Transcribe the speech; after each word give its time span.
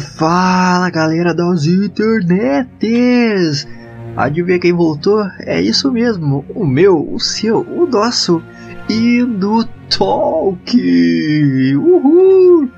Fala 0.00 0.90
galera 0.90 1.34
das 1.34 1.66
internets! 1.66 3.66
Adivinha 4.16 4.58
quem 4.58 4.72
voltou? 4.72 5.24
É 5.40 5.60
isso 5.60 5.90
mesmo, 5.90 6.44
o 6.54 6.66
meu, 6.66 7.08
o 7.10 7.18
seu, 7.18 7.60
o 7.60 7.86
nosso 7.86 8.42
Indo 8.88 9.64
Talk! 9.88 11.74
Uhul! 11.76 12.70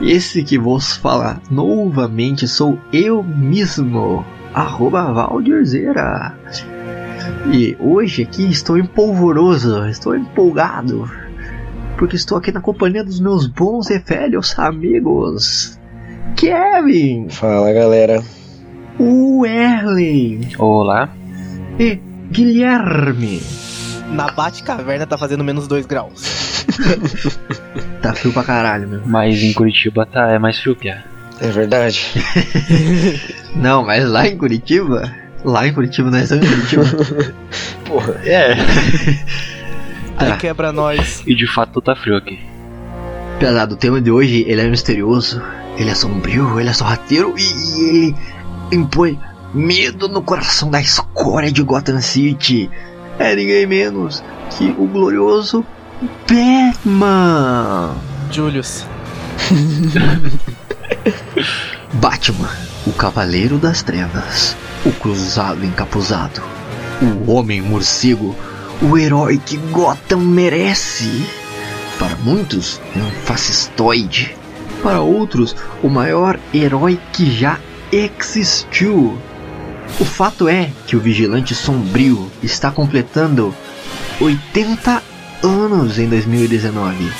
Esse 0.00 0.42
que 0.42 0.58
vos 0.58 0.96
fala 0.96 1.40
novamente 1.50 2.48
sou 2.48 2.78
eu 2.92 3.22
mesmo, 3.22 4.24
arroba 4.52 5.12
Valdirzeira. 5.12 6.34
E 7.52 7.76
hoje 7.78 8.22
aqui 8.22 8.50
estou 8.50 8.76
empolvoroso, 8.76 9.86
estou 9.86 10.16
empolgado, 10.16 11.08
porque 11.96 12.16
estou 12.16 12.38
aqui 12.38 12.50
na 12.50 12.60
companhia 12.60 13.04
dos 13.04 13.20
meus 13.20 13.46
bons 13.46 13.90
e 13.90 13.98
velhos 13.98 14.58
amigos. 14.58 15.78
Kevin, 16.36 17.28
Fala 17.30 17.72
galera. 17.72 18.22
o 18.98 19.44
Erlen 19.46 20.40
Olá. 20.58 21.08
e 21.78 21.98
Guilherme. 22.30 23.42
Na 24.12 24.30
Bate-Caverna 24.30 25.06
tá 25.06 25.16
fazendo 25.18 25.42
menos 25.44 25.66
2 25.66 25.86
graus. 25.86 26.66
Tá 28.02 28.12
frio 28.14 28.32
pra 28.32 28.44
caralho, 28.44 28.88
meu. 28.88 29.00
Mas 29.04 29.42
em 29.42 29.52
Curitiba 29.52 30.06
tá, 30.06 30.30
é 30.30 30.38
mais 30.38 30.58
frio 30.60 30.76
que 30.76 30.88
é. 30.88 31.02
É 31.40 31.48
verdade. 31.48 32.12
Não, 33.56 33.84
mas 33.84 34.08
lá 34.08 34.28
em 34.28 34.36
Curitiba, 34.36 35.12
lá 35.44 35.66
em 35.66 35.72
Curitiba 35.72 36.08
nós 36.08 36.22
estamos 36.30 36.46
em 36.46 36.50
Curitiba. 36.54 37.34
Porra. 37.84 38.12
É. 38.24 38.52
Aí 40.18 40.28
Tá. 40.30 40.36
quebra 40.36 40.70
nós. 40.72 41.24
E 41.26 41.34
de 41.34 41.46
fato 41.52 41.80
tá 41.80 41.96
frio 41.96 42.16
aqui. 42.16 42.38
Pesado, 43.40 43.74
o 43.74 43.78
tema 43.78 44.00
de 44.00 44.10
hoje 44.10 44.44
ele 44.46 44.60
é 44.60 44.68
misterioso, 44.68 45.42
ele 45.76 45.90
é 45.90 45.94
sombrio, 45.94 46.58
ele 46.58 46.70
é 46.70 46.72
sorrateiro 46.72 47.34
e, 47.36 47.42
e 47.42 47.88
ele 47.88 48.16
impõe 48.72 49.18
medo 49.54 50.08
no 50.08 50.22
coração 50.22 50.70
da 50.70 50.80
escória 50.80 51.50
de 51.50 51.62
Gotham 51.62 52.00
City. 52.00 52.70
É 53.18 53.34
ninguém 53.34 53.66
menos 53.66 54.22
que 54.50 54.74
o 54.78 54.86
glorioso 54.86 55.64
Batman. 56.28 57.94
Julius. 58.30 58.84
Batman, 61.94 62.50
o 62.86 62.92
Cavaleiro 62.92 63.58
das 63.58 63.82
Trevas, 63.82 64.54
o 64.84 64.92
Cruzado 64.92 65.64
Encapuzado, 65.64 66.42
o 67.00 67.32
Homem 67.32 67.62
Morcego, 67.62 68.36
o 68.82 68.98
herói 68.98 69.38
que 69.38 69.56
Gotham 69.56 70.20
merece. 70.20 71.26
Para 71.98 72.14
muitos, 72.16 72.78
é 72.94 72.98
um 72.98 73.10
fascistoide. 73.24 74.36
Para 74.86 75.00
outros, 75.00 75.56
o 75.82 75.88
maior 75.88 76.38
herói 76.54 76.96
que 77.12 77.28
já 77.28 77.58
existiu. 77.90 79.18
O 79.98 80.04
fato 80.04 80.48
é 80.48 80.70
que 80.86 80.94
o 80.94 81.00
Vigilante 81.00 81.56
Sombrio 81.56 82.30
está 82.40 82.70
completando 82.70 83.52
80 84.20 85.02
anos 85.42 85.98
em 85.98 86.08
2019 86.08 87.10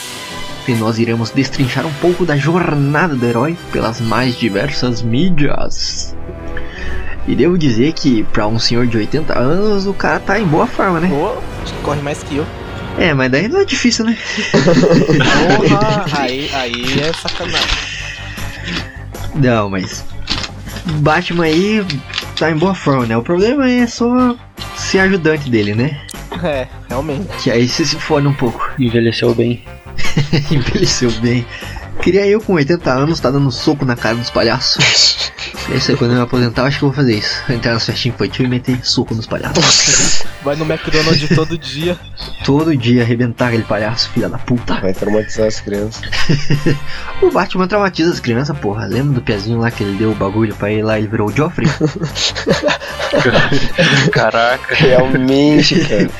e 0.68 0.72
nós 0.74 1.00
iremos 1.00 1.30
destrinchar 1.30 1.84
um 1.84 1.92
pouco 1.94 2.24
da 2.24 2.36
jornada 2.36 3.16
do 3.16 3.26
herói 3.26 3.58
pelas 3.72 4.00
mais 4.00 4.36
diversas 4.36 5.02
mídias. 5.02 6.16
E 7.26 7.34
devo 7.34 7.58
dizer 7.58 7.94
que 7.94 8.22
para 8.22 8.46
um 8.46 8.60
senhor 8.60 8.86
de 8.86 8.96
80 8.96 9.36
anos 9.36 9.88
o 9.88 9.92
cara 9.92 10.20
tá 10.20 10.38
em 10.38 10.46
boa 10.46 10.68
forma, 10.68 11.00
né? 11.00 11.08
Que 11.64 11.72
corre 11.82 12.00
mais 12.00 12.22
que 12.22 12.36
eu. 12.36 12.46
É, 12.98 13.12
mas 13.12 13.30
daí 13.30 13.48
não 13.48 13.60
é 13.60 13.64
difícil, 13.64 14.04
né? 14.04 14.16
Porra, 14.52 16.06
aí, 16.22 16.50
aí 16.54 17.00
é 17.00 17.12
sacanagem. 17.12 17.68
Não, 19.34 19.68
mas 19.68 20.04
Batman 21.00 21.44
aí 21.44 21.84
tá 22.38 22.50
em 22.50 22.56
boa 22.56 22.74
forma, 22.74 23.06
né? 23.06 23.16
O 23.16 23.22
problema 23.22 23.68
é 23.70 23.86
só 23.86 24.34
ser 24.76 25.00
ajudante 25.00 25.50
dele, 25.50 25.74
né? 25.74 26.00
É, 26.42 26.66
realmente. 26.88 27.26
Que 27.42 27.50
aí 27.50 27.68
você 27.68 27.84
se 27.84 27.96
fone 27.96 28.26
um 28.26 28.34
pouco. 28.34 28.70
Envelheceu 28.78 29.34
bem. 29.34 29.62
Envelheceu 30.50 31.10
bem. 31.20 31.46
Queria 32.02 32.26
eu 32.26 32.40
com 32.40 32.54
80 32.54 32.90
anos 32.90 33.20
tá 33.20 33.30
dando 33.30 33.50
soco 33.50 33.84
na 33.84 33.96
cara 33.96 34.16
dos 34.16 34.30
palhaços. 34.30 35.15
É 35.70 35.76
isso 35.76 35.90
aí, 35.90 35.96
quando 35.96 36.12
eu 36.12 36.18
me 36.18 36.22
aposentar, 36.22 36.62
eu 36.62 36.66
acho 36.66 36.78
que 36.78 36.84
eu 36.84 36.88
vou 36.88 36.96
fazer 36.96 37.16
isso. 37.16 37.42
Entrar 37.52 37.74
nas 37.74 37.84
festinhas 37.84 38.14
infantil 38.14 38.44
e 38.44 38.48
meter 38.48 38.78
soco 38.86 39.14
nos 39.14 39.26
palhaços. 39.26 40.22
Vai 40.42 40.54
no 40.54 40.64
McDonald's 40.64 41.28
todo 41.34 41.58
dia. 41.58 41.98
Todo 42.44 42.76
dia 42.76 43.02
arrebentar 43.02 43.48
aquele 43.48 43.64
palhaço, 43.64 44.08
filha 44.10 44.28
da 44.28 44.38
puta. 44.38 44.80
Vai 44.80 44.94
traumatizar 44.94 45.48
as 45.48 45.60
crianças. 45.60 46.02
O 47.22 47.30
Batman 47.30 47.66
traumatiza 47.66 48.12
as 48.12 48.20
crianças, 48.20 48.56
porra. 48.58 48.86
Lembra 48.86 49.14
do 49.14 49.22
piazinho 49.22 49.58
lá 49.58 49.70
que 49.70 49.82
ele 49.82 49.96
deu 49.96 50.12
o 50.12 50.14
bagulho 50.14 50.54
pra 50.54 50.70
ele 50.70 50.82
lá 50.82 50.98
e 50.98 51.02
ele 51.02 51.08
virou 51.08 51.28
o 51.28 51.32
Joffrey? 51.34 51.66
Caraca. 54.12 54.74
Realmente, 54.74 55.80
cara. 55.80 56.10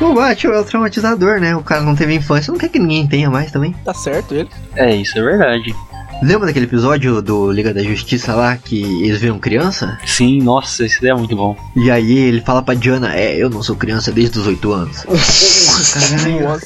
o 0.00 0.14
Batman 0.14 0.54
é 0.54 0.58
o 0.60 0.64
traumatizador, 0.64 1.40
né? 1.40 1.56
O 1.56 1.62
cara 1.62 1.82
não 1.82 1.96
teve 1.96 2.14
infância, 2.14 2.52
não 2.52 2.58
quer 2.58 2.68
que 2.68 2.78
ninguém 2.78 3.06
tenha 3.06 3.28
mais 3.28 3.50
também. 3.50 3.72
Tá 3.84 3.92
certo 3.92 4.34
ele. 4.34 4.48
É, 4.76 4.94
isso 4.94 5.18
é 5.18 5.22
verdade. 5.22 5.74
Lembra 6.22 6.46
daquele 6.46 6.66
episódio 6.66 7.20
do 7.20 7.50
Liga 7.52 7.74
da 7.74 7.82
Justiça 7.82 8.34
lá 8.34 8.56
que 8.56 8.82
eles 9.04 9.20
viram 9.20 9.38
criança? 9.38 9.98
Sim, 10.06 10.40
nossa, 10.42 10.84
esse 10.84 11.00
daí 11.00 11.10
é 11.10 11.14
muito 11.14 11.36
bom. 11.36 11.56
E 11.76 11.90
aí 11.90 12.16
ele 12.16 12.40
fala 12.40 12.62
pra 12.62 12.74
Diana, 12.74 13.14
é, 13.14 13.36
eu 13.36 13.50
não 13.50 13.62
sou 13.62 13.76
criança 13.76 14.10
desde 14.10 14.38
os 14.38 14.46
8 14.46 14.72
anos. 14.72 15.04
Porra, 15.04 15.92
caralho. 15.92 16.60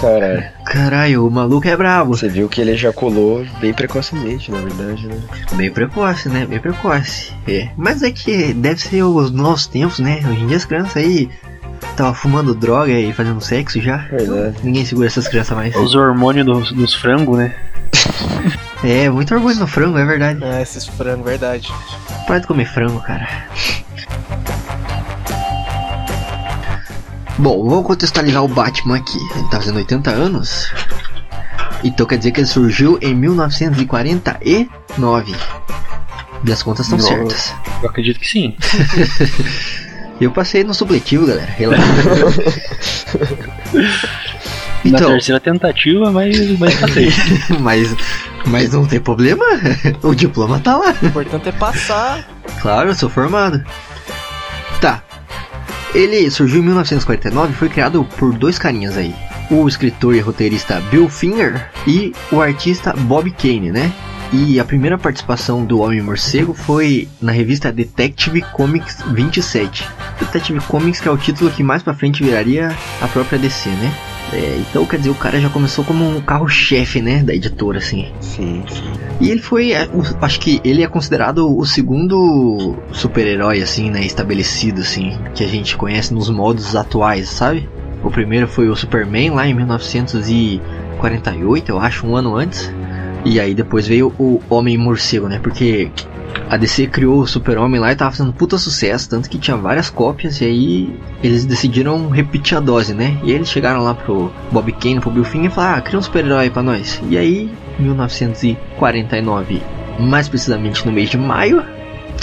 Caralho. 0.00 0.44
Caralho, 0.64 1.26
o 1.26 1.30
maluco 1.30 1.66
é 1.66 1.76
brabo. 1.76 2.16
Você 2.16 2.28
viu 2.28 2.48
que 2.48 2.60
ele 2.60 2.72
ejaculou 2.72 3.44
bem 3.60 3.72
precocemente, 3.72 4.50
na 4.50 4.60
verdade, 4.60 5.06
né? 5.06 5.20
Bem 5.54 5.70
precoce, 5.70 6.28
né? 6.28 6.46
Bem 6.46 6.60
precoce. 6.60 7.32
É. 7.48 7.70
Mas 7.76 8.02
é 8.02 8.10
que 8.10 8.52
deve 8.52 8.80
ser 8.80 9.02
os 9.02 9.30
novos 9.30 9.66
tempos, 9.66 9.98
né? 9.98 10.20
Hoje 10.24 10.42
em 10.42 10.46
dia 10.46 10.56
as 10.56 10.64
crianças 10.64 10.96
aí 10.98 11.28
tava 11.98 12.14
fumando 12.14 12.54
droga 12.54 12.92
e 12.92 13.12
fazendo 13.12 13.40
sexo 13.40 13.80
já. 13.80 13.96
Verdade. 13.96 14.56
Ninguém 14.62 14.84
segura 14.84 15.08
essas 15.08 15.26
crianças 15.26 15.56
mais. 15.56 15.74
Os 15.74 15.94
hormônios 15.94 16.46
dos, 16.46 16.70
dos 16.72 16.94
frangos, 16.94 17.36
né? 17.36 17.54
É, 18.84 19.10
muito 19.10 19.34
orgulho 19.34 19.56
no 19.56 19.66
frango, 19.66 19.98
é 19.98 20.04
verdade. 20.04 20.38
É, 20.42 20.62
esses 20.62 20.86
frangos, 20.86 21.24
verdade. 21.24 21.68
Para 22.26 22.38
de 22.38 22.46
comer 22.46 22.66
frango, 22.66 23.00
cara. 23.00 23.26
Bom, 27.36 27.68
vamos 27.68 27.86
contextualizar 27.86 28.44
o 28.44 28.48
Batman 28.48 28.98
aqui. 28.98 29.18
Ele 29.34 29.48
tá 29.48 29.58
fazendo 29.58 29.76
80 29.76 30.10
anos. 30.10 30.70
Então 31.82 32.06
quer 32.06 32.18
dizer 32.18 32.30
que 32.30 32.40
ele 32.40 32.46
surgiu 32.46 32.98
em 33.02 33.14
1949. 33.14 35.34
Minhas 36.44 36.62
contas 36.62 36.86
estão 36.86 37.00
certas. 37.00 37.52
Eu 37.82 37.88
acredito 37.88 38.20
que 38.20 38.28
sim. 38.28 38.56
Eu 40.20 40.30
passei 40.32 40.64
no 40.64 40.74
supletivo, 40.74 41.26
galera. 41.26 41.50
Relaxa. 41.50 41.84
Na 44.84 44.96
Então, 44.98 45.10
terceira 45.10 45.40
tentativa, 45.40 46.10
mas, 46.12 46.58
mas 46.58 46.74
passei. 46.76 47.08
mas, 47.60 47.96
mas 48.46 48.72
não 48.72 48.86
tem 48.86 49.00
problema. 49.00 49.44
O 50.02 50.14
diploma 50.14 50.60
tá 50.60 50.76
lá. 50.76 50.94
O 51.02 51.06
importante 51.06 51.48
é 51.48 51.52
passar. 51.52 52.26
Claro, 52.60 52.90
eu 52.90 52.94
sou 52.94 53.08
formado. 53.08 53.62
Tá. 54.80 55.02
Ele 55.94 56.30
surgiu 56.30 56.60
em 56.60 56.64
1949 56.66 57.52
e 57.52 57.56
foi 57.56 57.68
criado 57.68 58.06
por 58.18 58.32
dois 58.32 58.58
carinhas 58.58 58.96
aí. 58.96 59.14
O 59.50 59.66
escritor 59.66 60.14
e 60.14 60.20
roteirista 60.20 60.80
Bill 60.90 61.08
Finger 61.08 61.70
e 61.86 62.12
o 62.30 62.40
artista 62.40 62.92
Bob 62.92 63.30
Kane, 63.32 63.72
né? 63.72 63.90
E 64.32 64.60
a 64.60 64.64
primeira 64.64 64.98
participação 64.98 65.64
do 65.64 65.80
Homem 65.80 66.02
Morcego 66.02 66.52
foi 66.52 67.08
na 67.20 67.32
revista 67.32 67.72
Detective 67.72 68.42
Comics 68.52 68.98
27. 69.12 69.88
Detective 70.18 70.60
Comics 70.60 71.00
que 71.00 71.08
é 71.08 71.10
o 71.10 71.16
título 71.16 71.50
que 71.50 71.62
mais 71.62 71.82
pra 71.82 71.94
frente 71.94 72.22
viraria 72.22 72.76
a 73.00 73.08
própria 73.08 73.38
DC, 73.38 73.70
né? 73.70 73.92
É, 74.32 74.58
então 74.58 74.84
quer 74.84 74.98
dizer, 74.98 75.10
o 75.10 75.14
cara 75.14 75.40
já 75.40 75.48
começou 75.48 75.84
como 75.84 76.06
um 76.06 76.20
carro-chefe, 76.20 77.00
né, 77.00 77.22
da 77.22 77.34
editora, 77.34 77.78
assim. 77.78 78.12
Sim, 78.20 78.62
sim. 78.68 78.92
E 79.20 79.30
ele 79.30 79.40
foi, 79.40 79.72
é, 79.72 79.88
acho 80.20 80.38
que 80.40 80.60
ele 80.62 80.82
é 80.82 80.86
considerado 80.86 81.56
o 81.56 81.64
segundo 81.64 82.76
super-herói, 82.92 83.62
assim, 83.62 83.90
né, 83.90 84.04
estabelecido, 84.04 84.82
assim, 84.82 85.16
que 85.34 85.42
a 85.42 85.48
gente 85.48 85.76
conhece 85.76 86.12
nos 86.12 86.28
modos 86.28 86.76
atuais, 86.76 87.28
sabe? 87.30 87.68
O 88.02 88.10
primeiro 88.10 88.46
foi 88.46 88.68
o 88.68 88.76
Superman 88.76 89.30
lá 89.30 89.46
em 89.46 89.56
48, 90.98 91.70
eu 91.70 91.78
acho, 91.78 92.06
um 92.06 92.16
ano 92.16 92.36
antes. 92.36 92.70
E 93.24 93.40
aí 93.40 93.54
depois 93.54 93.86
veio 93.86 94.12
o 94.18 94.40
Homem 94.48 94.78
Morcego, 94.78 95.28
né? 95.28 95.38
Porque 95.42 95.90
a 96.48 96.56
DC 96.56 96.86
criou 96.86 97.20
o 97.20 97.26
Super-Homem 97.26 97.80
lá 97.80 97.92
e 97.92 97.96
tava 97.96 98.12
fazendo 98.12 98.32
puta 98.32 98.56
sucesso, 98.56 99.10
tanto 99.10 99.28
que 99.28 99.38
tinha 99.38 99.56
várias 99.56 99.90
cópias, 99.90 100.40
e 100.40 100.44
aí 100.44 101.00
eles 101.22 101.44
decidiram 101.44 102.08
repetir 102.08 102.56
a 102.56 102.60
dose, 102.60 102.94
né? 102.94 103.18
E 103.22 103.32
eles 103.32 103.50
chegaram 103.50 103.82
lá 103.82 103.94
pro 103.94 104.32
Bob 104.50 104.72
Kane, 104.72 105.00
pro 105.00 105.10
Bill 105.10 105.24
Finger 105.24 105.50
e 105.50 105.54
falaram, 105.54 105.78
ah, 105.78 105.80
cria 105.82 105.98
um 105.98 106.02
super-herói 106.02 106.48
pra 106.50 106.62
nós. 106.62 107.02
E 107.10 107.18
aí, 107.18 107.50
1949, 107.78 109.62
mais 109.98 110.28
precisamente 110.28 110.86
no 110.86 110.92
mês 110.92 111.10
de 111.10 111.18
maio, 111.18 111.62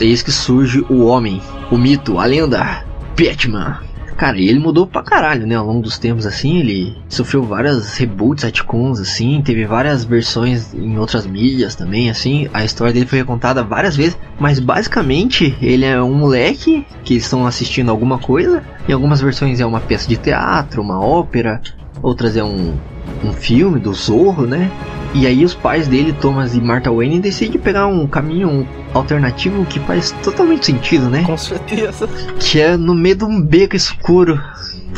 eis 0.02 0.24
que 0.24 0.32
surge 0.32 0.84
o 0.90 1.06
homem, 1.06 1.42
o 1.70 1.78
mito, 1.78 2.18
a 2.20 2.26
lenda, 2.26 2.84
Batman. 3.18 3.80
Cara, 4.18 4.40
ele 4.40 4.60
mudou 4.60 4.88
pra 4.88 5.04
caralho, 5.04 5.46
né? 5.46 5.56
Ao 5.56 5.66
longo 5.66 5.82
dos 5.82 5.98
tempos, 5.98 6.26
assim, 6.26 6.60
ele 6.60 6.96
sofreu 7.10 7.44
várias 7.44 7.98
reboots, 7.98 8.44
retcons, 8.46 9.00
assim, 9.00 9.42
teve 9.42 9.66
várias 9.66 10.06
versões 10.06 10.74
em 10.74 10.98
outras 10.98 11.26
mídias 11.26 11.76
também, 11.76 12.10
assim. 12.10 12.48
A 12.54 12.64
história 12.64 12.94
dele 12.94 13.06
foi 13.06 13.20
recontada 13.20 13.62
várias 13.62 13.96
vezes, 13.96 14.18
mas 14.40 14.60
basicamente 14.60 15.56
ele 15.62 15.86
é 15.86 16.02
um 16.02 16.14
moleque 16.14 16.86
que 17.04 17.16
estão 17.16 17.46
assistindo 17.46 17.90
alguma 17.90 18.18
coisa. 18.18 18.64
Em 18.88 18.94
algumas 18.94 19.20
versões 19.20 19.60
é 19.60 19.66
uma 19.66 19.82
peça 19.82 20.08
de 20.08 20.16
teatro, 20.16 20.82
uma 20.82 21.00
ópera, 21.00 21.62
outras 22.02 22.36
é 22.36 22.44
um, 22.44 22.76
um 23.24 23.34
filme 23.34 23.80
do 23.80 23.94
Zorro, 23.94 24.46
né? 24.46 24.72
E 25.14 25.26
aí 25.26 25.46
os 25.46 25.54
pais 25.54 25.88
dele, 25.88 26.14
Thomas 26.14 26.56
e 26.56 26.62
Martha 26.62 26.92
Wayne, 26.92 27.20
decidem 27.20 27.60
pegar 27.60 27.88
um 27.88 28.06
caminho 28.06 28.68
alternativo 28.94 29.66
que 29.66 29.80
faz 29.80 30.12
totalmente 30.24 30.66
sentido, 30.66 31.10
né? 31.10 31.24
Com 31.24 31.38
certeza. 31.38 32.08
Que 32.40 32.60
é 32.60 32.76
no 32.76 32.94
meio 32.94 33.16
de 33.16 33.24
um 33.24 33.42
beco 33.42 33.76
escuro, 33.76 34.42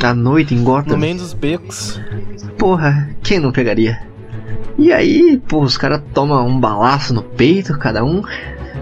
à 0.02 0.14
noite 0.14 0.56
em 0.56 0.64
Gotham. 0.64 0.94
No 0.94 0.98
meio 0.98 1.18
dos 1.18 1.34
becos. 1.34 2.02
Porra, 2.58 3.10
quem 3.22 3.40
não 3.40 3.52
pegaria? 3.52 4.00
E 4.78 4.92
aí, 4.92 5.42
pô, 5.48 5.62
os 5.62 5.78
caras 5.78 6.02
tomam 6.14 6.48
um 6.48 6.60
balaço 6.60 7.14
no 7.14 7.22
peito, 7.22 7.78
cada 7.78 8.04
um. 8.04 8.24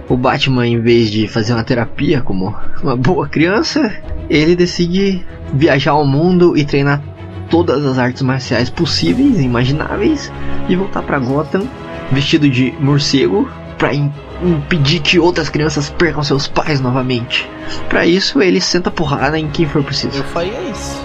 O 0.09 0.15
Batman, 0.15 0.67
em 0.67 0.79
vez 0.79 1.09
de 1.09 1.27
fazer 1.27 1.53
uma 1.53 1.63
terapia 1.63 2.21
como 2.21 2.55
uma 2.81 2.95
boa 2.95 3.27
criança, 3.27 3.93
ele 4.29 4.55
decide 4.55 5.25
viajar 5.53 5.91
ao 5.91 6.05
mundo 6.05 6.57
e 6.57 6.65
treinar 6.65 7.01
todas 7.49 7.85
as 7.85 7.97
artes 7.97 8.21
marciais 8.21 8.69
possíveis 8.69 9.39
e 9.39 9.43
imagináveis 9.43 10.31
e 10.69 10.75
voltar 10.75 11.01
pra 11.03 11.19
Gotham 11.19 11.67
vestido 12.11 12.49
de 12.49 12.73
morcego 12.79 13.49
pra 13.77 13.93
im- 13.93 14.11
impedir 14.43 14.99
que 15.01 15.19
outras 15.19 15.49
crianças 15.49 15.89
percam 15.89 16.23
seus 16.23 16.47
pais 16.47 16.79
novamente. 16.79 17.49
Pra 17.89 18.05
isso, 18.05 18.41
ele 18.41 18.61
senta 18.61 18.89
porrada 18.91 19.37
em 19.39 19.47
quem 19.49 19.67
for 19.67 19.83
preciso. 19.83 20.17
Eu 20.17 20.23
faria 20.25 20.59
isso. 20.71 21.01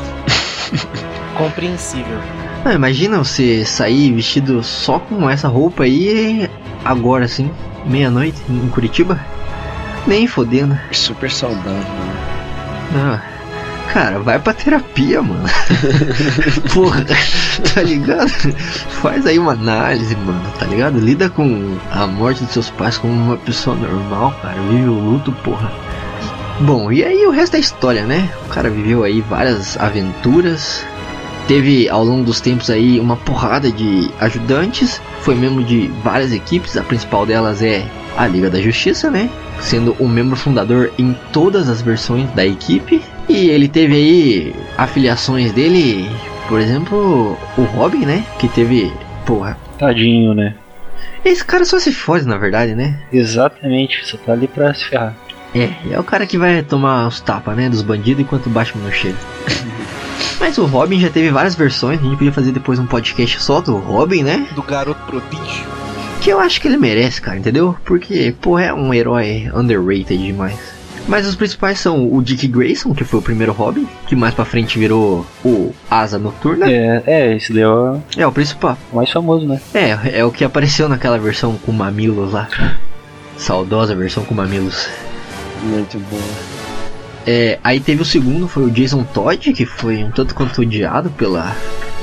Compreensível. 1.37 2.19
Não, 2.65 2.73
imagina 2.73 3.19
você 3.19 3.65
sair 3.65 4.13
vestido 4.13 4.63
só 4.63 4.99
com 4.99 5.29
essa 5.29 5.49
roupa 5.49 5.85
aí 5.85 6.49
agora 6.85 7.25
assim, 7.25 7.51
meia-noite 7.87 8.39
em 8.49 8.69
Curitiba? 8.69 9.19
Nem 10.07 10.27
fodendo. 10.27 10.79
Super 10.93 11.31
saudável, 11.31 11.73
né? 11.73 12.15
Ah, 12.95 13.21
cara, 13.93 14.19
vai 14.21 14.39
pra 14.39 14.53
terapia, 14.53 15.23
mano. 15.23 15.45
Porra, 16.73 17.05
tá 17.75 17.83
ligado? 17.83 18.31
Faz 19.03 19.27
aí 19.27 19.39
uma 19.39 19.53
análise, 19.53 20.15
mano, 20.17 20.43
tá 20.59 20.67
ligado? 20.67 20.99
Lida 20.99 21.29
com 21.29 21.77
a 21.91 22.07
morte 22.07 22.45
dos 22.45 22.53
seus 22.53 22.71
pais 22.71 22.99
como 22.99 23.13
uma 23.13 23.37
pessoa 23.37 23.77
normal, 23.77 24.35
cara. 24.43 24.61
Vive 24.63 24.89
o 24.89 24.95
luto, 24.95 25.33
porra. 25.33 25.73
Bom, 26.61 26.93
e 26.93 27.03
aí 27.03 27.27
o 27.27 27.31
resto 27.31 27.57
é 27.57 27.61
história, 27.61 28.05
né? 28.05 28.31
O 28.47 28.49
cara 28.49 28.69
viveu 28.69 29.03
aí 29.03 29.21
várias 29.23 29.79
aventuras. 29.79 30.85
Teve 31.51 31.89
ao 31.89 32.05
longo 32.05 32.23
dos 32.23 32.41
tempos 32.41 32.71
aí 32.71 33.01
uma 33.01 33.17
porrada 33.17 33.73
de 33.73 34.09
ajudantes. 34.21 35.03
Foi 35.23 35.35
membro 35.35 35.65
de 35.65 35.89
várias 36.05 36.33
equipes. 36.33 36.77
A 36.77 36.83
principal 36.85 37.27
delas 37.27 37.61
é 37.61 37.85
a 38.17 38.25
Liga 38.29 38.49
da 38.49 38.61
Justiça, 38.61 39.11
né? 39.11 39.29
Sendo 39.59 39.97
um 39.99 40.07
membro 40.07 40.37
fundador 40.37 40.93
em 40.97 41.13
todas 41.33 41.69
as 41.69 41.83
versões 41.83 42.31
da 42.35 42.47
equipe. 42.47 43.03
E 43.29 43.49
ele 43.49 43.67
teve 43.67 43.97
aí 43.97 44.55
afiliações 44.79 45.53
dele, 45.53 46.09
por 46.47 46.61
exemplo, 46.61 47.37
o 47.59 47.63
Robin, 47.63 48.07
né? 48.07 48.25
Que 48.39 48.47
teve. 48.47 48.93
Porra. 49.27 49.59
Tadinho, 49.77 50.33
né? 50.33 50.55
Esse 51.25 51.45
cara 51.45 51.65
só 51.65 51.81
se 51.81 51.91
fode, 51.93 52.29
na 52.29 52.37
verdade, 52.37 52.77
né? 52.77 52.97
Exatamente, 53.13 54.07
só 54.07 54.17
tá 54.19 54.35
ali 54.35 54.47
pra 54.47 54.73
se 54.73 54.85
ferrar. 54.85 55.17
É, 55.53 55.69
é 55.91 55.99
o 55.99 56.05
cara 56.05 56.27
que 56.27 56.39
vai 56.39 56.63
tomar 56.63 57.09
os 57.09 57.21
tapas, 57.21 57.57
né? 57.57 57.69
Dos 57.69 57.83
bandidos 57.83 58.23
enquanto 58.23 58.47
o 58.47 58.51
Batman 58.51 58.85
não 58.85 58.93
chega. 58.93 59.19
Mas 60.41 60.57
o 60.59 60.65
Robin 60.65 60.99
já 60.99 61.11
teve 61.11 61.31
várias 61.31 61.55
versões, 61.55 62.01
a 62.01 62.03
gente 62.03 62.17
podia 62.17 62.33
fazer 62.33 62.51
depois 62.51 62.79
um 62.79 62.87
podcast 62.87 63.43
só 63.43 63.61
do 63.61 63.77
Robin, 63.77 64.23
né? 64.23 64.49
Do 64.55 64.63
garoto 64.63 65.01
prodígio. 65.07 65.67
Que 66.21 66.31
eu 66.31 66.41
acho 66.41 66.61
que 66.61 66.67
ele 66.69 66.77
merece, 66.79 67.21
cara, 67.21 67.39
entendeu? 67.39 67.77
Porque, 67.85 68.35
pô, 68.41 68.59
é 68.59 68.73
um 68.73 68.93
herói 68.93 69.51
underrated 69.55 70.17
demais. 70.19 70.59
Mas 71.09 71.27
os 71.27 71.35
principais 71.35 71.79
são 71.81 72.13
o 72.13 72.23
Dick 72.23 72.47
Grayson, 72.47 72.95
que 72.95 73.05
foi 73.05 73.21
o 73.21 73.23
primeiro 73.23 73.53
Robin, 73.53 73.87
que 74.07 74.15
mais 74.15 74.35
pra 74.35 74.45
frente 74.45 74.79
virou 74.79 75.27
o 75.45 75.75
Asa 75.91 76.19
Noturna. 76.19 76.71
É, 76.71 77.03
é, 77.07 77.37
esse 77.37 77.53
daí 77.53 77.63
é 77.63 77.69
o 77.69 78.01
É 78.17 78.27
o 78.27 78.33
principal. 78.33 78.79
mais 78.93 79.11
famoso, 79.11 79.47
né? 79.47 79.61
É, 79.75 80.21
é 80.21 80.25
o 80.25 80.31
que 80.31 80.45
apareceu 80.45 80.89
naquela 80.89 81.19
versão 81.19 81.57
com 81.65 81.73
mamilos 81.73 82.33
lá. 82.33 82.49
Saudosa 83.37 83.95
versão 83.95 84.25
com 84.25 84.35
mamilos. 84.35 84.89
Muito 85.63 85.99
boa. 85.99 86.60
É, 87.27 87.59
aí 87.63 87.81
teve 87.81 88.03
o 88.03 88.05
segundo, 88.05 88.49
foi 88.49 88.65
o 88.65 88.71
Jason 88.71 89.05
Todd, 89.05 89.53
que 89.53 89.67
foi 89.67 90.03
um 90.03 90.11
tanto 90.11 90.35
quanto 90.35 90.63
odiado 90.63 91.11
pela 91.11 91.55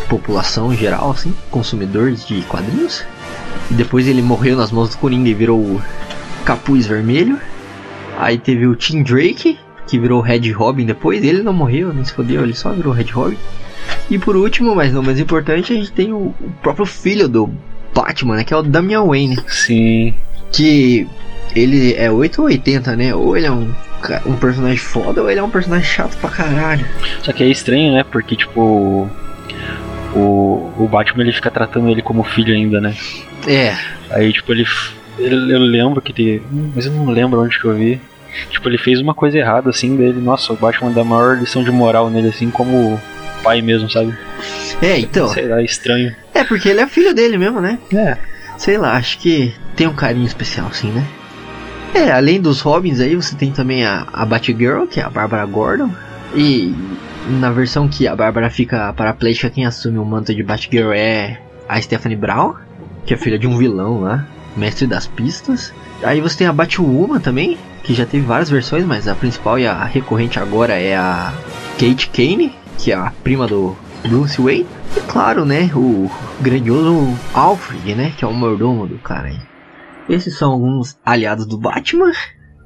população 0.08 0.74
geral, 0.74 1.12
assim, 1.12 1.34
consumidores 1.50 2.26
de 2.26 2.42
quadrinhos. 2.44 3.04
E 3.70 3.74
depois 3.74 4.08
ele 4.08 4.22
morreu 4.22 4.56
nas 4.56 4.72
mãos 4.72 4.90
do 4.90 4.98
Coringa 4.98 5.30
e 5.30 5.34
virou 5.34 5.60
o 5.60 5.82
Capuz 6.46 6.86
Vermelho. 6.86 7.40
Aí 8.18 8.38
teve 8.38 8.66
o 8.66 8.76
Tim 8.76 9.04
Drake, 9.04 9.60
que 9.88 10.00
virou 10.00 10.20
o 10.20 10.24
Red 10.24 10.52
Robin 10.52 10.86
depois. 10.86 11.24
Ele 11.24 11.44
não 11.44 11.54
morreu, 11.54 11.94
nem 11.94 12.06
se 12.06 12.14
fodeu, 12.14 12.44
ele 12.44 12.56
só 12.56 12.72
virou 12.72 12.94
o 12.94 12.96
Red 12.96 13.12
Robin. 13.12 13.38
E 14.10 14.18
por 14.18 14.36
último, 14.36 14.76
mas 14.76 14.94
não 14.94 15.02
menos 15.02 15.20
importante, 15.20 15.74
a 15.74 15.76
gente 15.76 15.92
tem 15.92 16.14
o, 16.14 16.34
o 16.40 16.52
próprio 16.62 16.86
filho 16.86 17.28
do 17.28 17.50
Batman, 17.94 18.38
né, 18.38 18.44
que 18.44 18.54
é 18.54 18.58
o 18.58 18.64
Damian 18.64 19.06
Wayne 19.06 19.38
Sim. 19.48 20.14
que 20.52 21.08
ele 21.56 21.94
é 21.96 22.12
8 22.12 22.42
ou 22.42 22.48
80, 22.48 22.96
né? 22.96 23.16
Ou 23.16 23.36
ele 23.36 23.48
é 23.48 23.52
um, 23.52 23.74
um 24.26 24.36
personagem 24.36 24.78
foda 24.78 25.22
ou 25.22 25.30
ele 25.30 25.40
é 25.40 25.44
um 25.44 25.50
personagem 25.50 25.86
chato 25.86 26.18
pra 26.18 26.30
caralho. 26.30 26.86
Só 27.22 27.32
que 27.34 27.44
é 27.44 27.48
estranho, 27.48 27.94
né? 27.94 28.04
Porque, 28.04 28.36
tipo. 28.36 29.10
O, 30.16 30.72
o 30.80 30.88
Batman 30.90 31.24
ele 31.24 31.34
fica 31.34 31.52
tratando 31.52 31.90
ele 31.90 32.02
como 32.02 32.24
filho 32.24 32.54
ainda, 32.54 32.80
né? 32.82 32.96
É, 33.46 33.76
Aí, 34.10 34.32
tipo, 34.34 34.52
ele. 34.52 34.66
eu 35.20 35.60
lembro 35.60 36.02
que 36.02 36.12
ele. 36.20 36.42
hum, 36.52 36.72
Mas 36.76 36.86
eu 36.86 36.92
não 36.92 37.10
lembro 37.12 37.42
onde 37.42 37.60
que 37.60 37.66
eu 37.66 37.76
vi. 37.76 38.02
Tipo, 38.50 38.70
ele 38.70 38.78
fez 38.78 39.00
uma 39.02 39.14
coisa 39.14 39.38
errada, 39.38 39.70
assim, 39.70 39.96
dele. 39.96 40.20
Nossa, 40.22 40.54
o 40.54 40.56
Batman 40.56 40.92
dá 40.92 41.02
a 41.02 41.06
maior 41.06 41.38
lição 41.38 41.64
de 41.64 41.72
moral 41.72 42.10
nele, 42.10 42.30
assim, 42.30 42.50
como 42.50 43.00
pai 43.44 43.62
mesmo, 43.62 43.90
sabe? 43.90 44.16
é, 44.82 44.98
então. 45.00 45.28
Sei 45.28 45.48
lá, 45.48 45.62
estranho. 45.62 46.16
É 46.34 46.44
porque 46.44 46.70
ele 46.70 46.82
é 46.82 46.88
filho 46.88 47.14
dele 47.14 47.38
mesmo, 47.38 47.60
né? 47.60 47.78
É. 47.94 48.18
Sei 48.58 48.78
lá, 48.78 48.94
acho 48.94 49.20
que 49.20 49.54
tem 49.76 49.88
um 49.88 49.94
carinho 49.94 50.26
especial, 50.26 50.68
assim, 50.68 50.92
né? 50.92 51.04
É, 51.98 52.12
além 52.12 52.40
dos 52.40 52.62
Robins 52.62 53.00
aí, 53.00 53.16
você 53.16 53.36
tem 53.36 53.52
também 53.52 53.84
a, 53.84 54.06
a 54.14 54.24
Batgirl, 54.24 54.86
que 54.86 55.00
é 55.00 55.04
a 55.04 55.10
Barbara 55.10 55.44
Gordon. 55.48 55.90
E 56.36 56.72
na 57.40 57.50
versão 57.50 57.88
que 57.88 58.08
a 58.08 58.16
Bárbara 58.16 58.52
fica 58.52 58.94
paraplégica, 58.94 59.50
quem 59.50 59.66
assume 59.66 59.98
o 59.98 60.06
manto 60.06 60.34
de 60.34 60.44
Batgirl 60.44 60.92
é 60.94 61.42
a 61.68 61.82
Stephanie 61.82 62.16
Brown, 62.16 62.54
que 63.04 63.16
é 63.16 63.18
filha 63.18 63.40
de 63.40 63.48
um 63.48 63.58
vilão 63.58 64.02
lá, 64.02 64.28
mestre 64.56 64.86
das 64.86 65.08
pistas. 65.08 65.74
Aí 66.04 66.22
você 66.22 66.38
tem 66.38 66.48
a 66.48 66.54
Batwoman 66.54 67.20
também, 67.20 67.58
que 67.84 67.96
já 67.96 68.06
teve 68.06 68.28
várias 68.28 68.52
versões, 68.52 68.86
mas 68.86 69.08
a 69.08 69.16
principal 69.16 69.58
e 69.58 69.66
a 69.66 69.84
recorrente 69.84 70.40
agora 70.40 70.74
é 70.74 70.96
a 70.96 71.34
Kate 71.80 72.12
Kane, 72.12 72.54
que 72.78 72.92
é 72.92 72.96
a 72.96 73.12
prima 73.24 73.48
do 73.48 73.76
Bruce 74.08 74.40
Wayne. 74.40 74.68
E 74.96 75.00
claro, 75.00 75.46
né, 75.46 75.72
o 75.74 76.12
grandioso 76.40 77.18
Alfred, 77.34 77.96
né, 77.96 78.14
que 78.16 78.24
é 78.24 78.28
o 78.28 78.34
mordomo 78.34 78.86
do 78.86 79.00
cara 79.00 79.30
aí. 79.30 79.57
Esses 80.10 80.38
são 80.38 80.52
alguns 80.52 80.98
aliados 81.06 81.46
do 81.46 81.58
Batman. 81.58 82.12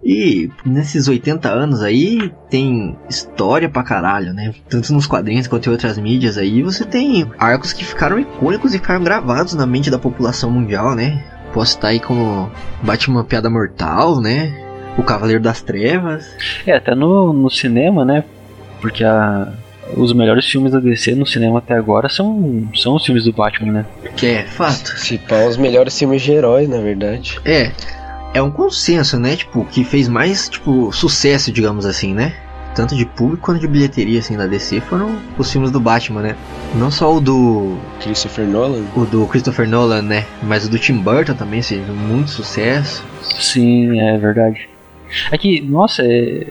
E 0.03 0.49
nesses 0.65 1.07
80 1.07 1.47
anos 1.47 1.83
aí 1.83 2.33
tem 2.49 2.97
história 3.07 3.69
pra 3.69 3.83
caralho, 3.83 4.33
né? 4.33 4.53
Tanto 4.67 4.91
nos 4.93 5.05
quadrinhos 5.05 5.47
quanto 5.47 5.67
em 5.67 5.71
outras 5.71 5.97
mídias 5.97 6.37
aí, 6.39 6.63
você 6.63 6.83
tem 6.83 7.29
arcos 7.37 7.71
que 7.71 7.85
ficaram 7.85 8.19
icônicos 8.19 8.73
e 8.73 8.79
ficaram 8.79 9.03
gravados 9.03 9.53
na 9.53 9.65
mente 9.65 9.91
da 9.91 9.99
população 9.99 10.49
mundial, 10.49 10.95
né? 10.95 11.23
Posso 11.53 11.75
estar 11.75 11.89
aí 11.89 11.99
como 11.99 12.49
Batman 12.81 13.23
Piada 13.23 13.49
Mortal, 13.49 14.19
né? 14.19 14.51
O 14.97 15.03
Cavaleiro 15.03 15.41
das 15.41 15.61
Trevas. 15.61 16.35
É, 16.65 16.75
até 16.75 16.95
no, 16.95 17.31
no 17.31 17.49
cinema, 17.49 18.03
né? 18.03 18.23
Porque 18.81 19.03
a, 19.03 19.53
os 19.95 20.13
melhores 20.13 20.45
filmes 20.45 20.71
da 20.71 20.79
DC 20.79 21.15
no 21.15 21.25
cinema 21.25 21.59
até 21.59 21.73
agora 21.73 22.07
são, 22.07 22.67
são 22.75 22.95
os 22.95 23.05
filmes 23.05 23.25
do 23.25 23.33
Batman, 23.33 23.71
né? 23.71 23.85
Que 24.15 24.27
é 24.27 24.45
fato. 24.45 24.97
Se 24.97 25.17
pá, 25.17 25.45
os 25.45 25.57
melhores 25.57 25.97
filmes 25.97 26.21
de 26.21 26.31
herói, 26.31 26.67
na 26.67 26.79
verdade. 26.79 27.39
É. 27.45 27.71
É 28.33 28.41
um 28.41 28.51
consenso, 28.51 29.19
né? 29.19 29.35
Tipo, 29.35 29.65
que 29.65 29.83
fez 29.83 30.07
mais, 30.07 30.47
tipo, 30.47 30.91
sucesso, 30.91 31.51
digamos 31.51 31.85
assim, 31.85 32.13
né? 32.13 32.33
tanto 32.75 32.95
de 32.95 33.05
público 33.05 33.43
quanto 33.43 33.59
de 33.59 33.67
bilheteria, 33.67 34.19
assim, 34.19 34.37
da 34.37 34.47
DC, 34.47 34.81
foram 34.81 35.17
os 35.37 35.51
filmes 35.51 35.71
do 35.71 35.79
Batman, 35.79 36.21
né? 36.21 36.35
Não 36.75 36.89
só 36.89 37.13
o 37.13 37.19
do. 37.19 37.77
Christopher 38.01 38.47
Nolan. 38.47 38.85
O 38.95 39.05
do 39.05 39.25
Christopher 39.27 39.67
Nolan, 39.67 40.01
né? 40.01 40.25
Mas 40.41 40.65
o 40.65 40.69
do 40.69 40.79
Tim 40.79 40.97
Burton 40.97 41.33
também, 41.33 41.61
fez 41.61 41.85
muito 41.87 42.31
sucesso. 42.31 43.03
Sim, 43.21 43.99
é 43.99 44.17
verdade. 44.17 44.69
É 45.31 45.37
que, 45.37 45.61
nossa, 45.61 46.03
é... 46.03 46.47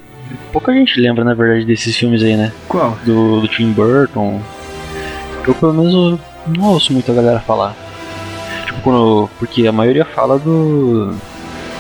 pouca 0.53 0.73
gente 0.73 1.01
lembra, 1.01 1.25
na 1.25 1.35
verdade, 1.35 1.65
desses 1.65 1.97
filmes 1.97 2.23
aí, 2.23 2.37
né? 2.37 2.53
Qual? 2.69 2.97
Do, 3.05 3.41
do 3.41 3.49
Tim 3.49 3.73
Burton. 3.73 4.41
Eu, 5.47 5.55
pelo 5.55 5.73
menos, 5.75 6.19
não 6.47 6.65
ouço 6.69 6.93
muito 6.93 7.11
a 7.11 7.15
galera 7.15 7.41
falar. 7.41 7.75
Tipo, 8.67 8.81
quando... 8.83 9.29
porque 9.39 9.67
a 9.67 9.73
maioria 9.73 10.05
fala 10.05 10.39
do. 10.39 11.15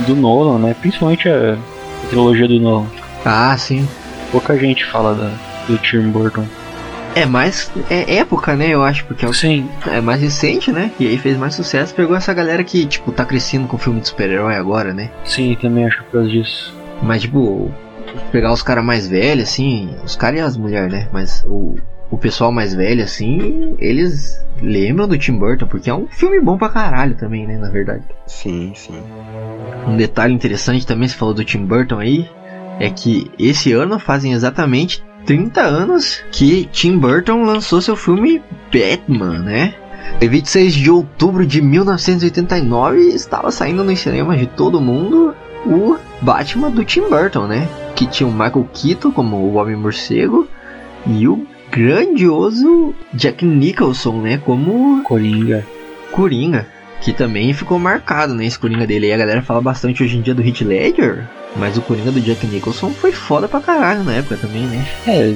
do 0.07 0.16
Nolan, 0.16 0.59
né? 0.59 0.75
Principalmente 0.80 1.28
a, 1.28 1.54
a 1.54 2.07
trilogia 2.09 2.49
do 2.49 2.59
Nolan. 2.61 2.87
Ah, 3.25 3.57
sim. 3.57 3.87
Pouca 4.33 4.57
gente 4.59 4.85
fala 4.87 5.14
da, 5.14 5.30
do 5.69 5.78
Tim 5.78 6.09
Burton. 6.11 6.45
É 7.14 7.26
mais. 7.26 7.71
É 7.90 8.16
época, 8.16 8.54
né? 8.54 8.69
Eu 8.69 8.85
acho, 8.85 9.04
porque 9.04 9.25
é, 9.25 9.28
o- 9.28 9.35
Sim, 9.35 9.69
é 9.88 10.00
mais 10.00 10.21
recente, 10.23 10.71
né? 10.71 10.90
E 10.99 11.07
aí 11.09 11.19
fez 11.19 11.37
mais 11.37 11.54
sucesso. 11.54 11.92
Pegou 11.95 12.16
essa 12.16 12.33
galera 12.33 12.62
que, 12.62 12.87
tipo, 12.87 13.11
tá 13.11 13.25
crescendo 13.25 13.66
com 13.66 13.76
filme 13.76 14.00
de 14.00 14.09
super-herói 14.09 14.54
agora, 14.54 14.95
né? 14.95 15.11
sim, 15.25 15.57
também 15.61 15.87
acho 15.87 15.99
que 15.99 16.04
por 16.04 16.12
causa 16.12 16.28
disso. 16.28 16.73
Mas, 17.02 17.23
tipo, 17.23 17.71
pegar 18.31 18.52
os 18.52 18.62
caras 18.62 18.85
mais 18.85 19.09
velhos, 19.09 19.49
assim, 19.49 19.95
os 20.05 20.17
caras 20.17 20.38
e 20.38 20.43
as 20.43 20.57
mulheres, 20.57 20.93
né? 20.93 21.09
Mas 21.12 21.45
o, 21.47 21.76
o 22.11 22.19
pessoal 22.19 22.50
mais 22.52 22.75
velho, 22.75 23.02
assim, 23.02 23.76
eles 23.79 24.45
lembram 24.61 25.09
do 25.09 25.19
Tim 25.19 25.38
Burton, 25.38 25.67
porque 25.67 25.90
é 25.90 25.95
um 25.95 26.07
filme 26.07 26.40
bom 26.40 26.59
pra 26.59 26.69
caralho 26.69 27.17
também, 27.17 27.47
né? 27.47 27.57
Na 27.57 27.71
verdade. 27.71 28.05
Sim, 28.26 28.73
sim. 28.75 29.02
Um 29.87 29.97
detalhe 29.97 30.35
interessante 30.35 30.87
também, 30.87 31.09
você 31.09 31.17
falou 31.17 31.35
do 31.35 31.45
Tim 31.45 31.64
Burton 31.64 31.99
aí, 31.99 32.29
é 32.79 32.90
que 32.90 33.31
esse 33.38 33.73
ano 33.73 33.99
fazem 33.99 34.33
exatamente 34.33 35.05
30 35.26 35.61
anos 35.61 36.23
que 36.33 36.64
Tim 36.73 36.99
Burton 36.99 37.43
lançou 37.45 37.81
seu 37.81 37.95
filme 37.95 38.43
Batman, 38.73 39.38
né? 39.38 39.75
Em 40.21 40.29
26 40.29 40.75
de 40.75 40.90
outubro 40.90 41.47
de 41.47 41.62
1989 41.62 43.00
estava 43.09 43.50
saindo 43.50 43.85
nos 43.85 43.99
cinemas 44.00 44.38
de 44.38 44.47
todo 44.47 44.81
mundo 44.81 45.35
o 45.67 45.99
Batman 46.21 46.71
do 46.71 46.85
Tim 46.85 47.09
Burton, 47.09 47.47
né? 47.47 47.69
Que 47.95 48.07
tinha 48.07 48.29
o 48.29 48.33
Michael 48.33 48.69
Keaton 48.73 49.11
como 49.11 49.37
o 49.37 49.55
Homem 49.55 49.76
Morcego 49.76 50.49
e 51.07 51.26
o 51.29 51.47
grandioso 51.71 52.95
Jack 53.12 53.45
Nicholson, 53.45 54.21
né? 54.21 54.40
Como 54.45 55.02
Coringa. 55.02 55.67
Coringa, 56.12 56.67
que 57.00 57.12
também 57.12 57.52
ficou 57.52 57.79
marcado, 57.79 58.35
né? 58.35 58.47
Esse 58.47 58.59
Coringa 58.59 58.87
dele 58.87 59.07
aí, 59.07 59.12
a 59.12 59.19
galera 59.19 59.43
fala 59.43 59.61
bastante 59.61 60.02
hoje 60.02 60.17
em 60.17 60.23
dia 60.23 60.35
do 60.35 60.43
Heath 60.43 60.62
Ledger, 60.62 61.25
mas 61.57 61.76
o 61.76 61.83
Coringa 61.83 62.11
do 62.11 62.21
Jack 62.21 62.47
Nicholson 62.47 62.90
foi 62.90 63.12
foda 63.12 63.49
pra 63.49 63.61
caralho 63.61 64.02
na 64.02 64.14
época 64.14 64.37
também, 64.37 64.62
né? 64.62 64.85
É, 65.07 65.35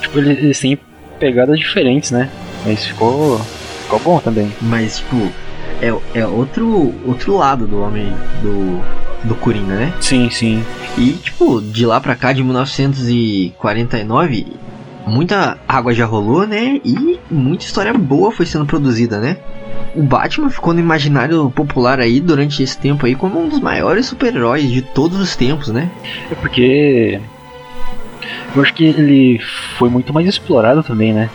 tipo, 0.00 0.18
eles, 0.18 0.38
eles 0.38 0.58
têm 0.58 0.78
pegadas 1.18 1.58
diferentes, 1.58 2.10
né? 2.10 2.30
Mas 2.64 2.84
ficou. 2.86 3.38
ficou 3.82 4.00
bom 4.00 4.18
também. 4.18 4.50
Mas, 4.62 4.98
tipo, 4.98 5.30
é, 5.80 6.18
é 6.18 6.26
outro, 6.26 6.94
outro 7.06 7.36
lado 7.36 7.66
do 7.66 7.80
homem 7.80 8.12
do, 8.42 8.80
do 9.24 9.34
Coringa, 9.34 9.74
né? 9.74 9.92
Sim, 10.00 10.28
sim. 10.30 10.62
E, 10.98 11.12
tipo, 11.12 11.60
de 11.60 11.86
lá 11.86 12.00
pra 12.00 12.14
cá, 12.14 12.32
de 12.32 12.42
1949, 12.42 14.46
muita 15.06 15.58
água 15.68 15.94
já 15.94 16.04
rolou, 16.06 16.46
né? 16.46 16.80
E 16.84 17.18
muita 17.30 17.64
história 17.64 17.92
boa 17.92 18.32
foi 18.32 18.46
sendo 18.46 18.66
produzida, 18.66 19.18
né? 19.20 19.36
O 19.94 20.02
Batman 20.02 20.50
ficou 20.50 20.72
no 20.74 20.80
imaginário 20.80 21.50
popular 21.50 22.00
aí 22.00 22.20
durante 22.20 22.62
esse 22.62 22.76
tempo 22.78 23.06
aí 23.06 23.14
como 23.14 23.40
um 23.40 23.48
dos 23.48 23.60
maiores 23.60 24.06
super-heróis 24.06 24.70
de 24.70 24.82
todos 24.82 25.18
os 25.20 25.36
tempos, 25.36 25.68
né? 25.68 25.90
É 26.30 26.34
porque. 26.34 27.20
Eu 28.54 28.62
acho 28.62 28.72
que 28.74 28.84
ele 28.84 29.40
foi 29.78 29.88
muito 29.90 30.12
mais 30.12 30.26
explorado 30.28 30.82
também, 30.82 31.12
né? 31.12 31.28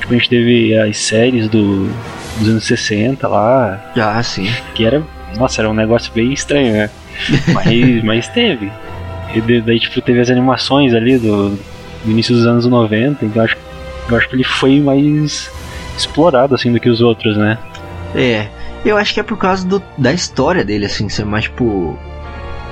Tipo, 0.00 0.14
a 0.14 0.16
gente 0.16 0.28
teve 0.28 0.76
as 0.78 0.96
séries 0.98 1.48
do, 1.48 1.88
dos 2.38 2.48
anos 2.48 2.64
60 2.64 3.26
lá, 3.26 3.92
Ah, 3.96 4.22
sim. 4.22 4.48
que 4.74 4.84
era. 4.84 5.02
Nossa, 5.36 5.60
era 5.60 5.70
um 5.70 5.74
negócio 5.74 6.12
bem 6.12 6.32
estranho, 6.32 6.72
né? 6.72 6.90
Mas, 7.54 8.04
mas 8.04 8.28
teve. 8.28 8.70
E 9.34 9.60
daí, 9.60 9.80
tipo, 9.80 10.00
teve 10.00 10.20
as 10.20 10.30
animações 10.30 10.92
ali 10.92 11.18
do, 11.18 11.50
do 12.04 12.10
início 12.10 12.34
dos 12.34 12.46
anos 12.46 12.66
90, 12.66 13.24
então 13.24 13.42
eu 13.42 13.44
acho, 13.44 13.56
eu 14.10 14.16
acho 14.16 14.28
que 14.28 14.36
ele 14.36 14.44
foi 14.44 14.80
mais 14.80 15.50
explorado, 15.96 16.54
assim, 16.54 16.72
do 16.72 16.78
que 16.78 16.88
os 16.88 17.00
outros, 17.00 17.36
né? 17.36 17.58
É, 18.14 18.48
eu 18.84 18.96
acho 18.96 19.14
que 19.14 19.20
é 19.20 19.22
por 19.22 19.38
causa 19.38 19.66
do, 19.66 19.82
da 19.96 20.12
história 20.12 20.64
dele, 20.64 20.84
assim, 20.84 21.08
ser 21.08 21.24
mais, 21.24 21.44
tipo, 21.44 21.98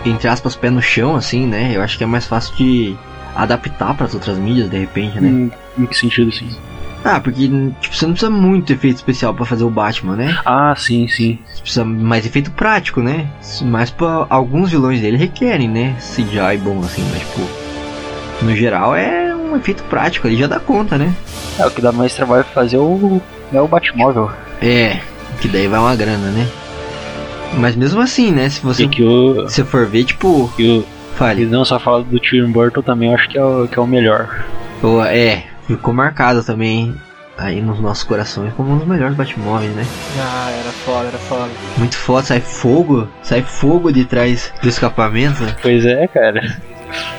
entre 0.05 0.29
aspas, 0.29 0.55
pé 0.57 0.71
no 0.71 0.83
chão, 0.83 1.17
assim, 1.17 1.47
né? 1.47 1.73
Eu 1.75 1.83
acho 1.83 1.97
que 1.97 2.05
é 2.05 2.07
mais 2.07 2.27
fácil 2.27 2.55
de 2.57 2.95
adaptar 3.35 3.95
para 3.95 4.07
as 4.07 4.15
outras 4.15 4.37
mídias, 4.37 4.69
de 4.69 4.79
repente, 4.79 5.19
né? 5.21 5.29
Em, 5.29 5.83
em 5.83 5.87
que 5.87 5.97
sentido, 5.97 6.29
assim? 6.29 6.49
Ah, 7.05 7.19
porque, 7.19 7.49
tipo, 7.81 7.95
você 7.95 8.07
não 8.07 8.13
precisa 8.13 8.31
muito 8.31 8.73
efeito 8.73 8.97
especial 8.97 9.33
pra 9.33 9.47
fazer 9.47 9.65
o 9.65 9.71
Batman, 9.71 10.17
né? 10.17 10.39
Ah, 10.45 10.75
sim, 10.77 11.09
sim. 11.09 11.39
Você 11.47 11.63
precisa 11.63 11.85
mais 11.85 12.27
efeito 12.27 12.51
prático, 12.51 13.01
né? 13.01 13.27
Mas 13.63 13.91
pra 13.91 14.27
alguns 14.29 14.71
vilões 14.71 15.01
dele 15.01 15.17
requerem, 15.17 15.69
né? 15.69 15.97
CGI 15.99 16.59
bom, 16.59 16.81
assim, 16.81 17.03
mas, 17.11 17.21
tipo, 17.21 17.41
no 18.43 18.55
geral 18.55 18.95
é 18.95 19.35
um 19.35 19.57
efeito 19.57 19.83
prático, 19.85 20.27
ele 20.27 20.37
já 20.37 20.47
dá 20.47 20.61
conta, 20.61 20.99
né? 20.99 21.13
É, 21.59 21.67
o 21.67 21.71
que 21.71 21.81
dá 21.81 21.91
mais 21.91 22.15
trabalho 22.15 22.45
fazer 22.45 22.77
é 22.77 22.81
o, 22.81 23.21
é 23.53 23.61
o 23.61 23.67
Batmóvel. 23.67 24.31
É, 24.63 25.01
que 25.41 25.49
daí 25.49 25.67
vai 25.67 25.81
uma 25.81 25.97
grana, 25.97 26.31
né? 26.31 26.47
Mas 27.55 27.75
mesmo 27.75 28.01
assim, 28.01 28.31
né? 28.31 28.49
Se 28.49 28.61
você 28.61 28.85
E 28.85 28.89
que 28.89 29.03
o, 29.03 29.49
se 29.49 29.65
for 29.65 29.87
ver, 29.87 30.05
tipo, 30.05 30.53
que 30.57 30.63
o, 30.63 30.81
e 30.81 31.17
fale, 31.17 31.47
não 31.47 31.65
só 31.65 31.79
fala 31.79 32.03
do 32.03 32.19
Tim 32.19 32.47
Burton 32.47 32.83
também, 32.83 33.09
eu 33.09 33.15
acho 33.15 33.29
que 33.29 33.37
é 33.37 33.45
o, 33.45 33.67
que 33.67 33.79
é 33.79 33.83
o 33.83 33.87
melhor. 33.87 34.45
Pô, 34.81 35.05
é, 35.05 35.45
ficou 35.67 35.93
marcado 35.95 36.43
também 36.43 36.95
aí 37.39 37.63
nos 37.63 37.81
nossos 37.81 38.05
corações 38.05 38.53
como 38.55 38.73
um 38.73 38.79
dos 38.79 38.87
melhores 38.87 39.17
Batmóveis, 39.17 39.71
né? 39.75 39.87
Ah, 40.19 40.51
era 40.51 40.71
foda, 40.71 41.09
era 41.09 41.19
foda. 41.19 41.49
Muito 41.79 41.97
foda, 41.97 42.27
sai 42.27 42.41
fogo, 42.41 43.09
sai 43.23 43.43
fogo 43.43 43.91
de 43.93 44.05
trás 44.05 44.53
do 44.63 44.69
escapamento. 44.69 45.43
Pois 45.63 45.85
é, 45.87 46.07
cara. 46.09 46.41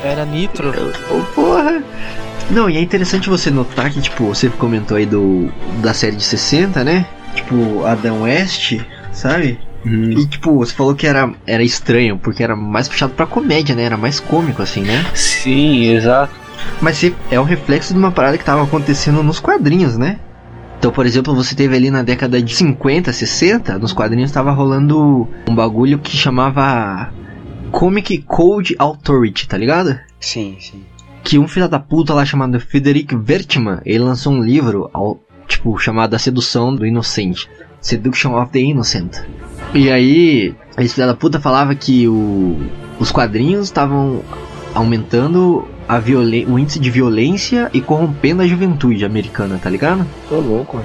Era 0.03 0.25
Nitro. 0.25 0.69
Ô, 1.09 1.19
porra! 1.33 1.81
Não, 2.49 2.69
e 2.69 2.77
é 2.77 2.81
interessante 2.81 3.29
você 3.29 3.49
notar 3.49 3.89
que, 3.89 4.01
tipo, 4.01 4.25
você 4.25 4.49
comentou 4.49 4.97
aí 4.97 5.05
do 5.05 5.49
da 5.81 5.93
série 5.93 6.17
de 6.17 6.23
60, 6.23 6.83
né? 6.83 7.05
Tipo, 7.33 7.85
Adam 7.85 8.23
West, 8.23 8.77
sabe? 9.13 9.57
Hum, 9.85 10.11
E, 10.11 10.25
tipo, 10.27 10.57
você 10.57 10.73
falou 10.73 10.93
que 10.93 11.07
era, 11.07 11.31
era 11.47 11.63
estranho, 11.63 12.17
porque 12.19 12.43
era 12.43 12.55
mais 12.55 12.87
puxado 12.89 13.13
pra 13.13 13.25
comédia, 13.25 13.73
né? 13.73 13.83
Era 13.83 13.97
mais 13.97 14.19
cômico, 14.19 14.61
assim, 14.61 14.81
né? 14.81 15.05
Sim, 15.15 15.85
exato. 15.95 16.33
Mas 16.81 16.97
se- 16.97 17.15
é 17.29 17.39
um 17.39 17.43
reflexo 17.43 17.93
de 17.93 17.99
uma 17.99 18.11
parada 18.11 18.37
que 18.37 18.43
tava 18.45 18.63
acontecendo 18.63 19.21
nos 19.23 19.39
quadrinhos, 19.39 19.97
né? 19.97 20.19
Então, 20.79 20.91
por 20.91 21.05
exemplo, 21.05 21.35
você 21.35 21.53
teve 21.55 21.75
ali 21.75 21.91
na 21.91 22.01
década 22.01 22.41
de 22.41 22.55
50, 22.55 23.13
60, 23.13 23.77
nos 23.77 23.93
quadrinhos 23.93 24.31
tava 24.31 24.51
rolando 24.51 25.27
um 25.47 25.53
bagulho 25.53 25.99
que 25.99 26.17
chamava 26.17 27.13
Comic 27.71 28.17
Code 28.23 28.75
Authority, 28.79 29.47
tá 29.47 29.57
ligado? 29.57 29.99
Sim, 30.19 30.57
sim. 30.59 30.83
Que 31.23 31.37
um 31.37 31.47
filho 31.47 31.69
da 31.69 31.77
puta 31.77 32.15
lá 32.15 32.25
chamado 32.25 32.59
Frederick 32.59 33.15
Wertmann, 33.15 33.79
ele 33.85 33.99
lançou 33.99 34.33
um 34.33 34.41
livro, 34.41 34.89
ao, 34.91 35.19
tipo, 35.47 35.77
chamado 35.77 36.15
A 36.15 36.19
Sedução 36.19 36.75
do 36.75 36.83
Inocente. 36.83 37.47
Seduction 37.79 38.35
of 38.41 38.51
the 38.51 38.59
Innocent. 38.59 39.17
E 39.75 39.89
aí, 39.91 40.55
esse 40.79 40.95
filho 40.95 41.07
da 41.07 41.13
puta 41.15 41.39
falava 41.39 41.75
que 41.75 42.07
o, 42.07 42.57
os 42.99 43.11
quadrinhos 43.11 43.65
estavam 43.65 44.21
aumentando 44.73 45.67
a 45.93 45.99
violen- 45.99 46.45
o 46.47 46.57
índice 46.57 46.79
de 46.79 46.89
violência 46.89 47.69
e 47.73 47.81
corrompendo 47.81 48.41
a 48.41 48.47
juventude 48.47 49.03
americana, 49.03 49.59
tá 49.61 49.69
ligado? 49.69 50.05
Tô 50.29 50.39
louco. 50.39 50.79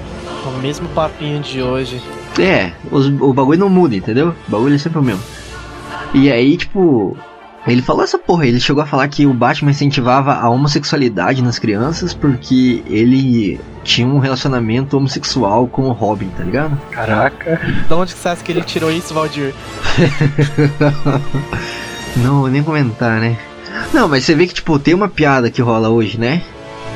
O 0.44 0.60
mesmo 0.60 0.88
papinho 0.88 1.40
de 1.40 1.62
hoje. 1.62 2.02
É, 2.38 2.72
os- 2.90 3.06
o 3.20 3.32
bagulho 3.32 3.60
não 3.60 3.68
muda, 3.68 3.94
entendeu? 3.94 4.34
O 4.48 4.50
bagulho 4.50 4.74
é 4.74 4.78
sempre 4.78 4.98
o 4.98 5.02
mesmo. 5.02 5.22
E 6.12 6.30
aí, 6.30 6.56
tipo, 6.56 7.16
ele 7.66 7.82
falou 7.82 8.02
essa 8.02 8.18
porra, 8.18 8.46
ele 8.46 8.58
chegou 8.58 8.82
a 8.82 8.86
falar 8.86 9.06
que 9.08 9.26
o 9.26 9.32
Batman 9.32 9.70
incentivava 9.70 10.34
a 10.34 10.48
homossexualidade 10.48 11.40
nas 11.42 11.58
crianças 11.58 12.12
porque 12.12 12.82
ele 12.88 13.60
tinha 13.84 14.06
um 14.08 14.18
relacionamento 14.18 14.96
homossexual 14.96 15.68
com 15.68 15.82
o 15.82 15.92
Robin, 15.92 16.28
tá 16.36 16.42
ligado? 16.42 16.76
Caraca. 16.90 17.60
De 17.86 17.94
onde 17.94 18.12
que 18.12 18.18
você 18.20 18.28
acha 18.28 18.42
que 18.42 18.50
ele 18.50 18.62
tirou 18.62 18.90
isso, 18.90 19.14
Valdir? 19.14 19.54
Não, 22.16 22.40
vou 22.40 22.48
nem 22.48 22.62
comentar, 22.62 23.20
né? 23.20 23.36
Não, 23.92 24.08
mas 24.08 24.24
você 24.24 24.34
vê 24.34 24.46
que, 24.46 24.54
tipo, 24.54 24.78
tem 24.78 24.94
uma 24.94 25.08
piada 25.08 25.50
que 25.50 25.60
rola 25.62 25.88
hoje, 25.88 26.18
né? 26.18 26.42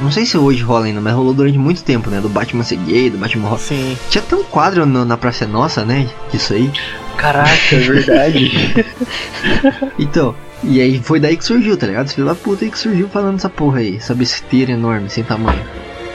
Não 0.03 0.11
sei 0.11 0.25
se 0.25 0.37
hoje 0.39 0.63
rola 0.63 0.87
ainda, 0.87 1.01
mas 1.01 1.13
rolou 1.15 1.35
durante 1.35 1.59
muito 1.59 1.83
tempo, 1.83 2.09
né? 2.09 2.21
Do 2.21 2.29
Batman 2.29 2.63
ser 2.65 2.77
gay, 2.77 3.11
do 3.11 3.19
Batman. 3.19 3.59
Sim. 3.59 3.97
Tinha 4.09 4.23
até 4.23 4.35
um 4.35 4.43
quadro 4.45 4.87
no- 4.87 5.05
na 5.05 5.17
Praça 5.17 5.47
Nossa, 5.47 5.85
né? 5.85 6.09
Disso 6.33 6.55
aí. 6.55 6.71
Caraca, 7.17 7.51
é 7.73 7.79
verdade. 7.79 8.85
Então, 9.99 10.35
e 10.65 10.81
aí 10.81 10.99
foi 11.03 11.21
daí 11.21 11.37
que 11.37 11.45
surgiu, 11.45 11.77
tá 11.77 11.87
ligado? 11.87 12.07
Esse 12.07 12.15
filho 12.15 12.27
da 12.27 12.35
puta 12.35 12.65
aí 12.65 12.71
que 12.71 12.79
surgiu 12.79 13.09
falando 13.09 13.37
essa 13.37 13.49
porra 13.51 13.81
aí, 13.81 13.97
essa 13.97 14.15
besteira 14.15 14.73
enorme, 14.73 15.09
sem 15.11 15.23
tamanho. 15.25 15.61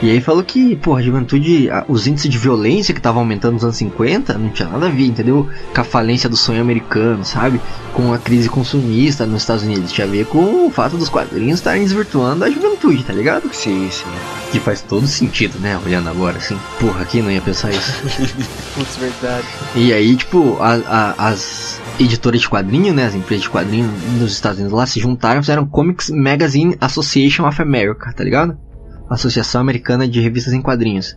E 0.02 0.10
aí 0.10 0.20
falou 0.20 0.44
que, 0.44 0.76
pô, 0.76 0.94
a 0.94 1.00
juventude, 1.00 1.70
a- 1.70 1.84
os 1.88 2.06
índices 2.06 2.30
de 2.30 2.36
violência 2.36 2.92
que 2.92 3.00
estavam 3.00 3.20
aumentando 3.22 3.54
nos 3.54 3.64
anos 3.64 3.76
50 3.76 4.36
não 4.36 4.50
tinha 4.50 4.68
nada 4.68 4.88
a 4.88 4.90
ver, 4.90 5.06
entendeu? 5.06 5.48
Com 5.74 5.80
a 5.80 5.84
falência 5.84 6.28
do 6.28 6.36
sonho 6.36 6.60
americano, 6.60 7.24
sabe? 7.24 7.58
Com 7.94 8.12
a 8.12 8.18
crise 8.18 8.46
consumista 8.48 9.24
nos 9.24 9.40
Estados 9.42 9.62
Unidos. 9.64 9.90
Tinha 9.90 10.06
a 10.06 10.10
ver 10.10 10.26
com 10.26 10.66
o 10.66 10.70
fato 10.70 10.98
dos 10.98 11.08
quadrinhos 11.08 11.60
estarem 11.60 11.82
desvirtuando 11.82 12.44
a 12.44 12.50
juventude, 12.50 13.02
tá 13.04 13.12
ligado? 13.14 13.48
Sim, 13.54 13.88
sim. 13.90 14.04
Que 14.52 14.60
faz 14.60 14.82
todo 14.82 15.06
sentido, 15.06 15.58
né? 15.58 15.80
Olhando 15.84 16.10
agora, 16.10 16.36
assim. 16.36 16.58
Porra, 16.78 17.04
quem 17.06 17.22
não 17.22 17.30
ia 17.30 17.40
pensar 17.40 17.70
isso? 17.70 18.02
Putz, 18.76 18.96
verdade. 18.98 19.46
E 19.74 19.94
aí, 19.94 20.14
tipo, 20.14 20.58
a- 20.60 20.74
a- 20.86 21.28
as 21.28 21.80
editoras 21.98 22.42
de 22.42 22.48
quadrinho, 22.50 22.92
né? 22.92 23.06
As 23.06 23.14
empresas 23.14 23.44
de 23.44 23.50
quadrinho 23.50 23.90
nos 24.20 24.32
Estados 24.32 24.58
Unidos 24.58 24.76
lá 24.76 24.84
se 24.84 25.00
juntaram 25.00 25.40
e 25.40 25.42
fizeram 25.42 25.64
Comics 25.66 26.10
Magazine 26.10 26.76
Association 26.82 27.48
of 27.48 27.62
America, 27.62 28.12
tá 28.14 28.22
ligado? 28.22 28.58
Associação 29.08 29.60
Americana 29.60 30.08
de 30.08 30.20
Revistas 30.20 30.52
em 30.52 30.62
Quadrinhos. 30.62 31.16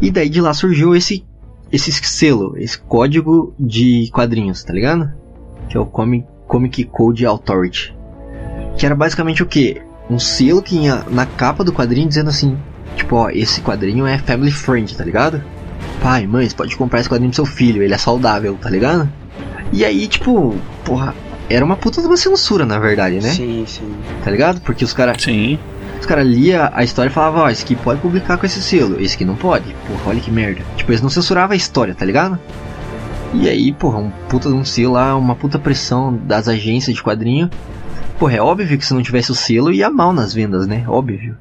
E 0.00 0.10
daí 0.10 0.28
de 0.28 0.40
lá 0.40 0.52
surgiu 0.52 0.94
esse, 0.94 1.24
esse 1.70 1.92
selo, 1.92 2.54
esse 2.58 2.78
código 2.78 3.54
de 3.58 4.10
quadrinhos, 4.12 4.62
tá 4.64 4.72
ligado? 4.72 5.12
Que 5.68 5.76
é 5.76 5.80
o 5.80 5.86
Comic, 5.86 6.26
Comic 6.46 6.84
Code 6.84 7.24
Authority. 7.24 7.96
Que 8.76 8.86
era 8.86 8.94
basicamente 8.94 9.42
o 9.42 9.46
que? 9.46 9.80
Um 10.10 10.18
selo 10.18 10.62
que 10.62 10.76
ia 10.76 11.04
na 11.10 11.24
capa 11.24 11.64
do 11.64 11.72
quadrinho 11.72 12.08
dizendo 12.08 12.28
assim: 12.28 12.58
Tipo, 12.96 13.16
ó, 13.16 13.30
esse 13.30 13.60
quadrinho 13.60 14.06
é 14.06 14.18
family 14.18 14.50
friend, 14.50 14.96
tá 14.96 15.04
ligado? 15.04 15.42
Pai, 16.02 16.26
mãe, 16.26 16.48
você 16.48 16.54
pode 16.54 16.76
comprar 16.76 17.00
esse 17.00 17.08
quadrinho 17.08 17.30
pro 17.30 17.36
seu 17.36 17.46
filho, 17.46 17.82
ele 17.82 17.94
é 17.94 17.98
saudável, 17.98 18.56
tá 18.60 18.68
ligado? 18.68 19.08
E 19.72 19.84
aí, 19.84 20.06
tipo, 20.06 20.54
porra, 20.84 21.14
era 21.48 21.64
uma 21.64 21.76
puta 21.76 22.00
de 22.00 22.06
uma 22.06 22.16
censura, 22.16 22.64
na 22.64 22.78
verdade, 22.78 23.16
né? 23.16 23.30
Sim, 23.30 23.64
sim. 23.66 23.94
Tá 24.22 24.30
ligado? 24.30 24.60
Porque 24.60 24.84
os 24.84 24.92
caras 24.92 25.22
Sim. 25.22 25.58
Os 26.04 26.06
cara 26.06 26.22
lia 26.22 26.70
a 26.74 26.84
história 26.84 27.08
e 27.08 27.12
falavam, 27.12 27.44
ó, 27.44 27.50
esse 27.50 27.64
aqui 27.64 27.74
pode 27.74 28.00
publicar 28.00 28.36
com 28.36 28.44
esse 28.44 28.60
selo, 28.62 29.00
esse 29.00 29.14
aqui 29.14 29.24
não 29.24 29.34
pode. 29.34 29.74
Porra, 29.88 30.10
olha 30.10 30.20
que 30.20 30.30
merda. 30.30 30.62
Tipo, 30.76 30.92
eles 30.92 31.00
não 31.00 31.08
censuravam 31.08 31.54
a 31.54 31.56
história, 31.56 31.94
tá 31.94 32.04
ligado? 32.04 32.38
E 33.32 33.48
aí, 33.48 33.72
porra, 33.72 33.98
um 33.98 34.10
puta 34.28 34.50
de 34.50 34.54
um 34.54 34.64
selo 34.64 34.92
lá, 34.92 35.16
uma 35.16 35.34
puta 35.34 35.58
pressão 35.58 36.14
das 36.14 36.46
agências 36.46 36.94
de 36.94 37.02
quadrinho. 37.02 37.50
Porra, 38.18 38.36
é 38.36 38.40
óbvio 38.40 38.76
que 38.78 38.84
se 38.84 38.92
não 38.92 39.02
tivesse 39.02 39.32
o 39.32 39.34
selo 39.34 39.72
ia 39.72 39.90
mal 39.90 40.12
nas 40.12 40.34
vendas, 40.34 40.66
né? 40.66 40.84
Óbvio. 40.86 41.36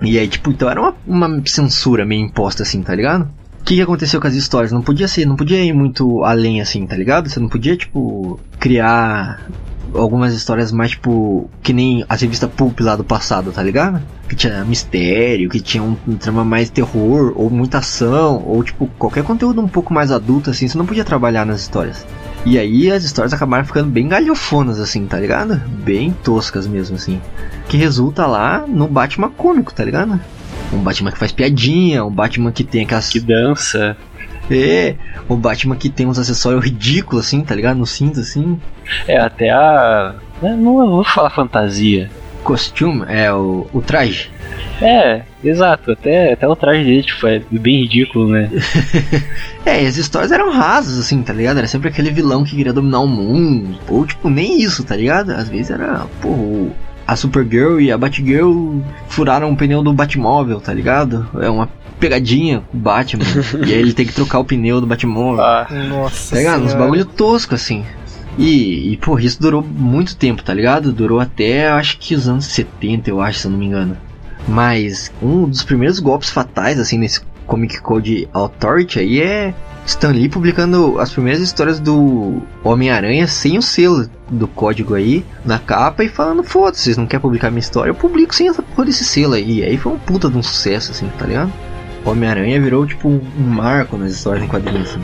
E 0.00 0.18
aí, 0.18 0.26
tipo, 0.26 0.50
então 0.50 0.70
era 0.70 0.80
uma, 0.80 0.94
uma 1.06 1.42
censura 1.44 2.06
meio 2.06 2.24
imposta 2.24 2.62
assim, 2.62 2.82
tá 2.82 2.94
ligado? 2.94 3.28
O 3.60 3.64
que, 3.64 3.74
que 3.74 3.82
aconteceu 3.82 4.20
com 4.20 4.26
as 4.26 4.34
histórias? 4.34 4.72
Não 4.72 4.80
podia 4.80 5.06
ser, 5.06 5.26
não 5.26 5.36
podia 5.36 5.62
ir 5.62 5.74
muito 5.74 6.24
além 6.24 6.62
assim, 6.62 6.86
tá 6.86 6.96
ligado? 6.96 7.28
Você 7.28 7.38
não 7.38 7.48
podia, 7.48 7.76
tipo, 7.76 8.40
criar 8.58 9.46
algumas 9.94 10.34
histórias 10.34 10.72
mais, 10.72 10.92
tipo, 10.92 11.48
que 11.62 11.72
nem 11.72 12.04
as 12.08 12.20
revistas 12.20 12.50
Pulp 12.50 12.80
lá 12.80 12.96
do 12.96 13.04
passado, 13.04 13.52
tá 13.52 13.62
ligado? 13.62 14.02
Que 14.28 14.36
tinha 14.36 14.64
mistério, 14.64 15.48
que 15.48 15.60
tinha 15.60 15.82
um, 15.82 15.96
um 16.06 16.16
trama 16.16 16.44
mais 16.44 16.70
terror, 16.70 17.32
ou 17.36 17.50
muita 17.50 17.78
ação, 17.78 18.42
ou, 18.46 18.62
tipo, 18.62 18.86
qualquer 18.98 19.24
conteúdo 19.24 19.60
um 19.60 19.68
pouco 19.68 19.92
mais 19.92 20.10
adulto, 20.10 20.50
assim, 20.50 20.68
você 20.68 20.76
não 20.76 20.86
podia 20.86 21.04
trabalhar 21.04 21.44
nas 21.44 21.60
histórias. 21.60 22.06
E 22.44 22.58
aí 22.58 22.90
as 22.90 23.04
histórias 23.04 23.32
acabaram 23.32 23.64
ficando 23.64 23.90
bem 23.90 24.08
galhofonas, 24.08 24.78
assim, 24.80 25.06
tá 25.06 25.18
ligado? 25.18 25.56
Bem 25.84 26.14
toscas 26.22 26.66
mesmo, 26.66 26.96
assim. 26.96 27.20
Que 27.68 27.76
resulta 27.76 28.26
lá 28.26 28.64
no 28.66 28.86
Batman 28.86 29.30
cômico, 29.30 29.74
tá 29.74 29.84
ligado? 29.84 30.18
Um 30.72 30.78
Batman 30.78 31.10
que 31.10 31.18
faz 31.18 31.32
piadinha, 31.32 32.04
um 32.04 32.10
Batman 32.10 32.52
que 32.52 32.64
tem 32.64 32.84
aquelas. 32.84 33.08
Que 33.08 33.20
dança. 33.20 33.96
É, 34.50 34.94
o 35.28 35.36
Batman 35.36 35.76
que 35.76 35.88
tem 35.88 36.06
uns 36.06 36.18
acessórios 36.18 36.64
ridículos, 36.64 37.26
assim, 37.26 37.42
tá 37.42 37.54
ligado? 37.54 37.76
No 37.76 37.86
cinto, 37.86 38.20
assim. 38.20 38.58
É, 39.06 39.18
até 39.18 39.50
a. 39.50 40.14
né, 40.42 40.56
Não 40.58 40.74
vou 40.74 41.04
falar 41.04 41.30
fantasia. 41.30 42.10
Costume, 42.42 43.04
é 43.08 43.32
o, 43.32 43.66
o 43.72 43.82
traje. 43.82 44.30
É, 44.80 45.22
exato. 45.44 45.90
Até, 45.90 46.32
até 46.32 46.48
o 46.48 46.56
traje 46.56 46.84
dele, 46.84 47.02
tipo, 47.02 47.26
é 47.26 47.42
bem 47.50 47.82
ridículo, 47.82 48.28
né? 48.28 48.50
É, 49.66 49.84
e 49.84 49.86
as 49.86 49.98
histórias 49.98 50.32
eram 50.32 50.50
rasas, 50.50 50.98
assim, 50.98 51.22
tá 51.22 51.30
ligado? 51.34 51.58
Era 51.58 51.66
sempre 51.66 51.90
aquele 51.90 52.10
vilão 52.10 52.42
que 52.42 52.56
queria 52.56 52.72
dominar 52.72 53.00
o 53.00 53.06
mundo. 53.06 53.78
Ou, 53.86 54.06
tipo, 54.06 54.30
nem 54.30 54.62
isso, 54.62 54.82
tá 54.82 54.96
ligado? 54.96 55.32
Às 55.32 55.46
vezes 55.50 55.70
era, 55.70 56.06
pô, 56.22 56.70
a 57.06 57.16
Supergirl 57.16 57.80
e 57.80 57.90
a 57.92 57.98
Batgirl 57.98 58.80
furaram 59.08 59.50
o 59.50 59.56
pneu 59.56 59.82
do 59.82 59.92
Batmóvel, 59.92 60.60
tá 60.60 60.72
ligado? 60.72 61.26
É 61.40 61.48
uma 61.50 61.68
pegadinha 61.98 62.60
com 62.60 62.76
o 62.76 62.80
Batman. 62.80 63.24
e 63.66 63.72
aí 63.72 63.80
ele 63.80 63.92
tem 63.92 64.06
que 64.06 64.12
trocar 64.12 64.38
o 64.38 64.44
pneu 64.44 64.80
do 64.80 64.86
Batmóvel. 64.86 65.42
Ah, 65.42 65.66
Nossa 65.88 66.30
Tá 66.30 66.36
ligado? 66.36 66.64
Uns 66.64 66.74
bagulho 66.74 67.04
tosco, 67.04 67.54
assim. 67.54 67.84
E, 68.38 68.92
e, 68.92 68.96
porra, 68.98 69.22
isso 69.22 69.40
durou 69.40 69.62
muito 69.62 70.16
tempo, 70.16 70.42
tá 70.42 70.54
ligado? 70.54 70.92
Durou 70.92 71.18
até, 71.18 71.68
acho 71.68 71.98
que 71.98 72.14
os 72.14 72.28
anos 72.28 72.44
70, 72.46 73.10
eu 73.10 73.20
acho, 73.20 73.40
se 73.40 73.46
eu 73.46 73.50
não 73.50 73.58
me 73.58 73.66
engano. 73.66 73.96
Mas 74.46 75.12
um 75.20 75.48
dos 75.48 75.64
primeiros 75.64 75.98
golpes 75.98 76.30
fatais, 76.30 76.78
assim, 76.78 76.98
nesse 76.98 77.20
Comic 77.46 77.80
Code 77.80 78.28
Authority 78.32 79.00
aí 79.00 79.20
é 79.20 79.54
Stan 79.86 80.10
Lee 80.10 80.28
publicando 80.28 81.00
as 81.00 81.10
primeiras 81.10 81.40
histórias 81.40 81.80
do 81.80 82.42
Homem-Aranha 82.62 83.26
sem 83.26 83.56
o 83.56 83.62
selo 83.62 84.08
do 84.30 84.46
código 84.46 84.94
aí 84.94 85.24
na 85.44 85.58
capa 85.58 86.04
e 86.04 86.08
falando, 86.08 86.44
foda-se, 86.44 86.82
vocês 86.82 86.96
não 86.98 87.06
querem 87.06 87.22
publicar 87.22 87.50
minha 87.50 87.60
história, 87.60 87.90
eu 87.90 87.94
publico 87.94 88.34
sem 88.34 88.48
essa 88.48 88.62
porra 88.62 88.84
desse 88.84 89.04
selo 89.04 89.34
aí. 89.34 89.60
E 89.60 89.64
aí 89.64 89.78
foi 89.78 89.92
um 89.92 89.98
puta 89.98 90.28
de 90.28 90.36
um 90.36 90.42
sucesso, 90.42 90.92
assim, 90.92 91.10
tá 91.18 91.26
ligado? 91.26 91.50
Homem-Aranha 92.04 92.60
virou, 92.60 92.86
tipo, 92.86 93.08
um 93.08 93.22
marco 93.38 93.96
nas 93.96 94.12
histórias 94.12 94.44
em 94.44 94.48
quadrinhos, 94.48 94.90
assim. 94.90 95.00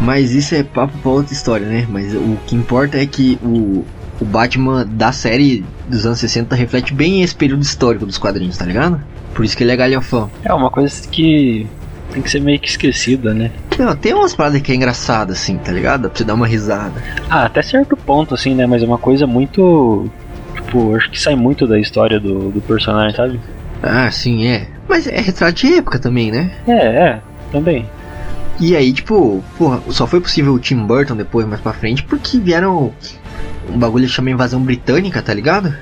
Mas 0.00 0.32
isso 0.32 0.54
é 0.54 0.62
papo 0.62 0.96
pra 0.98 1.10
outra 1.10 1.32
história, 1.32 1.66
né? 1.66 1.86
Mas 1.88 2.14
o 2.14 2.36
que 2.46 2.56
importa 2.56 2.98
é 2.98 3.06
que 3.06 3.38
o, 3.42 3.84
o 4.20 4.24
Batman 4.24 4.84
da 4.86 5.12
série 5.12 5.64
dos 5.88 6.04
anos 6.06 6.18
60 6.18 6.54
reflete 6.56 6.92
bem 6.92 7.22
esse 7.22 7.34
período 7.34 7.62
histórico 7.62 8.04
dos 8.04 8.18
quadrinhos, 8.18 8.56
tá 8.58 8.64
ligado? 8.64 9.00
Por 9.34 9.44
isso 9.44 9.56
que 9.56 9.62
ele 9.62 9.72
é 9.72 9.76
galhofão. 9.76 10.30
é 10.44 10.52
uma 10.52 10.70
coisa 10.70 11.06
que 11.08 11.66
tem 12.12 12.22
que 12.22 12.30
ser 12.30 12.40
meio 12.40 12.58
que 12.60 12.68
esquecida, 12.68 13.32
né? 13.32 13.50
Não, 13.78 13.96
tem 13.96 14.12
umas 14.12 14.34
paradas 14.34 14.60
que 14.60 14.70
é 14.70 14.74
engraçada, 14.74 15.32
assim, 15.32 15.56
tá 15.56 15.72
ligado? 15.72 16.10
Pra 16.10 16.18
você 16.18 16.24
dar 16.24 16.34
uma 16.34 16.46
risada. 16.46 17.02
Ah, 17.30 17.46
até 17.46 17.62
certo 17.62 17.96
ponto, 17.96 18.34
assim, 18.34 18.54
né? 18.54 18.66
Mas 18.66 18.82
é 18.82 18.86
uma 18.86 18.98
coisa 18.98 19.26
muito. 19.26 20.10
Tipo, 20.54 20.94
acho 20.94 21.10
que 21.10 21.20
sai 21.20 21.34
muito 21.34 21.66
da 21.66 21.78
história 21.78 22.20
do, 22.20 22.50
do 22.50 22.60
personagem, 22.60 23.16
sabe? 23.16 23.40
Ah, 23.82 24.10
sim, 24.10 24.46
é. 24.46 24.68
Mas 24.88 25.06
é 25.06 25.20
retrato 25.20 25.54
de 25.54 25.74
época 25.74 25.98
também, 25.98 26.30
né? 26.30 26.50
É, 26.66 26.86
é, 26.86 27.20
também. 27.50 27.88
E 28.60 28.76
aí, 28.76 28.92
tipo, 28.92 29.42
porra, 29.58 29.80
só 29.90 30.06
foi 30.06 30.20
possível 30.20 30.54
o 30.54 30.58
Tim 30.58 30.86
Burton 30.86 31.16
depois, 31.16 31.46
mais 31.46 31.60
pra 31.60 31.72
frente, 31.72 32.02
porque 32.02 32.38
vieram 32.38 32.92
um 33.68 33.78
bagulho 33.78 34.06
que 34.06 34.12
chama 34.12 34.30
Invasão 34.30 34.60
Britânica, 34.60 35.22
tá 35.22 35.32
ligado? 35.32 35.74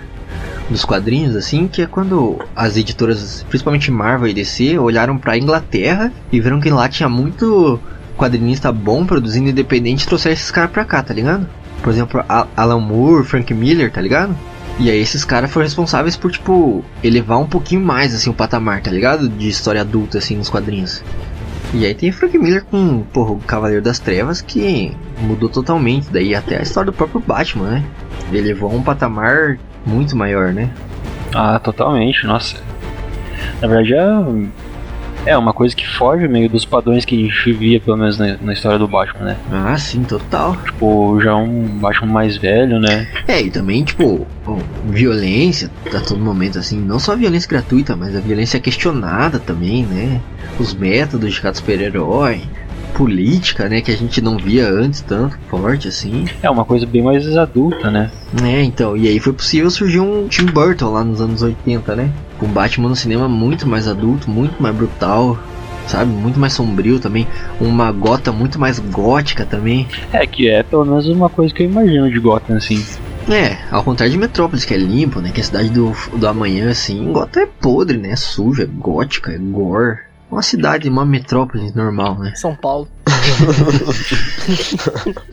Dos 0.69 0.85
quadrinhos, 0.85 1.35
assim, 1.35 1.67
que 1.67 1.83
é 1.83 1.87
quando 1.87 2.39
as 2.55 2.77
editoras, 2.77 3.45
principalmente 3.49 3.91
Marvel 3.91 4.29
e 4.29 4.35
DC, 4.35 4.79
olharam 4.79 5.19
pra 5.19 5.37
Inglaterra 5.37 6.13
e 6.31 6.41
viram 6.41 6.61
que 6.61 6.71
lá 6.71 6.89
tinha 6.89 7.09
muito 7.09 7.81
quadrinista 8.17 8.71
bom 8.71 9.05
produzindo 9.05 9.51
independente 9.51 10.05
e 10.05 10.07
trouxeram 10.07 10.35
esses 10.35 10.51
caras 10.51 10.71
pra 10.71 10.85
cá, 10.85 11.03
tá 11.03 11.13
ligado? 11.13 11.47
Por 11.83 11.91
exemplo, 11.91 12.23
Alan 12.57 12.81
Moore, 12.81 13.25
Frank 13.25 13.53
Miller, 13.53 13.91
tá 13.91 14.01
ligado? 14.01 14.37
E 14.81 14.91
aí 14.91 14.99
esses 14.99 15.27
caras 15.27 15.51
foram 15.51 15.65
responsáveis 15.65 16.17
por, 16.17 16.33
tipo, 16.33 16.83
elevar 17.05 17.39
um 17.39 17.47
pouquinho 17.47 17.83
mais, 17.83 18.15
assim, 18.15 18.31
o 18.31 18.35
patamar, 18.35 18.81
tá 18.81 18.91
ligado? 18.91 19.29
De 19.29 19.47
história 19.47 19.83
adulta, 19.83 20.17
assim, 20.17 20.37
nos 20.37 20.49
quadrinhos. 20.49 21.05
E 21.75 21.85
aí 21.85 21.95
tem 21.95 22.11
Frank 22.11 22.37
Miller 22.39 22.65
com, 22.65 23.03
porra, 23.13 23.33
o 23.33 23.39
Cavaleiro 23.41 23.83
das 23.83 23.99
Trevas 23.99 24.41
que 24.41 24.97
mudou 25.21 25.51
totalmente, 25.51 26.09
daí 26.11 26.35
até 26.35 26.59
a 26.59 26.63
história 26.63 26.91
do 26.91 26.97
próprio 26.97 27.21
Batman, 27.21 27.71
né? 27.71 27.85
Ele 28.33 28.49
levou 28.49 28.71
a 28.71 28.75
um 28.75 28.83
patamar 28.83 29.59
muito 29.85 30.17
maior, 30.17 30.53
né? 30.53 30.71
Ah, 31.35 31.59
totalmente, 31.59 32.27
nossa. 32.27 32.57
Na 33.61 33.69
verdade 33.69 34.51
é, 35.27 35.37
uma 35.37 35.53
coisa 35.53 35.75
que 35.75 35.87
foge 35.87 36.27
meio 36.29 36.49
dos 36.49 36.65
padrões 36.65 37.05
que 37.05 37.15
a 37.15 37.27
gente 37.27 37.53
via, 37.53 37.81
pelo 37.81 37.97
menos 37.97 38.19
na, 38.19 38.37
na 38.41 38.53
história 38.53 38.79
do 38.79 38.89
Batman, 38.89 39.27
né? 39.27 39.37
Ah, 39.51 39.77
sim, 39.77 40.03
total. 40.03 40.57
Tipo, 40.57 41.21
já 41.21 41.35
um 41.37 41.63
Batman 41.79 42.13
mais 42.13 42.37
velho, 42.37 42.79
né? 42.79 43.07
É, 43.27 43.41
e 43.41 43.51
também, 43.51 43.85
tipo, 43.85 44.27
violência 44.87 45.71
a 45.95 46.01
todo 46.01 46.21
momento, 46.21 46.59
assim, 46.59 46.79
não 46.81 46.99
só 46.99 47.13
a 47.13 47.17
violência 47.17 47.49
gratuita, 47.49 47.97
mas 47.97 48.17
a 48.17 48.21
violência 48.21 48.61
questionada 48.61 49.39
também, 49.39 49.85
né? 49.85 50.21
Os 50.59 50.75
métodos 50.75 51.35
de 51.35 51.41
cada 51.41 51.55
super-herói, 51.55 52.43
política, 52.91 53.69
né, 53.69 53.81
que 53.81 53.91
a 53.91 53.97
gente 53.97 54.21
não 54.21 54.37
via 54.37 54.69
antes 54.69 55.01
tanto 55.01 55.39
forte, 55.49 55.89
assim. 55.89 56.27
É 56.43 56.51
uma 56.51 56.65
coisa 56.65 56.85
bem 56.87 57.03
mais 57.03 57.37
adulta, 57.37 57.91
né? 57.91 58.11
É, 58.43 58.63
então, 58.63 58.97
e 58.97 59.09
aí 59.09 59.19
foi 59.19 59.33
possível 59.33 59.71
surgir 59.71 60.01
um 60.01 60.29
Tim 60.29 60.47
Burton 60.47 60.91
lá 60.91 61.05
nos 61.05 61.21
anos 61.21 61.43
80, 61.43 61.97
né? 61.97 62.13
Com 62.41 62.49
Batman 62.49 62.89
no 62.89 62.97
cinema 62.97 63.29
muito 63.29 63.69
mais 63.69 63.87
adulto, 63.87 64.29
muito 64.29 64.61
mais 64.61 64.75
brutal, 64.75 65.39
sabe? 65.87 66.11
Muito 66.11 66.41
mais 66.41 66.55
sombrio 66.55 66.99
também. 66.99 67.29
Uma 67.61 67.93
gota 67.93 68.33
muito 68.33 68.59
mais 68.59 68.79
gótica 68.79 69.45
também. 69.45 69.87
É 70.13 70.27
que 70.27 70.49
é 70.49 70.63
pelo 70.63 70.85
menos 70.85 71.07
uma 71.07 71.29
coisa 71.29 71.55
que 71.55 71.63
eu 71.63 71.71
imagino 71.71 72.11
de 72.11 72.19
Gotham, 72.19 72.57
assim. 72.57 72.83
É, 73.29 73.59
ao 73.71 73.85
contrário 73.85 74.11
de 74.11 74.19
Metrópolis, 74.19 74.65
que 74.65 74.73
é 74.73 74.79
limpo, 74.79 75.21
né? 75.21 75.31
Que 75.31 75.41
é 75.41 75.43
a 75.43 75.47
cidade 75.47 75.69
do, 75.69 75.93
do 76.17 76.27
amanhã, 76.27 76.71
assim. 76.71 77.13
Gotham 77.13 77.43
é 77.43 77.47
podre, 77.47 77.99
né? 77.99 78.17
Suja, 78.17 78.63
é 78.63 78.67
gótica, 78.67 79.33
é 79.33 79.39
gore. 79.39 79.99
Uma 80.31 80.43
cidade, 80.43 80.89
uma 80.89 81.05
metrópole 81.05 81.73
normal, 81.75 82.19
né? 82.19 82.33
São 82.37 82.57
Paulo. 82.57 82.89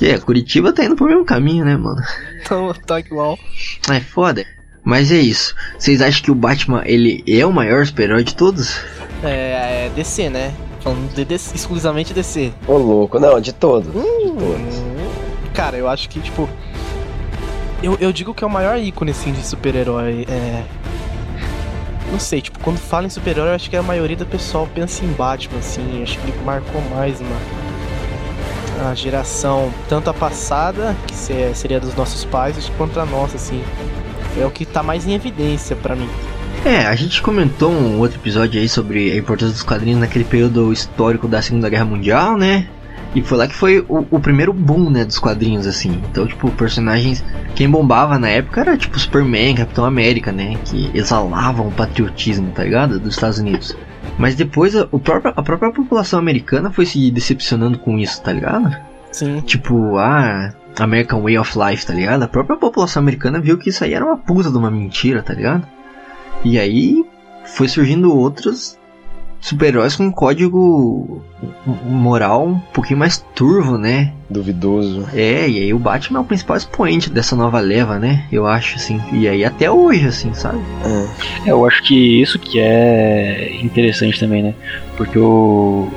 É, 0.00 0.18
Curitiba 0.18 0.72
tá 0.72 0.84
indo 0.84 0.96
pro 0.96 1.06
mesmo 1.06 1.24
caminho, 1.24 1.64
né, 1.64 1.76
mano? 1.76 2.00
Então, 2.40 2.72
tá 2.86 3.00
igual. 3.00 3.38
É 3.90 4.00
foda. 4.00 4.44
Mas 4.84 5.10
é 5.12 5.18
isso. 5.18 5.54
Vocês 5.78 6.00
acham 6.00 6.22
que 6.22 6.30
o 6.30 6.34
Batman 6.34 6.82
ele 6.86 7.22
é 7.26 7.44
o 7.44 7.52
maior 7.52 7.84
super-herói 7.86 8.24
de 8.24 8.34
todos? 8.34 8.80
É, 9.22 9.86
é 9.86 9.92
DC, 9.94 10.30
né? 10.30 10.52
Falando 10.80 11.12
de 11.14 11.24
DC, 11.24 11.54
exclusivamente 11.56 12.14
DC. 12.14 12.52
Ô 12.66 12.78
louco, 12.78 13.18
não, 13.18 13.40
de 13.40 13.52
todos. 13.52 13.94
Hum. 13.94 14.02
De 14.02 14.30
todos. 14.32 14.82
Cara, 15.52 15.76
eu 15.76 15.88
acho 15.88 16.08
que, 16.08 16.20
tipo. 16.20 16.48
Eu, 17.82 17.96
eu 18.00 18.12
digo 18.12 18.32
que 18.34 18.42
é 18.42 18.46
o 18.46 18.50
maior 18.50 18.78
ícone, 18.78 19.10
assim, 19.10 19.32
de 19.32 19.44
super-herói. 19.46 20.24
É. 20.28 20.62
Não 22.10 22.18
sei, 22.18 22.40
tipo, 22.40 22.58
quando 22.60 22.78
fala 22.78 23.06
em 23.06 23.10
super-herói, 23.10 23.50
eu 23.50 23.54
acho 23.54 23.68
que 23.68 23.76
a 23.76 23.82
maioria 23.82 24.16
do 24.16 24.24
pessoal 24.24 24.66
pensa 24.74 25.04
em 25.04 25.08
Batman, 25.12 25.58
assim. 25.58 26.02
Acho 26.02 26.18
que 26.18 26.30
ele 26.30 26.38
marcou 26.44 26.80
mais 26.94 27.20
uma. 27.20 28.88
A 28.90 28.94
geração, 28.94 29.72
tanto 29.88 30.08
a 30.08 30.14
passada, 30.14 30.96
que 31.06 31.14
se- 31.14 31.52
seria 31.54 31.80
dos 31.80 31.94
nossos 31.96 32.24
pais, 32.24 32.70
quanto 32.78 32.98
a 33.00 33.04
nossa, 33.04 33.36
assim. 33.36 33.62
É 34.36 34.44
o 34.44 34.50
que 34.50 34.64
tá 34.64 34.82
mais 34.82 35.06
em 35.06 35.14
evidência 35.14 35.76
pra 35.76 35.96
mim. 35.96 36.08
É, 36.64 36.86
a 36.86 36.94
gente 36.94 37.22
comentou 37.22 37.70
um 37.70 37.98
outro 37.98 38.18
episódio 38.18 38.60
aí 38.60 38.68
sobre 38.68 39.12
a 39.12 39.16
importância 39.16 39.52
dos 39.52 39.62
quadrinhos 39.62 40.00
naquele 40.00 40.24
período 40.24 40.72
histórico 40.72 41.28
da 41.28 41.40
Segunda 41.40 41.68
Guerra 41.68 41.84
Mundial, 41.84 42.36
né? 42.36 42.66
E 43.14 43.22
foi 43.22 43.38
lá 43.38 43.46
que 43.46 43.54
foi 43.54 43.84
o, 43.88 44.06
o 44.10 44.20
primeiro 44.20 44.52
boom, 44.52 44.90
né, 44.90 45.04
dos 45.04 45.18
quadrinhos, 45.18 45.66
assim. 45.66 46.02
Então, 46.10 46.26
tipo, 46.26 46.50
personagens... 46.50 47.24
Quem 47.54 47.68
bombava 47.68 48.18
na 48.18 48.28
época 48.28 48.60
era, 48.60 48.76
tipo, 48.76 48.98
Superman, 48.98 49.54
Capitão 49.56 49.84
América, 49.84 50.30
né? 50.30 50.56
Que 50.64 50.90
exalavam 50.94 51.68
o 51.68 51.72
patriotismo, 51.72 52.50
tá 52.52 52.64
ligado? 52.64 53.00
Dos 53.00 53.14
Estados 53.14 53.38
Unidos. 53.38 53.76
Mas 54.18 54.34
depois 54.34 54.76
a, 54.76 54.86
o 54.92 54.98
próprio, 54.98 55.32
a 55.34 55.42
própria 55.42 55.72
população 55.72 56.18
americana 56.18 56.70
foi 56.70 56.84
se 56.84 57.10
decepcionando 57.10 57.78
com 57.78 57.98
isso, 57.98 58.22
tá 58.22 58.32
ligado? 58.32 58.76
Sim. 59.10 59.40
Tipo, 59.40 59.96
ah, 59.96 60.52
American 60.78 61.22
Way 61.22 61.38
of 61.38 61.58
Life, 61.58 61.86
tá 61.86 61.94
ligado? 61.94 62.22
A 62.22 62.28
própria 62.28 62.56
população 62.56 63.02
americana 63.02 63.40
viu 63.40 63.58
que 63.58 63.70
isso 63.70 63.84
aí 63.84 63.94
era 63.94 64.04
uma 64.04 64.16
puta 64.16 64.50
de 64.50 64.56
uma 64.56 64.70
mentira, 64.70 65.22
tá 65.22 65.34
ligado? 65.34 65.66
E 66.44 66.58
aí 66.58 67.04
foi 67.44 67.68
surgindo 67.68 68.14
outros 68.16 68.78
super-heróis 69.40 69.96
com 69.96 70.04
um 70.04 70.10
código 70.10 71.22
moral 71.84 72.46
um 72.46 72.58
pouquinho 72.58 72.98
mais 72.98 73.24
turvo, 73.34 73.78
né? 73.78 74.12
Duvidoso. 74.28 75.06
É, 75.14 75.48
e 75.48 75.58
aí 75.58 75.74
o 75.74 75.78
Batman 75.78 76.18
é 76.18 76.22
o 76.22 76.24
principal 76.24 76.56
expoente 76.56 77.10
dessa 77.10 77.36
nova 77.36 77.60
leva, 77.60 77.98
né? 77.98 78.24
Eu 78.30 78.46
acho, 78.46 78.76
assim. 78.76 79.00
E 79.12 79.28
aí 79.28 79.44
até 79.44 79.70
hoje, 79.70 80.06
assim, 80.06 80.34
sabe? 80.34 80.60
É. 80.84 81.48
É, 81.48 81.52
eu 81.52 81.64
acho 81.66 81.82
que 81.82 82.20
isso 82.20 82.38
que 82.38 82.58
é 82.60 83.58
interessante 83.62 84.18
também, 84.18 84.42
né? 84.42 84.54
Porque 84.96 85.18
o, 85.18 85.88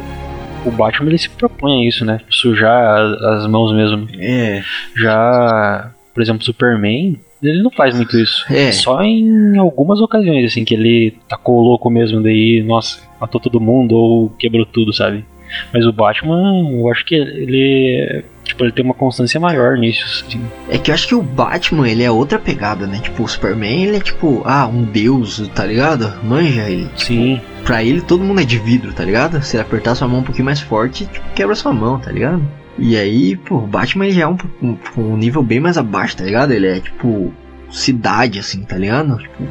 o 0.65 0.71
Batman 0.71 1.09
ele 1.09 1.17
se 1.17 1.29
propõe 1.29 1.83
a 1.83 1.87
isso, 1.87 2.05
né? 2.05 2.19
Sujar 2.29 2.99
as, 2.99 3.47
mãos 3.47 3.73
mesmo. 3.73 4.07
É. 4.19 4.63
Já, 4.95 5.91
por 6.13 6.21
exemplo, 6.21 6.43
Superman, 6.43 7.19
ele 7.41 7.61
não 7.61 7.71
faz 7.71 7.95
muito 7.95 8.17
isso. 8.17 8.45
É. 8.51 8.71
Só 8.71 9.01
em 9.03 9.57
algumas 9.57 9.99
ocasiões, 9.99 10.45
assim, 10.45 10.63
que 10.63 10.73
ele 10.73 11.15
tacou 11.27 11.61
louco 11.61 11.89
mesmo, 11.89 12.21
daí, 12.21 12.63
nossa, 12.63 13.01
matou 13.19 13.41
todo 13.41 13.59
mundo 13.59 13.95
ou 13.95 14.29
quebrou 14.29 14.65
tudo, 14.65 14.93
sabe? 14.93 15.25
Mas 15.73 15.85
o 15.85 15.91
Batman, 15.91 16.69
eu 16.71 16.89
acho 16.89 17.05
que 17.05 17.15
ele. 17.15 18.23
Tipo, 18.51 18.65
ele 18.65 18.73
tem 18.73 18.83
uma 18.83 18.93
constância 18.93 19.39
maior 19.39 19.77
nisso, 19.77 20.25
assim. 20.27 20.41
É 20.67 20.77
que 20.77 20.91
eu 20.91 20.95
acho 20.95 21.07
que 21.07 21.15
o 21.15 21.21
Batman, 21.21 21.87
ele 21.87 22.03
é 22.03 22.11
outra 22.11 22.37
pegada, 22.37 22.85
né? 22.85 22.99
Tipo, 23.01 23.23
o 23.23 23.27
Superman, 23.27 23.85
ele 23.85 23.95
é 23.95 24.01
tipo, 24.01 24.41
ah, 24.43 24.67
um 24.67 24.83
deus, 24.83 25.49
tá 25.55 25.65
ligado? 25.65 26.13
Manja 26.21 26.69
ele. 26.69 26.89
Sim. 26.97 27.39
Pra 27.63 27.81
ele, 27.81 28.01
todo 28.01 28.25
mundo 28.25 28.41
é 28.41 28.43
de 28.43 28.59
vidro, 28.59 28.91
tá 28.91 29.05
ligado? 29.05 29.41
Se 29.41 29.55
ele 29.55 29.63
apertar 29.63 29.95
sua 29.95 30.05
mão 30.05 30.19
um 30.19 30.23
pouquinho 30.23 30.43
mais 30.43 30.59
forte, 30.59 31.05
tipo, 31.05 31.25
quebra 31.33 31.55
sua 31.55 31.71
mão, 31.71 31.97
tá 31.97 32.11
ligado? 32.11 32.45
E 32.77 32.97
aí, 32.97 33.37
pô, 33.37 33.55
o 33.55 33.67
Batman 33.67 34.07
ele 34.07 34.15
já 34.15 34.23
é 34.23 34.27
um, 34.27 34.37
um, 34.61 34.77
um 34.97 35.15
nível 35.15 35.41
bem 35.41 35.61
mais 35.61 35.77
abaixo, 35.77 36.17
tá 36.17 36.25
ligado? 36.25 36.51
Ele 36.51 36.67
é 36.67 36.81
tipo 36.81 37.33
cidade, 37.71 38.37
assim, 38.37 38.63
tá 38.63 38.77
ligado? 38.77 39.17
Tipo, 39.17 39.43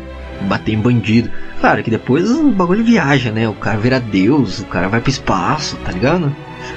bater 0.42 0.74
em 0.74 0.78
bandido. 0.78 1.30
Claro 1.58 1.82
que 1.82 1.90
depois 1.90 2.30
o 2.30 2.50
bagulho 2.50 2.84
viaja, 2.84 3.32
né? 3.32 3.48
O 3.48 3.54
cara 3.54 3.78
vira 3.78 3.98
Deus, 3.98 4.60
o 4.60 4.66
cara 4.66 4.88
vai 4.88 5.00
pro 5.00 5.08
espaço, 5.08 5.78
tá 5.78 5.90
ligado? 5.90 6.36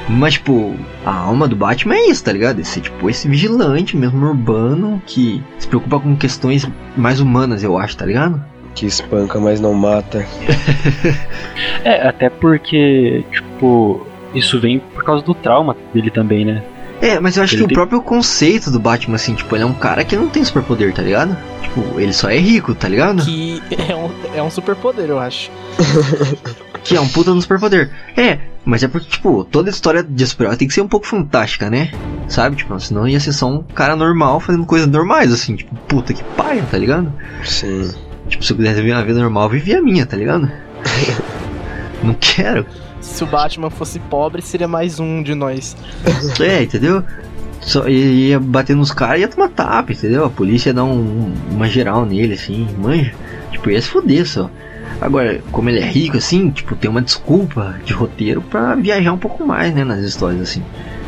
Mas, 0.09 0.33
tipo, 0.33 0.75
a 1.05 1.13
alma 1.13 1.47
do 1.47 1.55
Batman 1.55 1.95
é 1.95 2.09
isso, 2.09 2.23
tá 2.23 2.31
ligado? 2.31 2.59
Esse, 2.59 2.81
tipo, 2.81 3.09
esse 3.09 3.27
vigilante 3.27 3.95
mesmo 3.95 4.25
urbano 4.25 5.01
que 5.05 5.41
se 5.57 5.67
preocupa 5.67 5.99
com 5.99 6.15
questões 6.15 6.67
mais 6.95 7.19
humanas, 7.19 7.63
eu 7.63 7.77
acho, 7.77 7.97
tá 7.97 8.05
ligado? 8.05 8.43
Que 8.75 8.85
espanca, 8.85 9.39
mas 9.39 9.59
não 9.59 9.73
mata. 9.73 10.25
É, 11.85 12.07
até 12.07 12.29
porque, 12.29 13.25
tipo, 13.29 14.07
isso 14.33 14.57
vem 14.59 14.79
por 14.79 15.03
causa 15.03 15.23
do 15.23 15.33
trauma 15.33 15.75
dele 15.93 16.09
também, 16.09 16.45
né? 16.45 16.63
É, 17.01 17.19
mas 17.19 17.35
eu 17.35 17.43
acho 17.43 17.55
Ele 17.55 17.67
que 17.67 17.73
o 17.73 17.75
próprio 17.75 18.01
conceito 18.01 18.71
do 18.71 18.79
Batman, 18.79 19.15
assim, 19.15 19.35
tipo, 19.35 19.53
ele 19.53 19.63
é 19.63 19.65
um 19.65 19.73
cara 19.73 20.05
que 20.05 20.15
não 20.15 20.29
tem 20.29 20.43
superpoder, 20.43 20.93
tá 20.93 21.01
ligado? 21.01 21.35
Tipo, 21.61 21.99
ele 21.99 22.13
só 22.13 22.29
é 22.29 22.37
rico, 22.37 22.73
tá 22.73 22.87
ligado? 22.87 23.25
Que 23.25 23.61
é 23.89 23.93
um, 23.93 24.09
é 24.33 24.41
um 24.41 24.49
superpoder, 24.49 25.09
eu 25.09 25.19
acho. 25.19 25.51
Que 26.83 26.95
é 26.97 27.01
um 27.01 27.07
puta 27.07 27.33
no 27.33 27.41
superpoder. 27.41 27.89
É, 28.17 28.39
mas 28.65 28.83
é 28.83 28.87
porque, 28.87 29.07
tipo, 29.09 29.43
toda 29.45 29.69
história 29.69 30.03
de 30.03 30.27
super 30.27 30.55
tem 30.57 30.67
que 30.67 30.73
ser 30.73 30.81
um 30.81 30.87
pouco 30.87 31.05
fantástica, 31.07 31.69
né? 31.69 31.91
Sabe? 32.27 32.55
Tipo, 32.57 32.77
senão 32.79 33.07
ia 33.07 33.19
ser 33.19 33.33
só 33.33 33.47
um 33.49 33.63
cara 33.63 33.95
normal 33.95 34.39
fazendo 34.39 34.65
coisas 34.65 34.87
normais, 34.87 35.31
assim, 35.31 35.55
tipo, 35.55 35.73
puta 35.87 36.13
que 36.13 36.23
paia, 36.35 36.63
tá 36.69 36.77
ligado? 36.77 37.11
Sim. 37.43 37.89
Tipo, 38.27 38.43
se 38.43 38.51
eu 38.51 38.57
quisesse 38.57 38.75
viver 38.81 38.93
uma 38.93 39.03
vida 39.03 39.19
normal, 39.19 39.43
eu 39.45 39.49
vivia 39.49 39.79
a 39.79 39.81
minha, 39.81 40.05
tá 40.05 40.17
ligado? 40.17 40.49
não 42.03 42.13
quero. 42.19 42.65
Se 43.01 43.23
o 43.23 43.27
Batman 43.27 43.69
fosse 43.69 43.99
pobre, 43.99 44.41
seria 44.41 44.67
mais 44.67 44.99
um 44.99 45.21
de 45.21 45.35
nós. 45.35 45.75
É, 46.39 46.63
entendeu? 46.63 47.03
Só 47.61 47.87
ia, 47.87 48.29
ia 48.31 48.39
bater 48.39 48.75
nos 48.75 48.91
caras 48.91 49.17
e 49.19 49.21
ia 49.21 49.27
tomar 49.27 49.49
tapa, 49.49 49.91
entendeu? 49.93 50.25
A 50.25 50.29
polícia 50.29 50.69
ia 50.69 50.73
dar 50.73 50.83
um- 50.83 51.33
uma 51.51 51.67
geral 51.67 52.05
nele, 52.05 52.33
assim, 52.33 52.67
manja. 52.77 53.13
Tipo, 53.51 53.69
ia 53.71 53.81
se 53.81 53.87
foder 53.87 54.27
só. 54.27 54.49
Agora, 55.01 55.41
como 55.51 55.69
ele 55.69 55.79
é 55.79 55.85
rico, 55.85 56.17
assim, 56.17 56.49
tipo, 56.49 56.75
tem 56.75 56.89
uma 56.89 57.01
desculpa 57.01 57.75
de 57.85 57.93
roteiro 57.93 58.41
pra 58.41 58.75
viajar 58.75 59.11
um 59.11 59.17
pouco 59.17 59.45
mais, 59.45 59.73
né, 59.73 59.83
nas 59.83 59.99
histórias, 59.99 60.41
assim. 60.41 60.63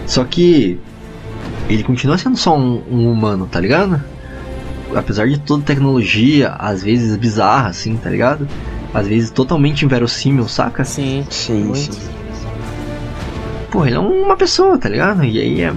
Só 0.06 0.24
que 0.24 0.80
ele 1.70 1.84
continua 1.84 2.18
sendo 2.18 2.38
só 2.38 2.58
um, 2.58 2.84
um 2.90 3.12
humano, 3.12 3.48
tá 3.50 3.60
ligado? 3.60 4.02
Apesar 4.96 5.28
de 5.28 5.40
toda 5.40 5.64
tecnologia, 5.64 6.50
às 6.60 6.84
vezes 6.84 7.16
bizarra, 7.16 7.70
assim, 7.70 7.96
tá 7.96 8.10
ligado? 8.10 8.48
Às 8.94 9.08
vezes 9.08 9.30
totalmente 9.30 9.84
inverossímil, 9.84 10.48
saca? 10.48 10.84
Sim. 10.84 11.26
Sim, 11.30 11.66
Muito. 11.66 11.94
sim. 11.94 12.16
Pô, 13.72 13.86
ele 13.86 13.96
é 13.96 14.00
uma 14.00 14.38
pessoa, 14.38 14.78
tá 14.78 14.88
ligado? 14.88 15.24
E 15.26 15.40
aí 15.40 15.62
é. 15.62 15.74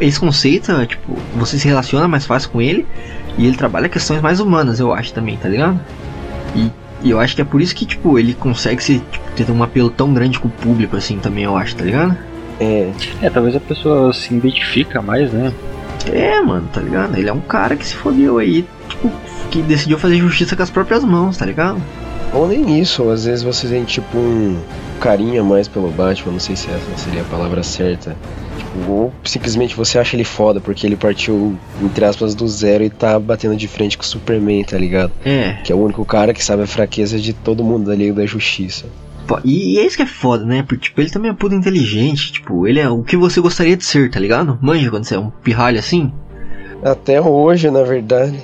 Esse 0.00 0.20
conceito, 0.20 0.70
é, 0.72 0.86
tipo, 0.86 1.16
você 1.34 1.58
se 1.58 1.66
relaciona 1.66 2.06
mais 2.06 2.26
fácil 2.26 2.50
com 2.50 2.60
ele 2.60 2.86
e 3.38 3.46
ele 3.46 3.56
trabalha 3.56 3.88
questões 3.88 4.20
mais 4.20 4.38
humanas, 4.38 4.78
eu 4.78 4.92
acho 4.92 5.12
também, 5.14 5.36
tá 5.36 5.48
ligado? 5.48 5.80
E, 6.54 6.70
e 7.02 7.10
eu 7.10 7.20
acho 7.20 7.34
que 7.34 7.42
é 7.42 7.44
por 7.44 7.60
isso 7.60 7.74
que, 7.74 7.84
tipo, 7.84 8.18
ele 8.18 8.34
consegue 8.34 8.82
se, 8.82 8.98
tipo, 8.98 9.24
ter 9.36 9.50
um 9.50 9.62
apelo 9.62 9.90
tão 9.90 10.12
grande 10.12 10.38
com 10.38 10.48
o 10.48 10.50
público, 10.50 10.96
assim, 10.96 11.18
também, 11.18 11.44
eu 11.44 11.56
acho, 11.56 11.76
tá 11.76 11.84
ligado? 11.84 12.16
É, 12.60 12.90
É, 13.20 13.30
talvez 13.30 13.56
a 13.56 13.60
pessoa 13.60 14.12
se 14.12 14.34
identifica 14.34 15.02
mais, 15.02 15.32
né? 15.32 15.52
É, 16.12 16.40
mano, 16.40 16.68
tá 16.72 16.80
ligado? 16.80 17.16
Ele 17.16 17.28
é 17.28 17.32
um 17.32 17.40
cara 17.40 17.76
que 17.76 17.86
se 17.86 17.94
fodeu 17.94 18.38
aí, 18.38 18.66
tipo, 18.88 19.10
que 19.50 19.62
decidiu 19.62 19.98
fazer 19.98 20.16
justiça 20.16 20.56
com 20.56 20.62
as 20.62 20.70
próprias 20.70 21.04
mãos, 21.04 21.36
tá 21.36 21.46
ligado? 21.46 21.80
ou 22.32 22.48
nem 22.48 22.80
isso, 22.80 23.08
às 23.10 23.24
vezes 23.24 23.42
você 23.42 23.68
tem 23.68 23.84
tipo 23.84 24.16
um 24.16 24.58
carinho 25.00 25.42
a 25.42 25.44
mais 25.44 25.68
pelo 25.68 25.90
Batman, 25.90 26.32
não 26.32 26.40
sei 26.40 26.56
se 26.56 26.68
essa 26.70 26.96
seria 26.96 27.20
a 27.20 27.24
palavra 27.24 27.62
certa. 27.62 28.16
Ou 28.88 29.12
simplesmente 29.24 29.76
você 29.76 29.98
acha 29.98 30.16
ele 30.16 30.24
foda 30.24 30.60
porque 30.60 30.86
ele 30.86 30.96
partiu, 30.96 31.58
entre 31.82 32.04
aspas, 32.04 32.34
do 32.34 32.48
zero 32.48 32.84
e 32.84 32.90
tá 32.90 33.18
batendo 33.18 33.54
de 33.56 33.68
frente 33.68 33.98
com 33.98 34.02
o 34.02 34.06
Superman, 34.06 34.64
tá 34.64 34.78
ligado? 34.78 35.12
É. 35.24 35.58
Que 35.62 35.72
é 35.72 35.74
o 35.74 35.78
único 35.78 36.04
cara 36.04 36.32
que 36.32 36.42
sabe 36.42 36.62
a 36.62 36.66
fraqueza 36.66 37.18
de 37.18 37.32
todo 37.32 37.62
mundo 37.62 37.86
da 37.86 37.94
Liga 37.94 38.14
da 38.14 38.26
Justiça. 38.26 38.86
E, 39.44 39.74
e 39.74 39.78
é 39.78 39.86
isso 39.86 39.96
que 39.96 40.02
é 40.02 40.06
foda, 40.06 40.44
né? 40.44 40.62
Porque, 40.62 40.88
tipo, 40.88 41.00
ele 41.00 41.10
também 41.10 41.30
é 41.30 41.34
puta 41.34 41.54
inteligente, 41.54 42.32
tipo, 42.32 42.66
ele 42.66 42.80
é 42.80 42.88
o 42.88 43.02
que 43.02 43.16
você 43.16 43.40
gostaria 43.40 43.76
de 43.76 43.84
ser, 43.84 44.10
tá 44.10 44.18
ligado? 44.18 44.58
Manja 44.60 44.90
quando 44.90 45.04
você 45.04 45.14
é 45.14 45.18
um 45.18 45.30
pirralho 45.30 45.78
assim. 45.78 46.12
Até 46.82 47.20
hoje, 47.20 47.70
na 47.70 47.82
verdade. 47.82 48.38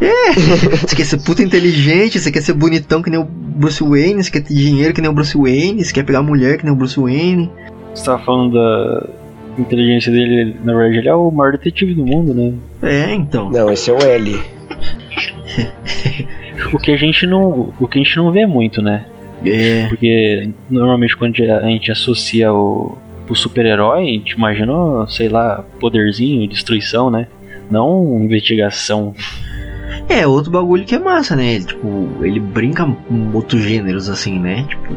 Você 0.80 0.96
quer 0.96 1.04
ser 1.04 1.18
puta 1.18 1.42
inteligente, 1.42 2.18
você 2.18 2.32
quer 2.32 2.42
ser 2.42 2.54
bonitão 2.54 3.00
que 3.00 3.08
nem 3.08 3.20
o 3.20 3.24
Bruce 3.24 3.82
Wayne, 3.82 4.22
você 4.22 4.30
quer 4.30 4.40
ter 4.40 4.52
dinheiro 4.52 4.92
que 4.92 5.00
nem 5.00 5.08
o 5.08 5.14
Bruce 5.14 5.36
Wayne, 5.36 5.84
você 5.84 5.92
quer 5.92 6.04
pegar 6.04 6.22
mulher 6.22 6.58
que 6.58 6.64
nem 6.64 6.72
o 6.72 6.76
Bruce 6.76 6.98
Wayne. 6.98 7.48
Você 7.94 8.04
tava 8.04 8.24
falando 8.24 8.54
da 8.54 9.06
inteligência 9.58 10.12
dele, 10.12 10.56
na 10.64 10.74
verdade, 10.74 10.98
ele 10.98 11.08
é 11.08 11.14
o 11.14 11.30
maior 11.30 11.52
detetive 11.52 11.94
do 11.94 12.04
mundo, 12.04 12.34
né? 12.34 12.52
É, 12.82 13.12
então. 13.14 13.50
Não, 13.50 13.70
esse 13.70 13.90
é 13.90 13.94
o 13.94 13.98
L. 13.98 14.40
O 16.72 16.78
que 16.78 16.90
a 16.90 16.96
gente 16.96 17.26
não, 17.26 17.72
o 17.78 17.86
que 17.86 17.98
a 17.98 18.02
gente 18.02 18.16
não 18.16 18.32
vê 18.32 18.46
muito, 18.46 18.82
né? 18.82 19.04
É. 19.44 19.86
Porque 19.88 20.50
normalmente 20.68 21.16
quando 21.16 21.34
a 21.42 21.68
gente 21.68 21.92
associa 21.92 22.52
o, 22.52 22.96
o 23.28 23.34
super-herói, 23.34 24.02
a 24.02 24.06
gente 24.06 24.32
imagina, 24.32 24.72
sei 25.08 25.28
lá, 25.28 25.64
poderzinho, 25.78 26.48
destruição, 26.48 27.10
né? 27.10 27.28
Não 27.70 28.20
investigação. 28.22 29.14
É, 30.08 30.26
outro 30.26 30.50
bagulho 30.50 30.84
que 30.84 30.94
é 30.94 30.98
massa, 30.98 31.36
né? 31.36 31.54
Ele, 31.54 31.64
tipo, 31.64 32.08
ele 32.22 32.40
brinca 32.40 32.84
com 32.84 33.30
outros 33.32 33.62
gêneros, 33.62 34.08
assim, 34.08 34.38
né? 34.38 34.64
Tipo, 34.68 34.94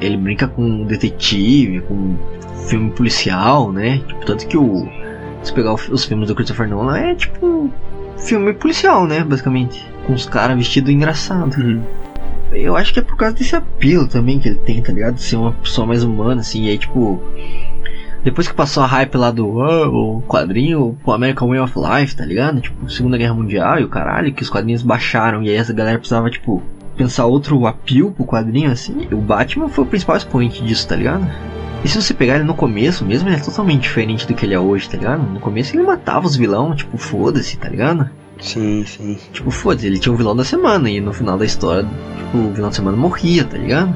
ele 0.00 0.16
brinca 0.16 0.46
com 0.46 0.84
detetive, 0.84 1.80
com 1.80 2.14
filme 2.66 2.90
policial, 2.90 3.72
né? 3.72 3.98
Tipo, 4.06 4.26
tanto 4.26 4.46
que 4.46 4.56
o. 4.56 4.88
Se 5.42 5.52
pegar 5.52 5.74
os 5.74 6.04
filmes 6.04 6.28
do 6.28 6.34
Christopher 6.34 6.68
Nolan, 6.68 6.98
é 6.98 7.14
tipo 7.14 7.46
um 7.46 7.70
filme 8.18 8.52
policial, 8.52 9.06
né? 9.06 9.22
Basicamente. 9.22 9.84
com 10.06 10.12
os 10.12 10.26
caras 10.26 10.56
vestidos 10.56 10.90
engraçado. 10.90 11.56
Uhum. 11.56 11.82
Eu 12.52 12.76
acho 12.76 12.92
que 12.92 12.98
é 12.98 13.02
por 13.02 13.16
causa 13.16 13.34
desse 13.34 13.54
apelo 13.54 14.06
também 14.06 14.38
que 14.38 14.48
ele 14.48 14.58
tem, 14.58 14.82
tá 14.82 14.92
ligado? 14.92 15.14
De 15.14 15.22
ser 15.22 15.36
uma 15.36 15.52
pessoa 15.52 15.86
mais 15.86 16.02
humana, 16.02 16.40
assim. 16.40 16.64
E 16.64 16.70
aí, 16.70 16.78
tipo. 16.78 17.22
Depois 18.24 18.48
que 18.48 18.54
passou 18.54 18.82
a 18.82 18.86
hype 18.86 19.14
lá 19.16 19.30
do 19.30 19.62
ah, 19.62 19.88
o 19.88 20.20
quadrinho, 20.26 20.98
o 21.04 21.12
American 21.12 21.48
Way 21.48 21.60
of 21.60 21.74
Life, 21.76 22.16
tá 22.16 22.24
ligado? 22.24 22.60
Tipo, 22.60 22.90
Segunda 22.90 23.16
Guerra 23.16 23.34
Mundial 23.34 23.78
e 23.78 23.84
o 23.84 23.88
caralho, 23.88 24.32
que 24.32 24.42
os 24.42 24.50
quadrinhos 24.50 24.82
baixaram. 24.82 25.44
E 25.44 25.48
aí 25.48 25.54
essa 25.54 25.72
galera 25.72 25.98
precisava, 25.98 26.28
tipo, 26.28 26.60
pensar 26.96 27.26
outro 27.26 27.64
apelo 27.66 28.10
pro 28.10 28.24
quadrinho, 28.24 28.72
assim. 28.72 29.06
O 29.12 29.18
Batman 29.18 29.68
foi 29.68 29.84
o 29.84 29.86
principal 29.86 30.16
expoente 30.16 30.64
disso, 30.64 30.88
tá 30.88 30.96
ligado? 30.96 31.24
E 31.86 31.88
se 31.88 32.02
você 32.02 32.12
pegar 32.12 32.34
ele 32.34 32.42
no 32.42 32.52
começo 32.52 33.04
mesmo, 33.04 33.28
ele 33.28 33.36
é 33.36 33.38
totalmente 33.38 33.82
diferente 33.82 34.26
do 34.26 34.34
que 34.34 34.44
ele 34.44 34.54
é 34.54 34.58
hoje, 34.58 34.90
tá 34.90 34.96
ligado? 34.96 35.22
No 35.22 35.38
começo 35.38 35.72
ele 35.72 35.84
matava 35.84 36.26
os 36.26 36.34
vilão, 36.34 36.74
tipo, 36.74 36.98
foda-se, 36.98 37.56
tá 37.56 37.68
ligado? 37.68 38.10
Sim, 38.40 38.84
sim. 38.84 39.16
Tipo, 39.32 39.52
foda-se, 39.52 39.86
ele 39.86 40.00
tinha 40.00 40.12
um 40.12 40.16
vilão 40.16 40.34
da 40.34 40.42
semana 40.42 40.90
e 40.90 41.00
no 41.00 41.12
final 41.12 41.38
da 41.38 41.44
história, 41.44 41.88
tipo, 42.16 42.38
o 42.38 42.50
vilão 42.52 42.70
da 42.70 42.74
semana 42.74 42.96
morria, 42.96 43.44
tá 43.44 43.56
ligado? 43.56 43.94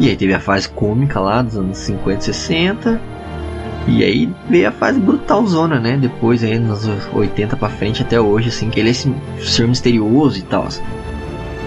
E 0.00 0.08
aí 0.08 0.16
teve 0.16 0.34
a 0.34 0.40
fase 0.40 0.68
cômica 0.70 1.20
lá 1.20 1.40
dos 1.40 1.56
anos 1.56 1.78
50 1.78 2.18
e 2.18 2.24
60. 2.24 3.00
E 3.86 4.02
aí 4.02 4.28
veio 4.48 4.66
a 4.66 4.72
fase 4.72 4.98
brutalzona, 4.98 5.78
né? 5.78 5.96
Depois 5.96 6.42
aí 6.42 6.58
nos 6.58 6.84
80 7.14 7.56
pra 7.56 7.68
frente 7.68 8.02
até 8.02 8.20
hoje, 8.20 8.48
assim, 8.48 8.70
que 8.70 8.80
ele 8.80 8.88
é 8.88 8.90
esse 8.90 9.14
ser 9.38 9.68
misterioso 9.68 10.36
e 10.36 10.42
tal. 10.42 10.66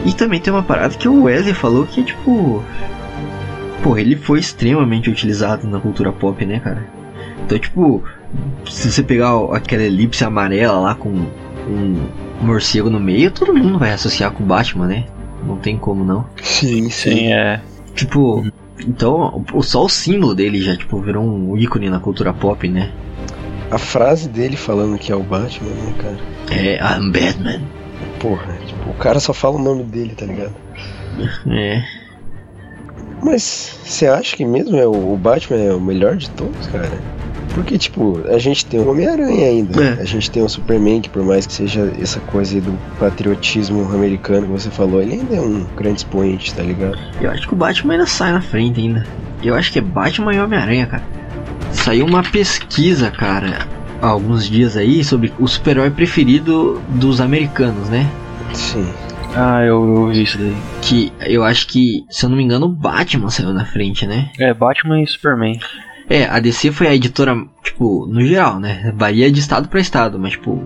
E 0.06 0.12
também 0.12 0.42
tem 0.42 0.52
uma 0.52 0.62
parada 0.62 0.94
que 0.94 1.08
o 1.08 1.24
Wesley 1.24 1.54
falou 1.54 1.86
que 1.86 2.02
é 2.02 2.04
tipo. 2.04 2.62
Pô, 3.84 3.98
ele 3.98 4.16
foi 4.16 4.40
extremamente 4.40 5.10
utilizado 5.10 5.68
na 5.68 5.80
cultura 5.80 6.12
pop, 6.12 6.46
né, 6.46 6.60
cara? 6.60 6.86
Então, 7.46 7.60
tipo, 7.60 8.02
se 8.70 8.90
você 8.92 9.04
pegar 9.04 9.34
aquela 9.54 9.84
elipse 9.84 10.24
amarela 10.24 10.80
lá 10.80 10.96
com 10.96 11.10
um 11.10 12.08
morcego 12.42 12.90
no 12.90 13.00
meio, 13.00 13.30
todo 13.32 13.54
mundo 13.54 13.78
vai 13.78 13.92
associar 13.92 14.32
com 14.32 14.44
o 14.44 14.48
Batman, 14.48 14.88
né? 14.88 15.06
Não 15.46 15.58
tem 15.58 15.78
como 15.78 16.04
não. 16.06 16.26
Sim, 16.42 16.90
Sim, 16.90 17.34
é. 17.34 17.60
Tipo, 17.94 18.46
então, 18.88 19.44
o- 19.54 19.62
só 19.62 19.84
o 19.84 19.90
símbolo 19.90 20.34
dele 20.34 20.62
já, 20.62 20.76
tipo, 20.78 21.00
virou 21.02 21.24
um 21.24 21.58
ícone 21.58 21.90
na 21.90 22.00
cultura 22.00 22.34
pop, 22.34 22.68
né? 22.70 22.92
A 23.70 23.78
frase 23.78 24.30
dele 24.30 24.56
falando 24.56 24.98
que 24.98 25.12
é 25.12 25.16
o 25.16 25.24
Batman, 25.24 25.70
né, 25.72 25.94
cara? 26.02 26.18
É, 26.52 26.76
I'm 26.78 27.12
Batman. 27.12 27.62
Porra, 28.20 28.54
tipo, 28.66 28.90
o 28.90 28.94
cara 28.94 29.20
só 29.20 29.34
fala 29.34 29.56
o 29.58 29.62
nome 29.62 29.84
dele, 29.84 30.14
tá 30.16 30.26
ligado? 30.26 30.54
É. 31.48 31.84
Mas 33.24 33.78
você 33.84 34.08
acha 34.08 34.36
que 34.36 34.46
mesmo 34.46 34.78
é 34.78 34.86
o, 34.86 35.16
Batman 35.16 35.58
é 35.60 35.74
o 35.74 35.80
melhor 35.80 36.16
de 36.16 36.30
todos, 36.32 36.68
cara? 36.68 36.92
Porque, 37.54 37.78
tipo, 37.78 38.20
a 38.28 38.38
gente 38.40 38.66
tem 38.66 38.80
o 38.80 38.90
Homem-Aranha 38.90 39.46
ainda. 39.46 39.84
É. 39.84 40.02
A 40.02 40.06
gente 40.06 40.30
tem 40.30 40.42
o 40.44 40.50
Superman, 40.50 41.02
que 41.02 41.10
por 41.10 41.24
mais 41.24 41.46
que 41.46 41.54
seja 41.54 41.94
essa 42.02 42.20
coisa 42.20 42.56
aí 42.56 42.62
do 42.62 42.78
patriotismo 43.00 43.84
americano 43.94 44.48
que 44.48 44.52
você 44.52 44.72
falou, 44.72 45.02
ele 45.02 45.14
ainda 45.14 45.36
é 45.36 45.42
um 45.42 45.64
grande 45.78 46.00
expoente, 46.00 46.54
tá 46.54 46.64
ligado? 46.64 46.98
Eu 47.22 47.30
acho 47.30 47.48
que 47.48 47.54
o 47.54 47.56
Batman 47.56 47.94
ainda 47.94 48.08
sai 48.08 48.34
na 48.34 48.42
frente 48.42 48.82
ainda. 48.82 49.06
Eu 49.44 49.56
acho 49.56 49.72
que 49.72 49.80
é 49.80 49.82
Batman 49.82 50.34
e 50.34 50.40
Homem-Aranha, 50.40 50.88
cara. 50.88 51.04
Saiu 51.72 52.06
uma 52.06 52.24
pesquisa, 52.24 53.12
cara, 53.12 53.68
há 54.02 54.08
alguns 54.08 54.50
dias 54.50 54.76
aí 54.76 55.04
sobre 55.04 55.32
o 55.40 55.48
super-herói 55.48 55.92
preferido 55.92 56.82
dos 56.90 57.22
americanos, 57.22 57.88
né? 57.90 58.10
Sim. 58.54 58.88
Ah, 59.36 59.64
eu, 59.64 59.96
eu 59.96 60.08
vi 60.08 60.24
isso 60.24 60.38
daí. 60.38 60.56
Que 60.82 61.12
eu 61.22 61.44
acho 61.44 61.68
que, 61.68 62.06
se 62.10 62.26
eu 62.26 62.30
não 62.30 62.38
me 62.38 62.44
engano, 62.44 62.68
o 62.68 62.70
Batman 62.70 63.30
saiu 63.30 63.54
na 63.54 63.66
frente, 63.66 64.06
né? 64.06 64.30
É, 64.40 64.54
Batman 64.54 65.02
e 65.02 65.08
Superman. 65.08 65.60
É, 66.10 66.26
a 66.26 66.40
DC 66.40 66.72
foi 66.72 66.88
a 66.88 66.96
editora, 66.96 67.36
tipo, 67.64 68.06
no 68.08 68.22
geral, 68.22 68.60
né? 68.60 68.94
Varia 68.96 69.32
de 69.32 69.40
estado 69.40 69.68
pra 69.68 69.80
estado, 69.80 70.20
mas, 70.20 70.34
tipo, 70.34 70.62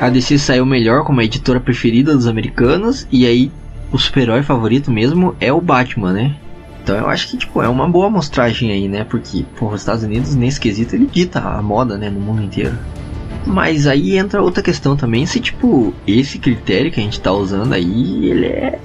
a 0.00 0.08
DC 0.08 0.38
saiu 0.38 0.66
melhor 0.66 1.04
como 1.04 1.20
a 1.20 1.24
editora 1.24 1.60
preferida 1.60 2.14
dos 2.14 2.26
americanos, 2.26 3.06
e 3.12 3.26
aí 3.26 3.52
o 3.92 3.98
super-herói 3.98 4.42
favorito 4.42 4.90
mesmo 4.90 5.36
é 5.40 5.52
o 5.52 5.60
Batman, 5.60 6.12
né? 6.12 6.34
Então 6.82 6.96
eu 6.96 7.08
acho 7.08 7.28
que, 7.28 7.36
tipo, 7.36 7.62
é 7.62 7.68
uma 7.68 7.88
boa 7.88 8.06
amostragem 8.06 8.70
aí, 8.70 8.88
né? 8.88 9.04
Porque, 9.04 9.44
pô, 9.58 9.68
os 9.68 9.80
Estados 9.80 10.04
Unidos, 10.04 10.34
nesse 10.34 10.58
quesito, 10.58 10.94
ele 10.94 11.06
dita 11.06 11.40
a 11.40 11.60
moda, 11.62 11.96
né, 11.96 12.08
no 12.10 12.20
mundo 12.20 12.42
inteiro. 12.42 12.76
Mas 13.46 13.86
aí 13.86 14.18
entra 14.18 14.42
outra 14.42 14.62
questão 14.62 14.96
também, 14.96 15.24
se, 15.24 15.38
tipo, 15.38 15.94
esse 16.06 16.38
critério 16.38 16.90
que 16.90 16.98
a 16.98 17.02
gente 17.02 17.20
tá 17.20 17.32
usando 17.32 17.72
aí, 17.72 18.28
ele 18.28 18.46
é. 18.46 18.78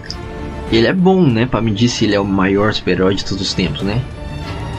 Ele 0.72 0.88
é 0.88 0.94
bom, 0.94 1.26
né? 1.26 1.48
Pra 1.48 1.60
medir 1.62 1.90
se 1.90 2.06
ele 2.06 2.16
é 2.16 2.20
o 2.20 2.26
maior 2.26 2.72
super-herói 2.72 3.16
de 3.16 3.26
todos 3.26 3.42
os 3.42 3.54
tempos, 3.54 3.82
né? 3.82 4.02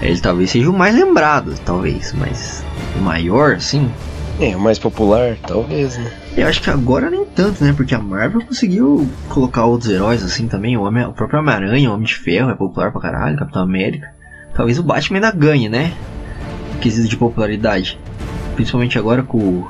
Ele 0.00 0.18
talvez 0.20 0.50
seja 0.50 0.70
o 0.70 0.72
mais 0.72 0.94
lembrado, 0.94 1.54
talvez, 1.64 2.12
mas 2.12 2.64
o 2.96 3.02
maior, 3.02 3.54
assim. 3.54 3.90
É, 4.40 4.56
o 4.56 4.60
mais 4.60 4.78
popular, 4.78 5.36
talvez, 5.46 5.98
né? 5.98 6.10
Eu 6.36 6.46
acho 6.46 6.62
que 6.62 6.70
agora 6.70 7.10
nem 7.10 7.24
tanto, 7.26 7.62
né? 7.62 7.74
Porque 7.76 7.94
a 7.94 7.98
Marvel 7.98 8.40
conseguiu 8.40 9.08
colocar 9.28 9.66
outros 9.66 9.90
heróis 9.90 10.22
assim 10.24 10.48
também. 10.48 10.76
O, 10.76 10.82
Homem, 10.82 11.04
o 11.04 11.12
próprio 11.12 11.40
Homem-Aranha, 11.40 11.90
o 11.90 11.94
Homem 11.94 12.06
de 12.06 12.14
Ferro 12.14 12.50
é 12.50 12.54
popular 12.54 12.90
pra 12.90 13.00
caralho, 13.00 13.36
Capitão 13.36 13.62
América. 13.62 14.10
Talvez 14.54 14.78
o 14.78 14.82
Batman 14.82 15.18
ainda 15.18 15.30
ganhe, 15.30 15.68
né? 15.68 15.92
Quesito 16.80 17.08
de 17.08 17.16
popularidade. 17.16 17.98
Principalmente 18.54 18.98
agora 18.98 19.22
com 19.22 19.38
o 19.38 19.68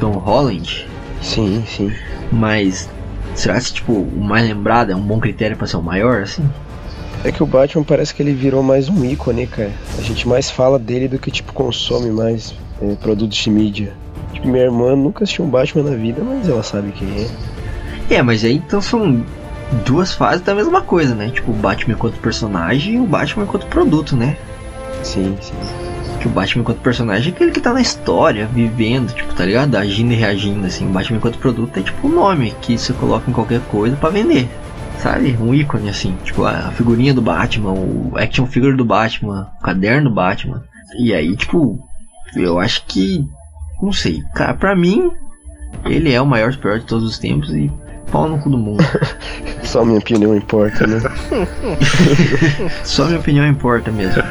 Tom 0.00 0.12
Holland. 0.12 0.86
Sim, 1.20 1.64
sim. 1.66 1.92
Mas 2.30 2.88
será 3.34 3.60
que 3.60 3.72
tipo, 3.72 3.92
o 3.92 4.20
mais 4.20 4.46
lembrado 4.46 4.90
é 4.90 4.96
um 4.96 5.02
bom 5.02 5.18
critério 5.18 5.56
pra 5.56 5.66
ser 5.66 5.76
o 5.76 5.82
maior, 5.82 6.22
assim? 6.22 6.48
É 7.24 7.30
que 7.30 7.42
o 7.42 7.46
Batman 7.46 7.84
parece 7.84 8.12
que 8.12 8.20
ele 8.20 8.32
virou 8.32 8.62
mais 8.62 8.88
um 8.88 9.04
ícone, 9.04 9.46
cara. 9.46 9.70
A 9.96 10.02
gente 10.02 10.26
mais 10.26 10.50
fala 10.50 10.76
dele 10.76 11.06
do 11.06 11.20
que, 11.20 11.30
tipo, 11.30 11.52
consome 11.52 12.10
mais 12.10 12.52
é, 12.80 12.96
produtos 12.96 13.38
de 13.38 13.48
mídia. 13.48 13.92
Tipo, 14.32 14.48
minha 14.48 14.64
irmã 14.64 14.96
nunca 14.96 15.22
assistiu 15.22 15.44
um 15.44 15.48
Batman 15.48 15.84
na 15.84 15.96
vida, 15.96 16.20
mas 16.24 16.48
ela 16.48 16.64
sabe 16.64 16.90
quem 16.90 17.08
é. 17.08 18.14
É, 18.16 18.22
mas 18.22 18.44
aí 18.44 18.56
então 18.56 18.80
são 18.80 19.24
duas 19.86 20.12
fases 20.12 20.42
da 20.42 20.54
mesma 20.54 20.82
coisa, 20.82 21.14
né? 21.14 21.30
Tipo, 21.30 21.52
o 21.52 21.54
Batman 21.54 21.94
enquanto 21.94 22.18
personagem 22.18 22.96
e 22.96 23.00
o 23.00 23.06
Batman 23.06 23.44
enquanto 23.44 23.66
produto, 23.66 24.16
né? 24.16 24.36
Sim, 25.04 25.36
sim. 25.40 25.54
Que 26.22 26.28
o 26.28 26.30
Batman 26.30 26.62
enquanto 26.62 26.78
personagem 26.78 27.32
é 27.32 27.34
aquele 27.34 27.50
que 27.50 27.60
tá 27.60 27.72
na 27.72 27.80
história, 27.80 28.46
vivendo, 28.46 29.12
tipo, 29.12 29.34
tá 29.34 29.44
ligado? 29.44 29.74
Agindo 29.74 30.12
e 30.12 30.14
reagindo, 30.14 30.64
assim. 30.64 30.86
O 30.86 30.92
Batman 30.92 31.16
enquanto 31.16 31.36
produto 31.38 31.76
é 31.76 31.82
tipo 31.82 32.06
um 32.06 32.14
nome 32.14 32.54
que 32.62 32.78
você 32.78 32.92
coloca 32.92 33.28
em 33.28 33.34
qualquer 33.34 33.60
coisa 33.62 33.96
pra 33.96 34.08
vender. 34.08 34.48
Sabe? 34.98 35.36
Um 35.40 35.52
ícone, 35.52 35.90
assim. 35.90 36.16
Tipo, 36.22 36.44
a 36.44 36.70
figurinha 36.70 37.12
do 37.12 37.20
Batman, 37.20 37.72
o 37.72 38.12
action 38.16 38.46
figure 38.46 38.76
do 38.76 38.84
Batman, 38.84 39.50
o 39.58 39.64
caderno 39.64 40.10
do 40.10 40.14
Batman. 40.14 40.62
E 40.96 41.12
aí, 41.12 41.34
tipo, 41.34 41.80
eu 42.36 42.60
acho 42.60 42.86
que. 42.86 43.26
Não 43.82 43.92
sei. 43.92 44.22
Cara, 44.32 44.54
pra 44.54 44.76
mim, 44.76 45.10
ele 45.84 46.12
é 46.12 46.20
o 46.20 46.26
maior 46.26 46.52
super 46.52 46.78
de 46.78 46.86
todos 46.86 47.04
os 47.04 47.18
tempos 47.18 47.50
e 47.50 47.68
pau 48.10 48.28
no 48.28 48.38
cu 48.38 48.50
do 48.50 48.58
mundo. 48.58 48.84
Só 49.64 49.84
minha 49.84 49.98
opinião 49.98 50.36
importa, 50.36 50.86
né? 50.86 51.00
Só 52.84 53.06
minha 53.06 53.18
opinião 53.18 53.46
importa 53.46 53.90
mesmo. 53.90 54.22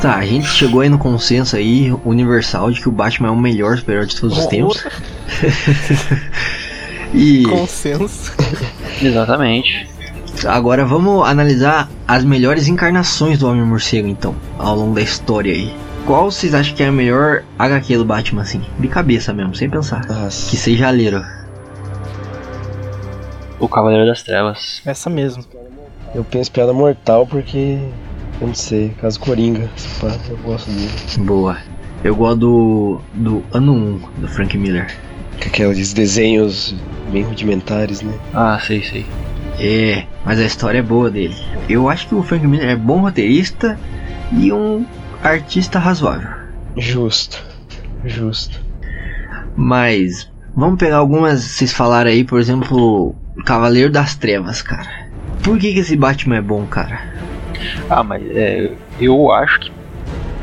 Tá, 0.00 0.16
a 0.16 0.26
gente 0.26 0.48
chegou 0.48 0.80
aí 0.80 0.88
no 0.88 0.98
consenso 0.98 1.56
aí, 1.56 1.92
universal, 2.04 2.70
de 2.70 2.80
que 2.80 2.88
o 2.88 2.92
Batman 2.92 3.28
é 3.28 3.30
o 3.30 3.36
melhor 3.36 3.76
super 3.76 4.06
de 4.06 4.16
todos 4.16 4.38
os 4.38 4.46
tempos. 4.46 4.86
e 7.12 7.42
Consenso. 7.44 8.32
Exatamente. 9.02 9.88
agora 10.46 10.84
vamos 10.84 11.26
analisar 11.26 11.88
as 12.06 12.24
melhores 12.24 12.68
encarnações 12.68 13.38
do 13.38 13.48
Homem-Morcego, 13.48 14.08
então, 14.08 14.34
ao 14.58 14.76
longo 14.76 14.94
da 14.94 15.02
história 15.02 15.52
aí. 15.52 15.74
Qual 16.06 16.30
vocês 16.30 16.54
acham 16.54 16.74
que 16.74 16.82
é 16.84 16.86
a 16.86 16.92
melhor 16.92 17.42
HQ 17.58 17.98
do 17.98 18.04
Batman, 18.04 18.42
assim? 18.42 18.62
De 18.78 18.86
cabeça 18.86 19.32
mesmo, 19.32 19.54
sem 19.56 19.68
pensar. 19.68 20.06
Nossa. 20.06 20.48
Que 20.48 20.56
seja 20.56 20.86
aleiro. 20.86 21.24
O 23.58 23.68
Cavaleiro 23.68 24.06
das 24.06 24.22
Trevas. 24.22 24.82
Essa 24.84 25.08
mesmo. 25.08 25.44
Eu 26.14 26.24
penso 26.24 26.50
piada 26.52 26.72
mortal 26.72 27.26
porque. 27.26 27.78
Eu 28.40 28.48
não 28.48 28.54
sei, 28.54 28.90
caso 29.00 29.18
Coringa. 29.18 29.68
se 29.76 29.88
pá, 30.00 30.08
Eu 30.28 30.36
gosto 30.38 30.70
dele. 30.70 30.90
Boa. 31.26 31.56
Eu 32.04 32.14
gosto 32.14 32.38
do, 32.38 33.00
do 33.14 33.44
ano 33.52 33.72
1, 33.72 34.20
do 34.20 34.28
Frank 34.28 34.56
Miller. 34.58 34.94
Com 35.40 35.48
aqueles 35.48 35.92
desenhos 35.92 36.74
bem 37.10 37.22
rudimentares, 37.22 38.02
né? 38.02 38.12
Ah, 38.34 38.58
sei, 38.60 38.82
sei. 38.82 39.06
É, 39.58 40.04
mas 40.24 40.38
a 40.38 40.44
história 40.44 40.78
é 40.78 40.82
boa 40.82 41.10
dele. 41.10 41.34
Eu 41.68 41.88
acho 41.88 42.06
que 42.08 42.14
o 42.14 42.22
Frank 42.22 42.46
Miller 42.46 42.68
é 42.68 42.76
bom 42.76 43.00
roteirista 43.00 43.78
e 44.32 44.52
um 44.52 44.84
artista 45.22 45.78
razoável. 45.78 46.28
Justo. 46.76 47.42
Justo. 48.04 48.60
Mas 49.56 50.30
vamos 50.54 50.78
pegar 50.78 50.98
algumas, 50.98 51.40
vocês 51.40 51.72
falaram 51.72 52.10
aí, 52.10 52.22
por 52.22 52.38
exemplo, 52.38 53.14
Cavaleiro 53.44 53.90
das 53.90 54.14
Trevas, 54.14 54.62
cara. 54.62 55.06
Por 55.42 55.58
que, 55.58 55.72
que 55.72 55.80
esse 55.80 55.96
Batman 55.96 56.36
é 56.36 56.40
bom, 56.40 56.66
cara? 56.66 57.00
Ah, 57.88 58.02
mas 58.02 58.22
é, 58.34 58.70
eu 59.00 59.32
acho 59.32 59.60
que 59.60 59.72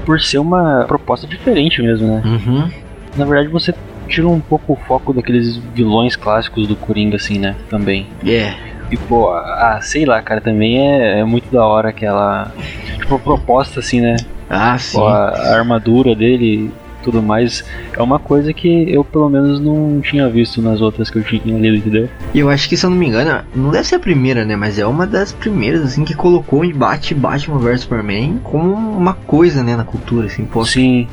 por 0.06 0.19
ser 0.19 0.39
uma 0.39 0.86
proposta 0.88 1.25
diferente 1.27 1.82
mesmo, 1.82 2.08
né? 2.08 2.21
Uhum. 2.25 2.71
Na 3.15 3.25
verdade, 3.25 3.49
você 3.49 3.73
tira 4.08 4.27
um 4.27 4.39
pouco 4.39 4.73
o 4.73 4.75
foco 4.75 5.13
daqueles 5.13 5.58
vilões 5.58 6.15
clássicos 6.15 6.67
do 6.67 6.75
Coringa, 6.75 7.15
assim, 7.15 7.39
né? 7.39 7.56
Também. 7.69 8.08
É. 8.25 8.53
E, 8.91 8.97
pô, 8.97 9.32
ah, 9.32 9.79
sei 9.82 10.06
lá, 10.06 10.21
cara, 10.21 10.41
também 10.41 10.79
é, 10.79 11.19
é 11.19 11.23
muito 11.23 11.51
da 11.51 11.65
hora 11.65 11.89
aquela. 11.89 12.51
Tipo, 12.99 13.15
a 13.15 13.19
proposta, 13.19 13.79
assim, 13.79 14.01
né? 14.01 14.17
Ah, 14.49 14.77
sim. 14.77 14.97
Pô, 14.97 15.08
a, 15.08 15.29
a 15.29 15.58
armadura 15.58 16.15
dele 16.15 16.71
tudo 17.03 17.21
mais, 17.21 17.63
é 17.95 18.01
uma 18.01 18.19
coisa 18.19 18.53
que 18.53 18.91
eu 18.91 19.03
pelo 19.03 19.29
menos 19.29 19.59
não 19.59 20.01
tinha 20.01 20.27
visto 20.29 20.61
nas 20.61 20.81
outras 20.81 21.09
que 21.09 21.17
eu 21.17 21.23
tinha 21.23 21.57
lido, 21.57 21.75
entendeu? 21.77 22.09
E 22.33 22.39
eu 22.39 22.49
acho 22.49 22.67
que, 22.69 22.77
se 22.77 22.85
eu 22.85 22.89
não 22.89 22.97
me 22.97 23.07
engano, 23.07 23.43
não 23.55 23.71
deve 23.71 23.85
ser 23.87 23.95
a 23.95 23.99
primeira, 23.99 24.45
né? 24.45 24.55
Mas 24.55 24.79
é 24.79 24.85
uma 24.85 25.05
das 25.05 25.31
primeiras, 25.31 25.81
assim, 25.81 26.03
que 26.03 26.13
colocou 26.13 26.61
o 26.61 26.65
embate 26.65 27.13
Batman 27.13 27.59
vs 27.59 27.81
Superman 27.81 28.39
como 28.43 28.73
uma 28.73 29.13
coisa, 29.13 29.63
né, 29.63 29.75
na 29.75 29.83
cultura, 29.83 30.27
assim, 30.27 30.45
pô. 30.45 30.65
Sim, 30.65 31.07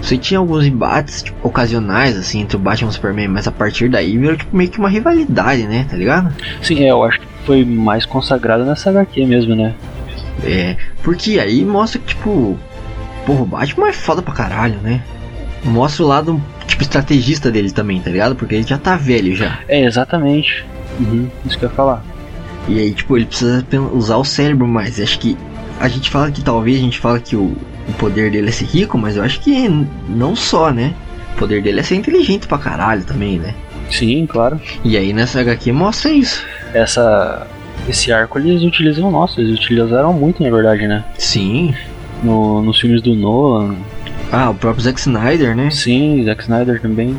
Você 0.00 0.16
tinha 0.18 0.38
alguns 0.38 0.64
embates, 0.66 1.22
tipo, 1.22 1.48
ocasionais, 1.48 2.16
assim, 2.16 2.40
entre 2.40 2.56
o 2.56 2.60
Batman 2.60 2.88
e 2.88 2.90
o 2.90 2.92
Superman, 2.92 3.28
mas 3.28 3.48
a 3.48 3.52
partir 3.52 3.88
daí 3.88 4.16
virou, 4.16 4.36
tipo, 4.36 4.54
meio 4.56 4.70
que 4.70 4.78
uma 4.78 4.88
rivalidade, 4.88 5.66
né? 5.66 5.86
Tá 5.90 5.96
ligado? 5.96 6.32
sim, 6.62 6.84
é, 6.84 6.90
eu 6.90 7.02
acho 7.02 7.18
que 7.18 7.26
foi 7.44 7.64
mais 7.64 8.04
consagrado 8.04 8.64
nessa 8.64 8.90
HQ 8.90 9.24
mesmo, 9.26 9.54
né? 9.56 9.74
É, 10.44 10.76
porque 11.02 11.38
aí 11.40 11.64
mostra 11.64 11.98
que, 11.98 12.08
tipo, 12.08 12.58
porra, 13.24 13.40
o 13.42 13.46
Batman 13.46 13.88
é 13.88 13.92
foda 13.92 14.20
pra 14.22 14.34
caralho, 14.34 14.76
né? 14.82 15.00
Mostra 15.66 16.04
o 16.04 16.06
lado, 16.06 16.42
tipo, 16.66 16.82
estrategista 16.82 17.50
dele 17.50 17.70
também, 17.70 18.00
tá 18.00 18.10
ligado? 18.10 18.36
Porque 18.36 18.54
ele 18.54 18.66
já 18.66 18.78
tá 18.78 18.96
velho 18.96 19.34
já. 19.34 19.58
É, 19.68 19.84
exatamente. 19.84 20.64
Uhum, 20.98 21.28
isso 21.44 21.58
que 21.58 21.64
eu 21.64 21.68
ia 21.68 21.74
falar. 21.74 22.04
E 22.68 22.78
aí, 22.80 22.92
tipo, 22.92 23.16
ele 23.16 23.26
precisa 23.26 23.64
usar 23.92 24.16
o 24.16 24.24
cérebro 24.24 24.66
mais. 24.66 25.00
Acho 25.00 25.18
que 25.18 25.36
a 25.78 25.88
gente 25.88 26.10
fala 26.10 26.30
que 26.30 26.42
talvez 26.42 26.78
a 26.78 26.80
gente 26.80 26.98
fala 26.98 27.20
que 27.20 27.36
o, 27.36 27.56
o 27.88 27.92
poder 27.98 28.30
dele 28.30 28.48
é 28.48 28.52
ser 28.52 28.66
rico, 28.66 28.96
mas 28.98 29.16
eu 29.16 29.22
acho 29.22 29.40
que 29.40 29.68
não 30.08 30.34
só, 30.34 30.70
né? 30.70 30.94
O 31.34 31.38
poder 31.38 31.62
dele 31.62 31.80
é 31.80 31.82
ser 31.82 31.96
inteligente 31.96 32.46
pra 32.46 32.58
caralho 32.58 33.04
também, 33.04 33.38
né? 33.38 33.54
Sim, 33.90 34.26
claro. 34.26 34.60
E 34.84 34.96
aí 34.96 35.12
nessa 35.12 35.40
HQ 35.40 35.72
mostra 35.72 36.10
isso. 36.10 36.44
Essa. 36.72 37.46
Esse 37.88 38.12
arco 38.12 38.38
eles 38.38 38.62
utilizam, 38.62 39.10
nossa, 39.12 39.40
eles 39.40 39.60
utilizaram 39.60 40.12
muito 40.12 40.42
na 40.42 40.50
verdade, 40.50 40.88
né? 40.88 41.04
Sim. 41.18 41.72
No, 42.22 42.62
nos 42.62 42.80
filmes 42.80 43.02
do 43.02 43.14
Nolan, 43.14 43.76
Ah, 44.32 44.50
o 44.50 44.54
próprio 44.54 44.82
Zack 44.82 44.98
Snyder, 45.00 45.56
né? 45.56 45.70
sim, 45.70 46.24
Zack 46.24 46.42
Snyder 46.42 46.80
também. 46.80 47.16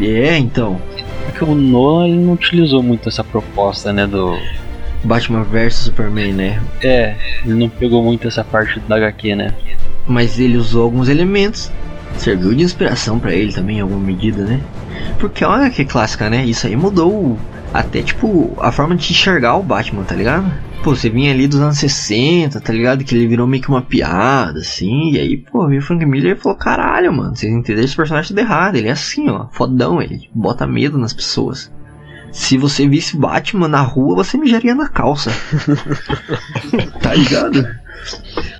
É, 0.00 0.38
então. 0.38 0.80
É 1.28 1.32
que 1.32 1.44
o 1.44 1.54
Nolan 1.54 2.08
ele 2.08 2.18
não 2.18 2.32
utilizou 2.32 2.82
muito 2.82 3.08
essa 3.08 3.22
proposta, 3.22 3.92
né? 3.92 4.06
Do. 4.06 4.36
Batman 5.04 5.44
vs 5.44 5.74
Superman, 5.74 6.32
né? 6.32 6.60
É, 6.82 7.14
ele 7.44 7.54
não 7.54 7.68
pegou 7.68 8.02
muito 8.02 8.26
essa 8.26 8.42
parte 8.42 8.80
da 8.80 8.96
HQ, 8.96 9.36
né? 9.36 9.54
Mas 10.06 10.38
ele 10.40 10.56
usou 10.56 10.84
alguns 10.84 11.08
elementos. 11.08 11.70
Serviu 12.16 12.52
de 12.54 12.64
inspiração 12.64 13.18
pra 13.18 13.32
ele 13.32 13.52
também, 13.52 13.78
em 13.78 13.80
alguma 13.80 14.00
medida, 14.00 14.42
né? 14.42 14.60
Porque 15.20 15.44
olha 15.44 15.70
que 15.70 15.84
clássica, 15.84 16.28
né? 16.28 16.44
Isso 16.44 16.66
aí 16.66 16.74
mudou 16.74 17.38
até, 17.72 18.02
tipo, 18.02 18.56
a 18.60 18.72
forma 18.72 18.96
de 18.96 19.12
enxergar 19.12 19.56
o 19.56 19.62
Batman, 19.62 20.02
tá 20.02 20.16
ligado? 20.16 20.50
Pô, 20.82 20.94
você 20.94 21.10
vinha 21.10 21.32
ali 21.32 21.46
dos 21.46 21.60
anos 21.60 21.78
60, 21.78 22.60
tá 22.60 22.72
ligado? 22.72 23.04
Que 23.04 23.14
ele 23.14 23.26
virou 23.26 23.46
meio 23.46 23.62
que 23.62 23.68
uma 23.68 23.82
piada, 23.82 24.60
assim. 24.60 25.12
E 25.12 25.18
aí, 25.18 25.36
pô, 25.36 25.66
veio 25.66 25.80
o 25.80 25.84
Frank 25.84 26.04
Miller 26.06 26.36
e 26.36 26.40
falou: 26.40 26.56
caralho, 26.56 27.12
mano, 27.12 27.34
vocês 27.34 27.52
entenderam 27.52 27.84
esse 27.84 27.96
personagem 27.96 28.28
tudo 28.28 28.38
errado. 28.38 28.76
Ele 28.76 28.88
é 28.88 28.92
assim, 28.92 29.28
ó, 29.28 29.48
fodão, 29.52 30.00
ele 30.00 30.28
bota 30.34 30.66
medo 30.66 30.96
nas 30.96 31.12
pessoas. 31.12 31.70
Se 32.30 32.56
você 32.56 32.86
visse 32.86 33.16
Batman 33.16 33.68
na 33.68 33.80
rua, 33.80 34.16
você 34.16 34.36
mijaria 34.36 34.74
na 34.74 34.88
calça. 34.88 35.30
tá 37.02 37.14
ligado? 37.14 37.66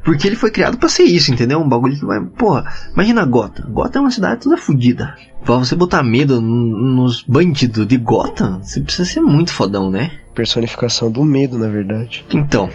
Porque 0.05 0.27
ele 0.27 0.37
foi 0.37 0.51
criado 0.51 0.79
pra 0.79 0.89
ser 0.89 1.05
isso, 1.05 1.33
entendeu? 1.33 1.61
Um 1.61 1.69
bagulho 1.69 1.99
que 1.99 2.05
vai. 2.05 2.21
Porra, 2.21 2.73
imagina 2.93 3.25
Gotham. 3.25 3.71
Gotham 3.71 4.01
é 4.01 4.05
uma 4.05 4.11
cidade 4.11 4.43
toda 4.43 4.57
fodida. 4.57 5.15
Pra 5.45 5.57
você 5.57 5.77
botar 5.77 6.03
medo 6.03 6.41
nos 6.41 7.23
bandidos 7.23 7.87
de 7.87 7.97
Gotham, 7.97 8.61
você 8.63 8.81
precisa 8.81 9.09
ser 9.09 9.21
muito 9.21 9.53
fodão, 9.53 9.91
né? 9.91 10.11
Personificação 10.39 11.11
do 11.11 11.25
medo, 11.25 11.59
na 11.59 11.67
verdade. 11.67 12.25
Então. 12.33 12.71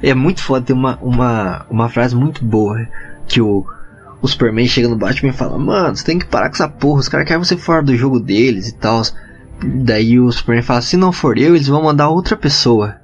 É 0.00 0.14
muito 0.14 0.40
foda 0.40 0.64
ter 0.64 0.72
uma, 0.72 0.96
uma, 1.02 1.66
uma 1.68 1.88
frase 1.88 2.14
muito 2.14 2.44
boa. 2.44 2.86
Que 3.26 3.40
o, 3.40 3.66
o 4.20 4.28
Superman 4.28 4.68
chega 4.68 4.86
no 4.86 4.94
Batman 4.94 5.30
e 5.30 5.32
fala: 5.32 5.58
Mano, 5.58 5.96
você 5.96 6.04
tem 6.04 6.20
que 6.20 6.26
parar 6.26 6.48
com 6.48 6.54
essa 6.54 6.68
porra. 6.68 7.00
Os 7.00 7.08
caras 7.08 7.26
querem 7.26 7.42
você 7.42 7.56
fora 7.56 7.82
do 7.82 7.96
jogo 7.96 8.20
deles 8.20 8.68
e 8.68 8.74
tal. 8.76 9.02
Daí 9.60 10.20
o 10.20 10.30
Superman 10.30 10.62
fala: 10.62 10.82
Se 10.82 10.96
não 10.96 11.10
for 11.10 11.36
eu, 11.36 11.56
eles 11.56 11.66
vão 11.66 11.82
mandar 11.82 12.10
outra 12.10 12.36
pessoa. 12.36 12.94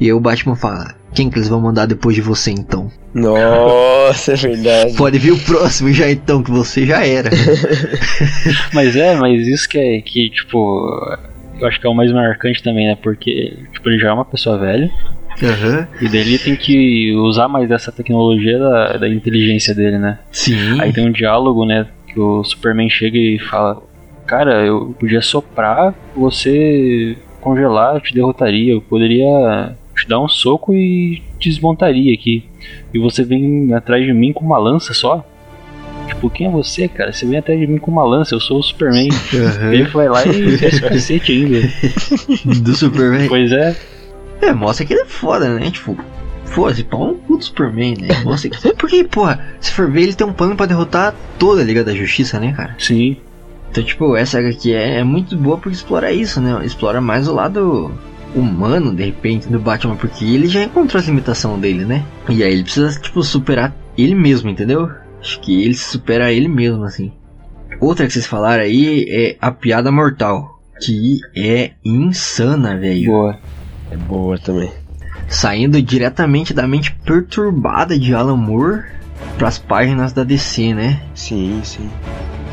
E 0.00 0.06
aí 0.06 0.12
o 0.12 0.18
Batman 0.18 0.56
fala: 0.56 0.96
Quem 1.14 1.30
que 1.30 1.38
eles 1.38 1.48
vão 1.48 1.60
mandar 1.60 1.86
depois 1.86 2.16
de 2.16 2.22
você 2.22 2.50
então? 2.50 2.90
Nossa, 3.14 4.32
é 4.32 4.36
verdade. 4.36 4.94
Pode 4.94 5.16
vir 5.16 5.30
o 5.30 5.38
próximo 5.38 5.92
já 5.92 6.10
então, 6.10 6.42
que 6.42 6.50
você 6.50 6.84
já 6.84 7.06
era. 7.06 7.30
Mas 8.74 8.96
é, 8.96 9.14
mas 9.14 9.46
isso 9.46 9.68
que 9.68 9.78
é 9.78 10.00
que, 10.00 10.28
tipo. 10.30 10.90
Eu 11.58 11.66
acho 11.66 11.80
que 11.80 11.86
é 11.86 11.90
o 11.90 11.94
mais 11.94 12.12
marcante 12.12 12.62
também, 12.62 12.86
né? 12.86 12.96
Porque, 13.02 13.56
tipo, 13.72 13.88
ele 13.88 13.98
já 13.98 14.08
é 14.08 14.12
uma 14.12 14.24
pessoa 14.24 14.58
velha. 14.58 14.90
Aham. 15.42 15.88
E 16.00 16.08
daí 16.08 16.20
ele 16.20 16.38
tem 16.38 16.56
que 16.56 17.14
usar 17.14 17.48
mais 17.48 17.68
dessa 17.68 17.92
tecnologia 17.92 18.58
da, 18.58 18.96
da 18.96 19.08
inteligência 19.08 19.74
dele, 19.74 19.98
né? 19.98 20.18
Sim. 20.30 20.80
Aí 20.80 20.92
tem 20.92 21.06
um 21.06 21.12
diálogo, 21.12 21.64
né? 21.64 21.86
Que 22.06 22.18
o 22.18 22.42
Superman 22.44 22.88
chega 22.88 23.18
e 23.18 23.38
fala: 23.38 23.82
Cara, 24.26 24.64
eu 24.64 24.94
podia 24.98 25.20
soprar, 25.20 25.94
você 26.14 27.16
congelar, 27.40 27.94
eu 27.94 28.00
te 28.00 28.14
derrotaria. 28.14 28.72
Eu 28.72 28.80
poderia 28.80 29.76
te 29.94 30.08
dar 30.08 30.20
um 30.20 30.28
soco 30.28 30.74
e 30.74 31.22
te 31.38 31.48
desmontaria 31.48 32.12
aqui. 32.12 32.44
E 32.92 32.98
você 32.98 33.22
vem 33.22 33.72
atrás 33.74 34.04
de 34.04 34.12
mim 34.12 34.32
com 34.32 34.44
uma 34.44 34.58
lança 34.58 34.92
só? 34.92 35.24
Tipo, 36.06 36.30
quem 36.30 36.46
é 36.46 36.50
você, 36.50 36.88
cara? 36.88 37.12
Você 37.12 37.26
vem 37.26 37.38
atrás 37.38 37.58
de 37.58 37.66
mim 37.66 37.78
com 37.78 37.90
uma 37.90 38.04
lança, 38.04 38.34
eu 38.34 38.40
sou 38.40 38.58
o 38.58 38.62
Superman. 38.62 39.08
Aham. 39.34 39.72
Ele 39.72 39.84
vai 39.84 40.08
lá 40.08 40.24
e 40.26 40.54
o 40.54 40.88
cacete 40.88 41.32
ainda. 41.32 41.68
Do 42.60 42.74
Superman. 42.74 43.28
Pois 43.28 43.52
é. 43.52 43.76
É, 44.40 44.52
mostra 44.52 44.86
que 44.86 44.92
ele 44.92 45.02
é 45.02 45.06
foda, 45.06 45.48
né? 45.48 45.70
Tipo, 45.70 45.96
foda-se, 46.44 46.84
pau 46.84 47.08
no 47.08 47.14
cu 47.14 47.36
do 47.36 47.44
Superman, 47.44 47.96
né? 48.00 48.08
Mostra 48.24 48.50
que. 48.50 48.74
Porque, 48.74 49.04
porra, 49.04 49.40
se 49.60 49.72
for 49.72 49.90
ver, 49.90 50.02
ele 50.02 50.14
tem 50.14 50.26
um 50.26 50.32
plano 50.32 50.56
pra 50.56 50.66
derrotar 50.66 51.14
toda 51.38 51.62
a 51.62 51.64
Liga 51.64 51.82
da 51.82 51.94
Justiça, 51.94 52.38
né, 52.38 52.52
cara? 52.52 52.74
Sim. 52.78 53.16
Então, 53.70 53.82
tipo, 53.84 54.16
essa 54.16 54.38
HQ 54.38 54.72
é, 54.72 55.00
é 55.00 55.04
muito 55.04 55.36
boa 55.36 55.58
porque 55.58 55.76
explora 55.76 56.12
isso, 56.12 56.40
né? 56.40 56.64
Explora 56.64 57.00
mais 57.00 57.28
o 57.28 57.34
lado 57.34 57.92
humano, 58.34 58.94
de 58.94 59.04
repente, 59.04 59.48
do 59.48 59.58
Batman, 59.58 59.96
porque 59.96 60.24
ele 60.24 60.46
já 60.46 60.62
encontrou 60.62 61.00
as 61.00 61.06
limitações 61.06 61.60
dele, 61.60 61.84
né? 61.84 62.04
E 62.28 62.42
aí 62.42 62.52
ele 62.52 62.62
precisa, 62.62 62.98
tipo, 63.00 63.22
superar 63.22 63.74
ele 63.96 64.14
mesmo, 64.14 64.50
entendeu? 64.50 64.90
Acho 65.26 65.40
que 65.40 65.64
ele 65.64 65.74
se 65.74 65.90
supera 65.90 66.26
a 66.26 66.32
ele 66.32 66.46
mesmo, 66.46 66.84
assim. 66.84 67.10
Outra 67.80 68.06
que 68.06 68.12
vocês 68.12 68.28
falaram 68.28 68.62
aí 68.62 69.04
é 69.08 69.36
a 69.40 69.50
piada 69.50 69.90
mortal, 69.90 70.60
que 70.80 71.18
é 71.34 71.72
insana, 71.84 72.78
velho. 72.78 73.10
Boa. 73.10 73.38
É 73.90 73.96
boa 73.96 74.38
também. 74.38 74.70
Saindo 75.28 75.82
diretamente 75.82 76.54
da 76.54 76.68
mente 76.68 76.92
perturbada 77.04 77.98
de 77.98 78.14
Alan 78.14 78.36
Moore 78.36 78.84
pras 79.36 79.58
páginas 79.58 80.12
da 80.12 80.22
DC, 80.22 80.72
né? 80.72 81.02
Sim, 81.12 81.60
sim. 81.64 81.90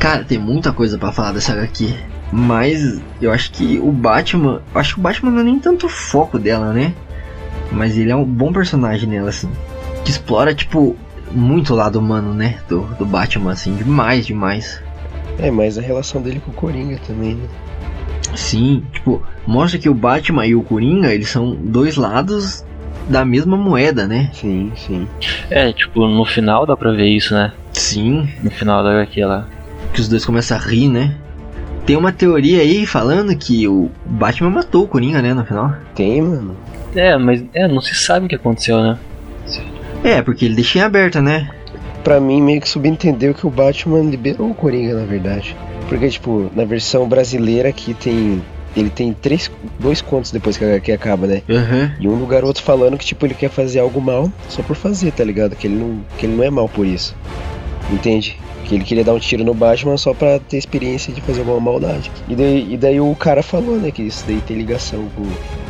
Cara, 0.00 0.24
tem 0.24 0.36
muita 0.38 0.72
coisa 0.72 0.98
pra 0.98 1.12
falar 1.12 1.30
dessa 1.30 1.52
HQ. 1.52 1.94
Mas 2.32 3.00
eu 3.22 3.30
acho 3.30 3.52
que 3.52 3.78
o 3.78 3.92
Batman. 3.92 4.62
Eu 4.74 4.80
acho 4.80 4.94
que 4.94 5.00
o 5.00 5.02
Batman 5.04 5.30
não 5.30 5.40
é 5.40 5.44
nem 5.44 5.60
tanto 5.60 5.86
o 5.86 5.88
foco 5.88 6.40
dela, 6.40 6.72
né? 6.72 6.92
Mas 7.70 7.96
ele 7.96 8.10
é 8.10 8.16
um 8.16 8.24
bom 8.24 8.52
personagem 8.52 9.08
nela, 9.08 9.28
assim. 9.28 9.48
Que 10.04 10.10
explora, 10.10 10.52
tipo, 10.52 10.96
muito 11.34 11.74
lado 11.74 11.98
humano, 11.98 12.32
né? 12.32 12.58
Do, 12.68 12.80
do 12.98 13.04
Batman, 13.04 13.52
assim. 13.52 13.74
Demais, 13.74 14.26
demais. 14.26 14.80
É, 15.38 15.50
mas 15.50 15.76
a 15.76 15.82
relação 15.82 16.22
dele 16.22 16.40
com 16.44 16.50
o 16.50 16.54
Coringa 16.54 16.98
também, 17.06 17.34
né? 17.34 17.48
Sim, 18.34 18.84
tipo, 18.92 19.22
mostra 19.46 19.78
que 19.78 19.88
o 19.88 19.94
Batman 19.94 20.46
e 20.46 20.54
o 20.54 20.62
Coringa, 20.62 21.12
eles 21.12 21.28
são 21.28 21.54
dois 21.54 21.96
lados 21.96 22.64
da 23.08 23.24
mesma 23.24 23.56
moeda, 23.56 24.06
né? 24.06 24.30
Sim, 24.32 24.72
sim. 24.76 25.06
É, 25.50 25.72
tipo, 25.72 26.06
no 26.06 26.24
final 26.24 26.64
dá 26.66 26.76
pra 26.76 26.90
ver 26.92 27.08
isso, 27.08 27.34
né? 27.34 27.52
Sim, 27.72 28.28
No 28.42 28.50
final 28.50 28.82
da 28.82 28.90
HQ 28.92 29.24
lá. 29.24 29.46
que 29.92 30.00
os 30.00 30.08
dois 30.08 30.24
começam 30.24 30.56
a 30.56 30.60
rir, 30.60 30.88
né? 30.88 31.14
Tem 31.84 31.96
uma 31.96 32.12
teoria 32.12 32.60
aí 32.62 32.86
falando 32.86 33.36
que 33.36 33.68
o 33.68 33.90
Batman 34.06 34.50
matou 34.50 34.84
o 34.84 34.88
Coringa, 34.88 35.20
né, 35.20 35.34
no 35.34 35.44
final. 35.44 35.74
Tem, 35.94 36.22
mano. 36.22 36.56
É, 36.96 37.16
mas 37.18 37.44
é, 37.52 37.68
não 37.68 37.80
se 37.80 37.94
sabe 37.94 38.24
o 38.26 38.28
que 38.28 38.36
aconteceu, 38.36 38.82
né? 38.82 38.98
É, 40.04 40.20
porque 40.20 40.44
ele 40.44 40.54
deixa 40.54 40.78
em 40.78 40.82
aberta, 40.82 41.22
né? 41.22 41.50
Pra 42.04 42.20
mim, 42.20 42.42
meio 42.42 42.60
que 42.60 42.68
subentendeu 42.68 43.32
que 43.32 43.46
o 43.46 43.50
Batman 43.50 44.02
liberou 44.02 44.50
o 44.50 44.54
Coringa, 44.54 44.94
na 44.94 45.06
verdade. 45.06 45.56
Porque, 45.88 46.08
tipo, 46.10 46.50
na 46.54 46.64
versão 46.64 47.08
brasileira 47.08 47.70
aqui 47.70 47.94
tem. 47.94 48.42
Ele 48.76 48.90
tem 48.90 49.12
três, 49.12 49.50
dois 49.78 50.02
contos 50.02 50.32
depois 50.32 50.58
que 50.58 50.64
a 50.64 50.68
HQ 50.68 50.92
acaba, 50.92 51.26
né? 51.28 51.42
Aham. 51.48 51.92
E 51.98 52.08
um 52.08 52.18
do 52.18 52.26
garoto 52.26 52.60
falando 52.60 52.98
que, 52.98 53.06
tipo, 53.06 53.24
ele 53.24 53.32
quer 53.32 53.48
fazer 53.48 53.78
algo 53.78 54.00
mal 54.00 54.30
só 54.48 54.62
por 54.62 54.74
fazer, 54.74 55.12
tá 55.12 55.22
ligado? 55.22 55.54
Que 55.54 55.68
ele 55.68 55.76
não, 55.76 56.00
que 56.18 56.26
ele 56.26 56.34
não 56.34 56.44
é 56.44 56.50
mal 56.50 56.68
por 56.68 56.84
isso. 56.84 57.16
Entende? 57.90 58.36
Que 58.64 58.74
ele 58.74 58.84
queria 58.84 59.04
dar 59.04 59.14
um 59.14 59.18
tiro 59.18 59.44
no 59.44 59.54
Batman 59.54 59.96
só 59.96 60.12
pra 60.12 60.40
ter 60.40 60.56
experiência 60.58 61.14
de 61.14 61.20
fazer 61.20 61.40
alguma 61.40 61.60
maldade. 61.60 62.10
E 62.28 62.34
daí, 62.34 62.72
e 62.72 62.76
daí 62.76 63.00
o 63.00 63.14
cara 63.14 63.42
falou, 63.44 63.76
né, 63.76 63.92
que 63.92 64.02
isso 64.02 64.24
daí 64.26 64.40
tem 64.40 64.56
ligação 64.56 65.08
com 65.14 65.22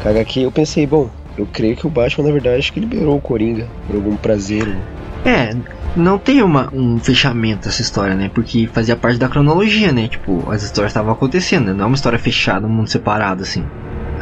com 0.03 0.09
a 0.09 0.11
HQ. 0.11 0.41
Eu 0.41 0.53
pensei, 0.53 0.87
bom, 0.87 1.11
eu 1.37 1.47
creio 1.53 1.77
que 1.77 1.87
o 1.87 1.91
Batman, 1.91 2.27
na 2.27 2.33
verdade, 2.33 2.59
acho 2.59 2.73
que 2.73 2.81
liberou 2.81 3.17
o 3.17 3.21
Coringa 3.21 3.67
por 3.87 3.97
algum 3.97 4.17
prazer. 4.17 4.67
né? 4.67 4.81
É, 5.25 5.57
não 5.97 6.19
tem 6.19 6.43
uma, 6.43 6.69
um 6.73 6.99
fechamento 6.99 7.69
essa 7.69 7.81
história, 7.81 8.15
né? 8.15 8.31
Porque 8.33 8.69
fazia 8.73 8.95
parte 8.95 9.19
da 9.19 9.29
cronologia, 9.29 9.91
né? 9.91 10.07
Tipo, 10.07 10.51
as 10.51 10.63
histórias 10.63 10.91
estavam 10.91 11.13
acontecendo, 11.13 11.67
né? 11.67 11.73
Não 11.73 11.85
é 11.85 11.87
uma 11.87 11.95
história 11.95 12.19
fechada, 12.19 12.67
um 12.67 12.71
mundo 12.71 12.91
separado, 12.91 13.43
assim. 13.43 13.65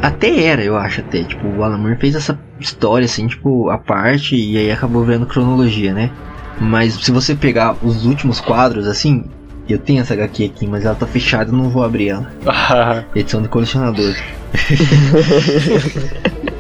Até 0.00 0.44
era, 0.44 0.62
eu 0.62 0.76
acho, 0.76 1.00
até. 1.00 1.22
Tipo, 1.24 1.46
o 1.46 1.62
Alan 1.62 1.78
Moore 1.78 1.96
fez 1.96 2.14
essa 2.14 2.38
história, 2.58 3.04
assim, 3.04 3.26
tipo, 3.26 3.68
a 3.68 3.78
parte, 3.78 4.36
e 4.36 4.56
aí 4.56 4.70
acabou 4.70 5.04
virando 5.04 5.26
cronologia, 5.26 5.92
né? 5.92 6.10
Mas 6.60 6.94
se 6.94 7.10
você 7.10 7.34
pegar 7.34 7.76
os 7.82 8.04
últimos 8.06 8.40
quadros, 8.40 8.86
assim, 8.86 9.24
eu 9.68 9.78
tenho 9.78 10.00
essa 10.00 10.14
HQ 10.14 10.44
aqui, 10.44 10.66
mas 10.66 10.84
ela 10.84 10.94
tá 10.94 11.06
fechada, 11.06 11.50
eu 11.50 11.56
não 11.56 11.70
vou 11.70 11.84
abrir 11.84 12.08
ela. 12.08 12.30
Edição 13.14 13.42
de 13.42 13.48
colecionador. 13.48 14.14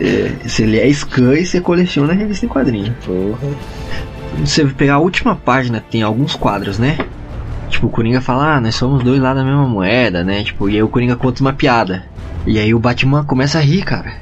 é, 0.00 0.32
se 0.48 0.62
ele 0.62 0.78
é 0.78 0.88
scan 0.92 1.34
e 1.34 1.44
você 1.44 1.60
coleciona 1.60 2.12
a 2.12 2.16
revista 2.16 2.46
em 2.46 2.48
quadrinho. 2.48 2.94
Porra. 3.04 3.54
Se 4.44 4.64
você 4.64 4.66
pegar 4.66 4.94
a 4.94 4.98
última 4.98 5.36
página, 5.36 5.80
tem 5.80 6.02
alguns 6.02 6.34
quadros, 6.34 6.78
né? 6.78 6.98
Tipo, 7.68 7.86
o 7.86 7.90
Coringa 7.90 8.20
fala, 8.20 8.56
ah, 8.56 8.60
nós 8.60 8.74
somos 8.74 9.02
dois 9.02 9.20
lá 9.20 9.34
da 9.34 9.44
mesma 9.44 9.66
moeda, 9.66 10.22
né? 10.22 10.42
Tipo, 10.42 10.68
e 10.68 10.76
aí 10.76 10.82
o 10.82 10.88
Coringa 10.88 11.16
conta 11.16 11.40
uma 11.40 11.52
piada. 11.52 12.04
E 12.46 12.58
aí 12.58 12.74
o 12.74 12.78
Batman 12.78 13.24
começa 13.24 13.58
a 13.58 13.60
rir, 13.60 13.82
cara. 13.82 14.12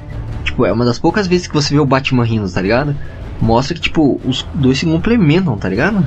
Tipo, 0.43 0.65
é 0.65 0.71
uma 0.71 0.85
das 0.85 0.99
poucas 0.99 1.27
vezes 1.27 1.47
que 1.47 1.53
você 1.53 1.73
vê 1.73 1.79
o 1.79 1.85
Batman 1.85 2.23
rindo, 2.23 2.49
tá 2.49 2.61
ligado? 2.61 2.95
Mostra 3.41 3.73
que, 3.73 3.81
tipo, 3.81 4.19
os 4.25 4.45
dois 4.53 4.77
se 4.77 4.85
complementam, 4.85 5.57
tá 5.57 5.67
ligado? 5.67 6.05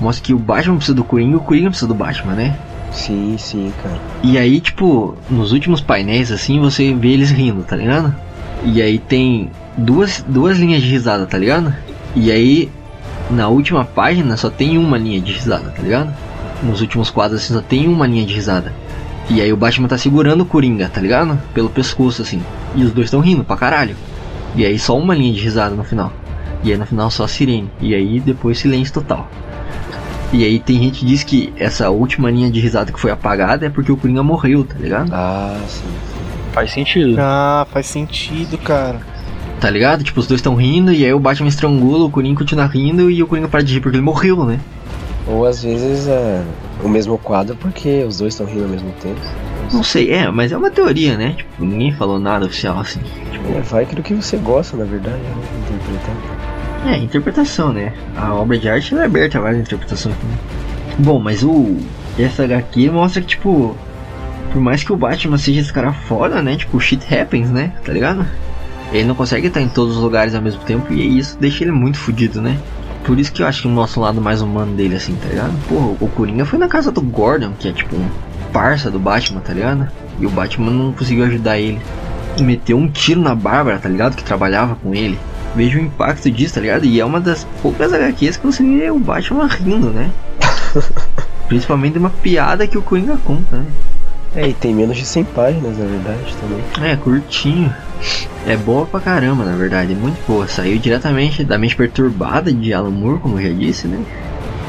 Mostra 0.00 0.24
que 0.24 0.34
o 0.34 0.38
Batman 0.38 0.76
precisa 0.76 0.94
do 0.94 1.04
Coringa 1.04 1.32
e 1.32 1.36
o 1.36 1.40
Coringa 1.40 1.70
precisa 1.70 1.88
do 1.88 1.94
Batman, 1.94 2.34
né? 2.34 2.56
Sim, 2.92 3.36
sim, 3.38 3.72
cara. 3.82 3.98
E 4.22 4.38
aí, 4.38 4.60
tipo, 4.60 5.16
nos 5.28 5.52
últimos 5.52 5.80
painéis, 5.80 6.30
assim, 6.30 6.60
você 6.60 6.94
vê 6.94 7.08
eles 7.08 7.30
rindo, 7.30 7.62
tá 7.62 7.76
ligado? 7.76 8.14
E 8.64 8.80
aí 8.80 8.98
tem 8.98 9.50
duas, 9.76 10.24
duas 10.26 10.58
linhas 10.58 10.82
de 10.82 10.88
risada, 10.88 11.26
tá 11.26 11.36
ligado? 11.36 11.74
E 12.14 12.30
aí, 12.30 12.70
na 13.30 13.48
última 13.48 13.84
página, 13.84 14.36
só 14.36 14.48
tem 14.48 14.78
uma 14.78 14.96
linha 14.96 15.20
de 15.20 15.32
risada, 15.32 15.70
tá 15.70 15.82
ligado? 15.82 16.14
Nos 16.62 16.80
últimos 16.80 17.10
quadros, 17.10 17.42
assim, 17.42 17.54
só 17.54 17.60
tem 17.60 17.86
uma 17.86 18.06
linha 18.06 18.24
de 18.24 18.34
risada. 18.34 18.72
E 19.28 19.40
aí 19.40 19.52
o 19.52 19.56
Batman 19.56 19.88
tá 19.88 19.98
segurando 19.98 20.42
o 20.42 20.46
Coringa, 20.46 20.88
tá 20.88 21.00
ligado? 21.00 21.38
Pelo 21.52 21.68
pescoço, 21.68 22.22
assim. 22.22 22.40
E 22.76 22.84
os 22.84 22.92
dois 22.92 23.06
estão 23.06 23.20
rindo 23.20 23.42
pra 23.44 23.56
caralho. 23.56 23.96
E 24.54 24.64
aí 24.64 24.78
só 24.78 24.96
uma 24.96 25.14
linha 25.14 25.32
de 25.32 25.40
risada 25.40 25.74
no 25.74 25.82
final. 25.82 26.12
E 26.62 26.70
aí 26.70 26.78
no 26.78 26.86
final 26.86 27.10
só 27.10 27.24
a 27.24 27.28
sirene. 27.28 27.68
E 27.80 27.94
aí 27.94 28.20
depois 28.20 28.58
silêncio 28.58 28.94
total. 28.94 29.28
E 30.32 30.44
aí 30.44 30.58
tem 30.58 30.82
gente 30.82 31.00
que 31.00 31.06
diz 31.06 31.22
que 31.22 31.52
essa 31.56 31.88
última 31.90 32.30
linha 32.30 32.50
de 32.50 32.60
risada 32.60 32.92
que 32.92 33.00
foi 33.00 33.10
apagada 33.10 33.66
é 33.66 33.70
porque 33.70 33.92
o 33.92 33.96
Coringa 33.96 34.22
morreu, 34.22 34.64
tá 34.64 34.74
ligado? 34.78 35.10
Ah, 35.12 35.58
sim. 35.68 35.84
Faz 36.52 36.72
sentido. 36.72 37.16
Ah, 37.18 37.66
faz 37.70 37.86
sentido, 37.86 38.58
cara. 38.58 39.00
Tá 39.60 39.70
ligado? 39.70 40.02
Tipo, 40.04 40.20
os 40.20 40.26
dois 40.26 40.40
estão 40.40 40.54
rindo 40.54 40.92
e 40.92 41.04
aí 41.04 41.12
o 41.12 41.18
Batman 41.18 41.48
estrangula, 41.48 42.04
o 42.04 42.10
Coringa 42.10 42.38
continua 42.38 42.66
rindo 42.66 43.10
e 43.10 43.22
o 43.22 43.26
Coringa 43.26 43.48
para 43.48 43.62
de 43.62 43.74
rir 43.74 43.80
porque 43.80 43.96
ele 43.96 44.04
morreu, 44.04 44.44
né? 44.44 44.58
Ou 45.26 45.44
às 45.44 45.62
vezes 45.62 46.06
é 46.06 46.44
o 46.82 46.88
mesmo 46.88 47.18
quadro 47.18 47.56
porque 47.56 48.04
os 48.04 48.18
dois 48.18 48.34
estão 48.34 48.46
rindo 48.46 48.64
ao 48.64 48.68
mesmo 48.68 48.92
tempo. 49.00 49.20
Não 49.72 49.82
sei, 49.82 50.12
é, 50.12 50.30
mas 50.30 50.52
é 50.52 50.56
uma 50.56 50.70
teoria, 50.70 51.16
né? 51.16 51.34
Tipo, 51.36 51.64
ninguém 51.64 51.92
falou 51.92 52.18
nada 52.18 52.46
oficial 52.46 52.78
assim. 52.78 53.00
É, 53.56 53.60
vai 53.60 53.86
que 53.86 53.94
do 53.94 54.02
que 54.02 54.14
você 54.14 54.36
gosta, 54.36 54.76
na 54.76 54.84
verdade, 54.84 55.18
né? 55.18 55.42
interpretando. 55.60 56.45
É, 56.86 56.96
interpretação, 56.98 57.72
né? 57.72 57.92
A 58.16 58.32
obra 58.32 58.56
de 58.56 58.68
arte 58.68 58.94
é 58.94 59.04
aberta 59.04 59.38
a 59.38 59.40
várias 59.40 59.62
interpretações 59.62 60.14
também. 60.16 60.38
Bom, 60.98 61.18
mas 61.18 61.42
o. 61.42 61.76
Essa 62.18 62.44
HQ 62.44 62.90
mostra 62.90 63.20
que, 63.20 63.28
tipo. 63.28 63.76
Por 64.52 64.62
mais 64.62 64.84
que 64.84 64.92
o 64.92 64.96
Batman 64.96 65.36
seja 65.36 65.60
esse 65.60 65.72
cara 65.72 65.92
foda, 65.92 66.40
né? 66.40 66.56
Tipo, 66.56 66.80
shit 66.80 67.02
happens, 67.12 67.50
né? 67.50 67.72
Tá 67.84 67.92
ligado? 67.92 68.24
Ele 68.92 69.04
não 69.04 69.14
consegue 69.14 69.48
estar 69.48 69.60
em 69.60 69.68
todos 69.68 69.96
os 69.96 70.02
lugares 70.02 70.34
ao 70.34 70.40
mesmo 70.40 70.62
tempo 70.62 70.92
e 70.92 71.18
isso 71.18 71.36
deixa 71.38 71.64
ele 71.64 71.72
muito 71.72 71.98
fudido, 71.98 72.40
né? 72.40 72.56
Por 73.04 73.18
isso 73.18 73.32
que 73.32 73.42
eu 73.42 73.46
acho 73.46 73.62
que 73.62 73.68
o 73.68 74.00
lado 74.00 74.20
mais 74.20 74.40
humano 74.40 74.74
dele, 74.74 74.94
assim, 74.94 75.14
tá 75.16 75.28
ligado? 75.28 75.52
Porra, 75.68 75.96
o 76.00 76.08
Coringa 76.08 76.44
foi 76.44 76.58
na 76.58 76.68
casa 76.68 76.90
do 76.90 77.00
Gordon, 77.00 77.52
que 77.58 77.68
é 77.68 77.72
tipo 77.72 77.96
um 77.96 78.08
parça 78.52 78.90
do 78.90 78.98
Batman, 78.98 79.40
tá 79.40 79.52
ligado? 79.52 79.88
E 80.18 80.26
o 80.26 80.30
Batman 80.30 80.70
não 80.70 80.92
conseguiu 80.92 81.24
ajudar 81.24 81.58
ele. 81.58 81.80
Meteu 82.40 82.76
um 82.76 82.88
tiro 82.88 83.20
na 83.20 83.34
Bárbara, 83.34 83.78
tá 83.78 83.88
ligado? 83.88 84.16
Que 84.16 84.24
trabalhava 84.24 84.76
com 84.76 84.94
ele. 84.94 85.18
Vejo 85.56 85.78
o 85.78 85.82
impacto 85.82 86.30
disso, 86.30 86.54
tá 86.54 86.60
ligado? 86.60 86.84
E 86.84 87.00
é 87.00 87.04
uma 87.04 87.18
das 87.18 87.44
poucas 87.62 87.90
HQs 87.90 88.36
que 88.36 88.46
você 88.46 88.62
vê 88.62 88.90
o 88.90 88.98
Batman 88.98 89.46
rindo, 89.46 89.88
né? 89.88 90.10
Principalmente 91.48 91.94
de 91.94 91.98
uma 91.98 92.10
piada 92.10 92.66
que 92.66 92.76
o 92.76 92.82
Coringa 92.82 93.16
conta, 93.24 93.56
né? 93.56 93.66
É, 94.34 94.48
e 94.48 94.52
tem 94.52 94.74
menos 94.74 94.98
de 94.98 95.06
100 95.06 95.24
páginas, 95.24 95.78
na 95.78 95.86
verdade, 95.86 96.36
também. 96.38 96.90
É, 96.90 96.94
curtinho. 96.94 97.74
É 98.46 98.54
boa 98.54 98.84
pra 98.84 99.00
caramba, 99.00 99.44
na 99.44 99.56
verdade, 99.56 99.92
é 99.92 99.96
muito 99.96 100.18
boa. 100.28 100.46
Saiu 100.46 100.78
diretamente 100.78 101.42
da 101.42 101.56
mente 101.56 101.74
perturbada 101.74 102.52
de 102.52 102.74
Alan 102.74 102.90
Moore, 102.90 103.20
como 103.20 103.40
eu 103.40 103.48
já 103.48 103.58
disse, 103.58 103.88
né? 103.88 103.98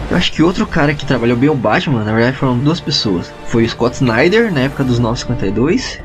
Eu 0.10 0.16
acho 0.16 0.32
que 0.32 0.42
outro 0.42 0.66
cara 0.66 0.94
que 0.94 1.06
trabalhou 1.06 1.36
bem 1.36 1.50
o 1.50 1.54
Batman, 1.54 2.06
na 2.06 2.14
verdade, 2.14 2.38
foram 2.38 2.58
duas 2.58 2.80
pessoas. 2.80 3.30
Foi 3.48 3.66
o 3.66 3.70
Scott 3.70 3.98
Snyder, 3.98 4.54
na 4.54 4.62
época 4.62 4.86
dos 4.86 5.00
952, 5.00 6.00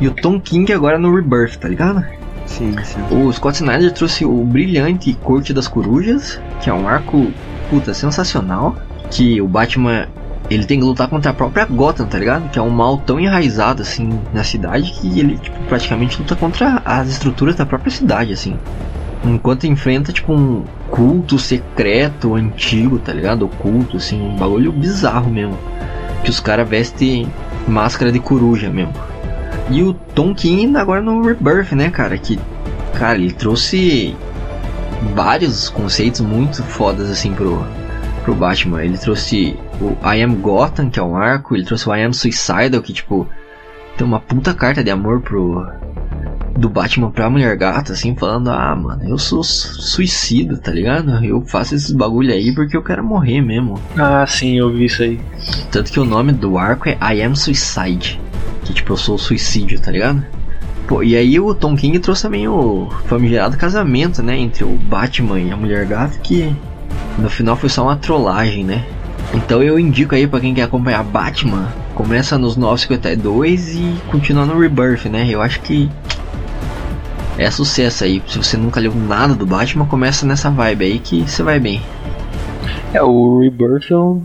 e 0.00 0.08
o 0.08 0.10
Tom 0.10 0.40
King 0.40 0.72
agora 0.72 0.98
no 0.98 1.14
Rebirth, 1.14 1.58
tá 1.58 1.68
ligado? 1.68 2.02
Sim, 2.46 2.74
sim. 2.84 3.00
O 3.10 3.32
Scott 3.32 3.56
Snyder 3.56 3.92
trouxe 3.92 4.24
o 4.24 4.44
brilhante 4.44 5.12
Corte 5.14 5.52
das 5.52 5.66
Corujas, 5.66 6.40
que 6.60 6.70
é 6.70 6.74
um 6.74 6.86
arco, 6.88 7.32
puta, 7.70 7.94
sensacional. 7.94 8.76
Que 9.10 9.40
o 9.40 9.48
Batman, 9.48 10.08
ele 10.50 10.64
tem 10.64 10.78
que 10.78 10.84
lutar 10.84 11.08
contra 11.08 11.30
a 11.30 11.34
própria 11.34 11.64
Gotham, 11.64 12.06
tá 12.06 12.18
ligado? 12.18 12.50
Que 12.50 12.58
é 12.58 12.62
um 12.62 12.70
mal 12.70 12.98
tão 12.98 13.18
enraizado, 13.18 13.82
assim, 13.82 14.18
na 14.32 14.44
cidade, 14.44 14.92
que 14.92 15.18
ele, 15.18 15.38
tipo, 15.38 15.58
praticamente 15.64 16.18
luta 16.18 16.36
contra 16.36 16.82
as 16.84 17.08
estruturas 17.08 17.54
da 17.54 17.66
própria 17.66 17.90
cidade, 17.90 18.32
assim. 18.32 18.56
Enquanto 19.24 19.66
enfrenta, 19.66 20.12
tipo, 20.12 20.32
um 20.32 20.64
culto 20.90 21.38
secreto, 21.38 22.34
antigo, 22.34 22.98
tá 22.98 23.12
ligado? 23.12 23.46
Oculto, 23.46 23.96
assim, 23.96 24.20
um 24.20 24.36
bagulho 24.36 24.70
bizarro 24.70 25.30
mesmo. 25.30 25.58
Que 26.22 26.30
os 26.30 26.40
caras 26.40 26.68
vestem 26.68 27.26
máscara 27.66 28.12
de 28.12 28.18
coruja 28.18 28.68
mesmo. 28.70 28.92
E 29.70 29.82
o 29.82 29.94
Tom 29.94 30.34
King 30.34 30.76
agora 30.76 31.00
no 31.00 31.22
Rebirth, 31.22 31.72
né, 31.72 31.90
cara? 31.90 32.16
Que, 32.18 32.38
cara, 32.98 33.16
ele 33.16 33.32
trouxe 33.32 34.14
vários 35.14 35.68
conceitos 35.68 36.20
muito 36.20 36.62
fodas, 36.62 37.10
assim, 37.10 37.32
pro, 37.32 37.64
pro 38.24 38.34
Batman. 38.34 38.84
Ele 38.84 38.98
trouxe 38.98 39.56
o 39.80 39.96
I 40.06 40.22
Am 40.22 40.34
Gotham, 40.36 40.90
que 40.90 40.98
é 40.98 41.02
um 41.02 41.16
arco. 41.16 41.54
Ele 41.54 41.64
trouxe 41.64 41.88
o 41.88 41.94
I 41.94 42.02
Am 42.02 42.12
Suicidal, 42.12 42.82
que, 42.82 42.92
tipo, 42.92 43.26
tem 43.96 44.06
uma 44.06 44.20
puta 44.20 44.52
carta 44.52 44.84
de 44.84 44.90
amor 44.90 45.20
pro... 45.20 45.66
Do 46.56 46.68
Batman 46.68 47.10
pra 47.10 47.28
Mulher 47.28 47.56
Gata, 47.56 47.94
assim, 47.94 48.14
falando, 48.14 48.48
ah, 48.48 48.76
mano, 48.76 49.02
eu 49.08 49.18
sou 49.18 49.42
suicida, 49.42 50.56
tá 50.56 50.70
ligado? 50.70 51.24
Eu 51.24 51.40
faço 51.40 51.74
esses 51.74 51.90
bagulho 51.90 52.32
aí 52.32 52.54
porque 52.54 52.76
eu 52.76 52.82
quero 52.82 53.02
morrer 53.02 53.40
mesmo. 53.40 53.74
Ah, 53.98 54.24
sim, 54.24 54.56
eu 54.56 54.72
vi 54.72 54.84
isso 54.84 55.02
aí. 55.02 55.20
Tanto 55.72 55.90
que 55.90 55.98
o 55.98 56.04
nome 56.04 56.30
do 56.32 56.56
arco 56.56 56.88
é 56.88 56.96
I 57.00 57.22
Am 57.22 57.34
Suicide. 57.34 58.20
Que 58.64 58.72
tipo, 58.72 58.92
eu 58.92 58.96
sou 58.96 59.16
o 59.16 59.18
suicídio, 59.18 59.80
tá 59.80 59.90
ligado? 59.90 60.24
Pô, 60.86 61.02
e 61.02 61.16
aí 61.16 61.40
o 61.40 61.54
Tom 61.54 61.74
King 61.76 61.98
trouxe 61.98 62.22
também 62.22 62.46
o 62.46 62.88
famigerado 63.06 63.56
casamento, 63.56 64.22
né? 64.22 64.36
Entre 64.36 64.64
o 64.64 64.76
Batman 64.76 65.40
e 65.40 65.50
a 65.50 65.56
Mulher 65.56 65.86
Gato, 65.86 66.18
que 66.20 66.54
no 67.18 67.28
final 67.30 67.56
foi 67.56 67.68
só 67.68 67.84
uma 67.84 67.96
trollagem, 67.96 68.64
né? 68.64 68.84
Então 69.32 69.62
eu 69.62 69.78
indico 69.78 70.14
aí 70.14 70.26
pra 70.26 70.40
quem 70.40 70.54
quer 70.54 70.62
acompanhar 70.62 71.02
Batman, 71.02 71.72
começa 71.94 72.36
nos 72.36 72.56
952 72.56 73.74
e 73.74 73.94
continua 74.10 74.44
no 74.44 74.58
Rebirth, 74.58 75.06
né? 75.06 75.26
Eu 75.28 75.40
acho 75.40 75.60
que 75.60 75.90
é 77.38 77.50
sucesso 77.50 78.04
aí. 78.04 78.22
Se 78.28 78.38
você 78.38 78.56
nunca 78.56 78.78
leu 78.78 78.94
nada 78.94 79.34
do 79.34 79.46
Batman, 79.46 79.86
começa 79.86 80.26
nessa 80.26 80.50
vibe 80.50 80.84
aí 80.84 80.98
que 80.98 81.22
você 81.22 81.42
vai 81.42 81.58
bem. 81.58 81.80
É, 82.92 83.02
o 83.02 83.40
Rebirth 83.40 83.90
eu, 83.90 84.22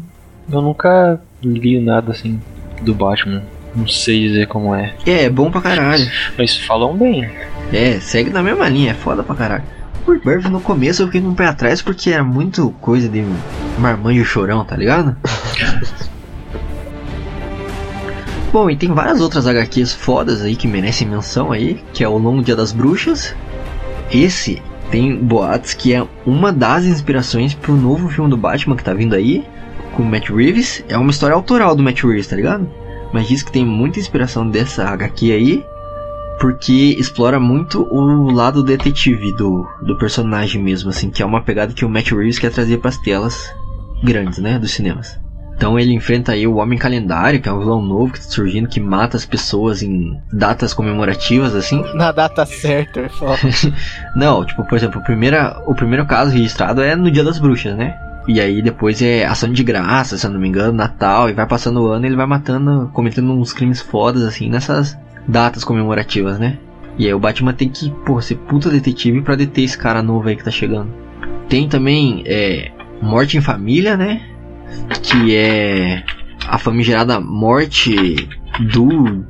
eu 0.51 0.61
nunca 0.61 1.19
li 1.41 1.79
nada 1.79 2.11
assim 2.11 2.39
do 2.81 2.93
Batman. 2.93 3.41
Não 3.75 3.87
sei 3.87 4.27
dizer 4.27 4.47
como 4.47 4.73
é. 4.73 4.93
É, 5.05 5.25
é 5.25 5.29
bom 5.29 5.51
pra 5.51 5.61
caralho. 5.61 6.09
Mas 6.37 6.57
falam 6.57 6.97
bem. 6.97 7.29
É, 7.71 7.99
segue 7.99 8.31
na 8.31 8.41
mesma 8.41 8.67
linha, 8.67 8.91
é 8.91 8.95
foda 8.95 9.23
pra 9.23 9.35
caralho. 9.35 9.63
O 10.07 10.11
Rebirth 10.11 10.49
no 10.49 10.59
começo 10.59 11.03
eu 11.03 11.07
fiquei 11.07 11.21
com 11.21 11.29
o 11.29 11.35
pé 11.35 11.45
atrás 11.45 11.81
porque 11.81 12.09
era 12.09 12.23
muito 12.23 12.71
coisa 12.81 13.07
de 13.07 13.23
marmanjo 13.77 14.25
chorão, 14.25 14.65
tá 14.65 14.75
ligado? 14.75 15.15
Bom, 18.51 18.67
e 18.67 18.75
tem 18.75 18.91
várias 18.91 19.21
outras 19.21 19.45
HQs 19.45 19.93
fodas 19.93 20.41
aí 20.41 20.55
que 20.55 20.67
merecem 20.67 21.07
menção 21.07 21.51
aí, 21.51 21.83
que 21.93 22.03
é 22.03 22.09
o 22.09 22.17
Longo 22.17 22.41
Dia 22.41 22.55
das 22.55 22.71
Bruxas. 22.71 23.35
Esse 24.11 24.59
tem 24.89 25.15
boatos 25.15 25.75
que 25.75 25.93
é 25.93 26.03
uma 26.25 26.51
das 26.51 26.85
inspirações 26.85 27.53
pro 27.53 27.75
novo 27.75 28.09
filme 28.09 28.27
do 28.27 28.37
Batman 28.37 28.75
que 28.75 28.83
tá 28.83 28.91
vindo 28.91 29.13
aí, 29.13 29.45
com 29.95 30.01
o 30.01 30.05
Matt 30.05 30.29
Reeves. 30.29 30.83
É 30.89 30.97
uma 30.97 31.11
história 31.11 31.35
autoral 31.35 31.75
do 31.75 31.83
Matt 31.83 32.01
Reeves, 32.01 32.25
tá 32.25 32.35
ligado? 32.35 32.67
Mas 33.13 33.27
diz 33.27 33.43
que 33.43 33.51
tem 33.51 33.65
muita 33.65 33.99
inspiração 33.99 34.47
dessa 34.47 34.87
HQ 34.89 35.31
aí, 35.31 35.65
porque 36.39 36.95
explora 36.97 37.39
muito 37.39 37.83
o 37.91 38.31
lado 38.31 38.63
detetive 38.63 39.33
do, 39.33 39.67
do 39.81 39.97
personagem 39.97 40.61
mesmo, 40.61 40.89
assim, 40.89 41.09
que 41.09 41.21
é 41.21 41.25
uma 41.25 41.41
pegada 41.41 41.73
que 41.73 41.83
o 41.83 41.89
Matt 41.89 42.11
Reeves 42.11 42.39
quer 42.39 42.51
trazer 42.51 42.77
para 42.77 42.89
as 42.89 42.97
telas 42.97 43.53
grandes, 44.03 44.39
né, 44.39 44.57
dos 44.57 44.71
cinemas. 44.71 45.19
Então 45.59 45.77
ele 45.77 45.93
enfrenta 45.93 46.31
aí 46.31 46.47
o 46.47 46.55
Homem 46.55 46.79
Calendário, 46.79 47.41
que 47.41 47.49
é 47.49 47.51
um 47.51 47.59
vilão 47.59 47.81
novo 47.81 48.13
que 48.13 48.21
tá 48.21 48.29
surgindo, 48.29 48.69
que 48.69 48.79
mata 48.79 49.17
as 49.17 49.25
pessoas 49.25 49.83
em 49.83 50.17
datas 50.31 50.73
comemorativas, 50.73 51.53
assim. 51.53 51.83
Na 51.95 52.13
data 52.13 52.45
certa, 52.45 53.01
é 53.01 53.09
foda. 53.09 53.37
Não, 54.15 54.45
tipo, 54.45 54.63
por 54.63 54.77
exemplo, 54.77 55.01
o 55.01 55.03
primeiro, 55.03 55.35
o 55.67 55.75
primeiro 55.75 56.05
caso 56.05 56.31
registrado 56.31 56.81
é 56.81 56.95
no 56.95 57.11
Dia 57.11 57.25
das 57.25 57.39
Bruxas, 57.39 57.75
né? 57.75 57.93
E 58.29 58.39
aí 58.39 58.61
depois 58.61 59.01
é 59.01 59.25
ação 59.25 59.51
de 59.51 59.63
graça, 59.63 60.15
se 60.15 60.23
eu 60.23 60.29
não 60.29 60.39
me 60.39 60.47
engano, 60.47 60.71
Natal, 60.71 61.31
e 61.31 61.33
vai 61.33 61.47
passando 61.47 61.81
o 61.81 61.87
ano 61.87 62.05
ele 62.05 62.15
vai 62.15 62.27
matando, 62.27 62.87
cometendo 62.93 63.33
uns 63.33 63.51
crimes 63.51 63.81
fodas, 63.81 64.21
assim, 64.21 64.47
nessas 64.47 64.95
datas 65.27 65.63
comemorativas, 65.63 66.37
né? 66.37 66.59
E 66.95 67.07
aí 67.07 67.13
o 67.13 67.19
Batman 67.19 67.53
tem 67.53 67.69
que, 67.69 67.89
pô, 68.05 68.21
ser 68.21 68.35
puta 68.35 68.69
detetive 68.69 69.23
pra 69.23 69.35
deter 69.35 69.63
esse 69.63 69.75
cara 69.75 70.03
novo 70.03 70.29
aí 70.29 70.35
que 70.35 70.43
tá 70.43 70.51
chegando. 70.51 70.93
Tem 71.49 71.67
também, 71.67 72.21
é, 72.27 72.71
Morte 73.01 73.35
em 73.35 73.41
Família, 73.41 73.97
né? 73.97 74.21
Que 75.01 75.35
é 75.35 76.03
a 76.47 76.59
famigerada 76.59 77.19
morte 77.19 78.29
do 78.59 79.25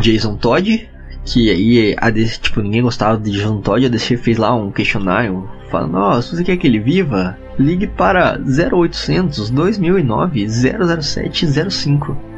Jason 0.00 0.36
Todd. 0.36 0.88
Que 1.22 1.50
aí, 1.50 1.96
a 1.98 2.08
DC, 2.08 2.40
tipo, 2.40 2.62
ninguém 2.62 2.80
gostava 2.80 3.18
de 3.18 3.30
Jason 3.30 3.60
Todd. 3.60 3.84
A 3.84 3.90
DC 3.90 4.16
fez 4.16 4.38
lá 4.38 4.54
um 4.54 4.70
questionário 4.70 5.46
falando: 5.70 5.98
Ó, 5.98 6.18
se 6.22 6.34
você 6.34 6.42
quer 6.42 6.56
que 6.56 6.66
ele 6.66 6.78
viva, 6.78 7.36
ligue 7.58 7.86
para 7.86 8.38
0800 8.38 9.50
2009 9.50 10.48
007 10.48 11.70
05. 11.70 12.28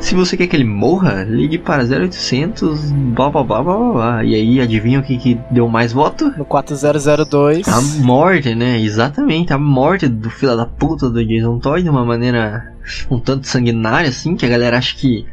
Se 0.00 0.14
você 0.14 0.36
quer 0.36 0.48
que 0.48 0.56
ele 0.56 0.64
morra, 0.64 1.24
ligue 1.24 1.56
para 1.56 1.82
0800 1.82 2.90
blá 2.90 3.30
blá 3.30 3.42
blá 3.42 3.62
blá 3.62 3.92
blá. 3.92 4.24
E 4.24 4.34
aí, 4.34 4.60
adivinha 4.60 5.00
o 5.00 5.02
que, 5.02 5.16
que 5.16 5.40
deu 5.50 5.68
mais 5.68 5.92
voto? 5.92 6.32
No 6.36 6.44
4002. 6.44 7.66
A 7.68 7.80
morte, 8.02 8.54
né? 8.54 8.78
Exatamente, 8.80 9.52
a 9.52 9.58
morte 9.58 10.06
do 10.08 10.28
filho 10.28 10.56
da 10.56 10.66
puta 10.66 11.08
do 11.08 11.24
Jason 11.24 11.58
Todd 11.58 11.82
de 11.82 11.88
uma 11.88 12.04
maneira 12.04 12.74
um 13.10 13.18
tanto 13.18 13.46
sanguinária, 13.46 14.10
assim, 14.10 14.36
que 14.36 14.44
a 14.44 14.48
galera 14.48 14.76
acha 14.76 14.94
que 14.94 15.26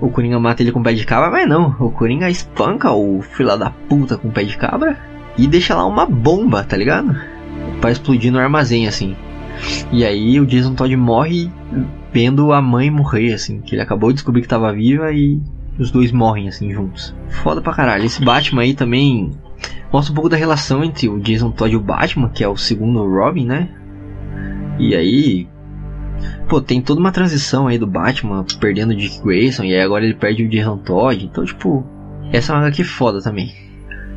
o 0.00 0.10
Coringa 0.10 0.38
mata 0.38 0.62
ele 0.62 0.72
com 0.72 0.82
pé 0.82 0.92
de 0.92 1.06
cabra, 1.06 1.30
mas 1.30 1.48
não. 1.48 1.74
O 1.80 1.90
Coringa 1.90 2.28
espanca 2.28 2.92
o 2.92 3.22
filho 3.22 3.56
da 3.56 3.70
puta 3.70 4.16
com 4.16 4.30
pé 4.30 4.44
de 4.44 4.56
cabra 4.56 4.96
e 5.38 5.46
deixa 5.46 5.74
lá 5.74 5.86
uma 5.86 6.06
bomba, 6.06 6.62
tá 6.62 6.76
ligado? 6.76 7.16
Pra 7.80 7.90
explodir 7.90 8.32
no 8.32 8.38
armazém, 8.38 8.86
assim. 8.86 9.16
E 9.92 10.04
aí 10.04 10.40
o 10.40 10.46
Jason 10.46 10.74
Todd 10.74 10.94
morre 10.96 11.50
vendo 12.12 12.52
a 12.52 12.62
mãe 12.62 12.90
morrer, 12.90 13.32
assim, 13.32 13.60
que 13.60 13.74
ele 13.74 13.82
acabou 13.82 14.10
de 14.10 14.16
descobrir 14.16 14.42
que 14.42 14.48
tava 14.48 14.72
viva 14.72 15.12
e 15.12 15.40
os 15.78 15.90
dois 15.90 16.10
morrem, 16.12 16.48
assim, 16.48 16.72
juntos. 16.72 17.14
Foda 17.28 17.60
pra 17.60 17.74
caralho. 17.74 18.04
Esse 18.04 18.24
Batman 18.24 18.62
aí 18.62 18.74
também 18.74 19.32
mostra 19.92 20.12
um 20.12 20.14
pouco 20.14 20.28
da 20.28 20.36
relação 20.36 20.82
entre 20.84 21.08
o 21.08 21.20
Jason 21.20 21.50
Todd 21.50 21.72
e 21.72 21.76
o 21.76 21.80
Batman, 21.80 22.28
que 22.30 22.42
é 22.42 22.48
o 22.48 22.56
segundo 22.56 23.06
Robin, 23.06 23.46
né? 23.46 23.68
E 24.78 24.94
aí, 24.94 25.48
pô, 26.48 26.60
tem 26.60 26.80
toda 26.80 27.00
uma 27.00 27.12
transição 27.12 27.66
aí 27.66 27.78
do 27.78 27.86
Batman 27.86 28.44
perdendo 28.60 28.90
o 28.90 28.96
Dick 28.96 29.22
Grayson 29.22 29.64
e 29.64 29.74
aí 29.74 29.80
agora 29.80 30.04
ele 30.04 30.14
perde 30.14 30.44
o 30.44 30.48
Jason 30.48 30.78
Todd. 30.78 31.24
Então, 31.24 31.44
tipo, 31.44 31.84
essa 32.32 32.52
é 32.52 32.56
uma 32.56 32.62
HQ 32.62 32.84
foda 32.84 33.20
também. 33.20 33.52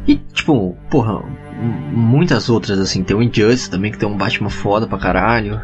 E, 0.07 0.16
tipo, 0.16 0.76
porra, 0.89 1.22
muitas 1.60 2.49
outras, 2.49 2.80
assim. 2.80 3.03
Tem 3.03 3.16
o 3.16 3.22
Injustice 3.22 3.70
também, 3.70 3.91
que 3.91 3.97
tem 3.97 4.07
um 4.07 4.18
Batman 4.18 4.49
foda 4.49 4.88
pra 4.88 4.97
caralho. 4.97 5.62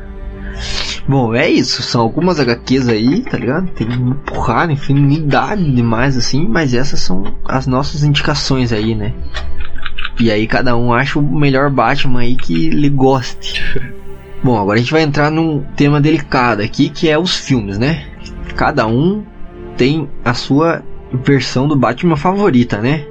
Bom, 1.08 1.34
é 1.36 1.50
isso. 1.50 1.82
São 1.84 2.02
algumas 2.02 2.40
HQs 2.40 2.88
aí, 2.88 3.22
tá 3.22 3.38
ligado? 3.38 3.68
Tem 3.72 3.88
uma 3.88 4.16
porrada, 4.16 4.72
infinidade 4.72 5.72
demais, 5.72 6.18
assim. 6.18 6.48
Mas 6.48 6.74
essas 6.74 7.00
são 7.00 7.36
as 7.46 7.68
nossas 7.68 8.04
indicações 8.04 8.72
aí, 8.72 8.96
né? 8.96 9.14
E 10.20 10.32
aí 10.32 10.48
cada 10.48 10.76
um 10.78 10.94
acha 10.94 11.20
o 11.20 11.22
melhor 11.22 11.70
Batman 11.70 12.22
aí 12.22 12.36
que 12.36 12.70
lhe 12.70 12.90
goste. 12.90 13.62
Bom, 14.44 14.58
agora 14.58 14.78
a 14.78 14.82
gente 14.82 14.92
vai 14.92 15.02
entrar 15.02 15.30
num 15.30 15.62
tema 15.76 16.00
delicado 16.00 16.62
aqui, 16.62 16.90
que 16.90 17.10
é 17.10 17.18
os 17.18 17.36
filmes, 17.36 17.78
né? 17.78 18.06
Cada 18.56 18.88
um 18.88 19.24
tem 19.76 20.10
a 20.24 20.34
sua 20.34 20.84
versão 21.12 21.68
do 21.68 21.76
Batman 21.76 22.16
favorita, 22.16 22.78
né? 22.78 23.06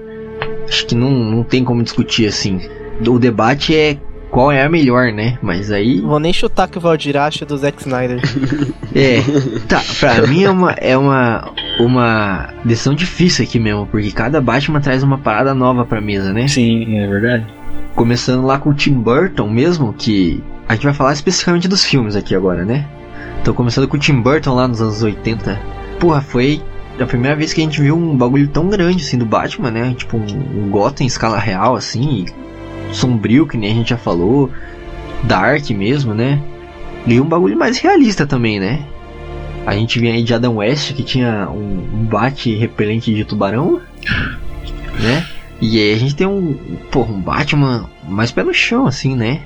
Acho 0.69 0.87
que 0.87 0.95
não, 0.95 1.11
não 1.11 1.43
tem 1.43 1.65
como 1.65 1.83
discutir 1.83 2.27
assim. 2.27 2.61
O 3.07 3.19
debate 3.19 3.75
é 3.77 3.99
qual 4.35 4.51
é 4.51 4.65
a 4.65 4.69
melhor, 4.69 5.13
né? 5.13 5.39
Mas 5.41 5.71
aí. 5.71 6.01
Vou 6.01 6.19
nem 6.19 6.33
chutar 6.33 6.67
que 6.67 6.77
o 6.77 6.81
Valdir 6.81 7.17
acha 7.17 7.47
do 7.47 7.57
Zack 7.57 7.81
Snyder. 7.81 8.21
É. 8.97 9.21
Tá, 9.67 9.83
pra 9.99 10.25
mim 10.25 10.45
é 10.45 10.51
uma, 10.51 10.71
é 10.71 10.97
uma, 10.97 11.51
uma 11.81 12.55
decisão 12.65 12.95
difícil 12.95 13.45
aqui 13.45 13.59
mesmo, 13.59 13.89
porque 13.89 14.13
cada 14.13 14.41
Batman 14.41 14.81
traz 14.81 15.03
uma 15.03 15.19
parada 15.19 15.53
nova 15.53 15.85
pra 15.85 16.01
mesa, 16.01 16.33
né? 16.33 16.47
Sim, 16.47 16.97
é 16.97 17.05
verdade. 17.09 17.45
Começando 17.97 18.47
lá 18.47 18.57
com 18.57 18.71
o 18.71 18.75
Tim 18.75 18.93
Burton 18.93 19.51
mesmo, 19.51 19.93
que 19.93 20.41
a 20.69 20.75
gente 20.75 20.85
vai 20.85 20.95
falar 20.95 21.13
especificamente 21.13 21.67
dos 21.67 21.85
filmes 21.85 22.15
aqui 22.15 22.37
agora, 22.37 22.65
né? 22.65 22.87
Então 23.43 23.53
começando 23.53 23.89
com 23.89 23.97
o 23.97 24.01
Tim 24.01 24.21
Burton 24.21 24.55
lá 24.55 24.69
nos 24.69 24.81
anos 24.81 25.03
80. 25.03 25.61
Porra, 25.99 26.21
foi 26.21 26.63
a 26.99 27.07
primeira 27.07 27.37
vez 27.37 27.53
que 27.53 27.61
a 27.61 27.65
gente 27.65 27.81
viu 27.81 27.97
um 27.97 28.17
bagulho 28.17 28.47
tão 28.49 28.69
grande 28.69 29.03
assim 29.03 29.19
do 29.19 29.27
Batman, 29.27 29.71
né? 29.71 29.95
Tipo 29.97 30.17
um, 30.17 30.65
um 30.65 30.71
Gotham 30.71 31.05
em 31.05 31.07
escala 31.07 31.39
real 31.39 31.75
assim, 31.75 32.27
sombrio 32.93 33.47
que 33.47 33.57
nem 33.57 33.73
a 33.73 33.75
gente 33.75 33.91
já 33.91 33.97
falou, 33.97 34.51
dark 35.25 35.69
mesmo, 35.71 36.15
né? 36.15 36.41
E 37.07 37.21
um 37.21 37.25
bagulho 37.25 37.59
mais 37.59 37.79
realista 37.79 38.27
também, 38.27 38.61
né? 38.61 38.85
A 39.67 39.75
gente 39.75 39.99
vinha 39.99 40.13
aí 40.13 40.23
de 40.23 40.35
Adam 40.35 40.57
West 40.57 40.93
que 40.95 41.03
tinha 41.03 41.49
um, 41.51 42.01
um 42.01 42.05
bate 42.05 42.55
repelente 42.55 43.15
de 43.15 43.25
tubarão, 43.25 43.81
né? 45.01 45.27
E 45.61 45.79
aí 45.81 45.95
a 45.95 45.99
gente 45.99 46.15
tem 46.15 46.27
um, 46.27 46.55
porra, 46.91 47.13
um 47.13 47.21
Batman 47.21 47.89
mais 48.09 48.31
pé 48.31 48.43
no 48.43 48.53
chão, 48.53 48.87
assim, 48.87 49.17
né? 49.17 49.41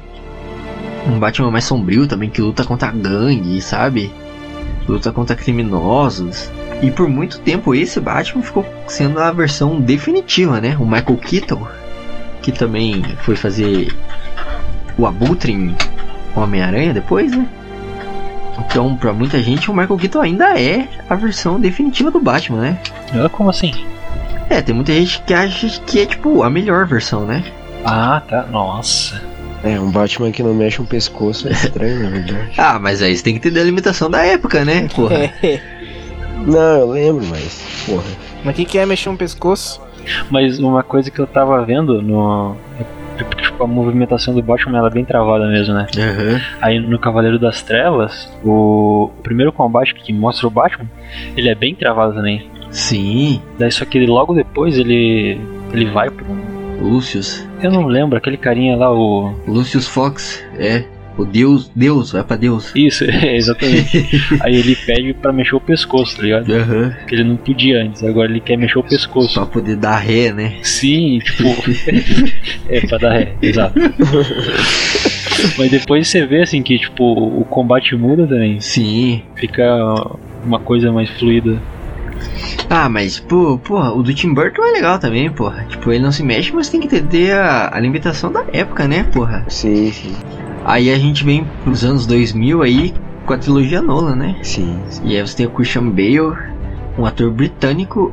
Um 1.06 1.18
Batman 1.18 1.50
mais 1.50 1.64
sombrio 1.64 2.06
também, 2.06 2.28
que 2.28 2.40
luta 2.40 2.64
contra 2.64 2.90
gangue, 2.90 3.60
sabe? 3.60 4.10
Luta 4.88 5.12
contra 5.12 5.36
criminosos. 5.36 6.50
E 6.80 6.90
por 6.90 7.08
muito 7.08 7.40
tempo 7.40 7.74
esse 7.74 7.98
Batman 8.00 8.42
ficou 8.42 8.64
sendo 8.86 9.18
a 9.18 9.32
versão 9.32 9.80
definitiva, 9.80 10.60
né? 10.60 10.76
O 10.78 10.84
Michael 10.86 11.16
Keaton, 11.16 11.66
que 12.40 12.52
também 12.52 13.02
foi 13.22 13.34
fazer 13.34 13.92
o 14.96 15.06
Abutre 15.06 15.52
em 15.52 15.76
Homem-Aranha 16.36 16.94
depois, 16.94 17.32
né? 17.32 17.46
Então, 18.60 18.96
pra 18.96 19.12
muita 19.12 19.40
gente, 19.42 19.70
o 19.70 19.74
Michael 19.74 19.98
Keaton 19.98 20.20
ainda 20.20 20.58
é 20.58 20.88
a 21.08 21.14
versão 21.14 21.60
definitiva 21.60 22.10
do 22.10 22.20
Batman, 22.20 22.60
né? 22.60 22.78
Ah, 23.14 23.28
Como 23.28 23.50
assim? 23.50 23.72
É, 24.50 24.60
tem 24.62 24.74
muita 24.74 24.92
gente 24.92 25.20
que 25.22 25.34
acha 25.34 25.68
que 25.86 26.00
é 26.00 26.06
tipo 26.06 26.42
a 26.42 26.50
melhor 26.50 26.86
versão, 26.86 27.24
né? 27.26 27.44
Ah, 27.84 28.22
tá. 28.28 28.46
Nossa. 28.46 29.20
É, 29.62 29.78
um 29.78 29.90
Batman 29.90 30.30
que 30.30 30.42
não 30.42 30.54
mexe 30.54 30.80
um 30.80 30.84
pescoço 30.86 31.48
é 31.48 31.52
estranho, 31.52 32.02
na 32.04 32.10
verdade. 32.10 32.50
Ah, 32.56 32.78
mas 32.78 33.02
aí 33.02 33.16
você 33.16 33.22
tem 33.22 33.34
que 33.34 33.38
entender 33.38 33.60
a 33.60 33.64
limitação 33.64 34.08
da 34.10 34.24
época, 34.24 34.64
né? 34.64 34.88
Porra. 34.94 35.32
Não, 36.46 36.78
eu 36.78 36.90
lembro, 36.90 37.24
mas, 37.26 37.84
porra. 37.86 38.04
Mas 38.44 38.56
quem 38.56 38.64
quer 38.64 38.86
mexer 38.86 39.08
um 39.08 39.16
pescoço? 39.16 39.80
Mas 40.30 40.58
uma 40.58 40.82
coisa 40.82 41.10
que 41.10 41.18
eu 41.18 41.26
tava 41.26 41.62
vendo 41.64 42.00
no. 42.00 42.56
Tipo, 43.36 43.64
a 43.64 43.66
movimentação 43.66 44.32
do 44.32 44.40
Batman 44.42 44.78
ela 44.78 44.86
é 44.86 44.92
bem 44.92 45.04
travada 45.04 45.46
mesmo, 45.48 45.74
né? 45.74 45.86
Aham. 45.98 46.40
Aí 46.62 46.78
no 46.78 46.98
Cavaleiro 46.98 47.38
das 47.38 47.62
Trevas, 47.62 48.32
o, 48.44 49.10
o 49.18 49.22
primeiro 49.22 49.52
combate 49.52 49.92
que 49.94 50.12
mostra 50.12 50.46
o 50.46 50.50
Batman, 50.50 50.88
ele 51.36 51.48
é 51.48 51.54
bem 51.54 51.74
travado 51.74 52.14
também. 52.14 52.48
Sim, 52.70 53.42
Daí 53.58 53.72
só 53.72 53.84
que 53.84 53.98
ele, 53.98 54.06
logo 54.06 54.34
depois 54.34 54.78
ele. 54.78 55.40
ele 55.72 55.86
vai 55.86 56.10
pro. 56.10 56.26
Lucius. 56.80 57.44
Eu 57.60 57.72
não 57.72 57.86
lembro, 57.86 58.16
aquele 58.16 58.36
carinha 58.36 58.76
lá, 58.76 58.92
o. 58.92 59.34
Lucius 59.48 59.88
Fox, 59.88 60.44
é. 60.56 60.84
O 61.18 61.24
Deus, 61.24 61.68
Deus, 61.74 62.12
vai 62.12 62.22
pra 62.22 62.36
Deus. 62.36 62.72
Isso, 62.76 63.04
é, 63.04 63.34
exatamente. 63.36 64.06
Aí 64.40 64.54
ele 64.54 64.76
pede 64.76 65.12
pra 65.12 65.32
mexer 65.32 65.56
o 65.56 65.60
pescoço, 65.60 66.16
tá 66.16 66.22
ligado? 66.22 66.52
Aham. 66.52 66.94
Porque 66.96 67.14
ele 67.16 67.24
não 67.24 67.36
podia 67.36 67.82
antes, 67.82 68.04
agora 68.04 68.30
ele 68.30 68.40
quer 68.40 68.56
mexer 68.56 68.78
o 68.78 68.84
pescoço. 68.84 69.34
Pra 69.34 69.46
poder 69.46 69.76
dar 69.76 69.98
ré, 69.98 70.32
né? 70.32 70.54
Sim, 70.62 71.18
tipo. 71.18 71.42
é, 72.70 72.80
pra 72.86 72.98
dar 72.98 73.12
ré, 73.14 73.34
exato. 73.42 73.74
Mas 75.58 75.70
depois 75.70 76.06
você 76.06 76.24
vê 76.24 76.42
assim 76.42 76.62
que 76.62 76.78
tipo, 76.78 77.04
o 77.04 77.44
combate 77.44 77.96
muda 77.96 78.26
também. 78.26 78.60
Sim. 78.60 79.22
Fica 79.34 79.64
uma 80.44 80.60
coisa 80.60 80.92
mais 80.92 81.10
fluida. 81.10 81.60
Ah, 82.70 82.88
mas, 82.88 83.18
pô, 83.18 83.58
porra, 83.58 83.92
o 83.92 84.02
do 84.02 84.12
Tim 84.14 84.34
Burton 84.34 84.62
é 84.62 84.72
legal 84.72 84.98
também, 84.98 85.30
porra. 85.30 85.64
Tipo, 85.68 85.92
ele 85.92 86.02
não 86.02 86.12
se 86.12 86.22
mexe, 86.22 86.52
mas 86.52 86.68
tem 86.68 86.80
que 86.80 86.86
entender 86.86 87.32
a, 87.32 87.74
a 87.74 87.80
limitação 87.80 88.30
da 88.30 88.44
época, 88.52 88.86
né, 88.86 89.04
porra? 89.04 89.44
Sim, 89.48 89.90
sim. 89.90 90.14
Aí 90.68 90.92
a 90.92 90.98
gente 90.98 91.24
vem 91.24 91.46
pros 91.64 91.82
anos 91.82 92.06
2000 92.06 92.62
aí 92.62 92.94
com 93.24 93.32
a 93.32 93.38
trilogia 93.38 93.80
Nolan, 93.80 94.14
né? 94.14 94.36
Sim. 94.42 94.78
E 95.02 95.16
aí 95.16 95.26
você 95.26 95.34
tem 95.38 95.46
o 95.46 95.50
Christian 95.50 95.88
Bale, 95.88 96.36
um 96.98 97.06
ator 97.06 97.30
britânico 97.30 98.12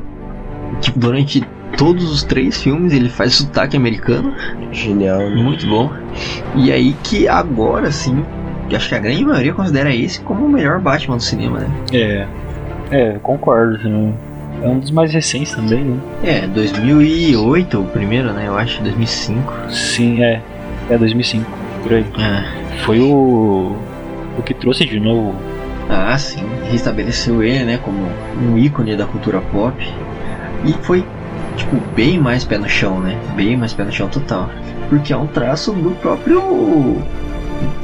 que 0.80 0.90
durante 0.98 1.44
todos 1.76 2.10
os 2.10 2.22
três 2.22 2.62
filmes 2.62 2.94
ele 2.94 3.10
faz 3.10 3.34
sotaque 3.34 3.76
americano, 3.76 4.32
Genial, 4.72 5.18
né? 5.18 5.34
muito 5.36 5.66
bom. 5.66 5.90
E 6.54 6.72
aí 6.72 6.96
que 7.04 7.28
agora 7.28 7.92
sim, 7.92 8.24
acho 8.74 8.88
que 8.88 8.94
a 8.94 9.00
grande 9.00 9.22
maioria 9.22 9.52
considera 9.52 9.94
esse 9.94 10.20
como 10.20 10.46
o 10.46 10.48
melhor 10.48 10.80
Batman 10.80 11.18
do 11.18 11.22
cinema, 11.22 11.58
né? 11.58 11.68
É. 11.92 12.26
É, 12.90 13.16
eu 13.16 13.20
concordo. 13.20 13.76
assim, 13.76 14.14
É 14.62 14.68
um 14.68 14.78
dos 14.78 14.90
mais 14.90 15.12
recentes 15.12 15.52
também, 15.54 15.84
né? 15.84 15.98
É, 16.24 16.46
2008 16.46 17.78
o 17.78 17.84
primeiro, 17.84 18.32
né? 18.32 18.44
Eu 18.46 18.56
acho, 18.56 18.82
2005. 18.82 19.52
Sim, 19.68 20.22
é. 20.22 20.40
É 20.88 20.96
2005, 20.96 21.50
por 21.86 21.94
aí. 21.94 22.04
É. 22.18 22.76
Foi 22.84 23.00
o. 23.00 23.76
O 24.36 24.42
que 24.42 24.52
trouxe 24.52 24.84
de 24.84 25.00
novo. 25.00 25.34
Ah, 25.88 26.18
sim, 26.18 26.44
restabeleceu 26.70 27.42
ele, 27.42 27.64
né, 27.64 27.78
como 27.78 28.08
um 28.42 28.58
ícone 28.58 28.96
da 28.96 29.06
cultura 29.06 29.40
pop. 29.40 29.76
E 30.64 30.72
foi, 30.82 31.04
tipo, 31.56 31.76
bem 31.94 32.18
mais 32.18 32.44
pé 32.44 32.58
no 32.58 32.68
chão, 32.68 33.00
né? 33.00 33.16
Bem 33.36 33.56
mais 33.56 33.72
pé 33.72 33.84
no 33.84 33.92
chão 33.92 34.08
total. 34.08 34.50
Porque 34.88 35.12
é 35.12 35.16
um 35.16 35.28
traço 35.28 35.72
do 35.72 35.90
próprio 36.00 37.00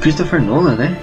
Christopher 0.00 0.42
Nolan, 0.42 0.74
né? 0.74 0.96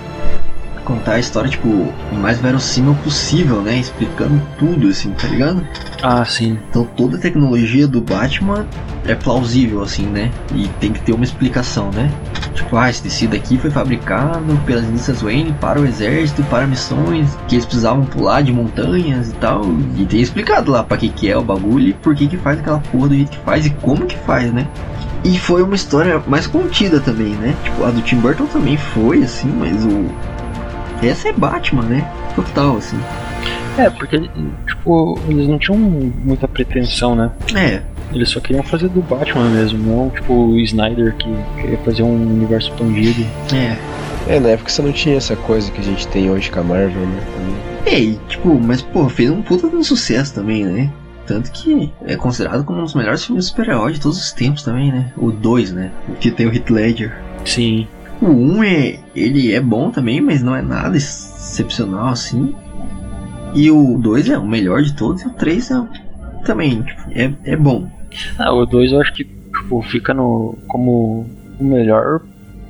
Contar 0.84 1.14
a 1.14 1.20
história, 1.20 1.50
tipo, 1.50 1.68
o 1.68 2.16
mais 2.16 2.40
verossímil 2.40 2.96
possível, 3.04 3.62
né? 3.62 3.78
Explicando 3.78 4.42
tudo, 4.58 4.90
assim, 4.90 5.12
tá 5.12 5.28
ligado? 5.28 5.66
Ah, 6.04 6.26
sim. 6.26 6.60
Então 6.70 6.84
toda 6.98 7.16
a 7.16 7.20
tecnologia 7.20 7.88
do 7.88 8.02
Batman 8.02 8.66
é 9.06 9.16
plausível, 9.16 9.82
assim, 9.82 10.06
né? 10.06 10.32
E 10.54 10.68
tem 10.80 10.92
que 10.92 11.02
ter 11.02 11.14
uma 11.14 11.24
explicação, 11.24 11.92
né? 11.92 12.12
Tipo, 12.60 12.76
ah, 12.76 12.90
esse 12.90 13.02
tecido 13.02 13.38
aqui 13.38 13.58
foi 13.58 13.72
fabricado 13.72 14.60
pelas 14.66 14.84
indústrias 14.84 15.22
Wayne 15.22 15.54
para 15.62 15.80
o 15.80 15.86
exército, 15.86 16.44
para 16.44 16.68
missões 16.68 17.38
que 17.48 17.56
eles 17.56 17.66
precisavam 17.66 18.04
pular 18.06 18.42
de 18.42 18.52
montanhas 18.52 19.30
e 19.30 19.34
tal. 19.36 19.64
E 19.98 20.06
tem 20.06 20.20
explicado 20.20 20.70
lá 20.70 20.84
pra 20.84 20.98
que 20.98 21.08
que 21.08 21.32
é 21.32 21.38
o 21.38 21.42
bagulho 21.42 21.88
e 21.88 21.94
por 21.94 22.14
que 22.14 22.28
que 22.28 22.36
faz 22.36 22.60
aquela 22.60 22.80
porra 22.80 23.08
do 23.08 23.16
jeito 23.16 23.32
que 23.32 23.38
faz 23.46 23.66
e 23.66 23.70
como 23.70 24.06
que 24.06 24.18
faz, 24.18 24.52
né? 24.52 24.68
E 25.24 25.40
foi 25.40 25.64
uma 25.64 25.76
história 25.76 26.22
mais 26.28 26.48
contida 26.48 27.00
também, 27.00 27.30
né? 27.30 27.56
Tipo, 27.64 27.86
a 27.86 27.92
do 27.92 28.02
Tim 28.02 28.18
Burton 28.18 28.46
também 28.48 28.76
foi, 28.76 29.24
assim, 29.24 29.48
mas 29.58 29.86
o... 29.86 30.08
Essa 31.02 31.30
é 31.30 31.34
Batman, 31.34 31.84
né? 31.84 32.12
Total, 32.36 32.76
assim. 32.76 33.00
É, 33.78 33.90
porque, 33.90 34.30
tipo, 34.68 35.18
eles 35.30 35.48
não 35.48 35.58
tinham 35.58 35.80
muita 35.80 36.46
pretensão, 36.46 37.16
né? 37.16 37.32
É, 37.56 37.82
Eles 38.14 38.30
só 38.30 38.40
queriam 38.40 38.64
fazer 38.64 38.90
do 38.90 39.02
Batman 39.02 39.50
mesmo, 39.50 39.80
não 39.80 40.10
tipo 40.10 40.34
o 40.34 40.60
Snyder 40.60 41.16
que 41.16 41.30
queria 41.62 41.78
fazer 41.80 42.04
um 42.04 42.34
universo 42.34 42.70
expandido. 42.70 43.26
é. 43.54 43.78
É, 44.28 44.40
na 44.40 44.50
época 44.50 44.70
você 44.70 44.82
não 44.82 44.92
tinha 44.92 45.16
essa 45.18 45.36
coisa 45.36 45.72
que 45.72 45.80
a 45.80 45.84
gente 45.84 46.08
tem 46.10 46.30
hoje 46.30 46.52
com 46.52 46.60
a 46.60 46.64
Marvel, 46.64 47.02
né? 47.02 47.20
É, 47.86 48.00
e, 48.00 48.20
tipo, 48.28 48.54
mas 48.60 48.82
pô, 48.82 49.10
fez 49.10 49.32
um 49.32 49.42
puta 49.42 49.68
de 49.68 49.76
um 49.76 49.84
sucesso 49.84 50.36
também, 50.36 50.64
né? 50.66 50.92
Tanto 51.26 51.52
que 51.52 51.92
é 52.06 52.16
considerado 52.16 52.64
como 52.64 52.80
um 52.80 52.84
dos 52.84 52.94
melhores 52.94 53.26
filmes 53.26 53.46
de 53.46 53.52
super-herói 53.52 53.94
de 53.94 54.00
todos 54.00 54.20
os 54.20 54.32
tempos 54.32 54.62
também, 54.62 54.92
né? 54.92 55.12
O 55.18 55.32
2, 55.32 55.72
né? 55.72 55.92
O 56.08 56.14
que 56.14 56.30
tem 56.30 56.46
o 56.46 56.54
Heath 56.54 56.70
Ledger. 56.70 57.18
Sim. 57.46 57.88
O 58.22 58.28
1 58.28 58.58
um 58.58 58.64
é. 58.64 59.00
ele 59.16 59.54
é 59.54 59.62
bom 59.62 59.90
também, 59.90 60.22
mas 60.22 60.44
não 60.44 60.56
é 60.56 60.62
nada 60.62 60.98
excepcional 60.98 62.10
assim. 62.10 62.54
E 63.56 63.72
o 63.72 63.98
2 63.98 64.30
é 64.30 64.38
o 64.38 64.46
melhor 64.46 64.84
de 64.84 64.94
todos, 64.94 65.24
e 65.24 65.28
o 65.28 65.32
3 65.32 65.72
é 65.72 65.84
também, 66.46 66.82
tipo, 66.84 67.02
é, 67.12 67.34
é 67.44 67.56
bom. 67.56 67.90
Ah, 68.38 68.54
o 68.54 68.66
2 68.66 68.92
eu 68.92 69.02
acho 69.02 69.14
que 69.14 69.24
tipo, 69.24 69.82
fica 69.84 70.14
no 70.14 70.58
como 70.68 71.26
o 71.60 71.64
melhor 71.64 72.22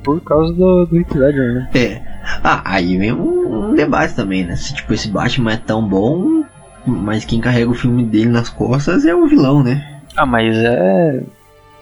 por 0.02 0.20
causa 0.20 0.52
do, 0.52 0.86
do 0.86 0.98
Heath 0.98 1.14
Ledger, 1.14 1.54
né? 1.54 1.70
É. 1.74 2.02
Ah, 2.42 2.62
aí 2.64 2.96
vem 2.96 3.12
um, 3.12 3.70
um 3.70 3.74
debate 3.74 4.14
também, 4.14 4.44
né? 4.44 4.56
Se 4.56 4.74
tipo, 4.74 4.92
esse 4.92 5.08
Batman 5.08 5.52
é 5.52 5.56
tão 5.56 5.86
bom, 5.86 6.44
mas 6.86 7.24
quem 7.24 7.40
carrega 7.40 7.70
o 7.70 7.74
filme 7.74 8.04
dele 8.04 8.30
nas 8.30 8.48
costas 8.48 9.04
é 9.04 9.14
o 9.14 9.26
vilão, 9.26 9.62
né? 9.62 10.00
Ah, 10.16 10.26
mas 10.26 10.56
é. 10.56 11.22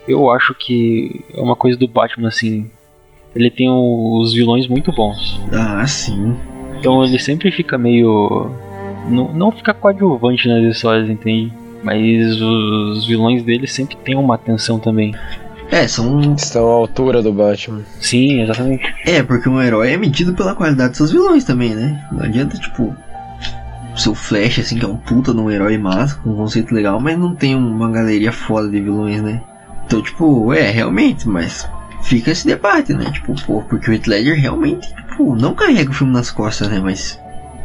Eu 0.07 0.31
acho 0.31 0.55
que 0.55 1.25
é 1.35 1.41
uma 1.41 1.57
coisa 1.57 1.79
do 1.79 1.87
Batman 1.87 2.29
assim. 2.29 2.71
Ele 3.35 3.51
tem 3.51 3.69
os 3.71 4.33
vilões 4.33 4.67
muito 4.67 4.91
bons. 4.91 5.41
Ah, 5.53 5.87
sim. 5.87 6.35
Então 6.79 7.05
ele 7.05 7.19
sempre 7.19 7.51
fica 7.51 7.77
meio. 7.77 8.51
Não, 9.09 9.33
não 9.33 9.53
fica 9.53 9.75
coadjuvante 9.75 10.49
nas 10.49 10.63
histórias, 10.65 11.09
entende? 11.09 11.53
Mas 11.83 12.41
os 12.41 13.07
vilões 13.07 13.43
dele 13.43 13.67
sempre 13.67 13.97
tem 13.97 14.17
uma 14.17 14.35
atenção 14.35 14.79
também. 14.79 15.15
É, 15.71 15.87
são. 15.87 16.21
Estão 16.35 16.67
à 16.67 16.73
altura 16.73 17.23
do 17.23 17.33
Batman. 17.33 17.83
Sim, 18.01 18.41
exatamente. 18.41 18.83
É, 19.05 19.23
porque 19.23 19.49
um 19.49 19.61
herói 19.63 19.93
é 19.93 19.97
medido 19.97 20.35
pela 20.35 20.55
qualidade 20.55 20.91
dos 20.91 20.99
seus 20.99 21.13
vilões 21.13 21.45
também, 21.45 21.75
né? 21.75 22.05
Não 22.13 22.25
adianta, 22.25 22.59
tipo. 22.59 22.95
Seu 23.97 24.15
Flash, 24.15 24.61
assim, 24.61 24.79
que 24.79 24.85
é 24.85 24.89
um 24.89 24.97
puta 24.97 25.35
de 25.35 25.41
um 25.41 25.51
herói 25.51 25.77
massa, 25.77 26.15
com 26.23 26.31
um 26.31 26.37
conceito 26.37 26.73
legal, 26.73 27.01
mas 27.01 27.19
não 27.19 27.35
tem 27.35 27.57
uma 27.57 27.91
galeria 27.91 28.31
foda 28.31 28.69
de 28.69 28.81
vilões, 28.81 29.21
né? 29.21 29.43
Então, 29.85 30.01
tipo, 30.01 30.53
é, 30.53 30.71
realmente, 30.71 31.29
mas 31.29 31.69
fica 32.03 32.31
esse 32.31 32.47
debate, 32.47 32.93
né? 32.93 33.11
Tipo, 33.11 33.35
pô, 33.45 33.61
porque 33.63 33.91
o 33.91 33.95
Heath 33.95 34.07
Ledger 34.07 34.39
realmente, 34.39 34.95
tipo, 34.95 35.35
não 35.35 35.53
carrega 35.53 35.91
o 35.91 35.95
filme 35.95 36.13
nas 36.13 36.31
costas, 36.31 36.69
né? 36.69 36.79
Mas 36.79 37.19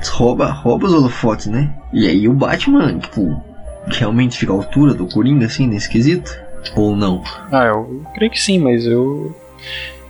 rouba, 0.09 0.49
rouba 0.49 0.87
os 0.87 0.93
holofotes, 0.93 1.47
né? 1.47 1.69
E 1.91 2.07
aí 2.07 2.27
o 2.27 2.33
Batman, 2.33 2.97
tipo, 2.97 3.39
realmente 3.87 4.37
fica 4.37 4.51
à 4.51 4.55
altura 4.55 4.93
do 4.93 5.07
Coringa, 5.07 5.45
assim, 5.45 5.67
nesse 5.67 5.89
quesito? 5.89 6.31
Ou 6.75 6.95
não? 6.95 7.23
Ah, 7.51 7.65
eu 7.65 8.03
creio 8.15 8.31
que 8.31 8.39
sim, 8.41 8.57
mas 8.59 8.85
eu. 8.85 9.35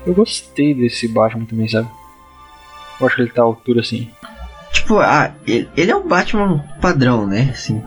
Eu 0.06 0.14
gostei 0.14 0.74
desse 0.74 1.08
Batman 1.08 1.46
também, 1.46 1.68
sabe? 1.68 1.88
Eu 3.00 3.08
acho 3.08 3.16
que 3.16 3.22
ele 3.24 3.32
tá 3.32 3.42
à 3.42 3.46
altura 3.46 3.80
assim. 3.82 4.10
Tipo, 4.72 5.00
ah, 5.00 5.32
ele, 5.48 5.68
ele 5.76 5.92
é 5.92 5.96
o 5.96 6.04
Batman 6.08 6.64
padrão, 6.82 7.26
né? 7.26 7.50
Assim, 7.52 7.82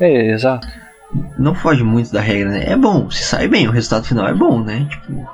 É, 0.00 0.32
exato. 0.32 0.66
não 1.38 1.54
foge 1.54 1.82
muito 1.82 2.12
da 2.12 2.20
regra, 2.20 2.50
né? 2.50 2.64
É 2.66 2.76
bom, 2.76 3.10
se 3.10 3.22
sai 3.22 3.46
bem, 3.48 3.68
o 3.68 3.70
resultado 3.72 4.06
final 4.06 4.26
é 4.28 4.34
bom, 4.34 4.60
né? 4.62 4.86
Tipo, 4.90 5.26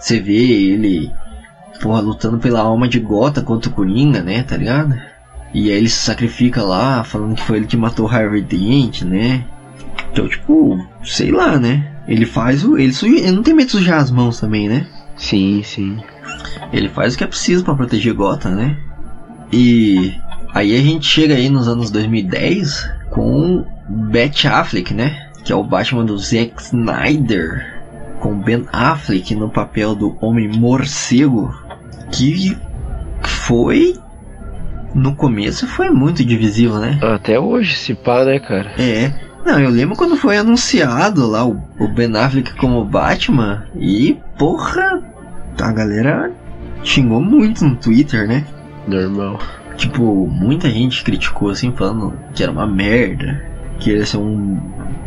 você 0.00 0.18
vê 0.20 0.32
ele, 0.72 1.12
porra, 1.82 2.00
lutando 2.00 2.38
pela 2.38 2.60
alma 2.60 2.88
de 2.88 2.98
Gota 3.00 3.42
contra 3.42 3.70
o 3.70 3.74
Coringa, 3.74 4.22
né? 4.22 4.42
Tá 4.42 4.56
ligado? 4.56 4.94
E 5.52 5.70
aí 5.70 5.76
ele 5.76 5.88
se 5.88 5.98
sacrifica 5.98 6.62
lá, 6.62 7.02
falando 7.04 7.34
que 7.34 7.42
foi 7.42 7.58
ele 7.58 7.66
que 7.66 7.76
matou 7.76 8.06
o 8.06 8.10
Harvey 8.10 8.42
Dent, 8.42 9.02
né? 9.02 9.44
Então, 10.12 10.28
tipo, 10.28 10.78
sei 11.04 11.30
lá, 11.30 11.58
né? 11.58 11.86
Ele 12.06 12.26
faz 12.26 12.64
o. 12.64 12.78
Ele, 12.78 12.92
suja, 12.92 13.18
ele 13.18 13.32
não 13.32 13.42
tem 13.42 13.54
medo 13.54 13.66
de 13.66 13.72
sujar 13.72 14.00
as 14.00 14.10
mãos 14.10 14.40
também, 14.40 14.68
né? 14.68 14.86
Sim, 15.16 15.62
sim. 15.64 15.98
Ele 16.72 16.88
faz 16.88 17.14
o 17.14 17.18
que 17.18 17.24
é 17.24 17.26
preciso 17.26 17.64
pra 17.64 17.74
proteger 17.74 18.14
Gotham, 18.14 18.54
né? 18.54 18.76
E 19.52 20.14
aí 20.54 20.74
a 20.74 20.82
gente 20.82 21.06
chega 21.06 21.34
aí 21.34 21.48
nos 21.48 21.68
anos 21.68 21.90
2010 21.90 22.90
com 23.10 23.64
Bet 23.88 24.46
Affleck, 24.46 24.92
né? 24.94 25.28
Que 25.44 25.52
é 25.52 25.56
o 25.56 25.64
Batman 25.64 26.04
do 26.04 26.18
Zack 26.18 26.60
Snyder, 26.62 27.82
com 28.20 28.38
Ben 28.38 28.66
Affleck 28.72 29.34
no 29.34 29.48
papel 29.48 29.94
do 29.94 30.16
Homem 30.20 30.48
Morcego, 30.48 31.54
que 32.12 32.56
foi 33.22 33.98
no 34.94 35.14
começo 35.14 35.66
foi 35.66 35.90
muito 35.90 36.24
divisivo, 36.24 36.78
né? 36.78 36.98
Até 37.02 37.38
hoje, 37.38 37.76
se 37.76 37.94
pá, 37.94 38.24
né, 38.24 38.38
cara? 38.38 38.72
É. 38.78 39.12
Não, 39.44 39.58
eu 39.58 39.70
lembro 39.70 39.96
quando 39.96 40.16
foi 40.16 40.36
anunciado 40.36 41.26
lá 41.26 41.46
o, 41.46 41.62
o 41.78 41.88
Ben 41.88 42.14
Affleck 42.16 42.54
como 42.56 42.84
Batman 42.84 43.64
e 43.74 44.18
porra, 44.36 45.02
a 45.60 45.72
galera 45.72 46.30
xingou 46.82 47.20
muito 47.20 47.64
no 47.64 47.76
Twitter, 47.76 48.26
né? 48.26 48.44
Normal. 48.86 49.38
Tipo, 49.76 50.26
muita 50.26 50.68
gente 50.68 51.04
criticou 51.04 51.50
assim, 51.50 51.72
falando 51.72 52.12
que 52.34 52.42
era 52.42 52.50
uma 52.50 52.66
merda, 52.66 53.42
que 53.78 53.90
ia 53.90 54.04
ser 54.04 54.18
um 54.18 54.58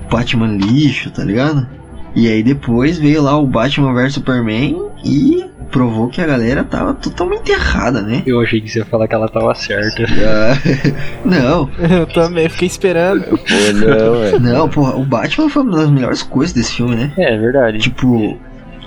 Batman 0.10 0.56
lixo, 0.56 1.12
tá 1.12 1.24
ligado? 1.24 1.68
E 2.16 2.28
aí 2.28 2.42
depois 2.42 2.98
veio 2.98 3.22
lá 3.22 3.38
o 3.38 3.48
Batman 3.48 3.94
vs 3.94 4.14
Superman 4.14 4.90
e 5.04 5.46
provou 5.72 6.10
que 6.10 6.22
a 6.22 6.28
galera 6.28 6.64
tava 6.64 6.94
totalmente 6.94 7.52
errada, 7.52 8.02
né? 8.02 8.22
Eu 8.26 8.40
achei 8.42 8.62
que 8.62 8.70
você 8.70 8.80
ia 8.80 8.86
falar 8.86 9.08
que 9.08 9.16
ela 9.16 9.28
tava 9.30 9.56
certa. 9.56 10.04
Ah, 10.22 10.54
não, 11.26 11.70
Eu 11.80 12.06
também 12.08 12.48
fiquei 12.50 12.68
esperando. 12.68 13.24
Pô, 13.24 13.38
não, 13.74 14.24
é. 14.24 14.40
não, 14.40 14.70
porra, 14.70 14.96
o 14.96 15.06
Batman 15.06 15.50
foi 15.50 15.64
uma 15.64 15.78
das 15.78 15.90
melhores 15.90 16.22
coisas 16.22 16.54
desse 16.54 16.74
filme, 16.74 16.96
né? 16.96 17.12
É, 17.18 17.38
verdade. 17.38 17.80
Tipo, 17.80 18.38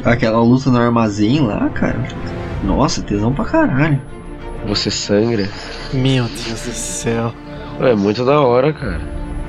aquela 0.04 0.40
luta 0.40 0.70
no 0.70 0.78
armazém 0.78 1.40
lá, 1.40 1.68
cara. 1.70 1.96
Nossa, 2.62 3.02
tesão 3.02 3.32
pra 3.32 3.44
caralho. 3.44 4.00
Você 4.66 4.90
sangra. 4.90 5.48
Meu 5.92 6.24
Deus 6.24 6.60
do 6.62 6.72
céu. 6.72 7.32
É 7.80 7.94
muito 7.94 8.24
da 8.24 8.40
hora, 8.40 8.72
cara. 8.72 9.00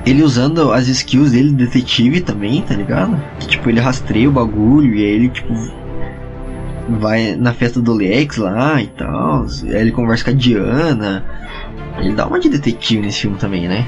Ele 0.04 0.22
usando 0.22 0.72
as 0.72 0.88
skills 0.88 1.32
dele 1.32 1.50
de 1.50 1.64
detetive 1.66 2.20
também, 2.20 2.62
tá 2.62 2.74
ligado? 2.74 3.20
Que 3.40 3.48
tipo, 3.48 3.68
ele 3.68 3.80
rastreia 3.80 4.28
o 4.28 4.32
bagulho 4.32 4.94
e 4.94 5.04
aí 5.04 5.10
ele, 5.10 5.28
tipo, 5.28 5.52
vai 6.88 7.36
na 7.36 7.52
festa 7.52 7.80
do 7.80 7.92
Lex 7.92 8.36
lá 8.36 8.80
e 8.80 8.86
tal. 8.86 9.46
Aí 9.64 9.76
ele 9.76 9.92
conversa 9.92 10.24
com 10.24 10.30
a 10.30 10.34
Diana. 10.34 11.24
Ele 11.98 12.14
dá 12.14 12.26
uma 12.26 12.38
de 12.38 12.48
detetive 12.48 13.02
nesse 13.02 13.22
filme 13.22 13.36
também, 13.36 13.68
né? 13.68 13.86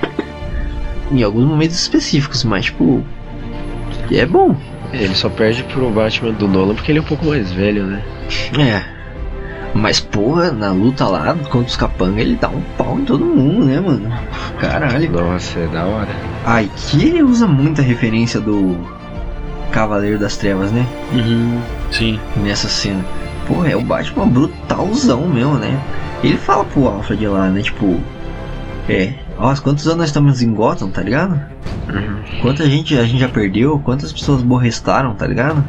Em 1.10 1.22
alguns 1.22 1.44
momentos 1.44 1.76
específicos, 1.76 2.44
mas 2.44 2.66
tipo. 2.66 3.02
É 4.10 4.24
bom. 4.24 4.56
Ele 4.92 5.14
só 5.14 5.28
perde 5.28 5.62
pro 5.64 5.90
Batman 5.90 6.32
do 6.32 6.48
Nolan 6.48 6.74
porque 6.74 6.90
ele 6.90 6.98
é 6.98 7.02
um 7.02 7.06
pouco 7.06 7.26
mais 7.26 7.52
velho, 7.52 7.84
né? 7.84 8.02
É. 8.58 8.82
Mas 9.74 10.00
porra, 10.00 10.50
na 10.50 10.72
luta 10.72 11.06
lá 11.06 11.34
contra 11.34 11.68
os 11.68 11.76
capanga 11.76 12.22
ele 12.22 12.36
dá 12.36 12.48
um 12.48 12.62
pau 12.78 12.98
em 12.98 13.04
todo 13.04 13.22
mundo, 13.22 13.66
né, 13.66 13.78
mano? 13.78 14.10
Caralho. 14.58 15.10
Nossa, 15.12 15.58
é 15.58 15.66
da 15.66 15.84
hora. 15.84 16.08
Ai, 16.44 16.70
que 16.74 17.06
ele 17.06 17.22
usa 17.22 17.46
muita 17.46 17.82
referência 17.82 18.40
do 18.40 18.78
Cavaleiro 19.70 20.18
das 20.18 20.36
Trevas, 20.36 20.72
né? 20.72 20.86
Uhum, 21.12 21.60
sim. 21.90 22.18
Nessa 22.36 22.68
cena. 22.68 23.04
Porra, 23.46 23.70
é 23.70 23.76
o 23.76 23.80
Batman 23.80 24.26
brutalzão 24.26 25.26
mesmo, 25.26 25.54
né? 25.54 25.78
Ele 26.22 26.36
fala 26.36 26.64
pro 26.64 26.86
Alfred 26.86 27.26
lá, 27.26 27.48
né? 27.48 27.62
Tipo, 27.62 28.00
é, 28.88 29.14
nossa, 29.38 29.62
quantos 29.62 29.86
anos 29.86 29.98
nós 29.98 30.08
estamos 30.08 30.42
em 30.42 30.52
Gotham, 30.52 30.90
tá 30.90 31.02
ligado? 31.02 31.40
Quanta 32.42 32.68
gente 32.68 32.96
a 32.98 33.04
gente 33.04 33.20
já 33.20 33.28
perdeu, 33.28 33.78
quantas 33.78 34.12
pessoas 34.12 34.42
borrestaram, 34.42 35.14
tá 35.14 35.26
ligado? 35.26 35.64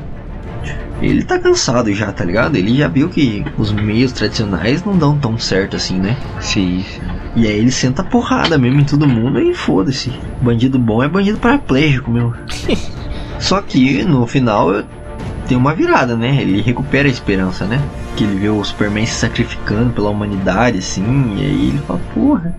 Ele 1.02 1.24
tá 1.24 1.40
cansado 1.40 1.94
já, 1.94 2.12
tá 2.12 2.26
ligado? 2.26 2.56
Ele 2.58 2.76
já 2.78 2.88
viu 2.88 3.08
que 3.08 3.46
os 3.58 3.72
meios 3.72 4.12
tradicionais 4.12 4.84
não 4.84 4.98
dão 4.98 5.18
tão 5.18 5.38
certo 5.38 5.78
assim, 5.78 5.98
né? 5.98 6.18
Sim, 6.42 6.84
sim. 6.84 7.02
E 7.36 7.48
aí 7.48 7.58
ele 7.58 7.72
senta 7.72 8.04
porrada 8.04 8.58
mesmo 8.58 8.82
em 8.82 8.84
todo 8.84 9.08
mundo 9.08 9.40
e 9.40 9.54
foda-se. 9.54 10.12
Bandido 10.42 10.78
bom 10.78 11.02
é 11.02 11.08
bandido 11.08 11.38
paraplégico 11.38 12.12
mesmo. 12.12 12.34
Só 13.40 13.62
que 13.62 14.04
no 14.04 14.28
final 14.28 14.84
tem 15.48 15.58
uma 15.58 15.74
virada, 15.74 16.16
né? 16.16 16.42
Ele 16.42 16.62
recupera 16.62 17.08
a 17.08 17.12
esperança, 17.12 17.66
né? 17.66 17.82
Que 18.16 18.24
ele 18.24 18.36
vê 18.38 18.50
o 18.50 18.64
Superman 18.64 19.06
se 19.06 19.16
sacrificando 19.16 19.92
pela 19.94 20.10
humanidade, 20.10 20.78
assim, 20.78 21.36
e 21.38 21.42
aí 21.42 21.70
ele 21.70 21.80
fala, 21.88 22.00
porra, 22.14 22.56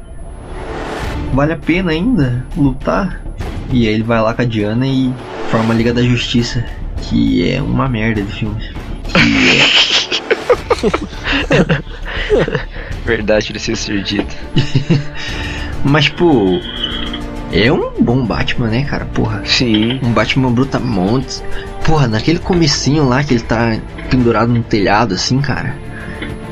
vale 1.32 1.52
a 1.52 1.56
pena 1.56 1.92
ainda 1.92 2.44
lutar? 2.56 3.20
E 3.70 3.86
aí 3.86 3.94
ele 3.94 4.02
vai 4.02 4.20
lá 4.20 4.34
com 4.34 4.42
a 4.42 4.44
Diana 4.44 4.86
e 4.86 5.12
forma 5.50 5.72
a 5.72 5.76
Liga 5.76 5.92
da 5.92 6.02
Justiça, 6.02 6.64
que 7.02 7.48
é 7.48 7.62
uma 7.62 7.88
merda 7.88 8.22
de 8.22 8.32
filme. 8.32 8.60
Que 9.04 9.60
é 11.54 12.00
Verdade 13.04 13.52
precisa 13.52 13.80
ser 13.80 14.02
dita. 14.02 14.34
Mas, 15.84 16.06
tipo, 16.06 16.60
é 17.52 17.72
um 17.72 18.02
bom 18.02 18.24
Batman, 18.24 18.68
né, 18.68 18.84
cara? 18.84 19.04
Porra. 19.06 19.42
Sim. 19.44 19.98
Um 20.02 20.12
Batman 20.12 20.52
Brutamontes. 20.52 21.42
Porra, 21.84 22.06
naquele 22.06 22.38
comecinho 22.38 23.08
lá 23.08 23.24
que 23.24 23.34
ele 23.34 23.42
tá 23.42 23.76
pendurado 24.08 24.52
no 24.52 24.62
telhado, 24.62 25.14
assim, 25.14 25.40
cara. 25.40 25.76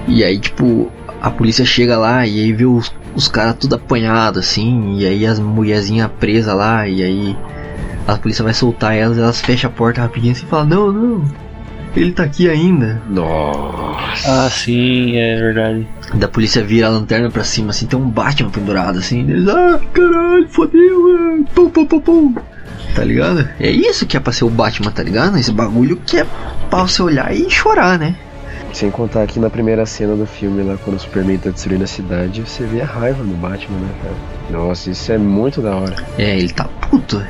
E 0.07 0.25
aí, 0.25 0.39
tipo, 0.39 0.91
a 1.21 1.31
polícia 1.31 1.65
chega 1.65 1.97
lá 1.97 2.27
e 2.27 2.41
aí 2.41 2.53
vê 2.53 2.65
os, 2.65 2.93
os 3.15 3.29
caras 3.29 3.57
tudo 3.59 3.77
apanhado, 3.77 4.39
assim. 4.39 4.97
E 4.99 5.07
aí 5.07 5.27
as 5.27 5.39
mulherzinhas 5.39 6.11
presas 6.19 6.55
lá. 6.55 6.89
E 6.89 7.03
aí 7.03 7.37
a 8.07 8.17
polícia 8.17 8.43
vai 8.43 8.55
soltar 8.55 8.97
elas, 8.97 9.19
elas 9.19 9.41
fecham 9.41 9.71
a 9.71 9.73
porta 9.73 10.01
rapidinho 10.01 10.33
assim 10.33 10.47
e 10.47 10.49
falam: 10.49 10.67
Não, 10.67 10.93
não, 10.93 11.25
ele 11.99 12.13
tá 12.13 12.25
aqui 12.25 12.49
ainda. 12.49 13.01
Nossa. 13.09 14.47
Ah, 14.47 14.51
sim, 14.51 15.17
é 15.17 15.37
verdade. 15.37 15.87
Da 16.15 16.29
polícia 16.29 16.63
vira 16.63 16.87
a 16.87 16.91
lanterna 16.91 17.31
pra 17.31 17.45
cima, 17.45 17.71
assim, 17.71 17.87
tem 17.87 17.99
um 17.99 18.09
Batman 18.09 18.51
pendurado, 18.51 18.99
assim. 18.99 19.21
Eles, 19.21 19.49
ah, 19.49 19.81
caralho, 19.93 20.49
fodeu, 20.49 21.03
mano. 21.03 21.45
Pum, 21.55 21.71
pum, 21.71 21.87
pum, 21.87 22.01
pum. 22.01 22.35
Tá 22.95 23.05
ligado? 23.05 23.49
É 23.61 23.71
isso 23.71 24.07
que 24.07 24.17
é 24.17 24.21
pra 24.21 24.33
ser 24.33 24.45
o 24.45 24.51
Batman, 24.51 24.91
tá 24.91 25.03
ligado? 25.03 25.39
Esse 25.39 25.53
bagulho 25.53 25.97
que 26.05 26.19
é 26.19 26.27
pra 26.71 26.81
você 26.81 27.03
olhar 27.03 27.35
e 27.35 27.51
chorar, 27.51 27.99
né? 27.99 28.15
Sem 28.73 28.91
contar 28.91 29.27
que 29.27 29.41
na 29.41 29.51
primeira 29.51 29.85
cena 29.87 30.15
do 30.15 30.27
filme, 30.27 30.63
lá 30.63 30.77
quando 30.77 30.97
o 30.97 31.01
Superman 31.01 31.39
tá 31.39 31.51
destruindo 31.51 31.85
a 31.85 31.87
cidade, 31.87 32.43
você 32.43 32.65
vê 32.65 32.81
a 32.81 32.87
raiva 32.87 33.23
no 33.23 33.35
Batman, 33.35 33.79
né, 33.79 33.89
cara? 34.03 34.15
Nossa, 34.51 34.91
isso 34.91 35.11
é 35.11 35.19
muito 35.19 35.61
da 35.61 35.75
hora. 35.75 35.97
É, 36.19 36.37
ele 36.37 36.53
tá 36.53 36.65
puto. 36.65 37.23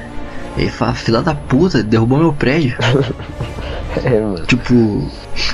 Ele 0.56 0.70
fala, 0.70 0.94
filha 0.94 1.22
da 1.22 1.34
puta, 1.34 1.82
derrubou 1.82 2.18
meu 2.18 2.32
prédio. 2.32 2.76
É, 4.04 4.20
mano. 4.20 4.46
tipo, 4.46 5.10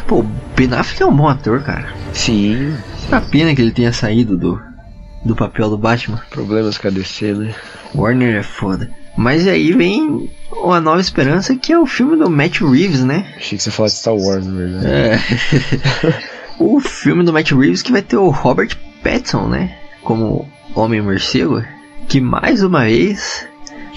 pô, 0.06 0.20
o 0.20 0.22
Ben 0.56 0.72
Affleck 0.72 1.02
é 1.02 1.06
um 1.06 1.16
bom 1.16 1.28
ator, 1.28 1.62
cara. 1.62 1.92
Sim. 2.12 2.76
É 3.10 3.14
uma 3.14 3.20
pena 3.20 3.54
que 3.54 3.62
ele 3.62 3.70
tenha 3.70 3.92
saído 3.92 4.36
do, 4.36 4.60
do 5.24 5.34
papel 5.34 5.70
do 5.70 5.78
Batman. 5.78 6.22
Problemas 6.30 6.78
com 6.78 6.88
a 6.88 6.90
DC, 6.90 7.32
né? 7.32 7.54
Warner 7.94 8.36
é 8.36 8.42
foda. 8.42 8.90
Mas 9.16 9.46
aí 9.46 9.72
vem 9.72 10.28
uma 10.50 10.80
nova 10.80 11.00
esperança 11.00 11.54
que 11.54 11.72
é 11.72 11.78
o 11.78 11.86
filme 11.86 12.16
do 12.16 12.28
Matt 12.28 12.60
Reeves, 12.60 13.04
né? 13.04 13.32
Achei 13.36 13.56
que 13.56 13.62
você 13.64 13.70
falasse 13.70 13.96
Star 13.96 14.14
Wars, 14.14 14.44
na 14.44 14.54
verdade. 14.54 14.86
É. 14.86 15.18
o 16.58 16.80
filme 16.80 17.22
do 17.22 17.32
Matt 17.32 17.52
Reeves 17.52 17.82
que 17.82 17.92
vai 17.92 18.02
ter 18.02 18.16
o 18.16 18.30
Robert 18.30 18.76
Pattinson, 19.02 19.46
né? 19.46 19.76
Como 20.02 20.48
Homem 20.74 21.00
Morcego. 21.00 21.62
Que 22.08 22.20
mais 22.20 22.62
uma 22.62 22.84
vez 22.84 23.46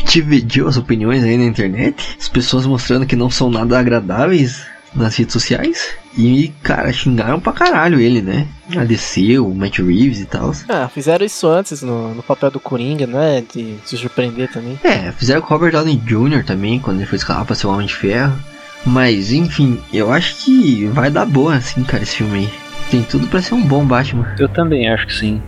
dividiu 0.04 0.68
as 0.68 0.78
opiniões 0.78 1.24
aí 1.24 1.38
na 1.38 1.45
internet. 1.45 2.18
As 2.20 2.30
pessoas 2.30 2.66
mostrando 2.66 3.06
que 3.06 3.16
não 3.16 3.30
são 3.30 3.50
nada 3.50 3.80
agradáveis 3.80 4.66
nas 4.95 5.16
redes 5.16 5.34
sociais. 5.34 5.95
E, 6.18 6.52
cara, 6.64 6.91
xingaram 6.91 7.39
pra 7.39 7.54
caralho 7.54 8.00
ele, 8.00 8.22
né? 8.22 8.48
A 8.76 8.84
DC, 8.84 9.38
o 9.38 9.54
Matt 9.54 9.78
Reeves 9.80 10.20
e 10.20 10.26
tal. 10.26 10.52
Ah, 10.68 10.89
fizeram 10.91 11.26
isso 11.26 11.48
antes 11.48 11.82
no, 11.82 12.16
no 12.16 12.24
papel 12.24 12.50
do 12.50 12.60
Coringa, 12.60 13.06
né? 13.06 13.43
De 13.54 13.76
se 13.86 13.98
surpreender 13.98 14.52
também. 14.52 14.80
É, 14.84 15.12
fizeram 15.12 15.41
com 15.41 15.48
o 15.48 15.58
Robert 15.58 15.72
Downey 15.72 15.98
Jr. 15.98 16.43
também, 16.43 16.80
quando 16.80 16.98
ele 16.98 17.06
foi 17.06 17.18
escalar 17.18 17.45
pra 17.45 17.56
ser 17.56 17.68
o 17.68 17.72
Homem 17.72 17.86
de 17.86 17.95
Ferro. 17.95 18.34
Mas, 18.86 19.32
enfim, 19.32 19.80
eu 19.93 20.12
acho 20.12 20.36
que 20.38 20.86
vai 20.88 21.10
dar 21.12 21.26
boa, 21.26 21.56
assim, 21.56 21.84
cara, 21.84 22.04
esse 22.04 22.16
filme 22.16 22.39
aí. 22.39 22.50
Tem 22.89 23.04
tudo 23.04 23.28
pra 23.28 23.41
ser 23.41 23.54
um 23.54 23.62
bom 23.62 23.86
Batman. 23.86 24.34
Eu 24.39 24.48
também 24.48 24.89
acho 24.89 25.06
que 25.08 25.14
sim. 25.14 25.41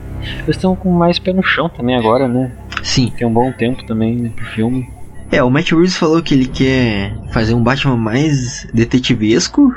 Eles 0.43 0.57
estão 0.57 0.75
com 0.75 0.91
mais 0.91 1.17
pé 1.17 1.31
no 1.31 1.41
chão 1.41 1.69
também 1.69 1.95
agora, 1.95 2.27
né? 2.27 2.51
Sim. 2.89 3.13
Tem 3.15 3.27
um 3.27 3.31
bom 3.31 3.51
tempo 3.51 3.85
também 3.85 4.15
né, 4.15 4.31
pro 4.35 4.45
filme. 4.45 4.89
É, 5.31 5.43
o 5.43 5.49
Matt 5.49 5.71
Reeves 5.71 5.95
falou 5.95 6.23
que 6.23 6.33
ele 6.33 6.47
quer 6.47 7.15
fazer 7.31 7.53
um 7.53 7.61
Batman 7.61 7.95
mais 7.95 8.67
detetivesco 8.73 9.71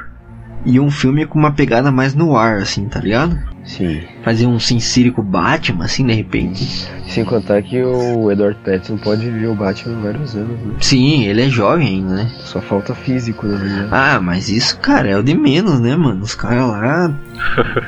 e 0.65 0.81
um 0.81 0.91
filme 0.91 1.27
com 1.27 1.39
uma 1.39 1.53
pegada 1.53 1.93
mais 1.93 2.15
no 2.15 2.37
ar, 2.37 2.57
assim, 2.57 2.89
tá 2.89 3.01
ligado? 3.01 3.39
Sim. 3.65 4.01
Fazer 4.25 4.47
um 4.47 4.59
Sin 4.59 4.81
City 4.81 5.11
com 5.11 5.21
o 5.21 5.25
Batman, 5.25 5.85
assim, 5.85 6.07
de 6.07 6.15
repente. 6.15 6.89
Sem 7.07 7.23
contar 7.23 7.61
que 7.63 7.83
o 7.83 8.31
Edward 8.31 8.59
Pattinson 8.65 8.97
pode 8.97 9.29
ver 9.31 9.49
o 9.49 9.55
Batman 9.55 10.01
vários 10.01 10.35
anos, 10.35 10.59
né? 10.59 10.75
Sim, 10.81 11.25
ele 11.25 11.43
é 11.43 11.49
jovem 11.51 11.89
ainda, 11.89 12.15
né? 12.15 12.33
Só 12.41 12.63
falta 12.63 12.95
físico, 12.95 13.47
na 13.47 13.59
verdade. 13.59 13.89
Ah, 13.91 14.21
mas 14.23 14.49
isso, 14.49 14.79
cara, 14.79 15.11
é 15.11 15.19
o 15.19 15.23
de 15.23 15.37
menos, 15.37 15.81
né, 15.81 15.95
mano? 15.95 16.23
Os 16.23 16.35
caras 16.35 16.67
lá. 16.67 17.15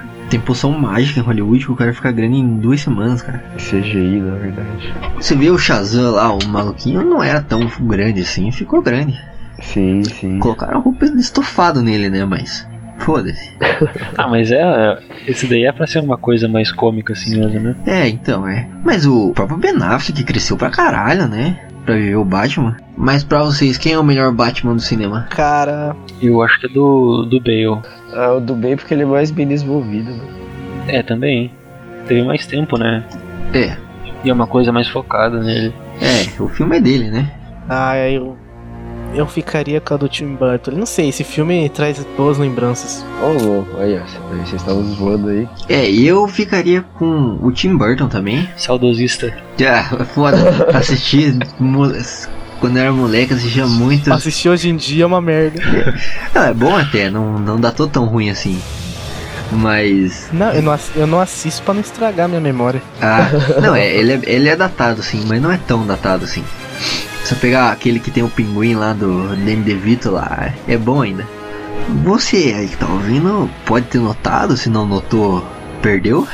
Tem 0.30 0.40
poção 0.40 0.72
mágica 0.72 1.20
em 1.20 1.22
Hollywood 1.22 1.66
que 1.66 1.72
o 1.72 1.76
cara 1.76 1.92
fica 1.92 2.10
grande 2.10 2.36
em 2.36 2.58
duas 2.58 2.80
semanas, 2.80 3.22
cara. 3.22 3.44
CGI, 3.56 4.20
na 4.20 4.34
verdade. 4.36 4.94
Você 5.16 5.36
vê 5.36 5.50
o 5.50 5.58
Shazam 5.58 6.12
lá, 6.12 6.32
o 6.32 6.44
maluquinho 6.46 7.04
não 7.04 7.22
era 7.22 7.40
tão 7.40 7.70
grande 7.80 8.22
assim, 8.22 8.50
ficou 8.50 8.82
grande. 8.82 9.18
Sim, 9.60 10.02
sim. 10.04 10.38
Colocaram 10.38 10.80
roupa 10.80 11.06
estofado 11.06 11.82
nele, 11.82 12.10
né? 12.10 12.24
Mas. 12.24 12.66
Foda-se. 12.98 13.50
Ah, 14.16 14.28
mas 14.28 14.50
é. 14.52 14.98
Esse 15.26 15.46
daí 15.46 15.64
é 15.64 15.72
pra 15.72 15.86
ser 15.86 15.98
uma 15.98 16.16
coisa 16.16 16.46
mais 16.48 16.70
cômica 16.70 17.12
assim 17.12 17.36
mesmo, 17.36 17.60
né? 17.60 17.74
É, 17.84 18.08
então, 18.08 18.46
é. 18.46 18.68
Mas 18.84 19.04
o 19.04 19.32
próprio 19.32 19.58
Ben 19.58 19.74
Affleck 19.82 20.22
cresceu 20.22 20.56
pra 20.56 20.70
caralho, 20.70 21.26
né? 21.26 21.58
Pra 21.84 21.94
viver 21.94 22.16
o 22.16 22.24
Batman. 22.24 22.76
Mas 22.96 23.22
pra 23.24 23.42
vocês, 23.42 23.76
quem 23.76 23.92
é 23.92 23.98
o 23.98 24.04
melhor 24.04 24.32
Batman 24.32 24.74
do 24.74 24.80
cinema? 24.80 25.26
Cara, 25.30 25.94
Eu 26.22 26.40
acho 26.42 26.58
que 26.60 26.66
é 26.66 26.68
do, 26.68 27.24
do 27.24 27.40
Bale. 27.40 27.82
Ah, 28.14 28.32
o 28.34 28.40
do 28.40 28.54
bem 28.54 28.76
porque 28.76 28.94
ele 28.94 29.02
é 29.02 29.06
mais 29.06 29.30
bem 29.30 29.46
desenvolvido, 29.46 30.10
né? 30.12 30.24
É, 30.88 31.02
também. 31.02 31.50
Teve 32.06 32.22
mais 32.22 32.46
tempo, 32.46 32.78
né? 32.78 33.04
É, 33.52 33.76
E 34.24 34.30
é 34.30 34.32
uma 34.32 34.46
coisa 34.46 34.70
mais 34.72 34.88
focada 34.88 35.40
nele. 35.42 35.74
é, 36.00 36.40
o 36.42 36.48
filme 36.48 36.76
é 36.76 36.80
dele, 36.80 37.10
né? 37.10 37.30
ah, 37.68 37.96
eu. 38.08 38.36
Eu 39.14 39.26
ficaria 39.28 39.80
com 39.80 39.94
a 39.94 39.96
do 39.96 40.08
Tim 40.08 40.34
Burton. 40.34 40.72
Não 40.72 40.86
sei, 40.86 41.08
esse 41.08 41.22
filme 41.22 41.68
traz 41.68 42.04
boas 42.16 42.36
lembranças. 42.36 43.04
Ô, 43.22 43.44
louco, 43.44 43.78
aí, 43.78 44.00
vocês 44.44 44.60
estavam 44.60 44.82
zoando 44.94 45.28
aí. 45.28 45.48
É, 45.68 45.88
e 45.88 46.06
eu 46.06 46.26
ficaria 46.26 46.82
com 46.98 47.38
o 47.40 47.52
Tim 47.52 47.76
Burton 47.76 48.08
também. 48.08 48.48
Saudosista. 48.56 49.32
Já, 49.56 49.84
foda, 50.06 50.68
assisti 50.76 51.38
quando 52.60 52.78
era 52.78 52.92
moleque, 52.92 53.34
assistia 53.34 53.66
muito. 53.66 54.12
Assistir 54.12 54.48
hoje 54.48 54.68
em 54.68 54.76
dia 54.76 55.04
é 55.04 55.06
uma 55.06 55.20
merda. 55.20 55.60
Não, 56.34 56.42
é 56.42 56.54
bom 56.54 56.76
até, 56.76 57.10
não, 57.10 57.38
não 57.38 57.60
dá 57.60 57.70
todo 57.70 57.90
tão 57.90 58.06
ruim 58.06 58.30
assim. 58.30 58.60
Mas. 59.52 60.28
Não, 60.32 60.50
eu 60.52 60.62
não, 60.62 60.78
eu 60.96 61.06
não 61.06 61.20
assisto 61.20 61.62
pra 61.62 61.74
não 61.74 61.80
estragar 61.80 62.28
minha 62.28 62.40
memória. 62.40 62.82
Ah, 63.00 63.28
não, 63.62 63.76
é, 63.76 63.94
ele, 63.94 64.12
é, 64.12 64.20
ele 64.24 64.48
é 64.48 64.56
datado 64.56 65.02
sim, 65.02 65.24
mas 65.28 65.40
não 65.40 65.52
é 65.52 65.58
tão 65.58 65.86
datado 65.86 66.24
assim. 66.24 66.42
Se 67.24 67.32
eu 67.34 67.38
pegar 67.38 67.70
aquele 67.72 67.98
que 67.98 68.10
tem 68.10 68.22
o 68.22 68.28
pinguim 68.28 68.74
lá 68.74 68.92
do 68.92 69.28
Danny 69.28 69.56
DeVito 69.56 70.10
lá, 70.10 70.52
é 70.68 70.76
bom 70.76 71.00
ainda. 71.02 71.26
Você 72.04 72.54
aí 72.56 72.68
que 72.68 72.76
tá 72.76 72.86
ouvindo 72.86 73.50
pode 73.64 73.86
ter 73.86 73.98
notado, 73.98 74.56
se 74.56 74.68
não 74.68 74.86
notou, 74.86 75.44
perdeu. 75.80 76.26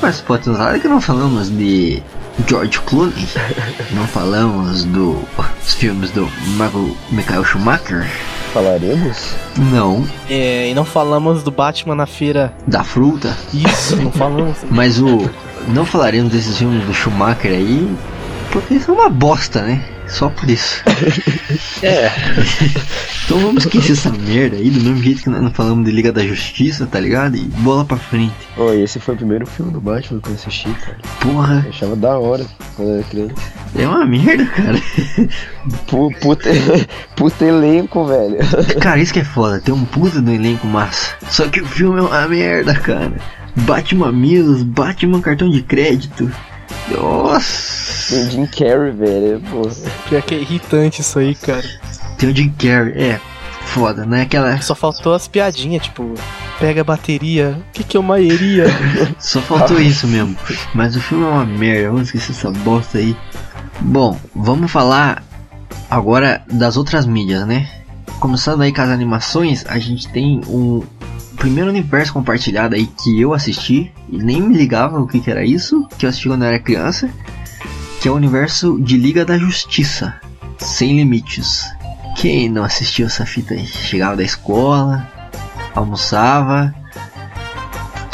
Mas 0.00 0.20
pode 0.20 0.44
ter 0.44 0.50
notado 0.50 0.80
que 0.80 0.88
não 0.88 1.00
falamos 1.00 1.50
de 1.50 2.02
George 2.48 2.80
Clooney, 2.80 3.28
não 3.92 4.06
falamos 4.06 4.84
dos 4.84 5.74
filmes 5.74 6.10
do 6.10 6.26
Michael, 6.58 6.96
Michael 7.10 7.44
Schumacher, 7.44 8.06
Falaremos? 8.52 9.34
não, 9.56 10.06
É, 10.28 10.68
e 10.70 10.74
não 10.74 10.84
falamos 10.84 11.42
do 11.42 11.50
Batman 11.50 11.94
na 11.94 12.06
feira. 12.06 12.52
da 12.66 12.82
fruta. 12.82 13.36
Isso, 13.52 13.96
não 13.96 14.10
falamos. 14.12 14.56
Mas 14.70 14.98
o. 15.00 15.30
Não 15.68 15.84
falaremos 15.86 16.30
desses 16.32 16.58
filmes 16.58 16.84
do 16.86 16.92
Schumacher 16.94 17.50
aí. 17.52 17.88
Porque 18.52 18.78
são 18.78 18.94
uma 18.94 19.08
bosta, 19.08 19.62
né? 19.62 19.82
Só 20.08 20.28
por 20.28 20.48
isso. 20.48 20.82
É. 21.82 22.10
Então 23.26 23.38
vamos 23.40 23.64
esquecer 23.64 23.92
essa 23.92 24.10
merda 24.10 24.56
aí, 24.56 24.68
do 24.68 24.80
mesmo 24.82 25.02
jeito 25.02 25.22
que 25.22 25.30
nós 25.30 25.40
não 25.40 25.50
falamos 25.50 25.86
de 25.86 25.90
Liga 25.90 26.12
da 26.12 26.22
Justiça, 26.26 26.86
tá 26.86 27.00
ligado? 27.00 27.36
E 27.36 27.40
bola 27.40 27.82
pra 27.82 27.96
frente. 27.96 28.34
E 28.58 28.82
esse 28.82 29.00
foi 29.00 29.14
o 29.14 29.16
primeiro 29.16 29.46
filme 29.46 29.72
do 29.72 29.80
Batman 29.80 30.20
que 30.20 30.28
eu 30.28 30.34
assisti, 30.34 30.68
cara. 30.74 30.98
Porra, 31.20 31.62
Eu 31.64 31.70
achava 31.70 31.96
da 31.96 32.18
hora 32.18 32.44
quando 32.76 32.88
eu 32.90 32.94
era 32.96 33.04
criança. 33.04 33.34
é 33.78 33.88
uma 33.88 34.04
merda, 34.04 34.44
cara. 34.44 34.78
Pu- 35.86 36.14
Puta, 36.20 36.50
puta 37.16 37.44
elenco, 37.46 38.04
velho. 38.06 38.36
Cara, 38.78 39.00
isso 39.00 39.12
que 39.14 39.20
é 39.20 39.24
foda, 39.24 39.58
tem 39.58 39.72
um 39.74 39.86
puta 39.86 40.20
do 40.20 40.30
elenco 40.30 40.66
massa. 40.66 41.12
Só 41.30 41.48
que 41.48 41.62
o 41.62 41.66
filme 41.66 42.00
é 42.00 42.02
uma 42.02 42.28
merda, 42.28 42.74
cara. 42.74 43.12
Batman 43.56 44.12
Milos, 44.12 44.62
Batman 44.62 45.22
cartão 45.22 45.48
de 45.48 45.62
crédito. 45.62 46.30
Nossa. 46.90 48.14
Tem 48.14 48.26
o 48.26 48.30
Jim 48.30 48.46
Carrey, 48.46 48.92
velho. 48.92 49.40
Pô. 49.50 49.62
Pior 50.08 50.22
que 50.22 50.34
é 50.34 50.38
irritante 50.38 51.00
isso 51.00 51.18
aí, 51.18 51.34
cara. 51.34 51.64
Tem 52.18 52.30
o 52.30 52.36
Jim 52.36 52.50
Carrey, 52.50 52.92
é. 52.96 53.20
Foda, 53.66 54.04
né? 54.04 54.22
Aquela. 54.22 54.60
Só 54.60 54.74
faltou 54.74 55.14
as 55.14 55.26
piadinhas, 55.26 55.84
tipo, 55.84 56.14
pega 56.60 56.82
a 56.82 56.84
bateria. 56.84 57.58
O 57.68 57.72
que, 57.72 57.84
que 57.84 57.96
é 57.96 58.00
uma 58.00 58.20
eria? 58.20 58.66
Só 59.18 59.40
faltou 59.40 59.80
isso 59.80 60.06
mesmo. 60.06 60.36
Mas 60.74 60.94
o 60.96 61.00
filme 61.00 61.24
é 61.24 61.28
uma 61.28 61.44
merda, 61.44 61.90
vamos 61.90 62.08
esquecer 62.08 62.32
essa 62.32 62.50
bosta 62.50 62.98
aí. 62.98 63.16
Bom, 63.80 64.18
vamos 64.34 64.70
falar 64.70 65.22
agora 65.90 66.42
das 66.50 66.76
outras 66.76 67.06
mídias, 67.06 67.46
né? 67.46 67.68
Começando 68.20 68.62
aí 68.62 68.72
com 68.72 68.80
as 68.80 68.90
animações, 68.90 69.64
a 69.66 69.78
gente 69.78 70.08
tem 70.08 70.40
um 70.46 70.82
primeiro 71.44 71.68
universo 71.68 72.14
compartilhado 72.14 72.74
aí 72.74 72.86
que 72.86 73.20
eu 73.20 73.34
assisti 73.34 73.92
e 74.08 74.16
nem 74.16 74.40
me 74.40 74.56
ligava 74.56 74.98
o 74.98 75.06
que, 75.06 75.20
que 75.20 75.30
era 75.30 75.44
isso, 75.44 75.86
que 75.98 76.06
eu 76.06 76.08
assisti 76.08 76.26
quando 76.26 76.40
eu 76.40 76.48
era 76.48 76.58
criança, 76.58 77.10
que 78.00 78.08
é 78.08 78.10
o 78.10 78.14
universo 78.14 78.80
de 78.80 78.96
Liga 78.96 79.26
da 79.26 79.36
Justiça, 79.36 80.18
sem 80.56 80.96
limites. 80.96 81.66
Quem 82.16 82.48
não 82.48 82.64
assistiu 82.64 83.04
essa 83.04 83.26
fita 83.26 83.52
aí? 83.52 83.66
Chegava 83.66 84.16
da 84.16 84.22
escola, 84.22 85.06
almoçava, 85.74 86.74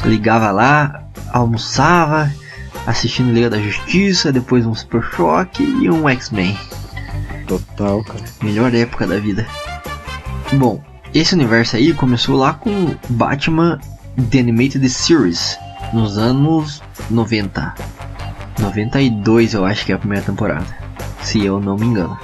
ligava 0.04 0.50
lá, 0.50 1.04
almoçava, 1.32 2.28
assistindo 2.84 3.32
Liga 3.32 3.48
da 3.48 3.60
Justiça, 3.60 4.32
depois 4.32 4.66
um 4.66 4.74
Super 4.74 5.04
Choque 5.04 5.62
e 5.62 5.88
um 5.88 6.08
X-Men. 6.08 6.58
Total, 7.46 8.02
cara. 8.02 8.24
Melhor 8.42 8.74
época 8.74 9.06
da 9.06 9.20
vida. 9.20 9.46
Bom, 10.54 10.82
esse 11.14 11.34
universo 11.34 11.76
aí 11.76 11.92
começou 11.92 12.36
lá 12.36 12.54
com 12.54 12.94
Batman 13.08 13.78
The 14.30 14.40
Animated 14.40 14.88
Series, 14.88 15.58
nos 15.92 16.18
anos 16.18 16.82
90. 17.10 17.74
92 18.60 19.54
eu 19.54 19.64
acho 19.64 19.84
que 19.84 19.92
é 19.92 19.94
a 19.94 19.98
primeira 19.98 20.24
temporada, 20.24 20.66
se 21.22 21.44
eu 21.44 21.58
não 21.60 21.76
me 21.76 21.86
engano. 21.86 22.16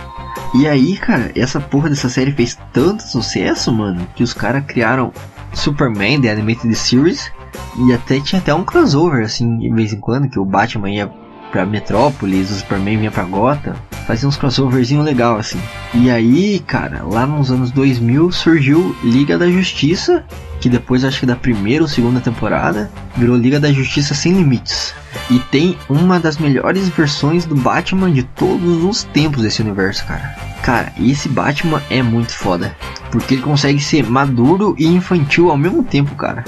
E 0.55 0.69
aí, 0.69 0.97
cara, 0.97 1.33
essa 1.35 1.61
porra 1.61 1.91
dessa 1.91 2.09
série 2.09 2.33
fez 2.33 2.59
tanto 2.73 3.03
sucesso, 3.03 3.73
mano, 3.73 4.07
que 4.15 4.23
os 4.23 4.33
caras 4.33 4.65
criaram 4.67 5.13
Superman 5.53 6.21
The 6.21 6.31
Animated 6.31 6.75
Series 6.75 7.31
e 7.79 7.93
até 7.93 8.21
tinha 8.21 8.41
até 8.41 8.55
um 8.55 8.65
crossover 8.65 9.25
assim, 9.25 9.59
de 9.59 9.71
vez 9.71 9.93
em 9.93 10.01
quando, 10.01 10.29
que 10.29 10.39
o 10.39 10.45
Batman 10.45 10.91
ia 10.91 11.13
pra 11.57 11.65
Metrópolis, 11.65 12.51
o 12.51 12.55
Superman 12.57 12.99
vinha 12.99 13.11
pra 13.11 13.25
Gotham, 13.25 13.75
fazia 14.07 14.29
uns 14.29 14.37
crossoverzinho 14.37 15.01
legal 15.01 15.39
assim. 15.39 15.59
E 15.95 16.11
aí, 16.11 16.59
cara, 16.59 17.03
lá 17.03 17.27
nos 17.27 17.51
anos 17.51 17.71
2000 17.71 18.31
surgiu 18.31 18.95
Liga 19.03 19.39
da 19.39 19.51
Justiça, 19.51 20.23
que 20.61 20.69
depois 20.69 21.03
acho 21.03 21.19
que 21.19 21.25
da 21.25 21.35
primeira 21.35 21.83
ou 21.83 21.89
segunda 21.89 22.21
temporada 22.21 22.91
virou 23.17 23.35
Liga 23.35 23.59
da 23.59 23.73
Justiça 23.73 24.13
Sem 24.13 24.35
Limites. 24.35 24.95
E 25.31 25.39
tem 25.39 25.79
uma 25.89 26.21
das 26.21 26.37
melhores 26.37 26.91
versões 26.91 27.47
do 27.47 27.57
Batman 27.57 28.13
de 28.13 28.23
todos 28.23 28.85
os 28.85 29.05
tempos 29.05 29.43
desse 29.43 29.63
universo, 29.63 30.05
cara. 30.05 30.37
Cara, 30.63 30.93
esse 31.01 31.27
Batman 31.27 31.83
é 31.89 32.03
muito 32.03 32.33
foda. 32.33 32.77
Porque 33.11 33.33
ele 33.33 33.43
consegue 33.43 33.81
ser 33.81 34.05
maduro 34.05 34.75
e 34.79 34.87
infantil 34.87 35.51
ao 35.51 35.57
mesmo 35.57 35.83
tempo, 35.83 36.15
cara. 36.17 36.45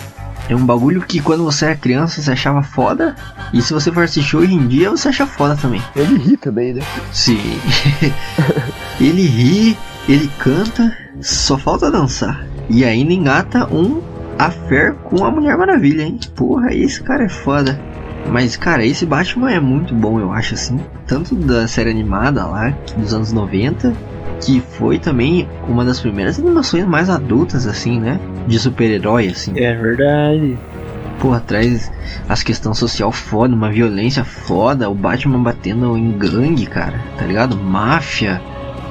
É 0.49 0.57
um 0.57 0.65
bagulho 0.65 1.03
que 1.03 1.21
quando 1.21 1.45
você 1.45 1.67
era 1.67 1.77
criança 1.77 2.23
você 2.23 2.33
achava 2.33 2.63
foda. 2.63 3.15
E 3.53 3.61
se 3.61 3.73
você 3.73 3.93
for 3.93 4.05
assistir 4.05 4.37
hoje 4.37 4.55
em 4.55 4.67
dia, 4.67 4.91
você 4.91 5.09
acha 5.09 5.27
foda 5.27 5.55
também. 5.57 5.83
Ele 5.95 6.17
ri 6.19 6.37
também, 6.37 6.73
né? 6.73 6.83
Sim. 7.13 7.39
ele 8.99 9.23
ri, 9.23 9.79
ele 10.09 10.31
canta, 10.39 10.97
só 11.21 11.59
falta 11.59 11.91
dançar. 11.91 12.47
E 12.71 12.85
ainda 12.85 13.13
engata 13.13 13.67
um 13.73 14.01
affair 14.39 14.95
com 14.95 15.25
a 15.25 15.31
Mulher 15.31 15.57
Maravilha, 15.59 16.03
hein? 16.03 16.19
Porra, 16.35 16.73
esse 16.73 17.03
cara 17.03 17.25
é 17.25 17.29
foda. 17.29 17.79
Mas, 18.31 18.57
cara, 18.57 18.85
esse 18.85 19.07
Batman 19.07 19.51
é 19.51 19.61
muito 19.61 19.95
bom, 19.95 20.21
eu 20.21 20.33
acho, 20.33 20.55
assim. 20.55 20.79
Tanto 21.07 21.35
da 21.35 21.67
série 21.67 21.91
animada 21.91 22.47
lá, 22.47 22.75
dos 22.97 23.15
anos 23.15 23.33
90, 23.33 23.93
que 24.41 24.61
foi 24.61 24.99
também 24.99 25.49
uma 25.67 25.85
das 25.85 26.01
primeiras 26.01 26.39
animações 26.39 26.87
mais 26.87 27.09
adultas, 27.09 27.67
assim, 27.67 27.99
né? 27.99 28.21
De 28.49 28.59
super-herói, 28.59 29.29
assim. 29.29 29.53
É 29.57 29.75
verdade. 29.75 30.59
Porra, 31.21 31.41
traz 31.41 31.91
as 32.29 32.43
questões 32.43 32.79
social 32.79 33.13
foda, 33.13 33.55
uma 33.55 33.71
violência 33.71 34.25
foda, 34.25 34.89
o 34.89 34.95
Batman 34.95 35.43
batendo 35.43 35.97
em 35.97 36.13
gangue, 36.13 36.67
cara, 36.67 37.01
tá 37.17 37.25
ligado? 37.27 37.57
Máfia. 37.57 38.41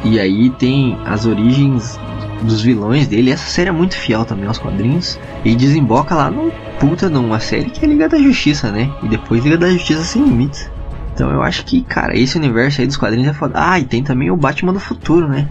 E 0.04 0.20
aí 0.20 0.50
tem 0.52 0.98
as 1.06 1.26
origens 1.26 2.00
dos 2.42 2.62
vilões 2.62 3.08
dele. 3.08 3.32
Essa 3.32 3.50
série 3.50 3.70
é 3.70 3.72
muito 3.72 3.96
fiel 3.96 4.26
também 4.26 4.48
aos 4.48 4.58
quadrinhos. 4.58 5.20
E 5.44 5.56
desemboca 5.56 6.14
lá 6.14 6.30
no 6.30 6.52
puta 6.80 7.10
numa 7.10 7.40
série 7.40 7.70
que 7.70 7.84
é 7.84 7.88
Liga 7.88 8.08
da 8.08 8.18
Justiça, 8.20 8.72
né? 8.72 8.92
E 9.02 9.08
depois 9.08 9.44
Liga 9.44 9.58
da 9.58 9.70
Justiça 9.70 10.04
Sem 10.04 10.24
Limites. 10.24 10.70
Então 11.14 11.32
eu 11.32 11.42
acho 11.42 11.66
que, 11.66 11.82
cara, 11.82 12.16
esse 12.16 12.38
universo 12.38 12.82
aí 12.82 12.86
dos 12.86 12.98
quadrinhos 12.98 13.30
é 13.30 13.34
foda. 13.34 13.56
Ah, 13.58 13.80
e 13.80 13.86
tem 13.86 14.04
também 14.04 14.30
o 14.30 14.38
Batman 14.38 14.74
do 14.74 14.80
futuro, 14.80 15.28
né? 15.28 15.48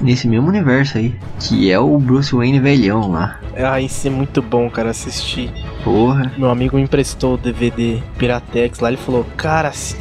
Nesse 0.00 0.26
mesmo 0.28 0.48
universo 0.48 0.98
aí. 0.98 1.14
Que 1.40 1.70
é 1.70 1.78
o 1.78 1.98
Bruce 1.98 2.34
Wayne 2.34 2.58
velhão 2.60 3.10
lá. 3.10 3.38
Ah, 3.56 3.80
isso 3.80 4.06
é 4.06 4.10
muito 4.10 4.42
bom, 4.42 4.68
cara, 4.68 4.90
assistir. 4.90 5.50
Porra. 5.84 6.32
Meu 6.36 6.50
amigo 6.50 6.76
me 6.76 6.82
emprestou 6.82 7.34
o 7.34 7.38
DVD 7.38 8.02
Piratex 8.18 8.80
lá, 8.80 8.88
ele 8.88 8.96
falou, 8.96 9.24
cara, 9.36 9.68
assi- 9.68 9.96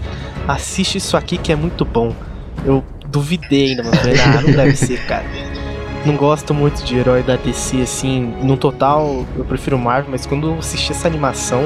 assiste 0.47 0.97
isso 0.97 1.15
aqui 1.15 1.37
que 1.37 1.51
é 1.51 1.55
muito 1.55 1.85
bom. 1.85 2.13
Eu 2.65 2.83
duvidei 3.07 3.69
ainda, 3.71 3.83
mas 3.83 3.99
falei, 3.99 4.19
ah, 4.19 4.41
não 4.41 4.51
deve 4.55 4.75
ser, 4.75 4.99
cara. 5.05 5.25
Não 6.05 6.15
gosto 6.17 6.53
muito 6.53 6.83
de 6.83 6.97
herói 6.97 7.23
da 7.23 7.35
DC, 7.37 7.81
assim, 7.81 8.33
no 8.41 8.57
total 8.57 9.25
eu 9.37 9.45
prefiro 9.45 9.77
Marvel, 9.79 10.11
mas 10.11 10.25
quando 10.25 10.47
eu 10.47 10.59
assisti 10.59 10.91
essa 10.91 11.07
animação, 11.07 11.61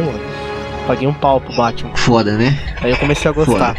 paguei 0.86 1.08
um 1.08 1.14
pau 1.14 1.42
pro 1.42 1.56
Batman. 1.56 1.90
Foda, 1.96 2.38
né? 2.38 2.56
Aí 2.82 2.92
eu 2.92 2.98
comecei 2.98 3.32
a 3.32 3.34
gostar. 3.34 3.76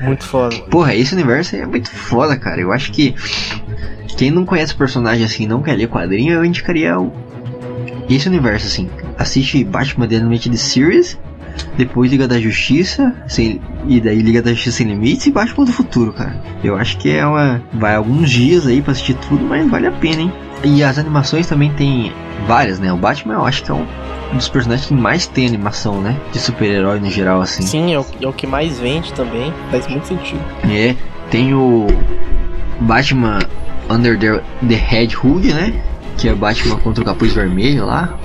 Muito 0.00 0.24
foda. 0.24 0.56
Porra, 0.70 0.94
esse 0.96 1.14
universo 1.14 1.54
aí 1.54 1.62
é 1.62 1.66
muito 1.66 1.90
foda, 1.90 2.36
cara. 2.36 2.60
Eu 2.60 2.72
acho 2.72 2.90
que 2.90 3.14
quem 4.14 4.30
não 4.30 4.44
conhece 4.44 4.72
o 4.74 4.76
personagem 4.76 5.24
assim 5.24 5.44
e 5.44 5.46
não 5.46 5.62
quer 5.62 5.76
ler 5.76 5.88
quadrinho, 5.88 6.34
eu 6.34 6.44
indicaria 6.44 6.98
o... 6.98 7.12
esse 8.08 8.28
universo 8.28 8.66
assim. 8.66 8.88
Assiste 9.18 9.62
Batman 9.64 10.08
The 10.08 10.16
Animated 10.16 10.56
Series, 10.56 11.18
depois 11.76 12.10
Liga 12.10 12.26
da 12.26 12.40
Justiça, 12.40 13.14
sem... 13.28 13.60
e 13.86 14.00
daí 14.00 14.20
Liga 14.20 14.42
da 14.42 14.52
Justiça 14.52 14.78
Sem 14.78 14.88
Limites 14.88 15.26
e 15.26 15.30
Batman 15.30 15.64
do 15.64 15.72
Futuro, 15.72 16.12
cara. 16.12 16.40
Eu 16.62 16.76
acho 16.76 16.98
que 16.98 17.10
é 17.10 17.26
uma. 17.26 17.62
Vai 17.72 17.94
alguns 17.94 18.30
dias 18.30 18.66
aí 18.66 18.82
pra 18.82 18.92
assistir 18.92 19.14
tudo, 19.28 19.44
mas 19.44 19.68
vale 19.70 19.86
a 19.86 19.92
pena, 19.92 20.22
hein? 20.22 20.32
E 20.64 20.82
as 20.82 20.98
animações 20.98 21.46
também 21.46 21.70
tem 21.74 22.12
várias, 22.46 22.78
né? 22.78 22.92
O 22.92 22.96
Batman 22.96 23.34
eu 23.34 23.44
acho 23.44 23.62
que 23.62 23.70
é 23.70 23.74
um 23.74 23.86
dos 24.32 24.48
personagens 24.48 24.88
que 24.88 24.94
mais 24.94 25.26
tem 25.26 25.46
animação, 25.46 26.00
né? 26.00 26.18
De 26.32 26.38
super-herói 26.38 27.00
no 27.00 27.10
geral, 27.10 27.40
assim. 27.40 27.62
Sim, 27.62 27.92
é 27.92 28.00
o, 28.00 28.06
é 28.20 28.26
o 28.26 28.32
que 28.32 28.46
mais 28.46 28.78
vende 28.78 29.12
também, 29.12 29.52
faz 29.70 29.86
muito 29.86 30.06
sentido. 30.06 30.40
É, 30.64 30.96
tem 31.30 31.54
o 31.54 31.86
Batman 32.80 33.38
Under 33.88 34.18
the, 34.18 34.42
the 34.66 34.74
Red 34.74 35.10
Hood, 35.22 35.52
né? 35.52 35.82
Que 36.16 36.28
é 36.28 36.34
Batman 36.34 36.76
contra 36.76 37.02
o 37.02 37.04
Capuz 37.04 37.32
Vermelho 37.32 37.86
lá. 37.86 38.16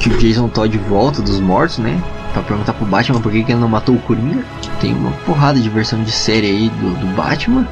Que 0.00 0.08
o 0.08 0.18
Jason 0.18 0.48
Todd 0.48 0.76
volta 0.88 1.22
dos 1.22 1.40
mortos, 1.40 1.78
né? 1.78 2.00
Pra 2.32 2.42
perguntar 2.42 2.72
pro 2.74 2.86
Batman 2.86 3.20
por 3.20 3.32
que, 3.32 3.42
que 3.42 3.52
ele 3.52 3.60
não 3.60 3.68
matou 3.68 3.94
o 3.94 3.98
Coringa. 4.00 4.44
Tem 4.80 4.92
uma 4.92 5.10
porrada 5.24 5.58
de 5.58 5.68
versão 5.68 6.02
de 6.02 6.10
série 6.10 6.46
aí 6.46 6.68
do, 6.68 7.00
do 7.00 7.06
Batman. 7.14 7.66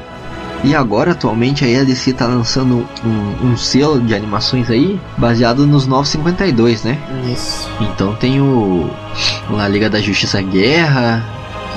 E 0.63 0.73
agora, 0.73 1.11
atualmente, 1.11 1.63
aí 1.63 1.79
a 1.79 1.83
DC 1.83 2.13
tá 2.13 2.25
lançando 2.25 2.87
um, 3.03 3.49
um 3.49 3.57
selo 3.57 4.01
de 4.01 4.15
animações 4.15 4.69
aí 4.71 4.99
baseado 5.15 5.67
nos 5.67 5.85
952, 5.85 6.83
né? 6.83 6.97
Isso. 7.31 7.69
Então 7.79 8.15
tem 8.15 8.41
o 8.41 8.89
a 9.59 9.67
Liga 9.67 9.89
da 9.89 9.99
Justiça 9.99 10.41
Guerra, 10.41 11.23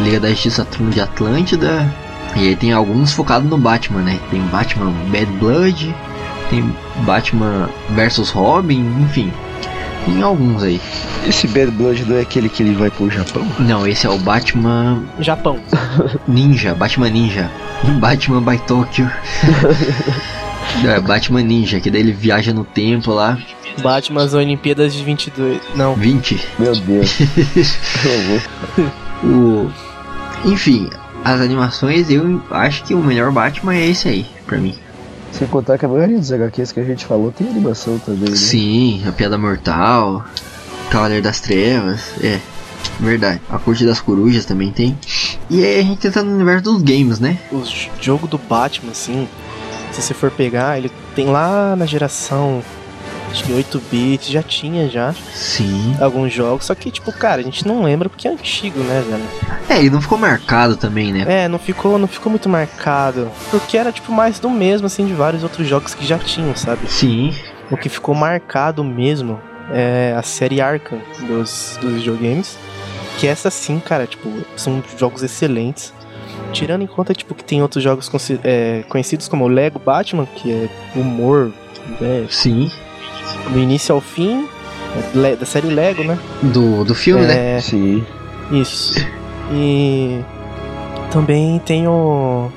Liga 0.00 0.18
da 0.18 0.30
Justiça 0.30 0.64
Trono 0.64 0.90
de 0.90 1.02
Atlântida, 1.02 1.86
e 2.36 2.48
aí 2.48 2.56
tem 2.56 2.72
alguns 2.72 3.12
focados 3.12 3.48
no 3.48 3.58
Batman, 3.58 4.02
né? 4.02 4.18
Tem 4.30 4.40
Batman 4.42 4.92
Bad 5.10 5.26
Blood, 5.38 5.94
tem 6.50 6.74
Batman 7.04 7.68
versus 7.90 8.30
Robin, 8.30 8.84
enfim. 9.02 9.32
Tem 10.04 10.22
alguns 10.22 10.62
aí. 10.62 10.80
Esse 11.26 11.46
Bad 11.48 11.70
Blood 11.72 12.04
não 12.04 12.16
é 12.16 12.20
aquele 12.22 12.48
que 12.48 12.62
ele 12.62 12.74
vai 12.74 12.90
pro 12.90 13.10
Japão? 13.10 13.46
Não, 13.58 13.86
esse 13.86 14.06
é 14.06 14.10
o 14.10 14.18
Batman 14.18 15.02
Japão. 15.20 15.58
Ninja, 16.26 16.74
Batman 16.74 17.10
Ninja. 17.10 17.50
Batman 18.00 18.40
by 18.40 18.58
Tokyo. 18.66 19.10
é, 20.86 21.00
Batman 21.00 21.42
Ninja, 21.42 21.80
que 21.80 21.90
daí 21.90 22.00
ele 22.00 22.12
viaja 22.12 22.52
no 22.52 22.64
tempo 22.64 23.12
lá. 23.12 23.38
Batman 23.82 24.24
as 24.24 24.34
Olimpíadas 24.34 24.94
de 24.94 25.04
22. 25.04 25.60
Não, 25.74 25.94
20. 25.94 26.40
Meu 26.58 26.74
Deus. 26.74 27.18
O... 29.22 29.70
Enfim, 30.44 30.88
as 31.24 31.40
animações 31.40 32.10
eu 32.10 32.42
acho 32.50 32.84
que 32.84 32.94
o 32.94 33.02
melhor 33.02 33.30
Batman 33.30 33.74
é 33.74 33.86
esse 33.86 34.08
aí, 34.08 34.26
pra 34.46 34.58
mim. 34.58 34.74
Sem 35.32 35.46
contar 35.46 35.78
que 35.78 35.84
a 35.84 35.88
maioria 35.88 36.18
dos 36.18 36.32
HQs 36.32 36.72
que 36.72 36.80
a 36.80 36.84
gente 36.84 37.04
falou 37.04 37.30
tem 37.30 37.48
animação 37.48 37.98
também, 37.98 38.30
né? 38.30 38.36
Sim, 38.36 39.02
a 39.06 39.12
Piada 39.12 39.36
Mortal, 39.36 40.24
Cavaleiro 40.90 41.22
das 41.22 41.40
Trevas, 41.40 42.00
é, 42.22 42.40
verdade. 42.98 43.40
A 43.50 43.58
Corte 43.58 43.84
das 43.84 44.00
Corujas 44.00 44.44
também 44.46 44.72
tem. 44.72 44.98
E 45.50 45.64
aí 45.64 45.80
a 45.80 45.82
gente 45.82 46.06
entra 46.06 46.22
no 46.22 46.34
universo 46.34 46.64
dos 46.64 46.82
games, 46.82 47.20
né? 47.20 47.38
o 47.52 47.62
jogo 48.00 48.26
do 48.26 48.38
Batman, 48.38 48.92
assim, 48.92 49.28
se 49.92 50.02
você 50.02 50.14
for 50.14 50.30
pegar, 50.30 50.78
ele 50.78 50.90
tem 51.14 51.26
lá 51.26 51.76
na 51.76 51.86
geração, 51.86 52.62
acho 53.30 53.44
que 53.44 53.52
8 53.52 53.82
bits, 53.90 54.28
já 54.28 54.42
tinha 54.42 54.88
já 54.88 55.12
Sim. 55.32 55.96
alguns 56.00 56.32
jogos, 56.32 56.66
só 56.66 56.74
que, 56.74 56.90
tipo, 56.90 57.12
cara, 57.12 57.40
a 57.40 57.44
gente 57.44 57.66
não 57.66 57.82
lembra 57.82 58.08
porque 58.08 58.26
é 58.26 58.30
antigo, 58.30 58.80
né, 58.80 59.04
velho? 59.08 59.58
É, 59.68 59.84
e 59.84 59.90
não 59.90 60.00
ficou 60.00 60.18
marcado 60.18 60.76
também, 60.76 61.12
né? 61.12 61.24
É, 61.26 61.48
não 61.48 61.58
ficou, 61.58 61.98
não 61.98 62.08
ficou 62.08 62.30
muito 62.30 62.48
marcado, 62.48 63.30
porque 63.50 63.76
era, 63.76 63.92
tipo, 63.92 64.12
mais 64.12 64.38
do 64.38 64.50
mesmo, 64.50 64.86
assim, 64.86 65.06
de 65.06 65.12
vários 65.12 65.42
outros 65.42 65.66
jogos 65.66 65.94
que 65.94 66.06
já 66.06 66.18
tinham, 66.18 66.54
sabe? 66.56 66.90
Sim. 66.90 67.34
O 67.70 67.76
que 67.76 67.88
ficou 67.88 68.14
marcado 68.14 68.82
mesmo 68.82 69.40
é 69.70 70.14
a 70.16 70.22
série 70.22 70.60
Arkham 70.60 71.00
dos, 71.26 71.78
dos 71.80 71.94
videogames. 71.94 72.58
Que 73.18 73.26
essa 73.26 73.50
sim, 73.50 73.80
cara, 73.80 74.06
tipo, 74.06 74.30
são 74.56 74.82
jogos 74.96 75.22
excelentes. 75.22 75.92
Tirando 76.52 76.82
em 76.82 76.86
conta, 76.86 77.12
tipo, 77.12 77.34
que 77.34 77.44
tem 77.44 77.60
outros 77.60 77.82
jogos 77.82 78.10
é, 78.42 78.84
conhecidos 78.88 79.28
como 79.28 79.46
Lego 79.48 79.78
Batman, 79.78 80.24
que 80.24 80.50
é 80.50 80.68
humor, 80.96 81.52
né, 82.00 82.26
Sim. 82.30 82.70
Do 83.52 83.58
início 83.58 83.94
ao 83.94 84.00
fim, 84.00 84.46
da 85.38 85.46
série 85.46 85.68
Lego, 85.68 86.02
né? 86.04 86.18
Do, 86.42 86.84
do 86.84 86.94
filme, 86.94 87.24
né? 87.26 87.56
É, 87.56 87.60
Sim. 87.60 88.04
isso. 88.50 88.94
E 89.52 90.20
também 91.10 91.58
tem 91.60 91.86
o. 91.86 92.50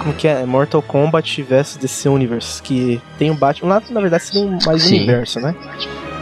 Como 0.00 0.14
que 0.14 0.26
é? 0.26 0.44
Mortal 0.46 0.80
Kombat 0.80 1.42
vs 1.42 1.76
DC 1.76 2.08
Universe, 2.08 2.62
que 2.62 3.00
tem 3.18 3.30
o 3.30 3.34
Batman. 3.34 3.68
Lá, 3.74 3.82
na 3.90 4.00
verdade, 4.00 4.24
seria 4.24 4.42
um- 4.48 4.58
mais 4.64 4.82
Sim. 4.82 4.96
universo, 4.96 5.40
né? 5.40 5.54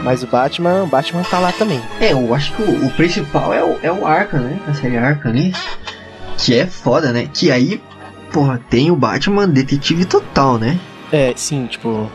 Mas 0.03 0.23
o 0.23 0.27
Batman, 0.27 0.83
o 0.85 0.87
Batman 0.87 1.23
tá 1.23 1.39
lá 1.39 1.53
também. 1.53 1.81
É, 2.01 2.13
eu 2.13 2.33
acho 2.35 2.53
que 2.55 2.63
o, 2.63 2.87
o 2.87 2.91
principal 2.91 3.53
é 3.53 3.63
o, 3.65 3.79
é 3.83 3.91
o 3.93 4.07
Arkham, 4.07 4.41
né? 4.41 4.59
A 4.67 4.75
série 4.75 4.97
Arkham 4.97 5.31
ali. 5.31 5.53
Que 6.37 6.55
é 6.59 6.67
foda, 6.67 7.13
né? 7.13 7.29
Que 7.33 7.51
aí, 7.51 7.81
porra, 8.33 8.61
tem 8.71 8.91
o 8.91 8.97
Batman 8.97 9.49
detetive 9.49 10.05
total, 10.05 10.57
né? 10.59 10.79
É, 11.13 11.33
sim, 11.37 11.67
tipo, 11.67 12.09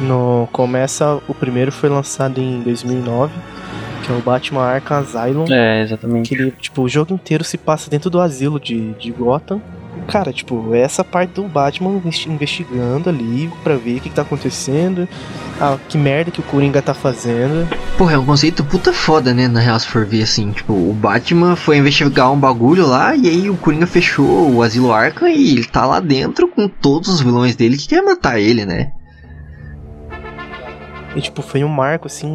no 0.00 0.48
começa 0.52 1.18
o 1.28 1.34
primeiro 1.34 1.72
foi 1.72 1.88
lançado 1.88 2.40
em 2.40 2.60
2009, 2.62 3.32
que 4.04 4.12
é 4.12 4.14
o 4.14 4.20
Batman 4.20 4.62
Arkham 4.62 4.98
Asylum. 4.98 5.44
É, 5.50 5.82
exatamente. 5.82 6.28
Que 6.28 6.34
ele, 6.34 6.50
tipo, 6.52 6.82
o 6.82 6.88
jogo 6.88 7.14
inteiro 7.14 7.42
se 7.44 7.56
passa 7.58 7.90
dentro 7.90 8.10
do 8.10 8.20
asilo 8.20 8.60
de, 8.60 8.92
de 8.94 9.10
Gotham. 9.10 9.60
Cara, 10.08 10.30
tipo, 10.30 10.74
é 10.74 10.80
essa 10.80 11.02
parte 11.02 11.30
do 11.30 11.44
Batman 11.44 11.92
investi- 11.96 12.28
investigando 12.30 13.08
ali 13.08 13.50
pra 13.64 13.76
ver 13.76 13.96
o 13.96 14.00
que, 14.00 14.10
que 14.10 14.14
tá 14.14 14.20
acontecendo, 14.22 15.08
ah, 15.58 15.78
que 15.88 15.96
merda 15.96 16.30
que 16.30 16.38
o 16.38 16.42
Coringa 16.42 16.82
tá 16.82 16.92
fazendo. 16.92 17.66
Porra, 17.96 18.12
é 18.12 18.18
um 18.18 18.24
conceito 18.26 18.62
puta 18.62 18.92
foda, 18.92 19.32
né? 19.32 19.48
Na 19.48 19.58
real, 19.58 19.80
se 19.80 19.86
for 19.86 20.04
ver 20.04 20.22
assim, 20.22 20.52
tipo, 20.52 20.74
o 20.74 20.92
Batman 20.92 21.56
foi 21.56 21.78
investigar 21.78 22.30
um 22.30 22.38
bagulho 22.38 22.86
lá 22.86 23.16
e 23.16 23.26
aí 23.26 23.48
o 23.50 23.56
Coringa 23.56 23.86
fechou 23.86 24.52
o 24.52 24.62
asilo 24.62 24.92
Arkham 24.92 25.28
e 25.28 25.52
ele 25.52 25.64
tá 25.64 25.86
lá 25.86 25.98
dentro 25.98 26.46
com 26.46 26.68
todos 26.68 27.08
os 27.08 27.22
vilões 27.22 27.56
dele 27.56 27.78
que 27.78 27.88
quer 27.88 28.02
matar 28.02 28.38
ele, 28.38 28.66
né? 28.66 28.92
E, 31.16 31.20
tipo, 31.22 31.40
foi 31.42 31.64
um 31.64 31.68
marco, 31.68 32.06
assim, 32.06 32.28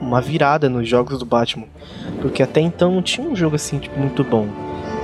uma 0.00 0.20
virada 0.20 0.68
nos 0.68 0.86
jogos 0.86 1.18
do 1.18 1.24
Batman. 1.24 1.64
Porque 2.20 2.42
até 2.42 2.60
então 2.60 2.92
não 2.94 3.02
tinha 3.02 3.26
um 3.26 3.34
jogo, 3.34 3.56
assim, 3.56 3.78
tipo, 3.78 3.98
muito 3.98 4.22
bom. 4.22 4.46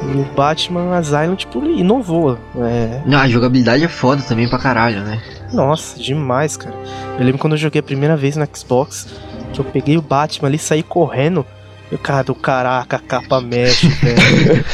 E 0.03 0.17
o 0.19 0.25
Batman 0.37 0.95
Asylum, 0.97 1.35
tipo, 1.35 1.65
inovou. 1.65 2.39
É, 2.57 3.01
Não, 3.07 3.19
a 3.19 3.29
jogabilidade 3.29 3.83
é 3.85 3.89
foda 3.89 4.23
também 4.23 4.49
pra 4.49 4.59
caralho, 4.59 5.01
né? 5.01 5.23
Nossa, 5.53 5.99
demais, 5.99 6.57
cara. 6.57 6.75
Eu 7.19 7.25
lembro 7.25 7.39
quando 7.39 7.55
eu 7.55 7.59
joguei 7.59 7.81
a 7.81 7.83
primeira 7.83 8.17
vez 8.17 8.37
no 8.37 8.47
Xbox, 8.55 9.07
que 9.53 9.61
eu 9.61 9.65
peguei 9.65 9.97
o 9.97 10.03
Batman 10.03 10.49
ali 10.49 10.57
e 10.57 10.61
saí 10.61 10.83
correndo. 10.83 11.47
Eu, 11.91 11.99
cara, 11.99 12.23
do 12.25 12.35
caraca, 12.35 12.97
a 12.97 13.01
capa 13.01 13.41
mexe, 13.41 13.87
velho. 14.03 14.65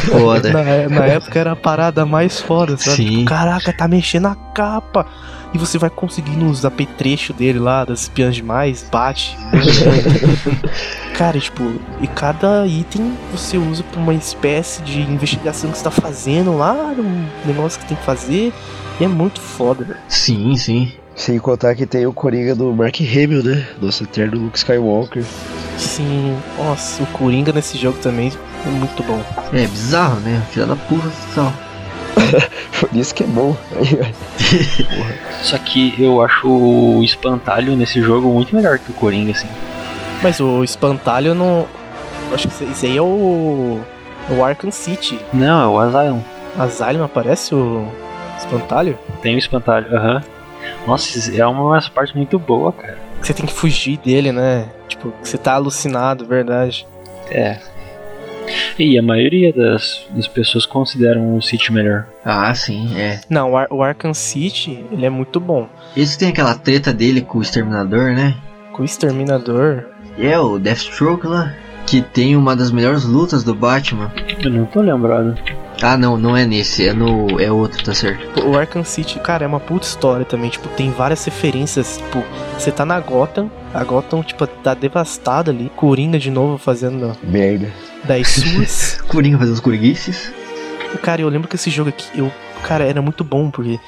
Foda. 0.00 0.52
na, 0.52 0.88
na 0.88 1.06
época 1.06 1.38
era 1.38 1.52
a 1.52 1.56
parada 1.56 2.04
mais 2.04 2.40
foda, 2.40 2.76
sabe? 2.76 2.96
Sim. 2.96 3.10
Tipo, 3.10 3.24
caraca, 3.24 3.72
tá 3.72 3.88
mexendo 3.88 4.26
a 4.26 4.34
capa. 4.54 5.06
E 5.52 5.58
você 5.58 5.78
vai 5.78 5.88
conseguindo 5.88 6.44
os 6.46 6.64
apetrechos 6.64 7.34
dele 7.34 7.58
lá, 7.58 7.84
das 7.84 8.02
espiãs 8.02 8.34
demais, 8.34 8.86
bate. 8.90 9.36
Cara, 11.16 11.40
tipo, 11.40 11.64
e 12.00 12.06
cada 12.06 12.66
item 12.66 13.14
você 13.32 13.56
usa 13.56 13.82
pra 13.82 14.00
uma 14.00 14.12
espécie 14.14 14.82
de 14.82 15.00
investigação 15.00 15.70
que 15.70 15.78
você 15.78 15.84
tá 15.84 15.90
fazendo 15.90 16.56
lá, 16.56 16.74
um 16.74 17.26
negócio 17.46 17.80
que 17.80 17.86
tem 17.86 17.96
que 17.96 18.04
fazer. 18.04 18.52
E 19.00 19.04
é 19.04 19.08
muito 19.08 19.40
foda. 19.40 19.96
Sim, 20.08 20.54
sim. 20.56 20.92
Sem 21.14 21.38
contar 21.38 21.74
que 21.74 21.86
tem 21.86 22.06
o 22.06 22.12
Coringa 22.12 22.54
do 22.54 22.72
Mark 22.72 23.00
Hamill, 23.00 23.42
né? 23.42 23.66
Nosso 23.80 24.04
eterno 24.04 24.38
Luke 24.38 24.58
Skywalker. 24.58 25.24
Sim, 25.76 26.36
nossa, 26.56 27.02
o 27.02 27.06
Coringa 27.06 27.52
nesse 27.52 27.78
jogo 27.78 27.98
também 27.98 28.32
é 28.68 28.78
muito 28.78 29.02
bom. 29.02 29.22
É 29.52 29.66
bizarro, 29.66 30.20
né? 30.20 30.42
Filha 30.50 30.66
da 30.66 30.76
puta 30.76 31.08
total. 31.34 31.52
Por 32.80 32.94
isso 32.96 33.14
que 33.14 33.24
é 33.24 33.26
bom. 33.26 33.56
Só 35.42 35.58
que 35.58 35.94
eu 35.98 36.22
acho 36.22 36.48
o 36.48 37.02
espantalho 37.02 37.76
nesse 37.76 38.02
jogo 38.02 38.28
muito 38.28 38.54
melhor 38.54 38.78
que 38.78 38.90
o 38.90 38.94
Coringa, 38.94 39.32
assim. 39.32 39.48
Mas 40.22 40.40
o 40.40 40.62
espantalho 40.64 41.34
não. 41.34 41.66
Acho 42.32 42.48
que 42.48 42.64
isso 42.64 42.86
aí 42.86 42.96
é 42.96 43.02
o. 43.02 43.80
O 44.30 44.44
Arkham 44.44 44.70
City. 44.70 45.18
Não, 45.32 45.62
é 45.62 45.66
o 45.66 45.78
Asylum. 45.78 46.20
Asylum 46.58 47.04
aparece 47.04 47.54
o 47.54 47.88
espantalho? 48.36 48.98
Tem 49.22 49.34
o 49.34 49.38
espantalho, 49.38 49.94
aham. 49.96 50.22
Nossa, 50.86 51.34
é 51.34 51.46
uma 51.46 51.80
parte 51.90 52.14
muito 52.16 52.38
boa, 52.38 52.72
cara. 52.72 52.98
Você 53.22 53.32
tem 53.32 53.46
que 53.46 53.52
fugir 53.52 53.96
dele, 53.98 54.32
né? 54.32 54.68
Tipo, 54.86 55.12
você 55.22 55.38
tá 55.38 55.54
alucinado, 55.54 56.26
verdade. 56.26 56.86
É. 57.30 57.58
E 58.78 58.98
a 58.98 59.02
maioria 59.02 59.52
das, 59.52 60.06
das 60.10 60.26
pessoas 60.26 60.64
consideram 60.64 61.36
o 61.36 61.42
City 61.42 61.72
melhor. 61.72 62.06
Ah, 62.24 62.54
sim, 62.54 62.96
é. 62.96 63.20
Não, 63.28 63.52
o, 63.52 63.56
Ar 63.56 63.66
o 63.70 63.82
Arkham 63.82 64.14
City, 64.14 64.84
ele 64.92 65.06
é 65.06 65.10
muito 65.10 65.40
bom. 65.40 65.68
Esse 65.96 66.18
tem 66.18 66.28
aquela 66.28 66.54
treta 66.54 66.92
dele 66.92 67.20
com 67.20 67.38
o 67.38 67.42
Exterminador, 67.42 68.12
né? 68.12 68.36
Com 68.72 68.82
o 68.82 68.84
Exterminador. 68.84 69.84
É, 70.18 70.38
o 70.38 70.58
Deathstroke 70.58 71.26
lá. 71.26 71.54
Que 71.86 72.02
tem 72.02 72.36
uma 72.36 72.54
das 72.54 72.70
melhores 72.70 73.04
lutas 73.04 73.42
do 73.42 73.54
Batman. 73.54 74.12
Eu 74.42 74.50
não 74.50 74.66
tô 74.66 74.80
lembrado. 74.80 75.36
Ah, 75.80 75.96
não, 75.96 76.16
não 76.18 76.36
é 76.36 76.44
nesse, 76.44 76.88
é 76.88 76.92
no. 76.92 77.40
É 77.40 77.52
outro, 77.52 77.82
tá 77.84 77.94
certo. 77.94 78.44
O 78.44 78.56
Arkham 78.58 78.82
City, 78.84 79.18
cara, 79.20 79.44
é 79.44 79.46
uma 79.48 79.60
puta 79.60 79.86
história 79.86 80.24
também. 80.24 80.50
Tipo, 80.50 80.68
tem 80.70 80.90
várias 80.90 81.24
referências. 81.24 81.98
Tipo, 81.98 82.24
você 82.58 82.72
tá 82.72 82.84
na 82.84 82.98
Gotham, 82.98 83.48
a 83.72 83.84
Gotham, 83.84 84.22
tipo, 84.22 84.44
tá 84.46 84.74
devastada 84.74 85.52
ali. 85.52 85.70
Coringa 85.76 86.18
de 86.18 86.30
novo 86.30 86.58
fazendo 86.58 87.16
Merda. 87.22 87.70
das 88.04 88.26
suas. 88.34 89.00
Coringa 89.06 89.38
fazendo 89.38 89.54
os 89.54 89.60
coringuices. 89.60 90.32
Cara, 91.02 91.20
eu 91.20 91.28
lembro 91.28 91.46
que 91.46 91.54
esse 91.54 91.70
jogo 91.70 91.90
aqui, 91.90 92.06
eu, 92.18 92.32
cara, 92.64 92.82
era 92.84 93.00
muito 93.00 93.22
bom, 93.22 93.48
porque 93.50 93.78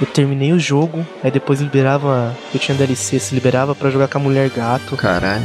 eu 0.00 0.06
terminei 0.06 0.52
o 0.52 0.58
jogo, 0.58 1.06
aí 1.22 1.30
depois 1.30 1.60
liberava, 1.60 2.36
eu 2.52 2.58
tinha 2.58 2.76
DLC, 2.76 3.18
se 3.20 3.34
liberava 3.34 3.74
pra 3.74 3.88
jogar 3.88 4.08
com 4.08 4.18
a 4.18 4.20
Mulher 4.20 4.50
Gato. 4.50 4.96
Caralho. 4.96 5.44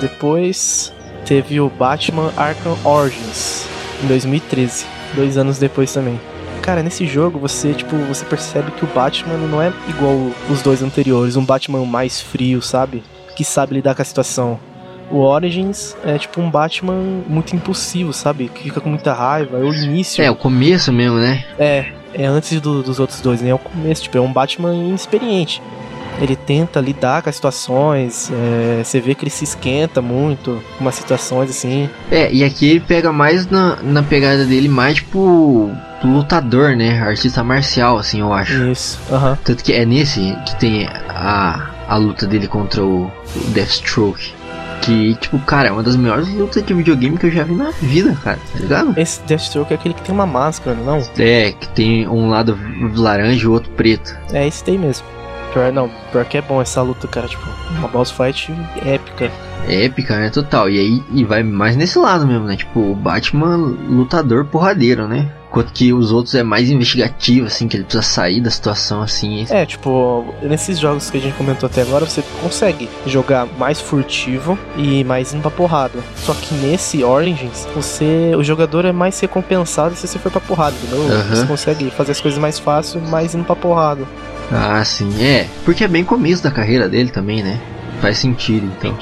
Depois 0.00 0.92
teve 1.24 1.60
o 1.60 1.68
Batman 1.70 2.30
Arkham 2.36 2.76
Origins, 2.84 3.66
em 4.02 4.06
2013, 4.06 4.86
dois 5.14 5.36
anos 5.36 5.58
depois 5.58 5.92
também. 5.92 6.20
Cara, 6.62 6.82
nesse 6.82 7.06
jogo 7.06 7.38
você, 7.38 7.72
tipo, 7.74 7.96
você 7.96 8.24
percebe 8.24 8.70
que 8.72 8.84
o 8.84 8.88
Batman 8.88 9.36
não 9.36 9.62
é 9.62 9.72
igual 9.88 10.14
os 10.50 10.62
dois 10.62 10.82
anteriores, 10.82 11.36
um 11.36 11.44
Batman 11.44 11.84
mais 11.86 12.20
frio, 12.20 12.60
sabe? 12.60 13.02
Que 13.36 13.44
sabe 13.44 13.74
lidar 13.74 13.94
com 13.94 14.02
a 14.02 14.04
situação. 14.04 14.58
O 15.08 15.18
Origins 15.18 15.96
é 16.04 16.18
tipo 16.18 16.40
um 16.40 16.50
Batman 16.50 16.94
muito 17.28 17.54
impulsivo, 17.54 18.12
sabe? 18.12 18.48
Que 18.52 18.64
fica 18.64 18.80
com 18.80 18.88
muita 18.88 19.12
raiva. 19.12 19.58
É 19.58 19.60
o 19.62 19.72
início. 19.72 20.22
É, 20.24 20.28
o 20.30 20.34
começo 20.34 20.92
mesmo, 20.92 21.18
né? 21.18 21.44
É, 21.56 21.86
é 22.12 22.26
antes 22.26 22.60
do- 22.60 22.82
dos 22.82 22.98
outros 22.98 23.20
dois, 23.20 23.40
né? 23.40 23.50
É 23.50 23.54
o 23.54 23.58
começo, 23.58 24.02
tipo, 24.02 24.18
é 24.18 24.20
um 24.20 24.32
Batman 24.32 24.74
inexperiente. 24.74 25.62
Ele 26.20 26.36
tenta 26.36 26.80
lidar 26.80 27.22
com 27.22 27.28
as 27.28 27.36
situações, 27.36 28.30
é, 28.32 28.82
você 28.82 29.00
vê 29.00 29.14
que 29.14 29.24
ele 29.24 29.30
se 29.30 29.44
esquenta 29.44 30.00
muito 30.00 30.62
com 30.76 30.84
umas 30.84 30.94
situações 30.94 31.50
assim. 31.50 31.88
É, 32.10 32.32
e 32.32 32.42
aqui 32.42 32.70
ele 32.70 32.80
pega 32.80 33.12
mais 33.12 33.46
na, 33.48 33.76
na 33.82 34.02
pegada 34.02 34.44
dele, 34.44 34.68
mais 34.68 34.96
tipo. 34.96 35.70
lutador, 36.02 36.76
né? 36.76 37.00
Artista 37.02 37.42
marcial, 37.44 37.98
assim, 37.98 38.20
eu 38.20 38.32
acho. 38.32 38.70
Isso, 38.70 38.98
aham. 39.10 39.38
Tanto 39.44 39.62
que 39.62 39.72
é 39.72 39.84
nesse 39.84 40.36
que 40.46 40.56
tem 40.56 40.86
a, 41.08 41.70
a 41.88 41.96
luta 41.96 42.26
dele 42.26 42.48
contra 42.48 42.82
o, 42.82 43.06
o 43.06 43.40
Deathstroke. 43.48 44.34
Que, 44.82 45.14
tipo, 45.16 45.38
cara, 45.40 45.68
é 45.68 45.72
uma 45.72 45.82
das 45.82 45.96
melhores 45.96 46.28
lutas 46.28 46.62
de 46.62 46.72
videogame 46.72 47.16
que 47.16 47.26
eu 47.26 47.30
já 47.30 47.42
vi 47.42 47.54
na 47.54 47.70
vida, 47.70 48.16
cara, 48.22 48.38
tá 48.52 48.58
ligado? 48.60 48.94
Esse 48.96 49.20
Deathstroke 49.22 49.72
é 49.72 49.74
aquele 49.74 49.94
que 49.94 50.02
tem 50.02 50.14
uma 50.14 50.26
máscara, 50.26 50.76
não? 50.76 51.02
É, 51.18 51.52
que 51.52 51.66
tem 51.68 52.06
um 52.06 52.28
lado 52.28 52.56
laranja 52.94 53.44
e 53.44 53.48
o 53.48 53.52
outro 53.52 53.70
preto. 53.72 54.16
É 54.32 54.46
esse 54.46 54.64
daí 54.64 54.78
mesmo. 54.78 55.04
Pior, 55.56 55.72
não, 55.72 55.90
pior 56.12 56.26
que 56.26 56.36
é 56.36 56.42
bom 56.42 56.60
essa 56.60 56.82
luta, 56.82 57.08
cara, 57.08 57.26
tipo, 57.26 57.42
uma 57.78 57.88
boss 57.88 58.10
fight 58.10 58.52
épica. 58.84 59.32
É 59.66 59.86
épica, 59.86 60.14
né? 60.18 60.28
Total. 60.28 60.68
E 60.68 60.78
aí 60.78 61.02
e 61.10 61.24
vai 61.24 61.42
mais 61.42 61.74
nesse 61.76 61.98
lado 61.98 62.26
mesmo, 62.26 62.44
né? 62.44 62.56
Tipo, 62.56 62.78
o 62.78 62.94
Batman 62.94 63.56
lutador 63.56 64.44
porradeiro, 64.44 65.08
né? 65.08 65.32
Enquanto 65.48 65.72
que 65.72 65.94
os 65.94 66.12
outros 66.12 66.34
é 66.34 66.42
mais 66.42 66.68
investigativo, 66.68 67.46
assim, 67.46 67.66
que 67.68 67.78
ele 67.78 67.84
precisa 67.84 68.02
sair 68.02 68.42
da 68.42 68.50
situação, 68.50 69.00
assim. 69.00 69.46
É, 69.48 69.64
tipo, 69.64 70.26
nesses 70.42 70.78
jogos 70.78 71.08
que 71.08 71.16
a 71.16 71.20
gente 71.22 71.34
comentou 71.38 71.66
até 71.66 71.80
agora, 71.80 72.04
você 72.04 72.22
consegue 72.42 72.86
jogar 73.06 73.46
mais 73.58 73.80
furtivo 73.80 74.58
e 74.76 75.02
mais 75.04 75.32
indo 75.32 75.40
pra 75.40 75.50
porrada. 75.50 76.00
Só 76.16 76.34
que 76.34 76.52
nesse 76.56 77.02
Origins, 77.02 77.66
você. 77.74 78.34
O 78.36 78.44
jogador 78.44 78.84
é 78.84 78.92
mais 78.92 79.18
recompensado 79.18 79.96
se 79.96 80.06
você 80.06 80.18
for 80.18 80.30
pra 80.30 80.40
porrada, 80.42 80.76
entendeu? 80.76 81.10
Aham. 81.10 81.34
Você 81.34 81.46
consegue 81.46 81.90
fazer 81.92 82.12
as 82.12 82.20
coisas 82.20 82.38
mais 82.38 82.58
fácil, 82.58 83.00
mais 83.00 83.34
indo 83.34 83.44
pra 83.44 83.56
porrada. 83.56 84.06
Ah, 84.50 84.84
sim, 84.84 85.22
é. 85.22 85.48
Porque 85.64 85.84
é 85.84 85.88
bem 85.88 86.04
começo 86.04 86.42
da 86.42 86.50
carreira 86.50 86.88
dele 86.88 87.10
também, 87.10 87.42
né? 87.42 87.60
Faz 88.00 88.18
sentido, 88.18 88.66
então. 88.78 88.96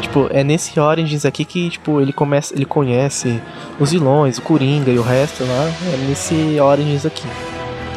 Tipo, 0.00 0.28
é 0.30 0.42
nesse 0.42 0.78
Origins 0.78 1.24
aqui 1.24 1.44
que, 1.44 1.70
tipo, 1.70 2.00
ele 2.00 2.12
começa. 2.12 2.54
Ele 2.54 2.64
conhece 2.64 3.40
os 3.78 3.90
vilões, 3.90 4.38
o 4.38 4.42
Coringa 4.42 4.90
e 4.90 4.98
o 4.98 5.02
resto 5.02 5.44
lá. 5.44 5.70
É 5.92 5.96
nesse 6.08 6.58
Origins 6.60 7.04
aqui. 7.04 7.26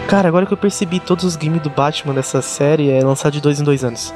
Cara, 0.07 0.27
agora 0.27 0.45
que 0.45 0.53
eu 0.53 0.57
percebi, 0.57 0.99
todos 0.99 1.23
os 1.23 1.35
games 1.35 1.61
do 1.61 1.69
Batman 1.69 2.13
dessa 2.13 2.41
série 2.41 2.89
é 2.89 3.03
lançado 3.03 3.33
de 3.33 3.41
dois 3.41 3.59
em 3.59 3.63
dois 3.63 3.83
anos. 3.83 4.13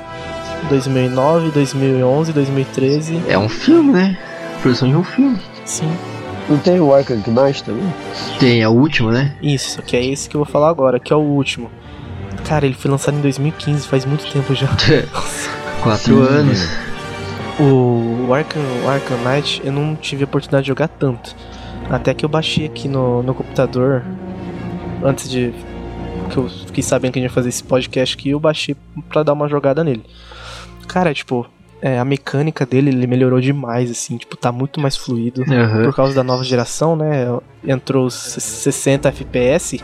2009, 0.70 1.52
2011, 1.52 2.34
2013. 2.34 3.22
É 3.28 3.38
um 3.38 3.48
filme, 3.48 3.94
né? 3.94 4.18
Produção 4.62 4.90
de 4.90 4.96
um 4.96 5.04
filme. 5.04 5.40
Sim. 5.66 5.90
Não 6.50 6.58
tem 6.58 6.80
o 6.80 6.94
Arkham 6.94 7.22
Knight 7.28 7.64
também? 7.64 7.94
Tem 8.40 8.64
a 8.64 8.70
última, 8.70 9.12
né? 9.12 9.34
Isso, 9.42 9.82
que 9.82 9.96
é 9.96 10.06
esse 10.06 10.30
que 10.30 10.36
eu 10.36 10.44
vou 10.44 10.52
falar 10.52 10.70
agora, 10.70 11.00
que 11.00 11.12
é 11.12 11.16
o 11.16 11.20
último. 11.20 11.70
Cara, 12.48 12.66
ele 12.66 12.76
foi 12.76 12.90
lançado 12.90 13.18
em 13.18 13.22
2015, 13.22 13.88
faz 13.88 14.06
muito 14.06 14.32
tempo 14.32 14.56
já. 14.56 14.68
Quatro 15.84 16.26
Sim, 16.26 16.34
anos. 16.34 16.68
O 17.60 18.34
Arkham, 18.34 18.62
o 18.86 18.90
Arkham 18.90 19.18
Knight 19.18 19.62
eu 19.66 19.72
não 19.72 19.96
tive 19.96 20.24
a 20.24 20.26
oportunidade 20.26 20.64
de 20.64 20.68
jogar 20.70 20.88
tanto. 20.88 21.36
Até 21.90 22.14
que 22.14 22.24
eu 22.24 22.30
baixei 22.30 22.66
aqui 22.66 22.88
no, 22.88 23.22
no 23.22 23.34
computador, 23.34 24.04
antes 25.04 25.30
de. 25.30 25.54
que 26.30 26.38
eu 26.38 26.50
fiquei 26.50 26.84
sabendo 26.84 27.14
que 27.14 27.20
a 27.20 27.22
gente 27.22 27.32
ia 27.32 27.34
fazer 27.34 27.50
esse 27.50 27.64
podcast 27.64 28.16
aqui, 28.16 28.30
eu 28.30 28.40
baixei 28.40 28.76
pra 29.10 29.24
dar 29.24 29.34
uma 29.34 29.48
jogada 29.50 29.84
nele. 29.84 30.04
Cara, 30.88 31.14
tipo, 31.14 31.46
é, 31.82 32.00
a 32.00 32.06
mecânica 32.06 32.66
dele 32.66 32.90
ele 32.90 33.08
melhorou 33.08 33.40
demais, 33.40 33.92
assim, 33.92 34.18
tipo, 34.18 34.36
tá 34.36 34.52
muito 34.52 34.80
mais 34.80 34.96
fluido. 34.96 35.44
Aham. 35.44 35.84
Por 35.84 35.96
causa 35.96 36.14
da 36.14 36.24
nova 36.24 36.44
geração, 36.44 36.96
né? 36.96 37.26
Entrou 37.66 38.06
os 38.06 38.14
60 38.14 39.10
FPS. 39.10 39.82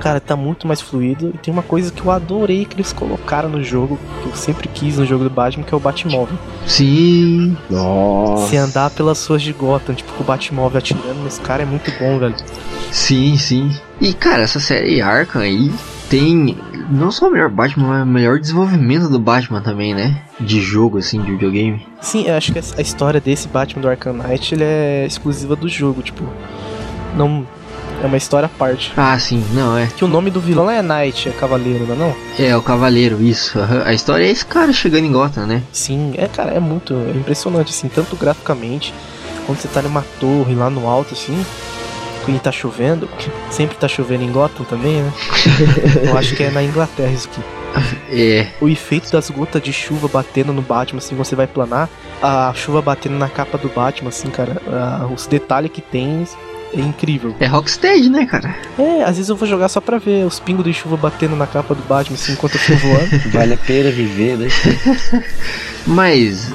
Cara, 0.00 0.20
tá 0.20 0.36
muito 0.36 0.66
mais 0.66 0.80
fluido. 0.80 1.32
E 1.34 1.38
tem 1.38 1.52
uma 1.52 1.62
coisa 1.62 1.92
que 1.92 2.02
eu 2.02 2.10
adorei 2.10 2.64
que 2.64 2.74
eles 2.74 2.92
colocaram 2.92 3.48
no 3.48 3.62
jogo, 3.62 3.98
que 4.22 4.28
eu 4.28 4.34
sempre 4.34 4.68
quis 4.68 4.98
no 4.98 5.06
jogo 5.06 5.24
do 5.24 5.30
Batman, 5.30 5.64
que 5.64 5.74
é 5.74 5.76
o 5.76 5.80
Batmóvel. 5.80 6.38
Sim. 6.66 7.56
Nossa. 7.68 8.48
Se 8.48 8.56
andar 8.56 8.90
pelas 8.90 9.24
ruas 9.26 9.42
de 9.42 9.52
Gotham, 9.52 9.94
tipo, 9.94 10.12
com 10.12 10.22
o 10.22 10.26
Batmóvel 10.26 10.78
atirando 10.78 11.22
nesse 11.24 11.40
cara 11.40 11.62
é 11.62 11.66
muito 11.66 11.90
bom, 11.98 12.18
velho. 12.18 12.34
Sim, 12.90 13.36
sim. 13.36 13.70
E 14.00 14.12
cara, 14.12 14.42
essa 14.42 14.60
série 14.60 15.00
Arkham 15.00 15.42
aí 15.42 15.70
tem 16.08 16.56
não 16.90 17.10
só 17.10 17.28
o 17.28 17.30
melhor 17.30 17.50
Batman, 17.50 17.88
mas 17.88 18.02
o 18.02 18.06
melhor 18.06 18.38
desenvolvimento 18.38 19.08
do 19.08 19.18
Batman 19.18 19.60
também, 19.60 19.94
né? 19.94 20.22
De 20.40 20.60
jogo, 20.60 20.98
assim, 20.98 21.20
de 21.20 21.32
videogame. 21.32 21.86
Sim, 22.00 22.26
eu 22.26 22.34
acho 22.34 22.52
que 22.52 22.58
a 22.58 22.80
história 22.80 23.20
desse 23.20 23.46
Batman 23.48 23.82
do 23.82 23.88
Arkham 23.88 24.14
Knight 24.14 24.54
ele 24.54 24.64
é 24.64 25.04
exclusiva 25.06 25.54
do 25.54 25.68
jogo, 25.68 26.02
tipo. 26.02 26.24
Não. 27.16 27.46
É 28.02 28.06
uma 28.06 28.16
história 28.16 28.46
à 28.46 28.48
parte. 28.48 28.92
Ah, 28.96 29.18
sim, 29.18 29.44
não, 29.52 29.76
é. 29.76 29.86
Que 29.88 30.04
o 30.04 30.08
nome 30.08 30.30
do 30.30 30.40
vilão 30.40 30.70
é 30.70 30.80
Knight, 30.80 31.28
é 31.28 31.32
Cavaleiro, 31.32 31.84
não 31.86 31.94
é 31.94 31.98
não? 31.98 32.16
É, 32.38 32.56
o 32.56 32.62
Cavaleiro, 32.62 33.20
isso. 33.20 33.58
A 33.84 33.92
história 33.92 34.24
é 34.24 34.30
esse 34.30 34.46
cara 34.46 34.72
chegando 34.72 35.04
em 35.04 35.12
Gotham, 35.12 35.46
né? 35.46 35.62
Sim, 35.72 36.14
é, 36.16 36.28
cara, 36.28 36.52
é 36.52 36.60
muito 36.60 36.94
é 36.94 37.16
impressionante, 37.16 37.70
assim, 37.70 37.88
tanto 37.88 38.14
graficamente, 38.14 38.94
quando 39.46 39.58
você 39.58 39.68
tá 39.68 39.82
numa 39.82 40.02
torre 40.20 40.54
lá 40.54 40.70
no 40.70 40.88
alto, 40.88 41.14
assim, 41.14 41.44
quando 42.24 42.40
tá 42.40 42.52
chovendo, 42.52 43.08
sempre 43.50 43.76
tá 43.76 43.88
chovendo 43.88 44.22
em 44.22 44.30
Gotham 44.30 44.64
também, 44.64 45.02
né? 45.02 45.12
Eu 46.06 46.16
acho 46.16 46.36
que 46.36 46.44
é 46.44 46.50
na 46.50 46.62
Inglaterra 46.62 47.10
isso 47.10 47.28
aqui. 47.28 47.42
É, 48.10 48.48
O 48.60 48.68
efeito 48.68 49.10
das 49.10 49.28
gotas 49.28 49.60
de 49.60 49.72
chuva 49.72 50.08
batendo 50.08 50.52
no 50.52 50.62
Batman, 50.62 50.98
assim, 50.98 51.14
você 51.14 51.34
vai 51.36 51.46
planar, 51.46 51.88
a 52.22 52.52
chuva 52.54 52.80
batendo 52.80 53.16
na 53.18 53.28
capa 53.28 53.58
do 53.58 53.68
Batman, 53.68 54.08
assim, 54.08 54.30
cara, 54.30 54.60
ah, 54.68 55.06
os 55.14 55.26
detalhes 55.26 55.70
que 55.70 55.80
tem 55.82 56.26
é 56.74 56.80
incrível. 56.80 57.34
é 57.40 57.46
Rocksteady, 57.46 58.08
né, 58.10 58.26
cara? 58.26 58.54
É, 58.78 59.02
às 59.02 59.16
vezes 59.16 59.28
eu 59.28 59.36
vou 59.36 59.48
jogar 59.48 59.68
só 59.68 59.80
pra 59.80 59.98
ver 59.98 60.24
os 60.26 60.38
pingos 60.40 60.64
de 60.64 60.72
chuva 60.72 60.96
batendo 60.96 61.34
na 61.36 61.46
capa 61.46 61.74
do 61.74 61.82
Batman, 61.82 62.14
assim, 62.16 62.32
enquanto 62.32 62.56
eu 62.56 62.60
tô 62.66 62.74
voando. 62.86 63.18
Vale 63.32 63.54
a 63.54 63.56
pena 63.56 63.90
viver, 63.90 64.36
né? 64.38 64.48
Mas 65.86 66.52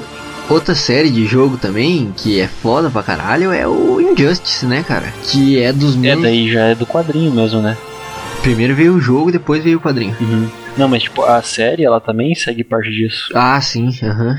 outra 0.48 0.74
série 0.74 1.10
de 1.10 1.26
jogo 1.26 1.56
também 1.56 2.12
que 2.16 2.40
é 2.40 2.46
foda 2.46 2.90
pra 2.90 3.02
caralho 3.02 3.52
é 3.52 3.66
o 3.66 4.00
Injustice, 4.00 4.66
né, 4.66 4.82
cara? 4.82 5.12
Que 5.24 5.60
é 5.60 5.72
dos 5.72 5.94
É, 5.96 5.98
mesmos. 5.98 6.22
daí 6.22 6.50
já 6.52 6.60
é 6.66 6.74
do 6.74 6.86
quadrinho 6.86 7.32
mesmo, 7.32 7.60
né? 7.60 7.76
Primeiro 8.42 8.74
veio 8.74 8.94
o 8.94 9.00
jogo, 9.00 9.32
depois 9.32 9.64
veio 9.64 9.78
o 9.78 9.80
quadrinho. 9.80 10.14
Uhum. 10.20 10.48
Não, 10.76 10.88
mas 10.88 11.04
tipo, 11.04 11.22
a 11.24 11.40
série 11.42 11.84
ela 11.84 12.00
também 12.00 12.34
segue 12.34 12.62
parte 12.62 12.90
disso. 12.90 13.30
Ah, 13.34 13.60
sim, 13.60 13.88
aham. 14.02 14.36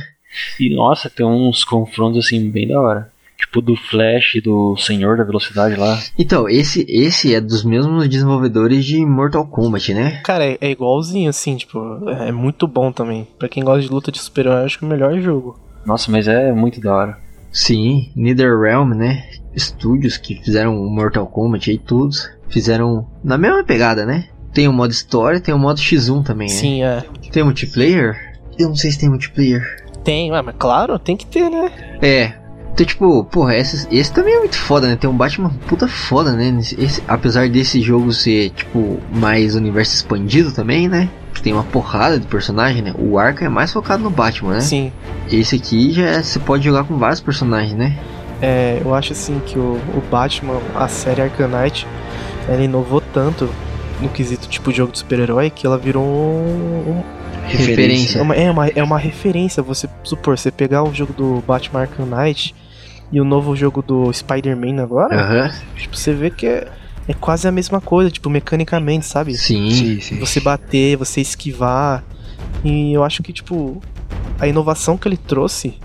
E 0.59 0.75
nossa, 0.75 1.09
tem 1.09 1.25
uns 1.25 1.63
confrontos 1.63 2.25
assim 2.25 2.49
bem 2.49 2.67
da 2.67 2.79
hora. 2.79 3.09
Tipo 3.37 3.61
do 3.61 3.75
Flash 3.75 4.35
e 4.35 4.41
do 4.41 4.77
Senhor 4.77 5.17
da 5.17 5.23
Velocidade 5.23 5.75
lá. 5.75 5.99
Então, 6.17 6.47
esse, 6.47 6.85
esse 6.87 7.35
é 7.35 7.41
dos 7.41 7.63
mesmos 7.63 8.07
desenvolvedores 8.07 8.85
de 8.85 9.05
Mortal 9.05 9.45
Kombat, 9.45 9.93
né? 9.93 10.21
Cara, 10.23 10.45
é, 10.45 10.57
é 10.61 10.71
igualzinho, 10.71 11.29
assim, 11.29 11.57
tipo, 11.57 11.79
é 12.09 12.31
muito 12.31 12.67
bom 12.67 12.91
também. 12.91 13.27
Pra 13.37 13.49
quem 13.49 13.63
gosta 13.63 13.81
de 13.81 13.89
luta 13.89 14.11
de 14.11 14.19
super-herói, 14.19 14.63
acho 14.63 14.79
que 14.79 14.85
é 14.85 14.87
o 14.87 14.91
melhor 14.91 15.19
jogo. 15.19 15.59
Nossa, 15.85 16.09
mas 16.11 16.27
é 16.27 16.51
muito 16.51 16.79
da 16.79 16.95
hora. 16.95 17.17
Sim, 17.51 18.11
NetherRealm, 18.15 18.93
né? 18.93 19.23
Estúdios 19.53 20.17
que 20.17 20.35
fizeram 20.35 20.75
o 20.75 20.89
Mortal 20.89 21.27
Kombat 21.27 21.71
aí, 21.71 21.77
todos 21.77 22.29
fizeram 22.49 23.07
na 23.23 23.37
mesma 23.37 23.63
pegada, 23.63 24.05
né? 24.05 24.29
Tem 24.53 24.67
o 24.67 24.73
modo 24.73 24.91
história, 24.91 25.39
tem 25.39 25.53
o 25.53 25.59
modo 25.59 25.79
X1 25.79 26.23
também, 26.23 26.47
né? 26.47 26.53
Sim, 26.53 26.83
é. 26.83 27.03
Tem 27.31 27.43
multiplayer? 27.43 28.37
Eu 28.57 28.69
não 28.69 28.75
sei 28.75 28.91
se 28.91 28.99
tem 28.99 29.09
multiplayer. 29.09 29.85
Tem, 30.03 30.31
ah, 30.33 30.41
mas 30.43 30.55
claro, 30.57 30.97
tem 30.97 31.17
que 31.17 31.25
ter, 31.25 31.49
né? 31.49 31.71
É. 32.01 32.44
Então, 32.75 32.85
tipo, 32.85 33.23
porra, 33.23 33.55
esse, 33.55 33.87
esse 33.89 34.11
também 34.11 34.35
é 34.35 34.39
muito 34.39 34.57
foda, 34.57 34.85
né? 34.85 34.97
Tem 34.97 35.09
um 35.09 35.15
Batman 35.15 35.49
puta 35.65 35.87
foda, 35.87 36.33
né? 36.33 36.53
Esse- 36.77 37.01
apesar 37.07 37.47
desse 37.47 37.79
jogo 37.81 38.11
ser, 38.11 38.49
tipo, 38.49 38.99
mais 39.13 39.55
universo 39.55 39.95
expandido 39.95 40.51
também, 40.51 40.89
né? 40.89 41.07
Que 41.33 41.41
tem 41.41 41.53
uma 41.53 41.63
porrada 41.63 42.19
de 42.19 42.27
personagem, 42.27 42.81
né? 42.81 42.93
O 42.99 43.17
Arkham 43.17 43.45
é 43.45 43.49
mais 43.49 43.71
focado 43.71 44.03
no 44.03 44.09
Batman, 44.09 44.55
né? 44.55 44.59
Sim. 44.59 44.91
Esse 45.31 45.55
aqui 45.55 45.93
já 45.93 46.03
é- 46.05 46.21
você 46.21 46.37
pode 46.37 46.65
jogar 46.65 46.83
com 46.83 46.97
vários 46.97 47.21
personagens, 47.21 47.73
né? 47.77 47.97
É, 48.41 48.81
eu 48.83 48.93
acho 48.93 49.13
assim 49.13 49.41
que 49.45 49.57
o, 49.57 49.79
o 49.95 50.03
Batman, 50.11 50.59
a 50.75 50.89
série 50.89 51.21
Knight, 51.21 51.87
ela 52.49 52.61
inovou 52.61 52.99
tanto 53.13 53.49
no 54.01 54.09
quesito 54.09 54.49
tipo 54.49 54.73
jogo 54.73 54.91
de 54.91 54.97
super-herói 54.99 55.49
que 55.49 55.65
ela 55.65 55.77
virou 55.77 56.03
um, 56.03 57.01
Referência. 57.47 58.19
É 58.19 58.21
uma, 58.21 58.35
é, 58.35 58.51
uma, 58.51 58.67
é 58.67 58.83
uma 58.83 58.97
referência, 58.97 59.61
você 59.63 59.87
supor, 60.03 60.37
você 60.37 60.51
pegar 60.51 60.83
o 60.83 60.93
jogo 60.93 61.13
do 61.13 61.43
Batman 61.47 61.81
Arkham 61.81 62.05
Knight 62.05 62.53
e 63.11 63.21
o 63.21 63.25
novo 63.25 63.55
jogo 63.55 63.81
do 63.81 64.11
Spider-Man 64.11 64.81
agora, 64.81 65.15
Aham. 65.15 65.51
tipo, 65.77 65.95
você 65.95 66.13
vê 66.13 66.29
que 66.29 66.45
é, 66.47 66.67
é 67.07 67.13
quase 67.13 67.47
a 67.47 67.51
mesma 67.51 67.79
coisa, 67.79 68.09
tipo, 68.09 68.29
mecanicamente, 68.29 69.05
sabe? 69.05 69.35
Sim. 69.37 69.69
Sim, 69.71 70.01
sim. 70.01 70.19
Você 70.19 70.39
bater, 70.39 70.97
você 70.97 71.21
esquivar. 71.21 72.03
E 72.63 72.93
eu 72.93 73.03
acho 73.03 73.21
que, 73.21 73.31
tipo, 73.31 73.81
a 74.39 74.47
inovação 74.47 74.97
que 74.97 75.07
ele 75.07 75.17
trouxe 75.17 75.75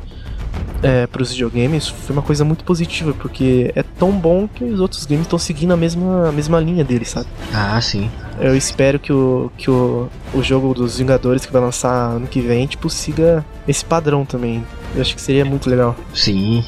é, 0.83 1.07
para 1.07 1.23
os 1.23 1.31
videogames 1.31 1.89
foi 1.89 2.17
uma 2.17 2.23
coisa 2.23 2.45
muito 2.45 2.65
positiva, 2.65 3.13
porque 3.13 3.71
é 3.75 3.83
tão 3.83 4.13
bom 4.13 4.49
que 4.49 4.65
os 4.65 4.81
outros 4.81 5.05
games 5.05 5.27
estão 5.27 5.39
seguindo 5.39 5.73
a 5.73 5.77
mesma, 5.77 6.29
a 6.29 6.33
mesma 6.33 6.59
linha 6.59 6.83
dele, 6.83 7.05
sabe? 7.05 7.27
Ah, 7.53 7.79
sim. 7.81 8.11
Eu 8.41 8.57
espero 8.57 8.99
que 8.99 9.13
o, 9.13 9.53
que 9.59 9.71
o, 9.71 10.09
o 10.33 10.43
jogo 10.43 10.73
dos 10.73 10.99
Vingadores 10.99 11.45
que 11.45 11.53
vai 11.53 11.61
lançar 11.61 11.93
ano 11.93 12.27
que 12.27 12.41
vem, 12.41 12.67
tipo, 12.67 12.89
siga 12.89 13.45
esse 13.69 13.85
padrão 13.85 14.25
também. 14.25 14.65
Eu 14.95 15.03
acho 15.03 15.15
que 15.15 15.21
seria 15.21 15.45
muito 15.45 15.69
legal. 15.69 15.95
Sim. 16.15 16.65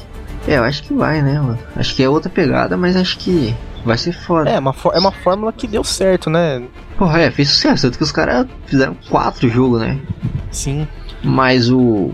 É, 0.46 0.58
eu 0.58 0.64
acho 0.64 0.82
que 0.82 0.92
vai, 0.92 1.22
né, 1.22 1.38
mano? 1.38 1.58
Acho 1.76 1.94
que 1.94 2.02
é 2.02 2.08
outra 2.08 2.30
pegada, 2.30 2.76
mas 2.76 2.96
acho 2.96 3.18
que 3.18 3.54
vai 3.84 3.96
ser 3.96 4.12
foda. 4.12 4.50
É, 4.50 4.58
uma, 4.58 4.74
é 4.92 4.98
uma 4.98 5.12
fórmula 5.12 5.52
que 5.52 5.66
deu 5.66 5.84
certo, 5.84 6.28
né? 6.28 6.62
Porra, 6.96 7.20
é, 7.20 7.30
fez 7.30 7.50
sucesso. 7.50 7.86
Tanto 7.86 7.98
que 7.98 8.04
os 8.04 8.12
caras 8.12 8.46
fizeram 8.66 8.96
quatro 9.08 9.48
jogos, 9.48 9.80
né? 9.80 9.98
Sim. 10.50 10.86
Mas 11.22 11.70
o. 11.70 12.12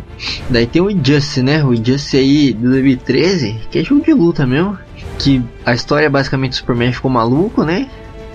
Daí 0.51 0.66
tem 0.66 0.83
o 0.83 0.91
Injustice, 0.91 1.43
né? 1.43 1.64
O 1.64 1.72
Injustice 1.72 2.16
aí 2.18 2.53
de 2.53 2.68
2013, 2.68 3.61
que 3.70 3.79
é 3.79 3.85
jogo 3.85 4.05
de 4.05 4.12
luta 4.12 4.47
mesmo. 4.47 4.79
Que 5.18 5.43
a 5.64 5.74
história 5.74 6.07
é 6.07 6.11
basicamente 6.11 6.53
o 6.53 6.57
Superman 6.57 6.93
ficou 6.93 7.11
maluco, 7.11 7.64
né? 7.64 7.89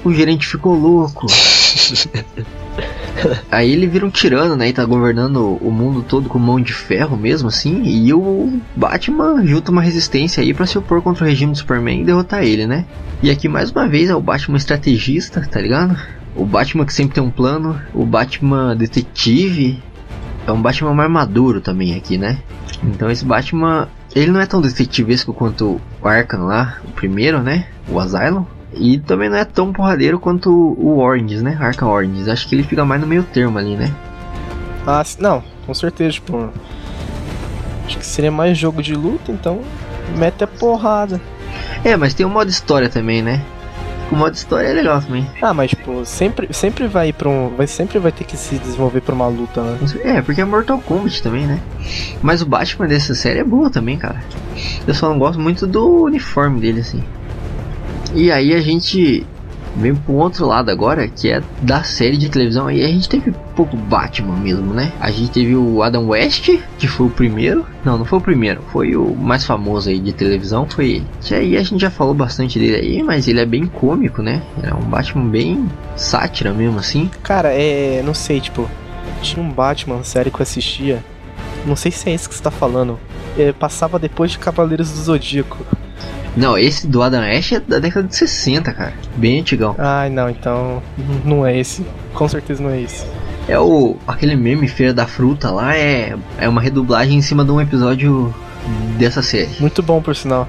O 0.03 0.11
gerente 0.11 0.47
ficou 0.47 0.75
louco. 0.75 1.27
Aí 3.51 3.72
ele 3.72 3.88
vira 3.88 4.05
um 4.05 4.09
tirano, 4.09 4.55
né? 4.55 4.70
E 4.70 4.74
tá 4.74 4.84
governando 4.86 5.57
o 5.61 5.72
mundo 5.72 6.03
todo 6.07 6.30
com 6.30 6.39
mão 6.39 6.59
de 6.59 6.74
ferro 6.74 7.18
mesmo, 7.18 7.47
assim. 7.47 7.84
E 7.84 8.14
o 8.14 8.59
Batman 8.76 9.45
junta 9.45 9.72
uma 9.72 9.82
resistência 9.82 10.41
aí 10.41 10.53
pra 10.53 10.66
se 10.66 10.78
opor 10.78 11.01
contra 11.01 11.24
o 11.24 11.28
regime 11.28 11.51
do 11.51 11.57
Superman 11.57 12.01
e 12.01 12.05
derrotar 12.05 12.43
ele, 12.43 12.66
né? 12.66 12.86
E 13.22 13.30
aqui 13.30 13.47
mais 13.47 13.72
uma 13.72 13.88
vez 13.88 14.09
é 14.09 14.16
o 14.16 14.22
Batman 14.22 14.57
estrategista, 14.57 15.41
tá 15.41 15.61
ligado? 15.61 15.97
O 16.36 16.45
Batman 16.45 16.86
que 16.86 16.93
sempre 16.93 17.14
tem 17.16 17.24
um 17.24 17.30
plano, 17.30 17.80
o 17.93 18.05
Batman 18.05 18.76
detetive, 18.76 19.82
é 20.45 20.51
um 20.51 20.61
Batman 20.61 20.93
mais 20.93 21.09
maduro 21.09 21.61
também 21.61 21.95
aqui, 21.95 22.18
né? 22.18 22.39
Então 22.84 23.09
esse 23.09 23.24
Batman, 23.24 23.88
ele 24.16 24.32
não 24.32 24.41
é 24.41 24.45
tão 24.45 24.59
detetivesco 24.61 25.34
quanto 25.34 25.80
o 26.01 26.07
Arkham 26.07 26.45
lá, 26.45 26.78
o 26.84 26.91
primeiro, 26.91 27.41
né? 27.41 27.68
O 27.88 27.99
Asylum. 27.99 28.45
E 28.75 28.97
também 28.97 29.29
não 29.29 29.37
é 29.37 29.45
tão 29.45 29.71
porradeiro 29.71 30.19
quanto 30.19 30.49
o 30.51 30.99
Orange, 30.99 31.41
né? 31.41 31.57
Arkham 31.59 31.89
Orange. 31.89 32.29
Acho 32.29 32.47
que 32.47 32.55
ele 32.55 32.63
fica 32.63 32.83
mais 32.83 33.01
no 33.01 33.07
meio 33.07 33.23
termo 33.23 33.57
ali, 33.57 33.75
né? 33.75 33.93
Ah, 34.85 35.03
não, 35.19 35.43
com 35.65 35.73
certeza, 35.73 36.13
tipo. 36.13 36.49
Acho 37.85 37.97
que 37.97 38.05
seria 38.05 38.31
mais 38.31 38.57
jogo 38.57 38.81
de 38.81 38.95
luta, 38.95 39.31
então 39.31 39.61
mete 40.17 40.43
a 40.43 40.47
porrada. 40.47 41.21
É, 41.83 41.95
mas 41.95 42.13
tem 42.13 42.25
o 42.25 42.29
modo 42.29 42.49
história 42.49 42.89
também, 42.89 43.21
né? 43.21 43.41
O 44.11 44.15
modo 44.15 44.35
história 44.35 44.67
é 44.67 44.73
legal 44.73 45.01
também. 45.01 45.27
Ah, 45.41 45.53
mas 45.53 45.71
tipo, 45.71 46.05
sempre, 46.05 46.47
sempre 46.53 46.87
vai 46.87 47.11
pra 47.11 47.27
um. 47.27 47.49
Vai, 47.55 47.67
sempre 47.67 47.99
vai 47.99 48.11
ter 48.11 48.23
que 48.23 48.37
se 48.37 48.57
desenvolver 48.57 49.01
pra 49.01 49.15
uma 49.15 49.27
luta, 49.27 49.61
né? 49.61 49.77
É, 50.03 50.21
porque 50.21 50.41
é 50.41 50.45
Mortal 50.45 50.79
Kombat 50.79 51.23
também, 51.23 51.45
né? 51.45 51.59
Mas 52.21 52.41
o 52.41 52.45
Batman 52.45 52.87
dessa 52.87 53.15
série 53.15 53.39
é 53.39 53.43
boa 53.43 53.69
também, 53.69 53.97
cara. 53.97 54.21
Eu 54.85 54.93
só 54.93 55.09
não 55.09 55.17
gosto 55.17 55.39
muito 55.39 55.65
do 55.65 56.03
uniforme 56.03 56.59
dele, 56.59 56.81
assim. 56.81 57.03
E 58.14 58.31
aí 58.31 58.53
a 58.53 58.61
gente 58.61 59.26
vem 59.76 59.95
pro 59.95 60.14
outro 60.14 60.45
lado 60.45 60.69
agora, 60.69 61.07
que 61.07 61.30
é 61.30 61.41
da 61.61 61.84
série 61.84 62.18
de 62.18 62.30
televisão. 62.30 62.68
Aí 62.68 62.84
a 62.84 62.88
gente 62.88 63.10
teve 63.10 63.34
pouco 63.56 63.76
Batman 63.76 64.35
mesmo, 64.38 64.73
né? 64.73 64.91
A 64.99 65.10
gente 65.10 65.31
teve 65.31 65.56
o 65.56 65.81
Adam 65.81 66.07
West, 66.10 66.49
que 66.77 66.88
foi 66.88 67.07
o 67.07 67.10
primeiro. 67.10 67.65
Não, 67.84 67.98
não 67.98 68.06
foi 68.06 68.19
o 68.19 68.22
primeiro, 68.22 68.61
foi 68.72 68.95
o 68.95 69.15
mais 69.15 69.45
famoso 69.45 69.90
aí 69.90 69.99
de 69.99 70.14
televisão, 70.14 70.68
foi 70.68 70.91
ele. 70.91 71.07
Que 71.22 71.34
aí 71.34 71.57
a 71.57 71.64
gente 71.64 71.81
já 71.81 71.90
falou 71.90 72.14
bastante 72.14 72.60
dele 72.60 72.76
aí, 72.76 73.03
mas 73.03 73.27
ele 73.27 73.40
é 73.40 73.45
bem 73.45 73.65
cômico, 73.65 74.22
né? 74.22 74.41
É 74.61 74.73
um 74.73 74.81
Batman 74.81 75.27
bem 75.30 75.69
sátira 75.95 76.53
mesmo, 76.53 76.80
assim. 76.80 77.10
Cara, 77.22 77.49
é. 77.52 78.02
Não 78.06 78.14
sei, 78.14 78.40
tipo. 78.40 78.69
Tinha 79.22 79.44
um 79.44 79.49
Batman 79.49 80.03
série 80.03 80.30
que 80.30 80.38
eu 80.38 80.44
assistia. 80.44 81.03
Não 81.65 81.76
sei 81.76 81.91
se 81.91 82.10
é 82.10 82.14
esse 82.14 82.27
que 82.27 82.35
você 82.35 82.44
tá 82.44 82.52
falando. 82.52 82.99
É, 83.38 83.52
passava 83.52 83.98
depois 83.98 84.31
de 84.31 84.40
Cavaleiros 84.40 84.91
do 84.91 84.98
Zodíaco. 84.98 85.65
Não, 86.35 86.57
esse 86.57 86.88
do 86.88 87.01
Adam 87.01 87.22
West 87.22 87.51
é 87.51 87.60
da 87.60 87.80
década 87.80 88.07
de 88.07 88.15
60, 88.15 88.73
cara. 88.73 88.93
Bem 89.15 89.39
antigão. 89.39 89.76
Ai, 89.77 90.10
não, 90.10 90.30
então. 90.30 90.81
Não 91.23 91.45
é 91.45 91.57
esse. 91.57 91.85
Com 92.14 92.27
certeza 92.27 92.64
não 92.64 92.69
é 92.69 92.81
esse. 92.81 93.05
É 93.47 93.60
o. 93.60 93.97
aquele 94.07 94.35
meme 94.35 94.68
Feira 94.68 94.93
da 94.93 95.05
Fruta 95.05 95.51
lá 95.51 95.76
é, 95.76 96.15
é 96.38 96.49
uma 96.49 96.61
redublagem 96.61 97.18
em 97.18 97.22
cima 97.22 97.43
de 97.43 97.51
um 97.51 97.61
episódio 97.61 98.34
dessa 98.97 99.22
série. 99.22 99.49
Muito 99.60 99.84
bom, 99.84 100.01
por 100.01 100.15
sinal. 100.15 100.47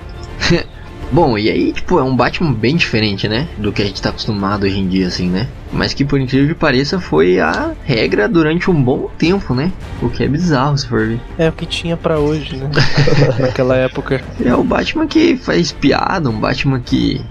Bom, 1.15 1.39
e 1.39 1.49
aí, 1.49 1.73
tipo, 1.73 1.97
é 2.01 2.03
um 2.03 2.16
Batman 2.16 2.53
bem 2.53 2.74
diferente, 2.74 3.28
né? 3.28 3.47
Do 3.57 3.73
que 3.73 3.81
a 3.81 3.85
gente 3.85 4.03
tá 4.03 4.09
acostumado 4.09 4.65
hoje 4.65 4.81
em 4.81 4.89
dia, 4.89 5.07
assim, 5.07 5.28
né? 5.28 5.47
Mas 5.73 5.95
que, 5.95 6.05
por 6.05 6.19
incrível 6.20 6.49
que 6.49 6.61
pareça, 6.61 6.99
foi 6.99 7.39
a 7.39 7.70
regra 7.85 8.28
durante 8.28 8.69
um 8.69 8.82
bom 8.82 9.09
tempo, 9.16 9.55
né? 9.55 9.70
O 10.03 10.09
que 10.09 10.24
é 10.24 10.28
bizarro, 10.28 10.77
se 10.77 10.89
for 10.89 11.07
ver. 11.07 11.20
É 11.39 11.49
o 11.49 11.53
que 11.53 11.66
tinha 11.66 11.97
pra 11.97 12.19
hoje, 12.19 12.57
né? 12.57 12.69
Naquela 13.39 13.77
época. 13.77 14.20
É 14.45 14.53
o 14.57 14.65
Batman 14.65 15.07
que 15.07 15.36
faz 15.36 15.70
piada, 15.70 16.28
um 16.28 16.41
Batman 16.41 16.81
que 16.81 17.24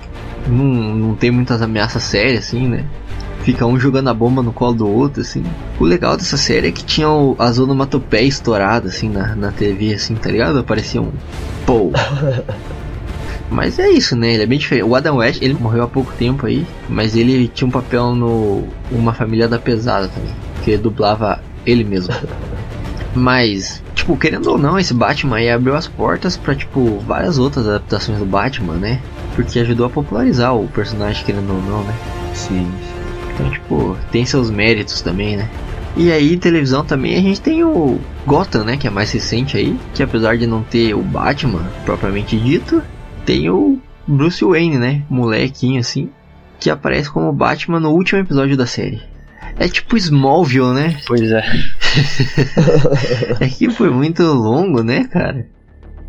não, 0.48 0.96
não 0.96 1.16
tem 1.16 1.30
muitas 1.30 1.62
ameaças 1.62 2.04
sérias, 2.04 2.46
assim, 2.46 2.70
né? 2.70 2.86
Fica 3.42 3.66
um 3.66 3.78
jogando 3.78 4.08
a 4.08 4.14
bomba 4.14 4.42
no 4.42 4.54
colo 4.54 4.76
do 4.76 4.88
outro, 4.88 5.20
assim. 5.20 5.44
O 5.78 5.84
legal 5.84 6.16
dessa 6.16 6.38
série 6.38 6.70
é 6.70 6.72
que 6.72 6.86
tinha 6.86 7.10
o, 7.10 7.36
as 7.38 7.60
onomatopeias 7.60 8.36
estouradas, 8.36 8.96
assim, 8.96 9.10
na, 9.10 9.36
na 9.36 9.52
TV, 9.52 9.94
assim, 9.94 10.16
tá 10.16 10.32
ligado? 10.32 10.58
Aparecia 10.58 11.02
um... 11.02 11.12
Pô... 11.66 11.92
Mas 13.54 13.78
é 13.78 13.88
isso, 13.88 14.16
né? 14.16 14.34
Ele 14.34 14.44
é 14.44 14.46
bem 14.48 14.58
diferente. 14.58 14.84
O 14.84 14.96
Adam 14.96 15.18
West, 15.18 15.40
ele 15.40 15.54
morreu 15.54 15.84
há 15.84 15.88
pouco 15.88 16.12
tempo 16.14 16.48
aí, 16.48 16.66
mas 16.90 17.16
ele 17.16 17.48
tinha 17.48 17.68
um 17.68 17.72
papel 17.72 18.16
no 18.16 18.68
Uma 18.92 19.14
Família 19.14 19.48
da 19.48 19.60
Pesada 19.60 20.08
também, 20.08 20.34
que 20.64 20.72
ele 20.72 20.82
dublava 20.82 21.40
ele 21.64 21.84
mesmo. 21.84 22.14
Mas, 23.16 23.84
tipo, 23.94 24.18
querendo 24.18 24.48
ou 24.48 24.58
não, 24.58 24.80
esse 24.80 24.92
Batman 24.92 25.36
aí 25.36 25.48
abriu 25.48 25.76
as 25.76 25.88
portas 25.88 26.36
para 26.36 26.56
tipo, 26.56 26.98
várias 27.06 27.38
outras 27.38 27.68
adaptações 27.68 28.18
do 28.18 28.26
Batman, 28.26 28.74
né? 28.74 29.00
Porque 29.36 29.60
ajudou 29.60 29.86
a 29.86 29.90
popularizar 29.92 30.56
o 30.56 30.68
personagem, 30.68 31.24
querendo 31.24 31.54
ou 31.54 31.62
não, 31.62 31.84
né? 31.84 31.94
Sim. 32.34 32.68
Então, 33.32 33.52
tipo, 33.52 33.96
tem 34.12 34.26
seus 34.26 34.50
méritos 34.50 35.04
também, 35.04 35.38
né? 35.38 35.48
E 35.96 36.12
aí, 36.12 36.38
televisão 36.38 36.84
também, 36.84 37.16
a 37.16 37.22
gente 37.22 37.40
tem 37.40 37.64
o 37.64 38.00
Gotham, 38.26 38.64
né? 38.64 38.78
Que 38.78 38.88
é 38.88 38.90
mais 38.90 39.12
recente 39.12 39.58
aí. 39.58 39.78
Que 39.94 40.02
apesar 40.02 40.40
de 40.40 40.48
não 40.48 40.64
ter 40.64 40.96
o 40.96 41.04
Batman 41.04 41.70
propriamente 41.86 42.36
dito, 42.36 42.82
tem 43.26 43.50
o 43.50 43.80
Bruce 44.08 44.44
Wayne, 44.44 44.78
né? 44.78 45.04
Molequinho 45.10 45.80
assim. 45.80 46.10
Que 46.60 46.70
aparece 46.70 47.10
como 47.10 47.32
Batman 47.34 47.80
no 47.80 47.92
último 47.92 48.20
episódio 48.22 48.56
da 48.56 48.66
série. 48.66 49.02
É 49.58 49.68
tipo 49.68 49.98
Smallville, 49.98 50.74
né? 50.74 50.98
Pois 51.06 51.32
é. 51.32 51.44
É 53.40 53.48
que 53.48 53.70
foi 53.70 53.90
muito 53.90 54.24
longo, 54.24 54.82
né, 54.82 55.06
cara? 55.06 55.46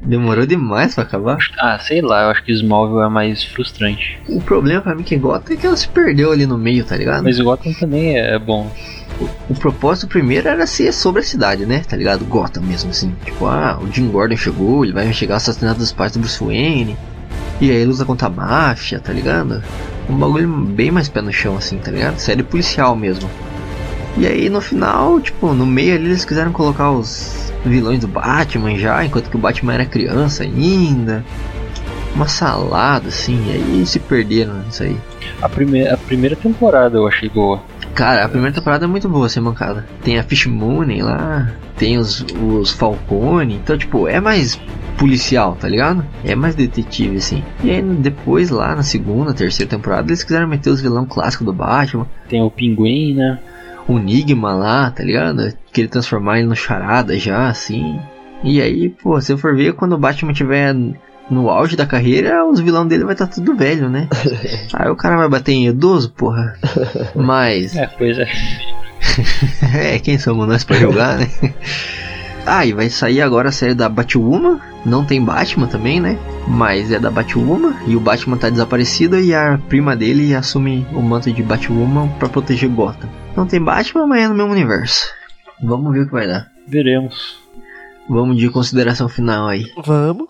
Demorou 0.05 0.45
demais 0.45 0.95
pra 0.95 1.05
acabar. 1.05 1.39
Ah, 1.59 1.79
sei 1.79 2.03
lá, 2.03 2.25
eu 2.25 2.31
acho 2.31 2.45
que 2.45 2.53
Smallville 2.53 3.07
é 3.07 3.09
mais 3.09 3.43
frustrante. 3.43 4.19
O 4.29 4.41
problema 4.41 4.83
pra 4.83 4.95
mim 4.95 5.03
que 5.03 5.17
Gotham 5.17 5.55
é 5.55 5.57
que 5.57 5.67
ela 5.67 5.77
se 5.77 5.89
perdeu 5.89 6.31
ali 6.31 6.47
no 6.47 6.59
meio, 6.59 6.85
tá 6.85 6.97
ligado? 6.97 7.25
Mas 7.25 7.41
o 7.41 7.45
Gotham 7.45 7.73
também 7.73 8.19
é 8.19 8.39
bom. 8.39 8.71
O 9.49 9.55
propósito 9.55 10.09
primeiro 10.09 10.49
era 10.49 10.67
ser 10.67 10.93
sobre 10.93 11.21
a 11.21 11.25
cidade, 11.25 11.65
né? 11.65 11.83
Tá 11.89 11.97
ligado? 11.97 12.25
Gotham 12.25 12.63
mesmo, 12.63 12.91
assim. 12.91 13.15
Tipo, 13.25 13.47
ah, 13.47 13.79
o 13.81 13.91
Jim 13.91 14.09
Gordon 14.09 14.37
chegou, 14.37 14.85
ele 14.85 14.93
vai 14.93 15.05
investigar 15.05 15.37
o 15.37 15.39
assassinato 15.39 15.79
dos 15.79 15.93
pais 15.93 16.13
do 16.13 16.19
Bruce 16.19 16.43
Wayne. 16.43 16.97
E 17.61 17.71
aí 17.71 17.85
luta 17.85 18.05
contra 18.05 18.27
a 18.27 18.31
máfia, 18.31 18.99
tá 18.99 19.13
ligado? 19.13 19.63
Um 20.11 20.17
bagulho 20.17 20.49
bem 20.49 20.91
mais 20.91 21.09
pé 21.09 21.23
no 21.23 21.33
chão, 21.33 21.57
assim, 21.57 21.79
tá 21.79 21.91
ligado? 21.91 22.19
Série 22.19 22.43
policial 22.43 22.95
mesmo. 22.97 23.31
E 24.17 24.27
aí 24.27 24.49
no 24.49 24.61
final, 24.61 25.21
tipo, 25.21 25.53
no 25.53 25.67
meio 25.67 25.95
ali 25.95 26.07
eles 26.07 26.25
quiseram 26.25 26.53
colocar 26.53 26.93
os 26.93 27.53
vilões 27.65 28.01
do 28.01 28.09
Batman 28.09 28.77
já, 28.77 29.05
enquanto 29.05 29.29
que 29.29 29.37
o 29.37 29.41
Batman 29.41 29.75
era 29.75 29.87
criança 29.87 30.45
ainda. 30.45 31.25
Uma 32.15 32.29
salada, 32.29 33.09
assim, 33.09 33.45
e 33.49 33.51
aí 33.51 33.87
se 33.87 33.99
perderam 33.99 34.55
nisso 34.61 34.85
aí. 34.85 34.97
A 35.43 35.49
primeira, 35.49 35.95
a 35.95 35.97
primeira 35.97 36.37
temporada 36.37 36.97
eu 36.97 37.09
achei 37.09 37.29
boa. 37.29 37.61
Cara, 37.93 38.25
a 38.25 38.29
primeira 38.29 38.55
temporada 38.55 38.85
é 38.85 38.89
muito 38.89 39.09
boa, 39.09 39.29
sem 39.29 39.43
mancada. 39.43 39.85
Tem 40.03 40.19
a 40.19 40.23
Fish 40.23 40.47
Moon 40.47 40.85
lá, 41.03 41.53
tem 41.77 41.99
os, 41.99 42.25
os 42.41 42.71
Falcone, 42.71 43.55
então, 43.55 43.77
tipo, 43.77 44.07
é 44.07 44.21
mais 44.21 44.61
policial, 44.97 45.57
tá 45.59 45.69
ligado? 45.69 46.05
É 46.25 46.35
mais 46.35 46.55
detetive, 46.55 47.17
assim. 47.17 47.43
E 47.63 47.71
aí, 47.71 47.83
depois, 47.83 48.51
lá 48.51 48.77
na 48.77 48.83
segunda, 48.83 49.35
terceira 49.35 49.71
temporada, 49.71 50.09
eles 50.09 50.23
quiseram 50.23 50.47
meter 50.47 50.71
os 50.71 50.81
vilão 50.81 51.05
clássicos 51.05 51.45
do 51.45 51.53
Batman. 51.53 52.07
Tem 52.29 52.43
o 52.43 52.51
Pinguim, 52.51 53.15
né? 53.15 53.39
O 53.87 53.99
Enigma 53.99 54.55
lá, 54.55 54.91
tá 54.91 55.03
ligado? 55.03 55.53
Querer 55.73 55.89
transformar 55.89 56.39
ele 56.39 56.49
no 56.49 56.57
charada 56.57 57.19
já, 57.19 57.49
assim. 57.49 58.01
E 58.43 58.61
aí, 58.61 58.89
pô, 58.89 59.21
se 59.21 59.33
eu 59.33 59.39
for 59.39 59.55
ver, 59.55 59.75
quando 59.75 59.95
o 59.95 59.99
Batman 59.99 60.33
tiver 60.33 60.75
no 61.31 61.49
auge 61.49 61.77
da 61.77 61.87
carreira, 61.87 62.45
os 62.45 62.61
vilões 62.61 62.89
dele 62.89 63.05
vai 63.05 63.15
estar 63.15 63.27
tá 63.27 63.35
tudo 63.35 63.57
velho, 63.57 63.89
né? 63.89 64.09
Aí 64.73 64.91
o 64.91 64.97
cara 64.97 65.17
vai 65.17 65.29
bater 65.29 65.53
em 65.53 65.67
idoso, 65.67 66.11
porra. 66.11 66.55
Mas. 67.15 67.75
É, 67.77 67.87
pois 67.87 68.19
é. 68.19 68.29
é, 69.95 69.99
quem 69.99 70.19
somos 70.19 70.47
nós 70.47 70.65
pra 70.65 70.77
jogar, 70.77 71.19
né? 71.19 71.29
Ah, 72.47 72.67
e 72.67 72.75
vai 72.75 72.91
sair 72.91 73.23
agora 73.23 73.49
a 73.49 73.53
série 73.53 73.75
da 73.75 73.89
Batwoman. 73.89 74.61
Não 74.85 75.05
tem 75.05 75.23
Batman 75.23 75.67
também, 75.67 75.99
né? 75.99 76.19
Mas 76.47 76.93
é 76.93 76.99
da 76.99 77.11
Batwoman. 77.11 77.75
E 77.87 77.97
o 77.97 78.01
Batman 78.01 78.37
tá 78.37 78.51
desaparecido 78.51 79.19
e 79.19 79.35
a 79.35 79.59
prima 79.69 79.97
dele 79.97 80.35
assume 80.35 80.87
o 80.93 81.01
manto 81.01 81.33
de 81.33 81.43
Batwoman 81.43 82.09
para 82.19 82.29
proteger 82.29 82.69
Gotham. 82.69 83.09
Não 83.37 83.47
tem 83.47 83.61
Batman, 83.61 84.07
mas 84.07 84.23
é 84.23 84.29
no 84.29 84.35
mesmo 84.35 84.53
universo. 84.53 85.07
Vamos 85.63 85.93
ver 85.93 86.03
o 86.03 86.07
que 86.07 86.13
vai 86.13 86.27
dar. 86.27 86.49
Veremos. 86.67 87.39
Vamos 88.09 88.37
de 88.37 88.49
consideração 88.51 89.09
final 89.09 89.49
aí. 89.49 89.65
Vamos. 89.85 90.29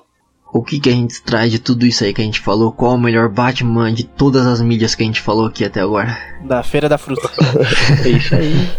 O 0.52 0.62
que, 0.62 0.78
que 0.78 0.88
a 0.88 0.92
gente 0.92 1.20
traz 1.20 1.50
de 1.50 1.58
tudo 1.58 1.84
isso 1.84 2.04
aí 2.04 2.14
que 2.14 2.22
a 2.22 2.24
gente 2.24 2.38
falou? 2.38 2.70
Qual 2.70 2.94
o 2.94 2.98
melhor 2.98 3.28
Batman 3.28 3.92
de 3.92 4.04
todas 4.04 4.46
as 4.46 4.62
mídias 4.62 4.94
que 4.94 5.02
a 5.02 5.06
gente 5.06 5.20
falou 5.20 5.46
aqui 5.46 5.64
até 5.64 5.80
agora? 5.80 6.16
Da 6.44 6.62
Feira 6.62 6.88
da 6.88 6.96
Fruta. 6.96 7.28
É 8.04 8.08
isso 8.08 8.34
aí. 8.34 8.70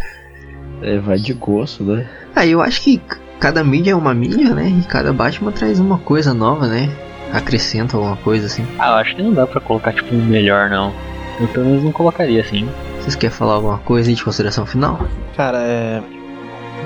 É, 0.81 0.99
vai 0.99 1.17
de 1.17 1.33
gosto, 1.33 1.83
né? 1.83 2.07
Ah, 2.33 2.45
eu 2.45 2.61
acho 2.61 2.81
que 2.81 3.01
cada 3.39 3.63
mídia 3.63 3.91
é 3.91 3.95
uma 3.95 4.13
mídia, 4.13 4.53
né? 4.53 4.69
E 4.69 4.83
cada 4.83 5.11
Batman 5.11 5.51
traz 5.51 5.79
uma 5.79 5.97
coisa 5.97 6.33
nova, 6.33 6.67
né? 6.67 6.89
Acrescenta 7.33 7.97
alguma 7.97 8.15
coisa 8.17 8.45
assim. 8.45 8.65
Ah, 8.79 8.91
eu 8.91 8.95
acho 8.95 9.15
que 9.15 9.21
não 9.21 9.33
dá 9.33 9.45
pra 9.45 9.59
colocar 9.59 9.91
tipo 9.91 10.15
um 10.15 10.25
melhor 10.25 10.69
não. 10.69 10.93
Eu 11.39 11.47
pelo 11.49 11.65
menos 11.65 11.83
não 11.83 11.91
colocaria 11.91 12.41
assim. 12.41 12.69
Vocês 13.01 13.15
querem 13.15 13.35
falar 13.35 13.53
alguma 13.55 13.77
coisa 13.79 14.09
aí 14.09 14.15
de 14.15 14.23
consideração 14.23 14.65
final? 14.65 15.05
Cara, 15.35 15.59
é. 15.59 16.01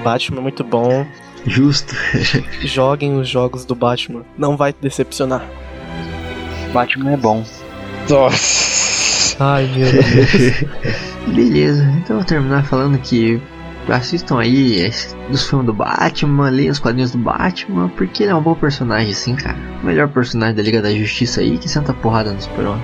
Batman 0.03 0.39
é 0.39 0.41
muito 0.41 0.63
bom. 0.63 1.05
Justo. 1.45 1.93
Joguem 2.61 3.15
os 3.19 3.27
jogos 3.30 3.63
do 3.65 3.76
Batman. 3.76 4.23
Não 4.38 4.57
vai 4.57 4.73
te 4.73 4.77
decepcionar. 4.81 5.45
Batman 6.73 7.11
é 7.13 7.17
bom. 7.17 7.43
Nossa. 8.09 9.35
Ai, 9.39 9.69
meu 9.76 9.91
Deus. 9.91 10.69
Beleza, 11.35 11.84
então 11.97 12.15
eu 12.15 12.19
vou 12.21 12.26
terminar 12.26 12.65
falando 12.65 12.97
que 12.97 13.39
assistam 13.88 14.39
aí 14.39 14.73
esse- 14.81 15.15
os 15.31 15.47
filmes 15.47 15.65
do 15.67 15.73
Batman, 15.73 16.49
leiam 16.49 16.71
os 16.71 16.80
quadrinhos 16.80 17.11
do 17.11 17.17
Batman, 17.17 17.88
porque 17.89 18.23
ele 18.23 18.31
é 18.31 18.35
um 18.35 18.41
bom 18.41 18.53
personagem, 18.55 19.13
sim, 19.13 19.35
cara. 19.35 19.55
O 19.81 19.85
melhor 19.85 20.07
personagem 20.09 20.55
da 20.55 20.61
Liga 20.61 20.81
da 20.81 20.91
Justiça 20.91 21.41
aí 21.41 21.57
que 21.57 21.69
senta 21.69 21.93
porrada 21.93 22.31
no 22.31 22.41
super-homem. 22.41 22.84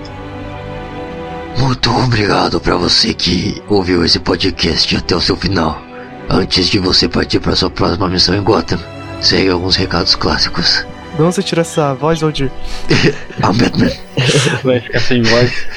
Muito 1.58 1.90
obrigado 1.90 2.60
pra 2.60 2.76
você 2.76 3.14
que 3.14 3.62
ouviu 3.68 4.04
esse 4.04 4.20
podcast 4.20 4.96
até 4.98 5.16
o 5.16 5.22
seu 5.22 5.36
final. 5.36 5.82
Antes 6.30 6.68
de 6.68 6.80
você 6.80 7.08
partir 7.08 7.40
para 7.40 7.56
sua 7.56 7.70
próxima 7.70 8.10
missão 8.10 8.36
em 8.36 8.44
Gotham, 8.44 8.80
segue 9.22 9.50
alguns 9.50 9.76
recados 9.76 10.16
clássicos. 10.16 10.86
De 11.16 11.22
onde 11.22 11.36
você 11.36 11.44
tirou 11.44 11.62
essa 11.62 11.94
voz, 11.94 12.22
Aldir? 12.22 12.52
I'm 13.40 13.58
Batman. 13.58 13.92
Vai 14.64 14.82
ficar 14.82 15.00
sem 15.00 15.22
voz. 15.22 15.68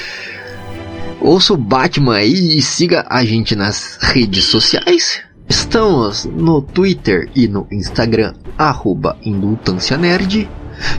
Ouça 1.20 1.52
o 1.52 1.56
Batman 1.56 2.16
aí 2.16 2.58
e 2.58 2.62
siga 2.62 3.06
a 3.08 3.24
gente 3.24 3.54
nas 3.54 3.98
redes 4.00 4.44
sociais. 4.44 5.20
Estamos 5.48 6.24
no 6.24 6.60
Twitter 6.60 7.30
e 7.34 7.48
no 7.48 7.66
Instagram, 7.70 8.34
arroba 8.56 9.16
Indultância 9.24 9.96
Nerd. 9.96 10.48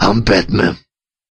I'm 0.00 0.20
Batman. 0.20 0.83